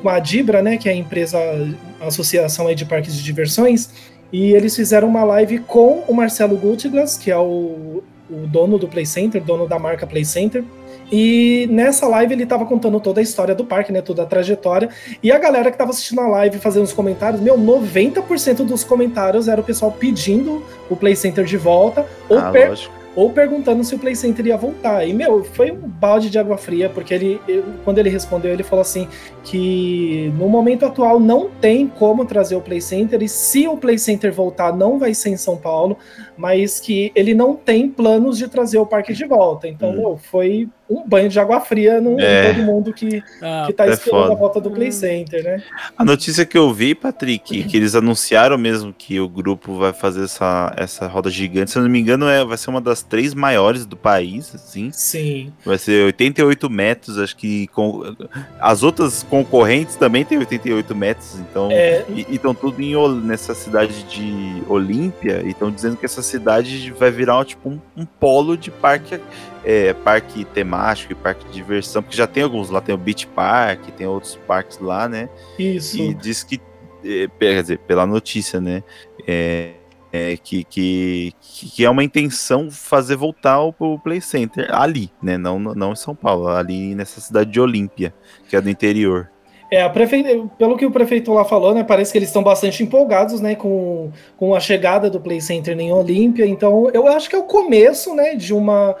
com, 0.00 0.08
a 0.08 0.18
Dibra, 0.20 0.62
né? 0.62 0.76
Que 0.76 0.88
é 0.88 0.92
a 0.92 0.96
empresa, 0.96 1.38
a 2.00 2.06
associação 2.06 2.68
aí 2.68 2.74
de 2.74 2.84
parques 2.84 3.14
de 3.14 3.22
diversões, 3.22 3.90
e 4.32 4.52
eles 4.52 4.74
fizeram 4.74 5.08
uma 5.08 5.24
live 5.24 5.58
com 5.58 6.04
o 6.08 6.14
Marcelo 6.14 6.56
Gutglas, 6.56 7.18
que 7.18 7.30
é 7.30 7.36
o, 7.36 8.02
o 8.30 8.46
dono 8.46 8.78
do 8.78 8.88
Play 8.88 9.04
Center, 9.04 9.42
dono 9.42 9.68
da 9.68 9.78
marca 9.78 10.06
Play 10.06 10.24
Center. 10.24 10.64
E 11.12 11.68
nessa 11.70 12.08
live 12.08 12.32
ele 12.32 12.46
tava 12.46 12.64
contando 12.64 12.98
toda 12.98 13.20
a 13.20 13.22
história 13.22 13.54
do 13.54 13.64
parque, 13.66 13.92
né? 13.92 14.00
Toda 14.00 14.22
a 14.22 14.26
trajetória. 14.26 14.88
E 15.22 15.30
a 15.30 15.38
galera 15.38 15.70
que 15.70 15.76
tava 15.76 15.90
assistindo 15.90 16.20
a 16.22 16.26
live 16.28 16.58
fazendo 16.58 16.84
os 16.84 16.92
comentários, 16.94 17.40
meu, 17.40 17.58
90% 17.58 18.64
dos 18.64 18.82
comentários 18.82 19.46
era 19.46 19.60
o 19.60 19.64
pessoal 19.64 19.92
pedindo 19.92 20.64
o 20.88 20.96
Play 20.96 21.14
Center 21.14 21.44
de 21.44 21.56
volta. 21.58 22.06
Ou 22.30 22.38
Ah, 22.38 22.50
per- 22.50 22.78
ou 23.14 23.28
perguntando 23.28 23.84
se 23.84 23.94
o 23.94 23.98
Play 23.98 24.14
Center 24.16 24.46
ia 24.46 24.56
voltar. 24.56 25.06
E, 25.06 25.12
meu, 25.12 25.44
foi 25.44 25.70
um 25.70 25.76
balde 25.86 26.30
de 26.30 26.38
água 26.38 26.56
fria, 26.56 26.88
porque 26.88 27.12
ele, 27.12 27.38
quando 27.84 27.98
ele 27.98 28.08
respondeu, 28.08 28.50
ele 28.50 28.62
falou 28.62 28.80
assim: 28.80 29.06
que 29.44 30.32
no 30.38 30.48
momento 30.48 30.86
atual 30.86 31.20
não 31.20 31.50
tem 31.60 31.86
como 31.86 32.24
trazer 32.24 32.56
o 32.56 32.60
Play 32.62 32.80
Center, 32.80 33.22
e 33.22 33.28
se 33.28 33.68
o 33.68 33.76
Play 33.76 33.98
Center 33.98 34.32
voltar, 34.32 34.74
não 34.74 34.98
vai 34.98 35.12
ser 35.12 35.28
em 35.28 35.36
São 35.36 35.58
Paulo, 35.58 35.98
mas 36.38 36.80
que 36.80 37.12
ele 37.14 37.34
não 37.34 37.54
tem 37.54 37.86
planos 37.86 38.38
de 38.38 38.48
trazer 38.48 38.78
o 38.78 38.86
parque 38.86 39.12
de 39.12 39.26
volta. 39.26 39.68
Então, 39.68 39.92
meu, 39.92 40.16
foi 40.16 40.68
um 40.90 41.06
banho 41.08 41.28
de 41.28 41.38
água 41.40 41.60
fria 41.60 42.00
no, 42.00 42.20
É. 42.20 42.52
todo 42.52 42.62
mundo 42.64 42.92
que, 42.92 43.22
Ah, 43.40 43.64
que 43.66 43.72
tá 43.72 43.86
é 43.86 43.90
esperando 43.90 44.22
foda. 44.22 44.32
a 44.34 44.36
volta 44.36 44.60
do 44.60 44.70
Play 44.70 44.92
Center, 44.92 45.42
né? 45.42 45.62
A 45.96 46.04
notícia 46.04 46.44
que 46.44 46.56
eu 46.58 46.72
vi, 46.72 46.94
Patrick, 46.94 47.64
que 47.64 47.76
eles 47.76 47.94
anunciaram 47.94 48.58
mesmo 48.58 48.92
que 48.92 49.18
o 49.18 49.28
grupo 49.28 49.74
vai 49.78 49.92
fazer 49.92 50.24
essa, 50.24 50.72
essa 50.76 51.06
roda 51.06 51.30
gigante. 51.30 51.70
Se 51.70 51.78
eu 51.78 51.82
não 51.82 51.88
me 51.90 51.98
engano, 51.98 52.28
é, 52.28 52.44
vai 52.44 52.58
ser 52.58 52.70
uma 52.70 52.80
das 52.80 53.02
três 53.02 53.32
maiores 53.34 53.86
do 53.86 53.96
país, 53.96 54.54
assim. 54.54 54.90
Sim. 54.92 55.52
Vai 55.64 55.78
ser 55.78 56.04
88 56.06 56.68
metros, 56.68 57.18
acho 57.18 57.36
que 57.36 57.66
com, 57.68 58.02
as 58.60 58.82
outras 58.82 59.22
concorrentes 59.22 59.96
também 59.96 60.24
tem 60.24 60.38
88 60.38 60.94
metros, 60.94 61.36
então. 61.40 61.68
É. 61.70 62.04
E 62.08 62.26
estão 62.34 62.54
tudo 62.54 62.82
em, 62.82 62.94
nessa 63.22 63.54
cidade 63.54 64.02
de 64.04 64.62
Olímpia, 64.68 65.42
e 65.44 65.50
estão 65.50 65.70
dizendo 65.70 65.96
que 65.96 66.04
essa 66.04 66.22
cidade 66.22 66.90
vai 66.92 67.10
virar 67.10 67.44
tipo 67.44 67.68
um, 67.68 67.80
um 67.96 68.04
polo 68.04 68.56
de 68.56 68.70
parque, 68.70 69.18
é, 69.64 69.92
parque 69.92 70.44
temático 70.44 71.12
e 71.12 71.14
parque 71.14 71.44
de 71.46 71.52
diversão, 71.52 72.02
porque 72.02 72.16
já 72.16 72.26
tem 72.26 72.42
alguns 72.42 72.70
lá, 72.70 72.80
tem 72.80 72.94
o 72.94 72.98
Beach 72.98 73.26
Park, 73.28 73.88
tem 73.96 74.06
outros 74.06 74.36
parques 74.46 74.78
lá, 74.78 75.08
né? 75.08 75.28
Isso. 75.58 75.98
E 75.98 76.14
diz 76.14 76.42
que, 76.42 76.60
é, 77.04 77.28
quer 77.38 77.62
dizer, 77.62 77.78
pela 77.80 78.06
notícia, 78.06 78.60
né? 78.60 78.82
É, 79.26 79.74
é, 80.12 80.36
que, 80.36 80.62
que, 80.64 81.32
que 81.40 81.84
é 81.84 81.88
uma 81.88 82.04
intenção 82.04 82.70
fazer 82.70 83.16
voltar 83.16 83.60
o, 83.60 83.98
Play 83.98 84.20
Center 84.20 84.68
ali, 84.74 85.10
né? 85.22 85.38
Não, 85.38 85.58
não 85.58 85.92
em 85.92 85.96
São 85.96 86.14
Paulo, 86.14 86.48
ali 86.48 86.94
nessa 86.94 87.20
cidade 87.20 87.50
de 87.50 87.60
Olímpia, 87.60 88.14
que 88.48 88.54
é 88.54 88.60
do 88.60 88.68
interior. 88.68 89.30
É, 89.72 89.80
a 89.80 89.88
prefe... 89.88 90.22
pelo 90.58 90.76
que 90.76 90.84
o 90.84 90.90
prefeito 90.90 91.32
lá 91.32 91.46
falou, 91.46 91.74
né, 91.74 91.82
parece 91.82 92.12
que 92.12 92.18
eles 92.18 92.28
estão 92.28 92.42
bastante 92.42 92.82
empolgados, 92.82 93.40
né, 93.40 93.54
com, 93.54 94.10
com 94.36 94.54
a 94.54 94.60
chegada 94.60 95.08
do 95.08 95.18
Play 95.18 95.40
Center 95.40 95.78
em 95.80 95.90
Olímpia, 95.90 96.44
então 96.44 96.90
eu 96.92 97.08
acho 97.08 97.30
que 97.30 97.34
é 97.34 97.38
o 97.38 97.44
começo, 97.44 98.14
né, 98.14 98.34
de 98.34 98.52
uma, 98.52 98.94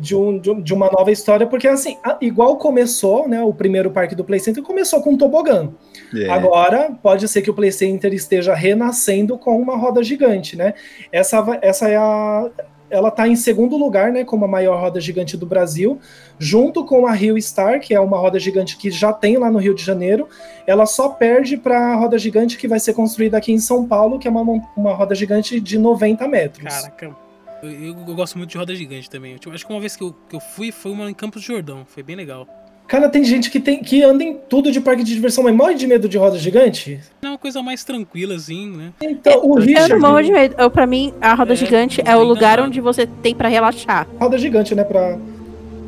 de, 0.00 0.16
um, 0.16 0.36
de 0.40 0.50
um- 0.50 0.60
de 0.60 0.74
uma 0.74 0.90
nova 0.90 1.12
história, 1.12 1.46
porque 1.46 1.68
assim, 1.68 1.96
igual 2.20 2.56
começou, 2.56 3.28
né, 3.28 3.40
o 3.40 3.54
primeiro 3.54 3.92
parque 3.92 4.16
do 4.16 4.24
Play 4.24 4.40
Center 4.40 4.60
começou 4.60 5.00
com 5.00 5.10
um 5.10 5.16
tobogã. 5.16 5.70
É. 6.12 6.28
Agora, 6.28 6.90
pode 7.00 7.28
ser 7.28 7.40
que 7.40 7.50
o 7.50 7.54
Play 7.54 7.70
Center 7.70 8.12
esteja 8.12 8.54
renascendo 8.54 9.38
com 9.38 9.56
uma 9.56 9.76
roda 9.76 10.02
gigante, 10.02 10.56
né, 10.56 10.74
essa, 11.12 11.46
essa 11.62 11.88
é 11.88 11.96
a... 11.96 12.50
Ela 12.90 13.08
está 13.08 13.28
em 13.28 13.36
segundo 13.36 13.76
lugar, 13.76 14.10
né, 14.10 14.24
como 14.24 14.44
a 14.44 14.48
maior 14.48 14.80
roda 14.80 15.00
gigante 15.00 15.36
do 15.36 15.44
Brasil, 15.46 15.98
junto 16.38 16.84
com 16.84 17.06
a 17.06 17.12
Rio 17.12 17.40
Star, 17.40 17.80
que 17.80 17.94
é 17.94 18.00
uma 18.00 18.16
roda 18.18 18.38
gigante 18.38 18.76
que 18.76 18.90
já 18.90 19.12
tem 19.12 19.36
lá 19.36 19.50
no 19.50 19.58
Rio 19.58 19.74
de 19.74 19.84
Janeiro. 19.84 20.28
Ela 20.66 20.86
só 20.86 21.08
perde 21.10 21.56
para 21.56 21.92
a 21.92 21.96
roda 21.96 22.18
gigante 22.18 22.56
que 22.56 22.66
vai 22.68 22.80
ser 22.80 22.94
construída 22.94 23.36
aqui 23.36 23.52
em 23.52 23.58
São 23.58 23.86
Paulo, 23.86 24.18
que 24.18 24.26
é 24.26 24.30
uma, 24.30 24.62
uma 24.76 24.94
roda 24.94 25.14
gigante 25.14 25.60
de 25.60 25.78
90 25.78 26.26
metros. 26.28 26.64
Caraca. 26.74 27.16
Eu, 27.62 27.70
eu- 27.70 27.94
gosto 28.14 28.38
muito 28.38 28.50
de 28.50 28.56
roda 28.58 28.74
gigante 28.74 29.10
também. 29.10 29.32
Eu, 29.32 29.38
tipo, 29.38 29.54
acho 29.54 29.66
que 29.66 29.72
uma 29.72 29.80
vez 29.80 29.96
que 29.96 30.02
eu, 30.02 30.14
que 30.28 30.36
eu 30.36 30.40
fui 30.40 30.70
foi 30.70 30.90
uma 30.92 31.10
em 31.10 31.14
Campos 31.14 31.42
do 31.42 31.46
Jordão. 31.46 31.84
Foi 31.86 32.02
bem 32.02 32.14
legal. 32.16 32.46
Cara, 32.88 33.06
tem 33.10 33.22
gente 33.22 33.50
que, 33.50 33.60
tem, 33.60 33.82
que 33.82 34.02
anda 34.02 34.24
em 34.24 34.34
tudo 34.48 34.72
de 34.72 34.80
parque 34.80 35.04
de 35.04 35.12
diversão, 35.14 35.44
mas 35.44 35.54
morre 35.54 35.74
de 35.74 35.86
medo 35.86 36.08
de 36.08 36.16
roda 36.16 36.38
gigante. 36.38 36.98
É 37.22 37.28
uma 37.28 37.36
coisa 37.36 37.62
mais 37.62 37.84
tranquila, 37.84 38.34
assim, 38.34 38.66
né? 38.74 38.92
Então, 39.02 39.42
o 39.44 39.58
Eu 39.58 39.62
Richard. 39.62 39.92
não 39.92 40.00
morro 40.00 40.22
de 40.22 40.32
medo. 40.32 40.54
Eu, 40.56 40.70
pra 40.70 40.86
mim, 40.86 41.12
a 41.20 41.34
roda 41.34 41.52
É, 41.52 41.56
gigante 41.56 42.00
é 42.02 42.16
o 42.16 42.22
lugar 42.22 42.56
nada. 42.56 42.62
onde 42.62 42.80
você 42.80 43.06
tem 43.06 43.34
pra 43.34 43.48
relaxar. 43.50 44.06
Roda 44.18 44.38
gigante, 44.38 44.74
né? 44.74 44.84
Pra, 44.84 45.18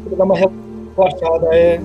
pra 0.08 0.16
dar 0.18 0.24
uma 0.24 0.34
relaxada. 0.36 1.48
É. 1.52 1.80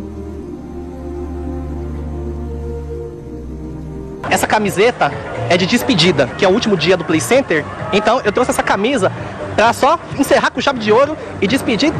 Essa 4.29 4.47
camiseta 4.47 5.11
é 5.49 5.55
de 5.55 5.65
despedida, 5.65 6.27
que 6.37 6.43
é 6.43 6.47
o 6.47 6.51
último 6.51 6.75
dia 6.75 6.97
do 6.97 7.05
Play 7.05 7.21
Center. 7.21 7.63
Então 7.93 8.19
eu 8.25 8.33
trouxe 8.33 8.51
essa 8.51 8.63
camisa 8.63 9.09
pra 9.55 9.71
só 9.71 9.97
encerrar 10.19 10.51
com 10.51 10.59
chave 10.59 10.79
de 10.79 10.91
ouro 10.91 11.15
e 11.41 11.47
despedir, 11.47 11.93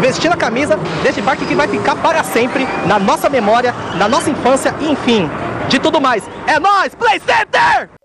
vestindo 0.00 0.32
a 0.32 0.36
camisa 0.36 0.78
deste 1.02 1.22
parque 1.22 1.46
que 1.46 1.54
vai 1.54 1.68
ficar 1.68 1.96
para 1.96 2.22
sempre 2.22 2.66
na 2.86 2.98
nossa 2.98 3.28
memória, 3.28 3.74
na 3.96 4.08
nossa 4.08 4.30
infância 4.30 4.74
enfim, 4.80 5.30
de 5.68 5.78
tudo 5.78 6.00
mais. 6.00 6.22
É 6.46 6.58
nóis, 6.58 6.94
Play 6.94 7.20
Center! 7.20 7.95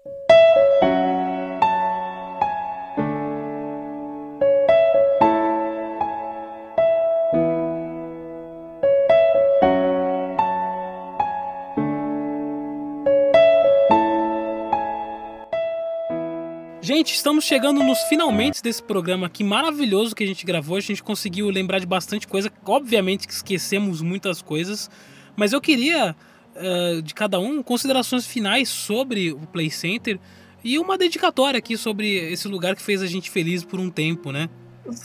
Gente, 17.02 17.16
estamos 17.16 17.46
chegando 17.46 17.84
nos 17.84 17.98
finalmente 18.04 18.62
desse 18.62 18.84
programa 18.84 19.26
aqui 19.26 19.44
maravilhoso 19.44 20.16
que 20.16 20.24
a 20.24 20.28
gente 20.28 20.46
gravou. 20.46 20.78
A 20.78 20.80
gente 20.80 21.02
conseguiu 21.02 21.50
lembrar 21.50 21.80
de 21.80 21.88
bastante 21.88 22.28
coisa. 22.28 22.52
Obviamente 22.64 23.28
que 23.28 23.34
esquecemos 23.34 24.04
muitas 24.04 24.40
coisas. 24.40 24.88
Mas 25.36 25.52
eu 25.52 25.60
queria, 25.60 26.16
eh, 26.54 27.02
de 27.04 27.12
cada 27.16 27.40
um, 27.40 27.64
considerações 27.64 28.28
finais 28.28 28.70
sobre 28.70 29.32
o 29.32 29.40
Play 29.48 29.72
Center 29.72 30.20
e 30.64 30.78
uma 30.78 30.96
dedicatória 30.96 31.58
aqui 31.58 31.76
sobre 31.76 32.32
esse 32.32 32.48
lugar 32.48 32.76
que 32.76 32.84
fez 32.84 33.02
a 33.02 33.08
gente 33.08 33.32
feliz 33.32 33.64
por 33.64 33.80
um 33.80 33.90
tempo, 33.90 34.32
né? 34.32 34.48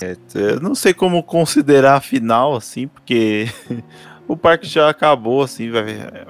É, 0.02 0.18
eu 0.34 0.60
não 0.60 0.74
sei 0.74 0.92
como 0.92 1.22
considerar 1.22 2.02
final, 2.02 2.54
assim, 2.54 2.88
porque 2.88 3.48
o 4.28 4.36
parque 4.36 4.66
já 4.66 4.88
acabou, 4.88 5.42
assim, 5.42 5.70
vai, 5.70 5.84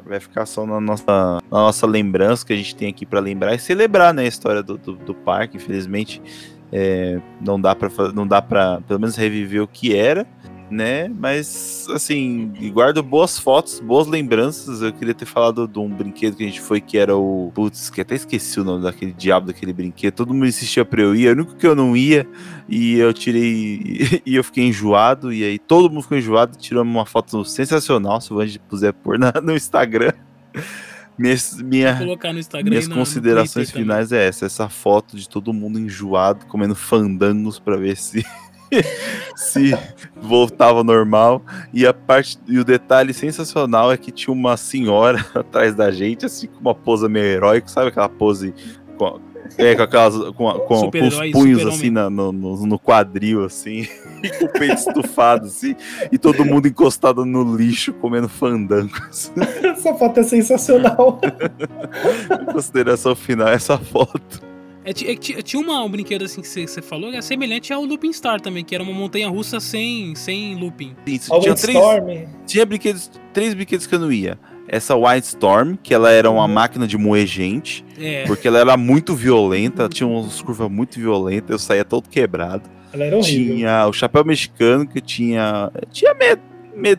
vai 0.05 0.20
ficar 0.20 0.44
só 0.47 0.66
na 0.66 0.81
nossa, 0.81 1.05
na 1.06 1.40
nossa 1.51 1.86
lembrança 1.86 2.44
que 2.44 2.52
a 2.52 2.56
gente 2.56 2.74
tem 2.74 2.89
aqui 2.89 3.06
pra 3.06 3.20
lembrar 3.20 3.55
e 3.55 3.59
celebrar, 3.59 4.12
né, 4.12 4.23
a 4.23 4.27
história 4.27 4.62
do, 4.62 4.77
do, 4.77 4.97
do 4.97 5.14
parque. 5.14 5.56
Infelizmente, 5.56 6.20
é, 6.73 7.20
não 7.40 7.60
dá 7.60 7.74
para 7.74 7.89
não 8.12 8.27
dá 8.27 8.43
para 8.43 8.81
pelo 8.82 9.01
menos 9.01 9.16
reviver 9.16 9.62
o 9.62 9.68
que 9.68 9.97
era, 9.97 10.27
né? 10.70 11.09
Mas 11.09 11.86
assim, 11.90 12.52
guardo 12.72 13.02
boas 13.02 13.38
fotos, 13.38 13.78
boas 13.80 14.06
lembranças. 14.06 14.82
Eu 14.82 14.93
queria 14.93 15.14
ter 15.14 15.24
falado 15.26 15.66
de 15.68 15.78
um 15.78 15.88
brinquedo 15.88 16.36
que 16.36 16.43
a 16.43 16.47
gente 16.47 16.60
foi 16.60 16.80
que 16.80 16.98
era 16.98 17.16
o 17.16 17.52
putz, 17.55 17.88
que 17.90 18.01
até 18.01 18.14
esqueci 18.14 18.59
o 18.60 18.64
nome 18.64 18.82
daquele 18.82 19.12
diabo 19.12 19.47
daquele 19.47 19.72
brinquedo. 19.72 20.14
Todo 20.14 20.34
mundo 20.34 20.47
insistia 20.47 20.84
para 20.84 21.02
eu 21.02 21.14
ir, 21.14 21.28
o 21.28 21.32
único 21.32 21.55
que 21.56 21.66
eu 21.66 21.74
não 21.74 21.97
ia 21.97 22.26
e 22.68 22.94
eu 22.98 23.12
tirei 23.12 24.20
e 24.26 24.34
eu 24.34 24.43
fiquei 24.44 24.64
enjoado 24.66 25.32
e 25.32 25.44
aí 25.44 25.59
todo 25.59 25.88
mundo 25.90 26.02
ficou 26.02 26.18
enjoado, 26.18 26.56
tirou 26.59 26.82
uma 26.82 27.06
foto 27.06 27.44
sensacional, 27.44 28.20
se 28.20 28.32
o 28.32 28.40
Andy 28.40 28.59
puser 28.59 28.93
pôr 28.93 29.18
na- 29.18 29.32
no 29.43 29.55
Instagram. 29.55 30.12
Minhas, 31.18 31.56
minha, 31.62 31.94
minhas 32.72 32.84
na- 32.88 32.94
considerações 32.94 33.70
finais 33.84 34.12
é 34.12 34.28
essa, 34.28 34.44
essa 34.44 34.68
foto 34.68 35.16
de 35.16 35.26
todo 35.26 35.51
mundo 35.51 35.80
enjoado, 35.80 36.44
comendo 36.44 36.74
fandangos 36.74 37.59
pra 37.59 37.74
ver 37.78 37.97
se 37.97 38.22
se 39.36 39.76
voltava 40.20 40.78
ao 40.78 40.84
normal. 40.84 41.43
E 41.72 41.86
a 41.86 41.93
parte 41.94 42.38
e 42.48 42.59
o 42.59 42.64
detalhe 42.64 43.12
sensacional 43.14 43.93
é 43.93 43.97
que 43.97 44.10
tinha 44.10 44.32
uma 44.32 44.56
senhora 44.56 45.24
atrás 45.34 45.74
da 45.74 45.90
gente, 45.90 46.26
assim 46.26 46.47
com 46.47 46.60
uma 46.60 46.74
pose 46.74 47.09
meio 47.09 47.24
heróica, 47.26 47.68
sabe 47.68 47.88
aquela 47.88 48.09
pose 48.09 48.55
com- 48.98 49.20
É, 49.59 49.74
com 49.76 49.82
aquelas. 49.82 50.14
Com, 50.34 50.52
com- 50.52 50.90
com 50.90 51.06
os 51.06 51.30
punhos 51.32 51.64
assim 51.66 51.90
na- 51.90 52.10
no, 52.10 52.32
no, 52.32 52.66
no 52.66 52.78
quadril, 52.78 53.44
assim, 53.44 53.86
e 54.22 54.28
com 54.38 54.47
o 54.47 54.48
peito 54.52 54.74
estufado, 54.74 55.47
assim, 55.47 55.76
e 56.10 56.18
todo 56.18 56.44
mundo 56.44 56.66
encostado 56.66 57.24
no 57.24 57.56
lixo 57.56 57.93
comendo 57.94 58.28
fandango. 58.28 58.90
assim. 59.09 59.30
Essa 59.62 59.94
foto 59.94 60.18
é 60.20 60.22
sensacional. 60.24 61.20
Consideração 62.52 63.14
final, 63.14 63.48
essa 63.48 63.78
foto. 63.78 64.43
É, 64.86 64.90
é, 64.90 65.16
ti- 65.16 65.42
tinha 65.42 65.60
uma, 65.60 65.82
um 65.82 65.90
brinquedo 65.90 66.24
assim 66.24 66.40
que 66.40 66.46
você 66.48 66.80
falou 66.80 67.10
que 67.10 67.16
é 67.16 67.20
semelhante 67.22 67.72
ao 67.72 67.84
Looping 67.84 68.12
Star 68.12 68.40
também, 68.40 68.64
que 68.64 68.74
era 68.74 68.84
uma 68.84 68.92
montanha 68.92 69.28
russa 69.28 69.58
sem, 69.58 70.14
sem 70.14 70.54
looping. 70.54 70.94
Isso, 71.06 71.30
tinha 71.40 71.54
três, 71.54 71.78
tinha 72.46 72.64
brinquedos, 72.64 73.10
três 73.32 73.52
brinquedos 73.52 73.86
que 73.86 73.94
eu 73.94 73.98
não 73.98 74.12
ia. 74.12 74.38
Essa 74.68 74.96
White 74.96 75.26
Storm, 75.28 75.74
que 75.82 75.92
ela 75.92 76.10
era 76.10 76.30
uma 76.30 76.46
máquina 76.48 76.86
de 76.86 76.96
moer 76.96 77.26
gente, 77.26 77.84
É. 77.98 78.24
porque 78.26 78.48
ela 78.48 78.58
era 78.58 78.76
muito 78.76 79.14
violenta, 79.14 79.88
tinha 79.88 80.06
umas 80.06 80.40
curvas 80.40 80.70
muito 80.70 80.98
violentas, 80.98 81.50
eu 81.50 81.58
saía 81.58 81.84
todo 81.84 82.08
quebrado. 82.08 82.62
Ela 82.92 83.04
era 83.04 83.16
horrível. 83.16 83.56
Tinha 83.56 83.86
o 83.86 83.92
chapéu 83.92 84.24
mexicano 84.24 84.86
que 84.86 85.00
tinha. 85.00 85.70
Tinha 85.92 86.14
medo. 86.14 86.40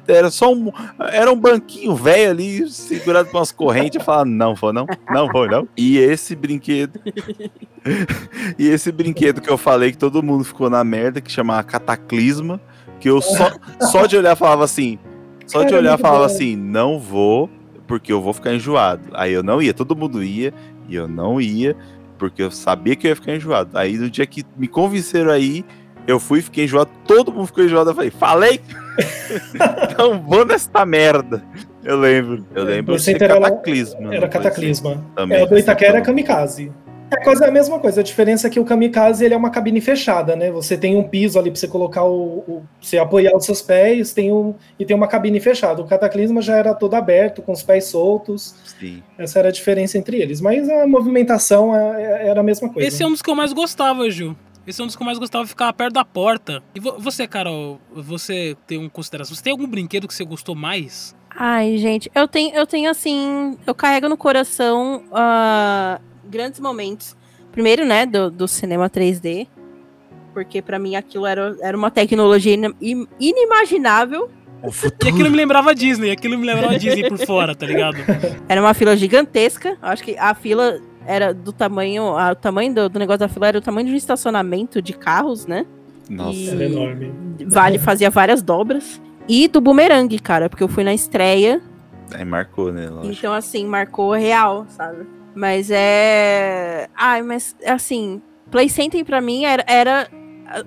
Era 0.07 0.29
só 0.29 0.53
um. 0.53 0.71
Era 1.11 1.31
um 1.31 1.39
banquinho 1.39 1.95
velho 1.95 2.31
ali, 2.31 2.69
segurado 2.69 3.29
por 3.29 3.37
umas 3.37 3.51
correntes. 3.51 3.95
Eu 3.95 4.03
falava, 4.03 4.25
não 4.25 4.55
vou, 4.55 4.73
não, 4.73 4.85
não 5.11 5.27
vou, 5.27 5.47
não. 5.47 5.67
E 5.77 5.97
esse 5.97 6.35
brinquedo. 6.35 6.99
e 8.57 8.67
esse 8.67 8.91
brinquedo 8.91 9.41
que 9.41 9.49
eu 9.49 9.57
falei 9.57 9.91
que 9.91 9.97
todo 9.97 10.23
mundo 10.23 10.43
ficou 10.43 10.69
na 10.69 10.83
merda, 10.83 11.21
que 11.21 11.31
chamava 11.31 11.63
Cataclisma, 11.63 12.59
que 12.99 13.09
eu 13.09 13.21
só, 13.21 13.51
só 13.91 14.05
de 14.05 14.17
olhar 14.17 14.35
falava 14.35 14.63
assim. 14.63 14.97
Só 15.45 15.63
de 15.63 15.73
olhar 15.73 15.97
falava 15.97 16.25
assim, 16.25 16.57
não 16.57 16.99
vou, 16.99 17.49
porque 17.87 18.11
eu 18.11 18.21
vou 18.21 18.33
ficar 18.33 18.53
enjoado. 18.53 19.03
Aí 19.13 19.31
eu 19.31 19.41
não 19.41 19.61
ia, 19.61 19.73
todo 19.73 19.95
mundo 19.95 20.21
ia, 20.21 20.53
e 20.89 20.95
eu 20.95 21.07
não 21.07 21.39
ia, 21.39 21.75
porque 22.17 22.43
eu 22.43 22.51
sabia 22.51 22.95
que 22.95 23.07
eu 23.07 23.09
ia 23.09 23.15
ficar 23.15 23.33
enjoado. 23.33 23.77
Aí 23.77 23.97
no 23.97 24.09
dia 24.09 24.25
que 24.25 24.43
me 24.57 24.67
convenceram 24.67 25.31
aí, 25.31 25.63
eu 26.07 26.19
fui, 26.19 26.41
fiquei 26.41 26.63
enjoado, 26.65 26.89
todo 27.05 27.31
mundo 27.31 27.47
ficou 27.47 27.63
enjoado. 27.63 27.89
Eu 27.91 27.95
falei, 27.95 28.09
falei! 28.11 28.61
não 29.97 30.19
vou 30.21 30.45
nesta 30.45 30.85
merda. 30.85 31.43
Eu 31.83 31.97
lembro. 31.99 32.45
Eu 32.55 32.63
lembro 32.63 32.95
de 32.95 33.01
Center 33.01 33.29
era- 33.31 33.39
Cataclisma. 33.39 34.13
Era 34.13 34.21
não 34.21 34.29
Cataclisma. 34.29 34.91
assim. 34.91 35.03
Também, 35.15 35.37
É, 35.39 35.43
o 35.43 35.47
do 35.47 35.57
Itaquera 35.57 35.93
é 35.93 35.95
assim, 35.97 36.05
Kamikaze. 36.05 36.71
É 37.09 37.23
quase 37.23 37.41
a 37.41 37.49
mesma 37.49 37.79
coisa. 37.79 38.01
A 38.01 38.03
diferença 38.03 38.47
é 38.47 38.49
que 38.49 38.59
o 38.59 38.65
Kamikaze 38.65 39.23
ele 39.23 39.33
é 39.33 39.37
uma 39.37 39.49
cabine 39.49 39.79
fechada, 39.79 40.35
né? 40.35 40.51
Você 40.51 40.75
tem 40.75 40.97
um 40.97 41.03
piso 41.03 41.39
ali 41.39 41.49
pra 41.49 41.57
você 41.57 41.65
colocar 41.69 42.03
o. 42.03 42.39
o 42.45 42.63
você 42.81 42.97
apoiar 42.97 43.33
os 43.33 43.45
seus 43.45 43.61
pés 43.61 44.11
tem 44.13 44.29
um, 44.33 44.53
e 44.77 44.83
tem 44.85 44.93
uma 44.93 45.07
cabine 45.07 45.39
fechada. 45.39 45.81
O 45.81 45.85
Cataclisma 45.87 46.41
já 46.41 46.57
era 46.57 46.73
todo 46.73 46.95
aberto, 46.95 47.41
com 47.41 47.53
os 47.53 47.63
pés 47.63 47.85
soltos. 47.85 48.53
Sim. 48.77 49.01
Essa 49.17 49.39
era 49.39 49.47
a 49.47 49.51
diferença 49.53 49.97
entre 49.97 50.17
eles. 50.21 50.41
Mas 50.41 50.67
a 50.69 50.85
movimentação 50.85 51.73
é- 51.73 52.03
é- 52.03 52.27
era 52.27 52.41
a 52.41 52.43
mesma 52.43 52.67
coisa. 52.67 52.85
Esse 52.85 53.01
é 53.01 53.07
um 53.07 53.11
dos 53.11 53.21
que 53.21 53.29
eu 53.29 53.35
mais 53.35 53.53
gostava, 53.53 54.09
Gil. 54.11 54.35
Esse 54.67 54.81
é 54.81 54.83
um 54.83 54.87
dos 54.87 54.95
que 54.97 55.01
eu 55.01 55.05
mais 55.05 55.17
gostava, 55.17 55.47
ficar 55.47 55.71
perto 55.71 55.93
da 55.93 56.03
porta. 56.03 56.61
E 56.75 56.79
vo- 56.79 56.97
você, 56.99 57.25
Carol, 57.25 57.79
você 57.91 58.55
tem 58.67 58.77
um 58.77 58.89
consideração? 58.89 59.33
Você 59.33 59.41
tem 59.41 59.51
algum 59.51 59.65
brinquedo 59.65 60.07
que 60.07 60.13
você 60.13 60.25
gostou 60.25 60.53
mais? 60.55 61.15
Ai, 61.33 61.77
gente, 61.77 62.11
eu 62.13 62.27
tenho, 62.27 62.53
eu 62.53 62.67
tenho 62.67 62.89
assim, 62.89 63.57
eu 63.65 63.73
carrego 63.73 64.09
no 64.09 64.17
coração 64.17 65.03
ah, 65.13 66.01
grandes 66.25 66.59
momentos. 66.59 67.15
Primeiro, 67.51 67.85
né, 67.85 68.05
do, 68.05 68.29
do 68.29 68.47
cinema 68.47 68.89
3D, 68.89 69.47
porque 70.33 70.61
pra 70.61 70.77
mim 70.77 70.95
aquilo 70.95 71.25
era, 71.25 71.55
era 71.61 71.77
uma 71.77 71.89
tecnologia 71.89 72.53
inimaginável. 73.19 74.29
E 75.03 75.07
aquilo 75.07 75.29
me 75.29 75.37
lembrava 75.37 75.73
Disney, 75.73 76.11
aquilo 76.11 76.37
me 76.37 76.45
lembrava 76.45 76.77
Disney 76.77 77.07
por 77.07 77.19
fora, 77.19 77.55
tá 77.55 77.65
ligado? 77.65 77.97
Era 78.49 78.59
uma 78.59 78.73
fila 78.73 78.97
gigantesca. 78.97 79.77
Acho 79.81 80.03
que 80.03 80.17
a 80.17 80.33
fila 80.33 80.79
era 81.07 81.33
do 81.33 81.51
tamanho, 81.53 82.15
a- 82.17 82.31
o 82.33 82.35
tamanho 82.35 82.73
do, 82.75 82.89
do 82.89 82.99
negócio 82.99 83.19
da 83.19 83.27
fila 83.27 83.47
era 83.47 83.57
o 83.57 83.61
tamanho 83.61 83.87
de 83.87 83.93
um 83.93 83.97
estacionamento 83.97 84.81
de 84.81 84.93
carros, 84.93 85.45
né? 85.47 85.65
Nossa. 86.09 86.37
E 86.37 86.49
Era 86.49 86.65
enorme. 86.65 87.13
Vale 87.45 87.77
fazia 87.79 88.09
várias 88.09 88.41
dobras. 88.41 89.01
E 89.27 89.47
do 89.47 89.59
Boomerang, 89.59 90.17
cara, 90.19 90.49
porque 90.49 90.63
eu 90.63 90.67
fui 90.67 90.83
na 90.83 90.93
estreia 90.93 91.61
Aí 92.13 92.23
marcou, 92.23 92.71
né? 92.71 92.89
Lógico. 92.89 93.13
Então, 93.13 93.33
assim, 93.33 93.65
marcou 93.65 94.13
real, 94.13 94.65
sabe? 94.69 95.05
Mas 95.35 95.69
é. 95.69 96.87
Ai, 96.95 97.21
mas 97.21 97.53
assim, 97.65 98.21
Play 98.49 98.69
Center 98.69 99.03
pra 99.03 99.19
mim 99.19 99.43
era, 99.43 99.63
era 99.67 100.07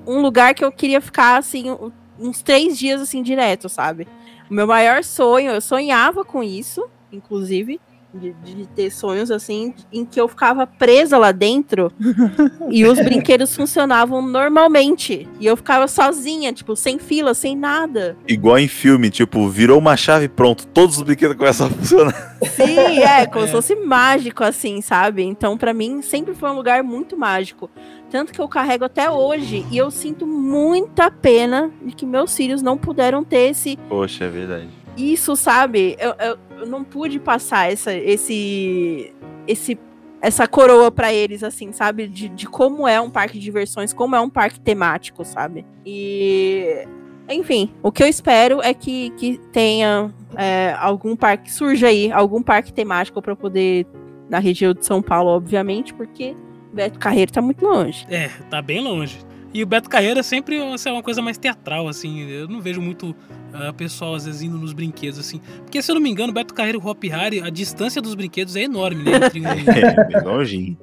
um 0.07 0.21
lugar 0.21 0.55
que 0.55 0.63
eu 0.65 0.71
queria 0.71 1.01
ficar, 1.01 1.39
assim, 1.39 1.75
uns 2.19 2.43
três 2.43 2.79
dias, 2.79 3.01
assim, 3.01 3.23
direto, 3.23 3.69
sabe? 3.71 4.07
O 4.51 4.55
meu 4.55 4.67
maior 4.67 5.03
sonho, 5.03 5.51
eu 5.53 5.61
sonhava 5.63 6.25
com 6.25 6.43
isso, 6.43 6.85
inclusive, 7.11 7.81
de, 8.13 8.33
de 8.33 8.67
ter 8.67 8.91
sonhos, 8.91 9.31
assim, 9.31 9.75
em 9.93 10.05
que 10.05 10.21
eu 10.21 10.29
ficava 10.29 10.67
presa 10.67 11.17
lá 11.19 11.33
dentro 11.33 11.93
e 12.71 12.85
os 12.85 12.99
brinquedos 13.01 13.55
funcionavam 13.55 14.21
normalmente. 14.23 15.29
E 15.39 15.47
eu 15.47 15.57
ficava 15.57 15.87
sozinha, 15.87 16.53
tipo, 16.53 16.75
sem 16.75 16.99
fila, 16.99 17.35
sem 17.35 17.57
nada. 17.57 18.17
Igual 18.27 18.59
em 18.59 18.69
filme, 18.69 19.11
tipo, 19.11 19.49
virou 19.49 19.79
uma 19.79 19.97
chave 19.97 20.29
pronto, 20.29 20.67
todos 20.67 20.97
os 20.97 21.03
brinquedos 21.03 21.37
começam 21.37 21.67
a 21.67 21.71
funcionar. 21.71 22.37
Sim, 22.57 22.99
é, 23.03 23.27
como 23.29 23.47
se 23.47 23.53
fosse 23.53 23.75
mágico, 23.77 24.43
assim, 24.43 24.81
sabe? 24.81 25.23
Então, 25.23 25.57
pra 25.57 25.73
mim, 25.73 26.03
sempre 26.03 26.35
foi 26.35 26.51
um 26.51 26.55
lugar 26.55 26.83
muito 26.83 27.17
mágico. 27.17 27.71
Tanto 28.11 28.33
que 28.33 28.41
eu 28.41 28.49
carrego 28.49 28.85
até 28.85 29.09
hoje 29.09 29.65
e 29.71 29.79
eu 29.79 29.91
sinto 29.91 30.27
muita 30.27 31.11
pena 31.11 31.71
de 31.81 31.95
que 31.95 32.05
meus 32.05 32.37
filhos 32.37 32.61
não 32.61 32.77
puderam 32.77 33.23
ter 33.23 33.51
esse 33.51 33.77
Poxa, 33.89 34.25
é 34.25 34.29
verdade. 34.29 34.69
isso, 34.97 35.37
sabe? 35.37 35.97
Eu, 35.99 36.15
eu, 36.19 36.39
eu 36.61 36.67
não 36.67 36.85
pude 36.85 37.19
passar 37.19 37.73
essa, 37.73 37.93
esse, 37.93 39.13
esse, 39.47 39.79
essa 40.21 40.47
coroa 40.47 40.91
pra 40.91 41.13
eles, 41.13 41.43
assim, 41.43 41.73
sabe? 41.73 42.07
De, 42.07 42.29
de 42.29 42.47
como 42.47 42.87
é 42.87 43.01
um 43.01 43.11
parque 43.11 43.39
de 43.39 43.45
diversões, 43.45 43.93
como 43.93 44.15
é 44.15 44.21
um 44.21 44.31
parque 44.31 44.61
temático, 44.61 45.25
sabe? 45.25 45.65
E. 45.85 46.87
Enfim, 47.29 47.73
o 47.81 47.93
que 47.93 48.03
eu 48.03 48.09
espero 48.09 48.61
é 48.61 48.75
que, 48.75 49.11
que 49.11 49.39
tenha 49.53 50.13
é, 50.37 50.75
algum 50.81 51.15
parque, 51.15 51.51
surja 51.53 51.87
aí 51.87 52.11
algum 52.11 52.43
parque 52.43 52.73
temático 52.73 53.21
pra 53.23 53.35
poder. 53.35 53.87
Na 54.29 54.39
região 54.39 54.73
de 54.73 54.87
São 54.87 55.03
Paulo, 55.03 55.31
obviamente, 55.31 55.93
porque 55.93 56.37
Beto 56.73 57.01
Carreiro 57.01 57.33
tá 57.33 57.43
muito 57.43 57.65
longe. 57.65 58.07
É, 58.09 58.29
tá 58.49 58.63
bem 58.63 58.81
longe. 58.81 59.19
E 59.53 59.63
o 59.63 59.67
Beto 59.67 59.89
Carreira 59.91 60.23
sempre 60.23 60.57
é 60.59 60.91
uma 60.93 61.03
coisa 61.03 61.21
mais 61.21 61.37
teatral, 61.37 61.89
assim. 61.89 62.21
Eu 62.29 62.47
não 62.49 62.61
vejo 62.61 62.81
muito 62.81 63.15
ah, 63.53 63.73
pessoal, 63.73 64.15
às 64.15 64.25
vezes, 64.25 64.43
indo 64.43 64.57
nos 64.57 64.73
brinquedos, 64.73 65.19
assim. 65.19 65.41
Porque, 65.59 65.83
se 65.83 65.91
eu 65.91 65.95
não 65.95 66.03
me 66.03 66.09
engano, 66.11 66.33
Beto 66.33 66.55
Carreiro 66.55 66.79
e 66.79 66.83
o 66.83 66.87
Hop 66.87 67.03
Harry, 67.05 67.41
a 67.41 67.51
distância 67.51 68.01
dos 68.01 68.15
brinquedos 68.15 68.55
é 68.55 68.63
enorme, 68.63 69.03
né? 69.05 69.17
Entre. 69.17 69.41
É, 70.15 70.21
longinho. 70.21 70.77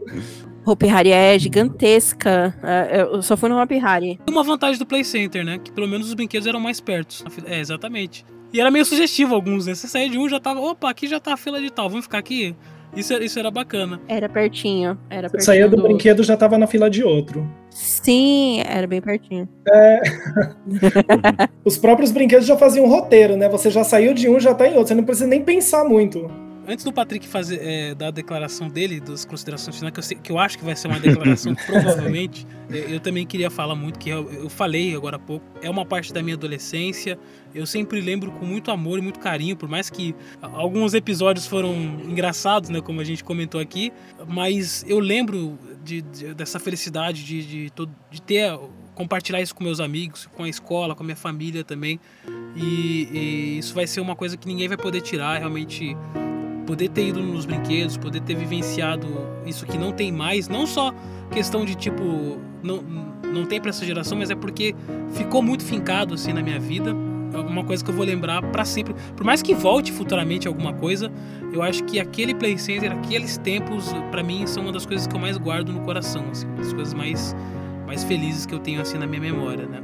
Hopi 0.65 0.89
Hari 0.89 1.11
é 1.11 1.39
gigantesca. 1.39 2.53
é, 2.61 3.02
Eu 3.02 3.22
só 3.22 3.38
fui 3.38 3.48
no 3.48 3.57
Hopi 3.61 3.80
Hari. 3.80 4.19
Uma 4.30 4.44
vantagem 4.44 4.77
do 4.77 4.85
Play 4.85 5.03
Center, 5.03 5.45
né? 5.45 5.60
Que 5.60 5.72
pelo 5.72 5.88
menos 5.88 6.07
os 6.07 6.14
brinquedos 6.14 6.45
eram 6.45 6.60
mais 6.60 6.81
perto. 6.81 7.23
É, 7.45 7.60
exatamente. 7.60 8.26
E 8.52 8.60
era 8.60 8.69
meio 8.69 8.84
sugestivo 8.84 9.34
alguns, 9.34 9.65
né? 9.65 9.76
Você 9.76 9.88
saía 9.88 10.10
de 10.10 10.18
um 10.18 10.27
já 10.27 10.39
tava, 10.39 10.60
opa, 10.60 10.89
aqui 10.89 11.07
já 11.07 11.19
tá 11.19 11.34
a 11.34 11.38
fila 11.38 11.61
de 11.61 11.69
tal, 11.69 11.89
vamos 11.89 12.06
ficar 12.06 12.18
aqui. 12.18 12.53
Isso, 12.95 13.14
isso 13.15 13.38
era 13.38 13.51
bacana. 13.51 14.01
Era 14.07 14.27
pertinho. 14.27 14.97
Era 15.09 15.27
Você 15.27 15.34
pertinho 15.34 15.45
saía 15.45 15.69
do 15.69 15.81
brinquedo 15.81 16.23
já 16.23 16.35
tava 16.35 16.57
na 16.57 16.68
fila 16.68 16.89
de 16.89 17.03
outro. 17.03 17.47
Sim, 17.69 18.61
era 18.65 18.88
bem 18.88 19.01
pertinho. 19.01 19.47
É. 19.69 20.01
Os 21.64 21.77
próprios 21.77 22.11
brinquedos 22.11 22.47
já 22.47 22.57
faziam 22.57 22.85
um 22.85 22.89
roteiro, 22.89 23.35
né? 23.35 23.47
Você 23.49 23.69
já 23.69 23.84
saiu 23.84 24.14
de 24.14 24.27
um, 24.30 24.39
já 24.39 24.53
tá 24.53 24.68
em 24.68 24.72
outro. 24.72 24.88
Você 24.88 24.95
não 24.95 25.03
precisa 25.03 25.27
nem 25.27 25.43
pensar 25.43 25.84
muito. 25.84 26.30
Antes 26.69 26.84
do 26.84 26.91
Patrick 26.91 27.26
fazer 27.26 27.61
é, 27.64 27.95
dar 27.95 28.07
a 28.07 28.11
declaração 28.11 28.68
dele, 28.68 28.99
das 28.99 29.23
considerações 29.23 29.77
finais, 29.77 29.94
que 29.94 29.99
eu, 29.99 30.03
sei- 30.03 30.18
que 30.18 30.31
eu 30.31 30.38
acho 30.38 30.57
que 30.57 30.65
vai 30.65 30.76
ser 30.76 30.89
uma 30.89 30.99
declaração, 30.99 31.56
provavelmente, 31.65 32.45
é, 32.69 32.94
eu 32.94 32.99
também 32.99 33.26
queria 33.26 33.49
falar 33.49 33.73
muito, 33.73 33.98
que 33.98 34.10
eu, 34.10 34.30
eu 34.34 34.49
falei 34.49 34.94
agora 34.94 35.15
há 35.15 35.19
pouco, 35.19 35.45
é 35.61 35.69
uma 35.69 35.85
parte 35.85 36.11
da 36.11 36.22
minha 36.22 36.35
adolescência, 36.35 37.18
eu 37.56 37.65
sempre 37.65 38.02
lembro 38.02 38.34
com 38.34 38.45
muito 38.45 38.69
amor 38.69 38.99
e 38.99 39.02
muito 39.02 39.18
carinho, 39.18 39.56
por 39.56 39.69
mais 39.69 39.89
que 39.89 40.14
alguns 40.41 40.94
episódios 40.94 41.48
foram 41.48 41.73
engraçados, 42.06 42.69
né, 42.69 42.81
como 42.81 42.99
a 42.99 43.03
gente 43.06 43.23
comentou 43.23 43.61
aqui, 43.61 43.94
mas 44.27 44.84
eu 44.89 44.99
lembro 44.99 45.57
de- 45.85 46.02
de- 46.02 46.34
dessa 46.34 46.60
felicidade 46.60 47.23
de, 47.23 47.45
de, 47.45 47.69
todo- 47.69 47.95
de 48.11 48.22
ter 48.22 48.60
compartilhar 48.94 49.39
isso 49.41 49.53
com 49.56 49.64
meus 49.64 49.80
amigos, 49.80 50.27
com 50.35 50.44
a 50.44 50.49
escola, 50.49 50.95
com 50.95 51.03
a 51.03 51.06
minha 51.06 51.15
família 51.15 51.64
também. 51.64 51.99
E, 52.56 53.07
e 53.14 53.57
isso 53.60 53.76
vai 53.76 53.85
ser 53.85 54.02
uma 54.02 54.15
coisa 54.15 54.35
que 54.35 54.48
ninguém 54.48 54.68
vai 54.68 54.76
poder 54.76 55.02
tirar, 55.02 55.38
realmente 55.38 55.95
poder 56.68 56.89
ter 56.89 57.07
ido 57.07 57.23
nos 57.23 57.45
brinquedos, 57.45 57.98
poder 57.98 58.19
ter 58.22 58.35
vivenciado 58.35 59.07
isso 59.45 59.65
que 59.65 59.77
não 59.77 59.91
tem 59.91 60.11
mais, 60.11 60.48
não 60.48 60.68
só 60.68 60.94
questão 61.31 61.65
de 61.65 61.73
tipo 61.73 62.03
não, 62.61 62.84
não 63.23 63.45
tem 63.45 63.60
para 63.60 63.69
essa 63.69 63.85
geração, 63.85 64.18
mas 64.18 64.30
é 64.30 64.35
porque 64.35 64.76
ficou 65.11 65.41
muito 65.41 65.64
fincado 65.64 66.14
assim 66.14 66.34
na 66.34 66.44
minha 66.44 66.60
vida. 66.60 66.94
É 67.34 67.38
uma 67.39 67.64
coisa 67.64 67.84
que 67.84 67.89
eu 67.89 67.95
vou 67.95 68.06
lembrar 68.06 68.41
para 68.41 68.64
sempre. 68.64 68.95
Por 69.15 69.26
mais 69.26 69.41
que 69.41 69.53
volte 69.53 69.91
futuramente 69.91 70.48
alguma 70.48 70.73
coisa, 70.73 71.11
eu 71.53 71.61
acho 71.61 71.84
que 71.84 71.99
aquele 71.99 72.34
Play 72.34 72.57
Center, 72.57 72.91
aqueles 72.91 73.38
tempos, 73.38 73.94
para 74.11 74.23
mim 74.23 74.48
são 74.48 74.64
uma 74.64 74.72
das 74.72 74.85
coisas 74.85 75.07
que 75.07 75.15
eu 75.15 75.19
mais 75.19 75.38
guardo 75.38 75.72
no 75.72 75.81
coração, 75.81 76.26
assim, 76.31 76.48
uma 76.48 76.57
das 76.57 76.73
coisas 76.73 76.94
mais 76.94 77.35
mais 77.85 78.03
felizes 78.03 78.45
que 78.45 78.53
eu 78.53 78.60
tenho 78.60 78.81
assim 78.81 78.98
na 78.98 79.07
minha 79.07 79.22
memória, 79.22 79.65
né? 79.65 79.81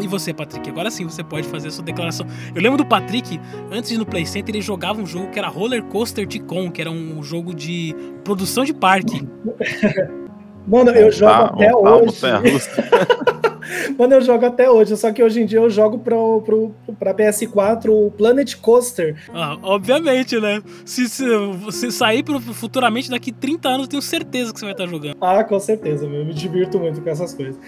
E 0.00 0.06
você, 0.06 0.32
Patrick? 0.32 0.68
Agora 0.68 0.90
sim 0.90 1.04
você 1.04 1.24
pode 1.24 1.46
fazer 1.48 1.68
a 1.68 1.70
sua 1.70 1.84
declaração. 1.84 2.26
Eu 2.54 2.62
lembro 2.62 2.78
do 2.78 2.86
Patrick, 2.86 3.40
antes 3.70 3.90
de 3.90 3.96
ir 3.96 3.98
no 3.98 4.06
Play 4.06 4.26
Center, 4.26 4.54
ele 4.54 4.62
jogava 4.62 5.00
um 5.00 5.06
jogo 5.06 5.30
que 5.30 5.38
era 5.38 5.48
Roller 5.48 5.82
Coaster 5.84 6.26
Tycoon, 6.26 6.70
que 6.70 6.80
era 6.80 6.90
um 6.90 7.22
jogo 7.22 7.54
de 7.54 7.94
produção 8.24 8.64
de 8.64 8.72
parque. 8.72 9.26
Mano, 10.66 10.90
eu 10.90 11.10
jogo 11.10 11.32
até 11.32 11.74
hoje. 11.74 12.20
Mano, 13.98 14.14
eu 14.14 14.20
jogo 14.20 14.44
até 14.46 14.70
hoje, 14.70 14.96
só 14.96 15.12
que 15.12 15.22
hoje 15.22 15.42
em 15.42 15.46
dia 15.46 15.58
eu 15.58 15.70
jogo 15.70 15.98
pro, 15.98 16.42
pro, 16.42 16.74
pra 16.98 17.14
PS4 17.14 17.88
o 17.90 18.10
Planet 18.10 18.56
Coaster. 18.56 19.16
Ah, 19.32 19.56
obviamente, 19.62 20.38
né? 20.40 20.62
Se, 20.84 21.08
se 21.08 21.24
você 21.62 21.90
sair 21.90 22.22
pro, 22.22 22.40
futuramente, 22.40 23.10
daqui 23.10 23.32
30 23.32 23.68
anos, 23.68 23.82
eu 23.82 23.88
tenho 23.88 24.02
certeza 24.02 24.52
que 24.52 24.58
você 24.58 24.64
vai 24.64 24.72
estar 24.72 24.86
jogando. 24.86 25.16
Ah, 25.20 25.42
com 25.44 25.58
certeza, 25.58 26.08
meu, 26.08 26.20
eu 26.20 26.26
me 26.26 26.34
divirto 26.34 26.78
muito 26.78 27.00
com 27.00 27.10
essas 27.10 27.34
coisas. 27.34 27.58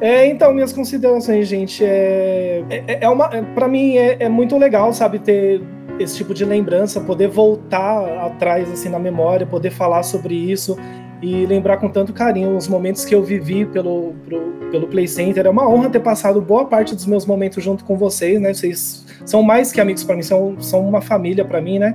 É, 0.00 0.26
então, 0.26 0.52
minhas 0.52 0.72
considerações, 0.72 1.48
gente, 1.48 1.84
é, 1.84 2.64
é, 2.68 2.98
é 3.04 3.08
uma, 3.08 3.26
é, 3.32 3.42
para 3.42 3.68
mim 3.68 3.96
é, 3.96 4.24
é 4.24 4.28
muito 4.28 4.56
legal, 4.58 4.92
sabe, 4.92 5.18
ter 5.18 5.60
esse 5.98 6.16
tipo 6.16 6.34
de 6.34 6.44
lembrança, 6.44 7.00
poder 7.00 7.28
voltar 7.28 8.26
atrás 8.26 8.70
assim 8.70 8.88
na 8.88 8.98
memória, 8.98 9.46
poder 9.46 9.70
falar 9.70 10.02
sobre 10.02 10.34
isso 10.34 10.76
e 11.22 11.46
lembrar 11.46 11.78
com 11.78 11.88
tanto 11.88 12.12
carinho 12.12 12.56
os 12.56 12.68
momentos 12.68 13.04
que 13.04 13.14
eu 13.14 13.22
vivi 13.22 13.64
pelo, 13.64 14.12
pro- 14.26 14.52
pelo 14.70 14.86
Play 14.86 15.08
Center. 15.08 15.46
É 15.46 15.50
uma 15.50 15.68
honra 15.68 15.88
ter 15.90 16.00
passado 16.00 16.40
boa 16.40 16.64
parte 16.66 16.94
dos 16.94 17.06
meus 17.06 17.24
momentos 17.24 17.62
junto 17.62 17.84
com 17.84 17.96
vocês, 17.96 18.40
né? 18.40 18.52
Vocês 18.52 19.04
são 19.24 19.42
mais 19.42 19.72
que 19.72 19.80
amigos 19.80 20.04
para 20.04 20.16
mim, 20.16 20.22
são, 20.22 20.60
são 20.60 20.86
uma 20.86 21.00
família 21.00 21.44
para 21.44 21.60
mim, 21.60 21.78
né? 21.78 21.94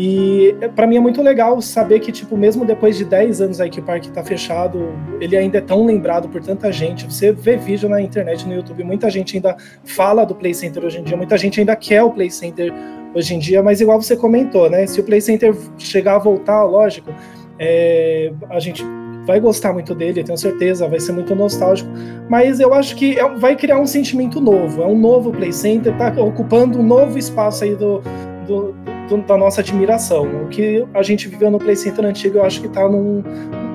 E 0.00 0.54
para 0.76 0.86
mim 0.86 0.96
é 0.96 1.00
muito 1.00 1.20
legal 1.20 1.60
saber 1.60 1.98
que, 1.98 2.12
tipo, 2.12 2.36
mesmo 2.36 2.64
depois 2.64 2.96
de 2.96 3.04
10 3.04 3.40
anos 3.40 3.60
aí 3.60 3.68
que 3.68 3.80
o 3.80 3.82
parque 3.82 4.08
tá 4.10 4.22
fechado, 4.22 4.90
ele 5.20 5.36
ainda 5.36 5.58
é 5.58 5.60
tão 5.60 5.84
lembrado 5.84 6.28
por 6.28 6.40
tanta 6.40 6.70
gente. 6.70 7.04
Você 7.04 7.32
vê 7.32 7.56
vídeo 7.56 7.88
na 7.88 8.00
internet, 8.00 8.46
no 8.46 8.54
YouTube, 8.54 8.84
muita 8.84 9.10
gente 9.10 9.36
ainda 9.36 9.56
fala 9.84 10.24
do 10.24 10.36
Play 10.36 10.54
Center 10.54 10.84
hoje 10.84 11.00
em 11.00 11.02
dia, 11.02 11.16
muita 11.16 11.36
gente 11.36 11.58
ainda 11.58 11.74
quer 11.74 12.02
o 12.04 12.12
Play 12.12 12.30
Center 12.30 12.72
hoje 13.12 13.34
em 13.34 13.40
dia, 13.40 13.60
mas 13.60 13.80
igual 13.80 14.00
você 14.00 14.16
comentou, 14.16 14.70
né? 14.70 14.86
Se 14.86 15.00
o 15.00 15.02
Play 15.02 15.20
Center 15.20 15.52
chegar 15.76 16.14
a 16.14 16.18
voltar, 16.20 16.62
lógico, 16.62 17.12
é, 17.58 18.32
a 18.50 18.58
gente 18.60 18.84
vai 19.26 19.40
gostar 19.40 19.72
muito 19.74 19.94
dele, 19.94 20.24
tenho 20.24 20.38
certeza, 20.38 20.88
vai 20.88 20.98
ser 21.00 21.12
muito 21.12 21.34
nostálgico, 21.34 21.90
mas 22.30 22.60
eu 22.60 22.72
acho 22.72 22.96
que 22.96 23.18
é- 23.18 23.28
vai 23.36 23.54
criar 23.56 23.78
um 23.78 23.86
sentimento 23.86 24.40
novo, 24.40 24.82
é 24.82 24.86
um 24.86 24.98
novo 24.98 25.30
Play 25.30 25.52
Center, 25.52 25.94
tá 25.98 26.08
ocupando 26.22 26.78
um 26.78 26.82
novo 26.82 27.18
espaço 27.18 27.64
aí 27.64 27.74
do, 27.74 28.00
do- 28.46 28.74
do- 29.08 29.18
da 29.26 29.36
nossa 29.36 29.60
admiração. 29.60 30.24
O 30.44 30.48
que 30.48 30.84
a 30.94 31.02
gente 31.02 31.28
viveu 31.28 31.50
no 31.50 31.58
Play 31.58 31.76
Center 31.76 32.04
antigo, 32.06 32.38
eu 32.38 32.44
acho 32.44 32.60
que 32.62 32.68
tá 32.68 32.88
num, 32.88 33.22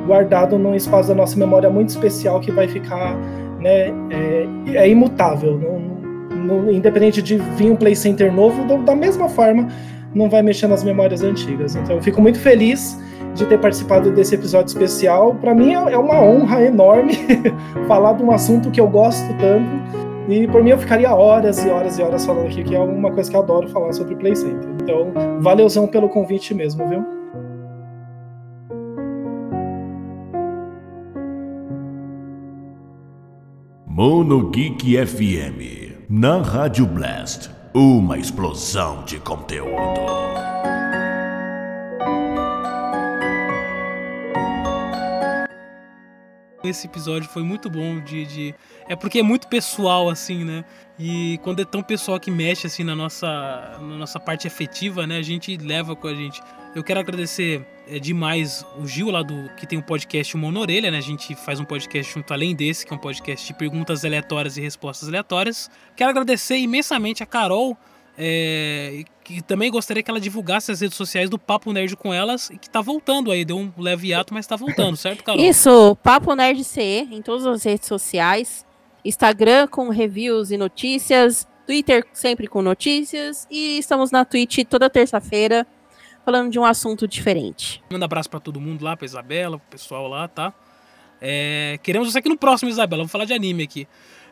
guardado 0.07 0.57
num 0.57 0.73
espaço 0.76 1.10
da 1.10 1.15
nossa 1.15 1.38
memória 1.38 1.69
muito 1.69 1.89
especial 1.89 2.39
que 2.39 2.51
vai 2.51 2.68
ficar, 2.68 3.15
né, 3.60 3.89
é, 4.10 4.47
é 4.76 4.89
imutável, 4.89 5.60
não- 5.60 5.84
não- 6.64 6.72
independente 6.72 7.22
de 7.22 7.38
vir 7.38 7.72
um 7.72 7.76
Play 7.76 7.95
Center 7.95 8.34
novo, 8.34 8.64
da 8.84 8.95
mesma 8.95 9.30
forma, 9.30 9.68
não 10.15 10.30
vai 10.30 10.41
mexer 10.41 10.68
nas 10.68 10.84
memórias 10.84 11.22
antigas. 11.23 11.76
Então, 11.76 11.95
eu 11.95 12.01
fico 12.01 12.22
muito 12.22 12.39
feliz 12.39 12.99
de 13.34 13.45
ter 13.45 13.60
participado 13.60 14.11
desse 14.11 14.35
episódio 14.35 14.68
especial. 14.68 15.35
Para 15.35 15.53
mim 15.53 15.73
é 15.73 15.93
é 15.93 15.97
uma 15.97 16.22
honra 16.22 16.64
enorme 16.64 17.14
falar 17.88 18.14
de 18.14 18.23
um 18.23 18.31
assunto 18.31 18.72
que 18.72 18.80
eu 18.80 18.88
gosto 18.88 19.27
tanto. 19.38 20.03
E 20.30 20.47
por 20.47 20.64
mim 20.64 20.69
eu 20.69 20.77
ficaria 20.77 21.14
horas 21.14 21.64
e 21.64 21.69
horas 21.69 21.99
e 21.99 22.01
horas 22.01 22.26
falando 22.26 22.47
aqui, 22.47 22.64
que 22.64 22.76
é 22.76 22.80
uma 22.80 23.11
coisa 23.11 23.30
que 23.30 23.35
eu 23.35 23.41
adoro 23.41 23.68
falar 23.69 23.91
sobre 23.91 24.15
Play 24.15 24.35
Center. 24.35 24.69
Então, 24.81 25.11
valeuzão 25.41 25.88
pelo 25.88 26.07
convite 26.10 26.53
mesmo, 26.53 26.88
viu? 26.88 27.03
Mono 33.85 34.49
Geek 34.49 35.05
FM. 35.05 36.07
Na 36.10 36.41
Rádio 36.41 36.85
Blast. 36.85 37.51
Uma 37.76 38.18
explosão 38.18 39.03
de 39.03 39.19
conteúdo. 39.19 40.53
Esse 46.64 46.88
episódio 46.88 47.27
foi 47.27 47.44
muito 47.44 47.69
bom 47.69 47.99
de, 47.99 48.26
de- 48.26 48.56
É 48.88 48.95
porque 48.95 49.19
é 49.19 49.23
muito 49.23 49.49
pessoal, 49.49 50.10
assim, 50.10 50.45
né? 50.45 50.64
E 50.98 51.38
quando 51.44 51.61
é 51.61 51.65
tão 51.65 51.84
pessoal 51.84 52.18
que 52.18 52.31
mexe, 52.31 52.68
assim, 52.68 52.85
na 52.85 52.95
nossa, 52.95 53.27
na 53.81 53.98
nossa 53.98 54.18
parte 54.18 54.48
afetiva, 54.48 55.06
né? 55.06 55.18
A 55.18 55.22
gente 55.22 55.57
leva 55.57 55.94
com 55.94 56.07
a 56.07 56.15
gente. 56.15 56.41
Eu 56.73 56.81
quero 56.81 57.02
agradecer 57.02 57.68
é, 57.85 57.99
demais 57.99 58.65
o 58.77 58.88
Gil 58.88 59.11
lá 59.11 59.22
do... 59.22 59.49
Que 59.57 59.68
tem 59.68 59.77
o 59.77 59.84
podcast 59.84 60.38
Mão 60.38 60.53
na 60.53 60.61
Orelha, 60.61 60.90
né? 60.90 60.99
A 60.99 61.02
gente 61.02 61.35
faz 61.35 61.60
um 61.60 61.65
podcast 61.65 62.14
junto 62.14 62.31
além 62.34 62.56
desse, 62.56 62.85
que 62.85 62.94
é 62.94 62.95
um 62.95 62.99
podcast 62.99 63.45
de 63.45 63.53
perguntas 63.53 64.06
aleatórias 64.06 64.56
e 64.56 64.61
respostas 64.61 65.10
aleatórias. 65.10 65.69
Quero 65.98 66.11
agradecer 66.11 66.57
imensamente 66.57 67.22
a 67.22 67.26
Carol... 67.26 67.77
É, 68.18 69.03
que 69.23 69.41
também 69.41 69.72
gostaria 69.72 70.03
que 70.03 70.11
ela 70.11 70.19
divulgasse 70.19 70.72
as 70.72 70.81
redes 70.81 70.95
sociais 70.95 71.30
do 71.30 71.40
Papo 71.40 71.73
Nerd 71.73 71.95
com 71.95 72.14
elas 72.14 72.49
e 72.49 72.57
que 72.57 72.69
tá 72.69 72.80
voltando 72.80 73.31
aí, 73.31 73.44
deu 73.44 73.57
um 73.57 73.72
leve 73.77 74.14
ato, 74.14 74.34
mas 74.34 74.45
tá 74.45 74.56
voltando, 74.56 74.95
certo, 74.95 75.23
Carol? 75.23 75.41
Isso, 75.44 75.98
Papo 76.03 76.35
Nerd 76.35 76.64
CE 76.64 77.07
em 77.11 77.22
todas 77.22 77.45
as 77.45 77.64
redes 77.64 77.88
sociais. 77.88 78.65
Instagram 79.03 79.68
com 79.68 79.90
reviews 79.90 80.52
e 80.52 80.57
notícias. 80.57 81.48
Twitter 81.65 82.06
sempre 82.14 82.48
com 82.48 82.61
notícias. 82.61 83.48
E 83.49 83.80
estamos 83.80 84.11
na 84.11 84.23
Twitch 84.26 84.60
toda 84.69 84.90
terça-feira 84.90 85.65
falando 86.23 86.52
de 86.52 86.60
um 86.60 86.65
assunto 86.65 87.07
diferente. 87.07 87.84
Manda 87.90 88.06
abraço 88.06 88.30
pra 88.30 88.40
todo 88.40 88.60
mundo 88.60 88.84
lá, 88.84 88.95
pra 88.95 89.06
Isabela, 89.06 89.57
pro 89.57 89.68
pessoal 89.69 90.07
lá, 90.07 90.27
tá? 90.27 90.53
É, 91.22 91.80
queremos 91.84 92.11
você 92.11 92.19
aqui 92.19 92.30
no 92.30 92.38
próximo, 92.38 92.69
Isabela. 92.69 93.02
Vamos 93.02 93.11
falar 93.11 93.26
de 93.26 93.34
anime 93.34 93.64
aqui. 93.64 93.88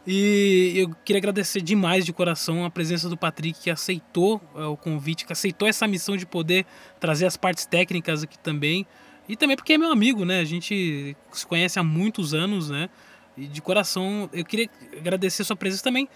E 0.06 0.74
eu 0.76 0.90
queria 1.06 1.20
agradecer 1.20 1.62
demais 1.62 2.06
de 2.06 2.12
coração 2.12 2.66
a 2.66 2.70
presença 2.70 3.08
do 3.08 3.16
Patrick, 3.16 3.60
que 3.60 3.70
aceitou 3.70 4.42
é, 4.56 4.66
o 4.66 4.76
convite, 4.76 5.26
que 5.26 5.34
aceitou 5.34 5.68
essa 5.68 5.88
missão 5.88 6.18
de 6.18 6.26
poder 6.26 6.66
trazer 7.00 7.28
as 7.28 7.38
partes 7.38 7.66
técnicas 7.66 8.24
aqui 8.24 8.38
também. 8.40 8.86
E 9.30 9.36
também 9.36 9.56
porque 9.56 9.74
é 9.74 9.78
meu 9.78 9.92
amigo, 9.92 10.26
né? 10.26 10.40
A 10.40 10.44
gente 10.44 11.16
se 11.32 11.46
conhece 11.46 11.78
há 11.78 11.84
muitos 11.84 12.34
anos, 12.34 12.70
né? 12.70 12.90
E 13.38 13.48
de 13.48 13.62
coração, 13.62 14.30
eu 14.34 14.44
queria 14.44 14.70
agradecer 14.98 15.44
a 15.44 15.46
sua 15.46 15.56
presença 15.56 15.84
também. 15.84 16.10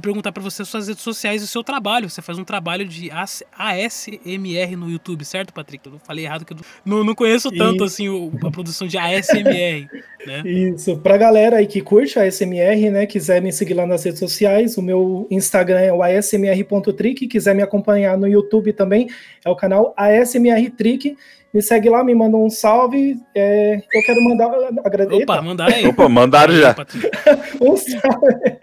Perguntar 0.00 0.32
pra 0.32 0.42
você 0.42 0.64
suas 0.64 0.88
redes 0.88 1.02
sociais 1.02 1.42
e 1.42 1.44
o 1.44 1.48
seu 1.48 1.62
trabalho. 1.64 2.08
Você 2.10 2.20
faz 2.22 2.38
um 2.38 2.44
trabalho 2.44 2.86
de 2.86 3.10
AS 3.10 3.42
ASMR 3.56 4.76
no 4.76 4.90
YouTube, 4.90 5.24
certo, 5.24 5.52
Patrick? 5.52 5.86
Eu 5.88 5.98
falei 6.04 6.24
errado, 6.24 6.44
que 6.44 6.52
eu 6.52 6.56
não, 6.84 7.04
não 7.04 7.14
conheço 7.14 7.50
tanto 7.50 7.84
E- 7.84 7.86
assim 7.86 8.30
a 8.44 8.50
produção 8.50 8.86
de 8.86 8.98
ASMR, 8.98 9.88
né? 10.26 10.42
Isso, 10.44 10.96
pra 10.98 11.16
galera 11.16 11.56
aí 11.56 11.66
que 11.66 11.80
curte 11.80 12.18
a 12.18 12.30
SMR, 12.30 12.90
né, 12.90 13.06
quiser 13.06 13.40
me 13.42 13.52
seguir 13.52 13.74
lá 13.74 13.86
nas 13.86 14.02
redes 14.04 14.18
sociais, 14.20 14.76
o 14.76 14.82
meu 14.82 15.26
Instagram 15.30 15.80
é 15.80 15.92
o 15.92 16.02
asmr.trick, 16.02 17.26
quiser 17.26 17.54
me 17.54 17.62
acompanhar 17.62 18.16
no 18.18 18.26
YouTube 18.28 18.72
também, 18.72 19.08
é 19.44 19.50
o 19.50 19.56
canal 19.56 19.94
ASMR 19.96 20.70
Trick. 20.70 21.16
Me 21.54 21.62
segue 21.62 21.88
lá, 21.88 22.02
me 22.02 22.12
manda 22.16 22.36
um 22.36 22.50
salve. 22.50 23.16
é, 23.32 23.76
eu 23.76 24.02
quero 24.04 24.20
mandar. 24.24 24.52
Agradecer. 24.84 25.22
Opa, 25.22 25.40
mandar 25.40 25.72
aí. 25.72 25.86
Opa, 25.86 26.08
mandaram 26.08 26.52
já. 26.52 26.74
um 27.62 27.76
salve. 27.76 28.58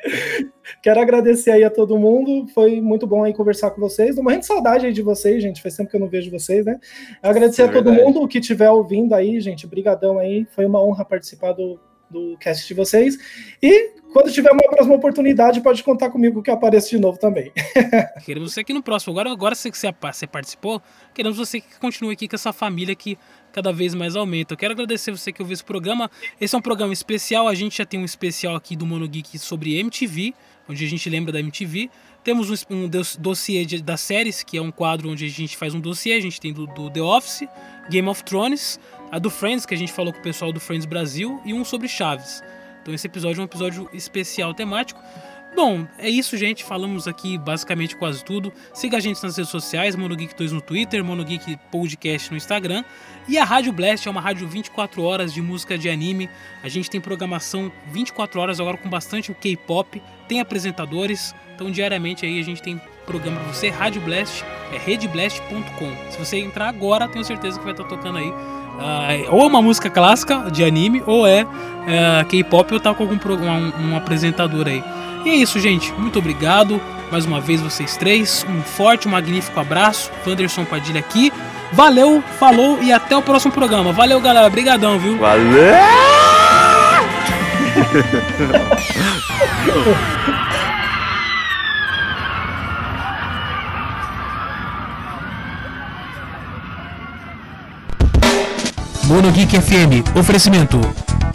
Quero 0.83 0.99
agradecer 0.99 1.51
aí 1.51 1.63
a 1.63 1.69
todo 1.69 1.97
mundo. 1.97 2.47
Foi 2.53 2.81
muito 2.81 3.07
bom 3.07 3.23
aí 3.23 3.33
conversar 3.33 3.71
com 3.71 3.79
vocês. 3.79 4.15
Tô 4.15 4.21
morrendo 4.21 4.41
de 4.41 4.47
saudade 4.47 4.85
aí 4.85 4.91
de 4.91 5.01
vocês, 5.01 5.41
gente. 5.41 5.61
Faz 5.61 5.77
tempo 5.77 5.89
que 5.89 5.95
eu 5.95 6.01
não 6.01 6.09
vejo 6.09 6.29
vocês, 6.29 6.65
né? 6.65 6.79
Agradecer 7.23 7.61
É 7.61 7.65
a 7.65 7.71
todo 7.71 7.85
verdade. 7.85 8.03
mundo 8.05 8.27
que 8.27 8.39
estiver 8.39 8.69
ouvindo 8.69 9.13
aí, 9.15 9.39
gente. 9.39 9.65
Brigadão 9.65 10.19
aí. 10.19 10.45
Foi 10.53 10.65
uma 10.65 10.83
honra 10.83 11.05
participar 11.05 11.53
do, 11.53 11.79
do 12.09 12.35
cast 12.39 12.67
de 12.67 12.73
vocês. 12.73 13.17
E 13.63 14.00
quando 14.11 14.31
tiver 14.31 14.51
uma 14.51 14.63
próxima 14.63 14.95
oportunidade, 14.95 15.61
pode 15.61 15.83
contar 15.83 16.09
comigo 16.09 16.41
que 16.41 16.49
eu 16.49 16.53
apareço 16.53 16.89
de 16.89 16.99
novo 16.99 17.17
também. 17.17 17.51
Queremos 18.25 18.53
você 18.53 18.59
aqui 18.61 18.73
no 18.73 18.83
próximo. 18.83 19.11
Agora, 19.13 19.31
agora 19.31 19.55
que 19.55 19.71
você, 19.77 19.93
você 20.01 20.27
participou, 20.27 20.81
queremos 21.13 21.37
você 21.37 21.61
que 21.61 21.79
continue 21.79 22.13
aqui 22.13 22.27
com 22.27 22.35
essa 22.35 22.51
família 22.51 22.95
que 22.95 23.17
cada 23.51 23.71
vez 23.71 23.93
mais 23.93 24.15
aumenta. 24.15 24.53
Eu 24.53 24.57
quero 24.57 24.73
agradecer 24.73 25.11
você 25.11 25.31
que 25.31 25.41
ouviu 25.41 25.53
esse 25.53 25.63
programa. 25.63 26.09
Esse 26.39 26.55
é 26.55 26.57
um 26.57 26.61
programa 26.61 26.93
especial. 26.93 27.47
A 27.47 27.55
gente 27.55 27.77
já 27.77 27.85
tem 27.85 27.99
um 27.99 28.05
especial 28.05 28.55
aqui 28.55 28.75
do 28.75 28.85
Mono 28.85 29.07
Geek 29.07 29.37
sobre 29.39 29.77
MTV, 29.79 30.33
onde 30.69 30.85
a 30.85 30.87
gente 30.89 31.09
lembra 31.09 31.31
da 31.31 31.39
MTV. 31.39 31.89
Temos 32.23 32.49
um, 32.49 32.75
um 32.75 32.87
dos- 32.87 33.15
dossiê 33.15 33.65
das 33.81 34.01
séries, 34.01 34.43
que 34.43 34.57
é 34.57 34.61
um 34.61 34.71
quadro 34.71 35.09
onde 35.09 35.25
a 35.25 35.29
gente 35.29 35.57
faz 35.57 35.73
um 35.73 35.79
dossiê. 35.79 36.13
A 36.13 36.21
gente 36.21 36.39
tem 36.39 36.53
do, 36.53 36.67
do 36.67 36.89
The 36.89 37.01
Office, 37.01 37.47
Game 37.89 38.07
of 38.07 38.23
Thrones, 38.23 38.79
a 39.11 39.17
do 39.19 39.29
Friends, 39.29 39.65
que 39.65 39.73
a 39.73 39.77
gente 39.77 39.91
falou 39.91 40.13
com 40.13 40.19
o 40.19 40.23
pessoal 40.23 40.53
do 40.53 40.59
Friends 40.59 40.85
Brasil, 40.85 41.41
e 41.43 41.53
um 41.53 41.65
sobre 41.65 41.87
Chaves. 41.87 42.41
Então 42.81 42.93
esse 42.93 43.07
episódio 43.07 43.39
é 43.39 43.41
um 43.41 43.45
episódio 43.45 43.89
especial 43.93 44.53
temático. 44.53 45.01
Bom, 45.53 45.85
é 45.97 46.09
isso, 46.09 46.37
gente. 46.37 46.63
Falamos 46.63 47.07
aqui 47.07 47.37
basicamente 47.37 47.95
quase 47.95 48.23
tudo. 48.23 48.53
Siga 48.73 48.97
a 48.97 48.99
gente 48.99 49.21
nas 49.21 49.35
redes 49.35 49.51
sociais, 49.51 49.95
MonoGeek2 49.97 50.51
no 50.51 50.61
Twitter, 50.61 51.03
MonoGeek 51.03 51.57
Podcast 51.69 52.31
no 52.31 52.37
Instagram. 52.37 52.83
E 53.27 53.37
a 53.37 53.43
Rádio 53.43 53.73
Blast 53.73 54.07
é 54.07 54.11
uma 54.11 54.21
rádio 54.21 54.47
24 54.47 55.03
horas 55.03 55.33
de 55.33 55.41
música 55.41 55.77
de 55.77 55.89
anime. 55.89 56.29
A 56.63 56.69
gente 56.69 56.89
tem 56.89 57.01
programação 57.01 57.71
24 57.87 58.39
horas 58.39 58.59
agora 58.59 58.77
com 58.77 58.89
bastante 58.89 59.33
K-pop, 59.33 60.01
tem 60.27 60.39
apresentadores. 60.39 61.35
Então 61.53 61.69
diariamente 61.69 62.25
aí 62.25 62.39
a 62.39 62.43
gente 62.43 62.61
tem 62.61 62.79
programa 63.05 63.39
pra 63.41 63.53
você, 63.53 63.69
Rádio 63.69 64.01
Blast, 64.01 64.43
é 64.71 64.77
redblast.com. 64.77 66.11
Se 66.11 66.17
você 66.17 66.37
entrar 66.37 66.69
agora, 66.69 67.09
tenho 67.09 67.25
certeza 67.25 67.59
que 67.59 67.65
vai 67.65 67.73
estar 67.73 67.83
tocando 67.83 68.17
aí. 68.17 68.60
Ah, 68.79 69.09
ou 69.29 69.43
é 69.43 69.45
uma 69.45 69.61
música 69.61 69.89
clássica 69.89 70.49
de 70.51 70.63
anime, 70.63 71.03
ou 71.05 71.27
é, 71.27 71.45
é, 71.87 72.23
K-pop, 72.25 72.73
ou 72.73 72.79
tá 72.79 72.93
com 72.93 73.03
algum 73.03 73.15
um, 73.15 73.89
um 73.89 73.95
apresentador 73.95 74.67
aí. 74.67 74.83
E 75.25 75.29
é 75.29 75.35
isso, 75.35 75.59
gente. 75.59 75.93
Muito 75.93 76.19
obrigado. 76.19 76.81
Mais 77.11 77.25
uma 77.25 77.39
vez, 77.41 77.61
vocês 77.61 77.97
três. 77.97 78.45
Um 78.49 78.61
forte, 78.61 79.07
um 79.07 79.11
magnífico 79.11 79.59
abraço. 79.59 80.09
Wanderson 80.25 80.65
Padilha 80.65 80.99
aqui. 80.99 81.31
Valeu, 81.73 82.23
falou 82.39 82.81
e 82.81 82.91
até 82.91 83.15
o 83.15 83.21
próximo 83.21 83.53
programa. 83.53 83.91
Valeu, 83.91 84.19
galera. 84.19 84.47
Obrigadão, 84.47 84.97
viu? 84.97 85.17
Valeu! 85.17 85.75
Monogeek 99.11 99.59
FM, 99.59 100.17
oferecimento. 100.17 100.79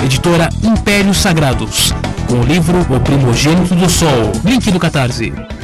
Editora 0.02 0.48
Impérios 0.62 1.18
Sagrados. 1.18 1.92
Com 2.26 2.40
o 2.40 2.42
livro 2.42 2.78
O 2.88 2.98
Primogênito 3.00 3.74
do 3.74 3.86
Sol. 3.86 4.32
Link 4.42 4.70
do 4.70 4.78
Catarse. 4.78 5.30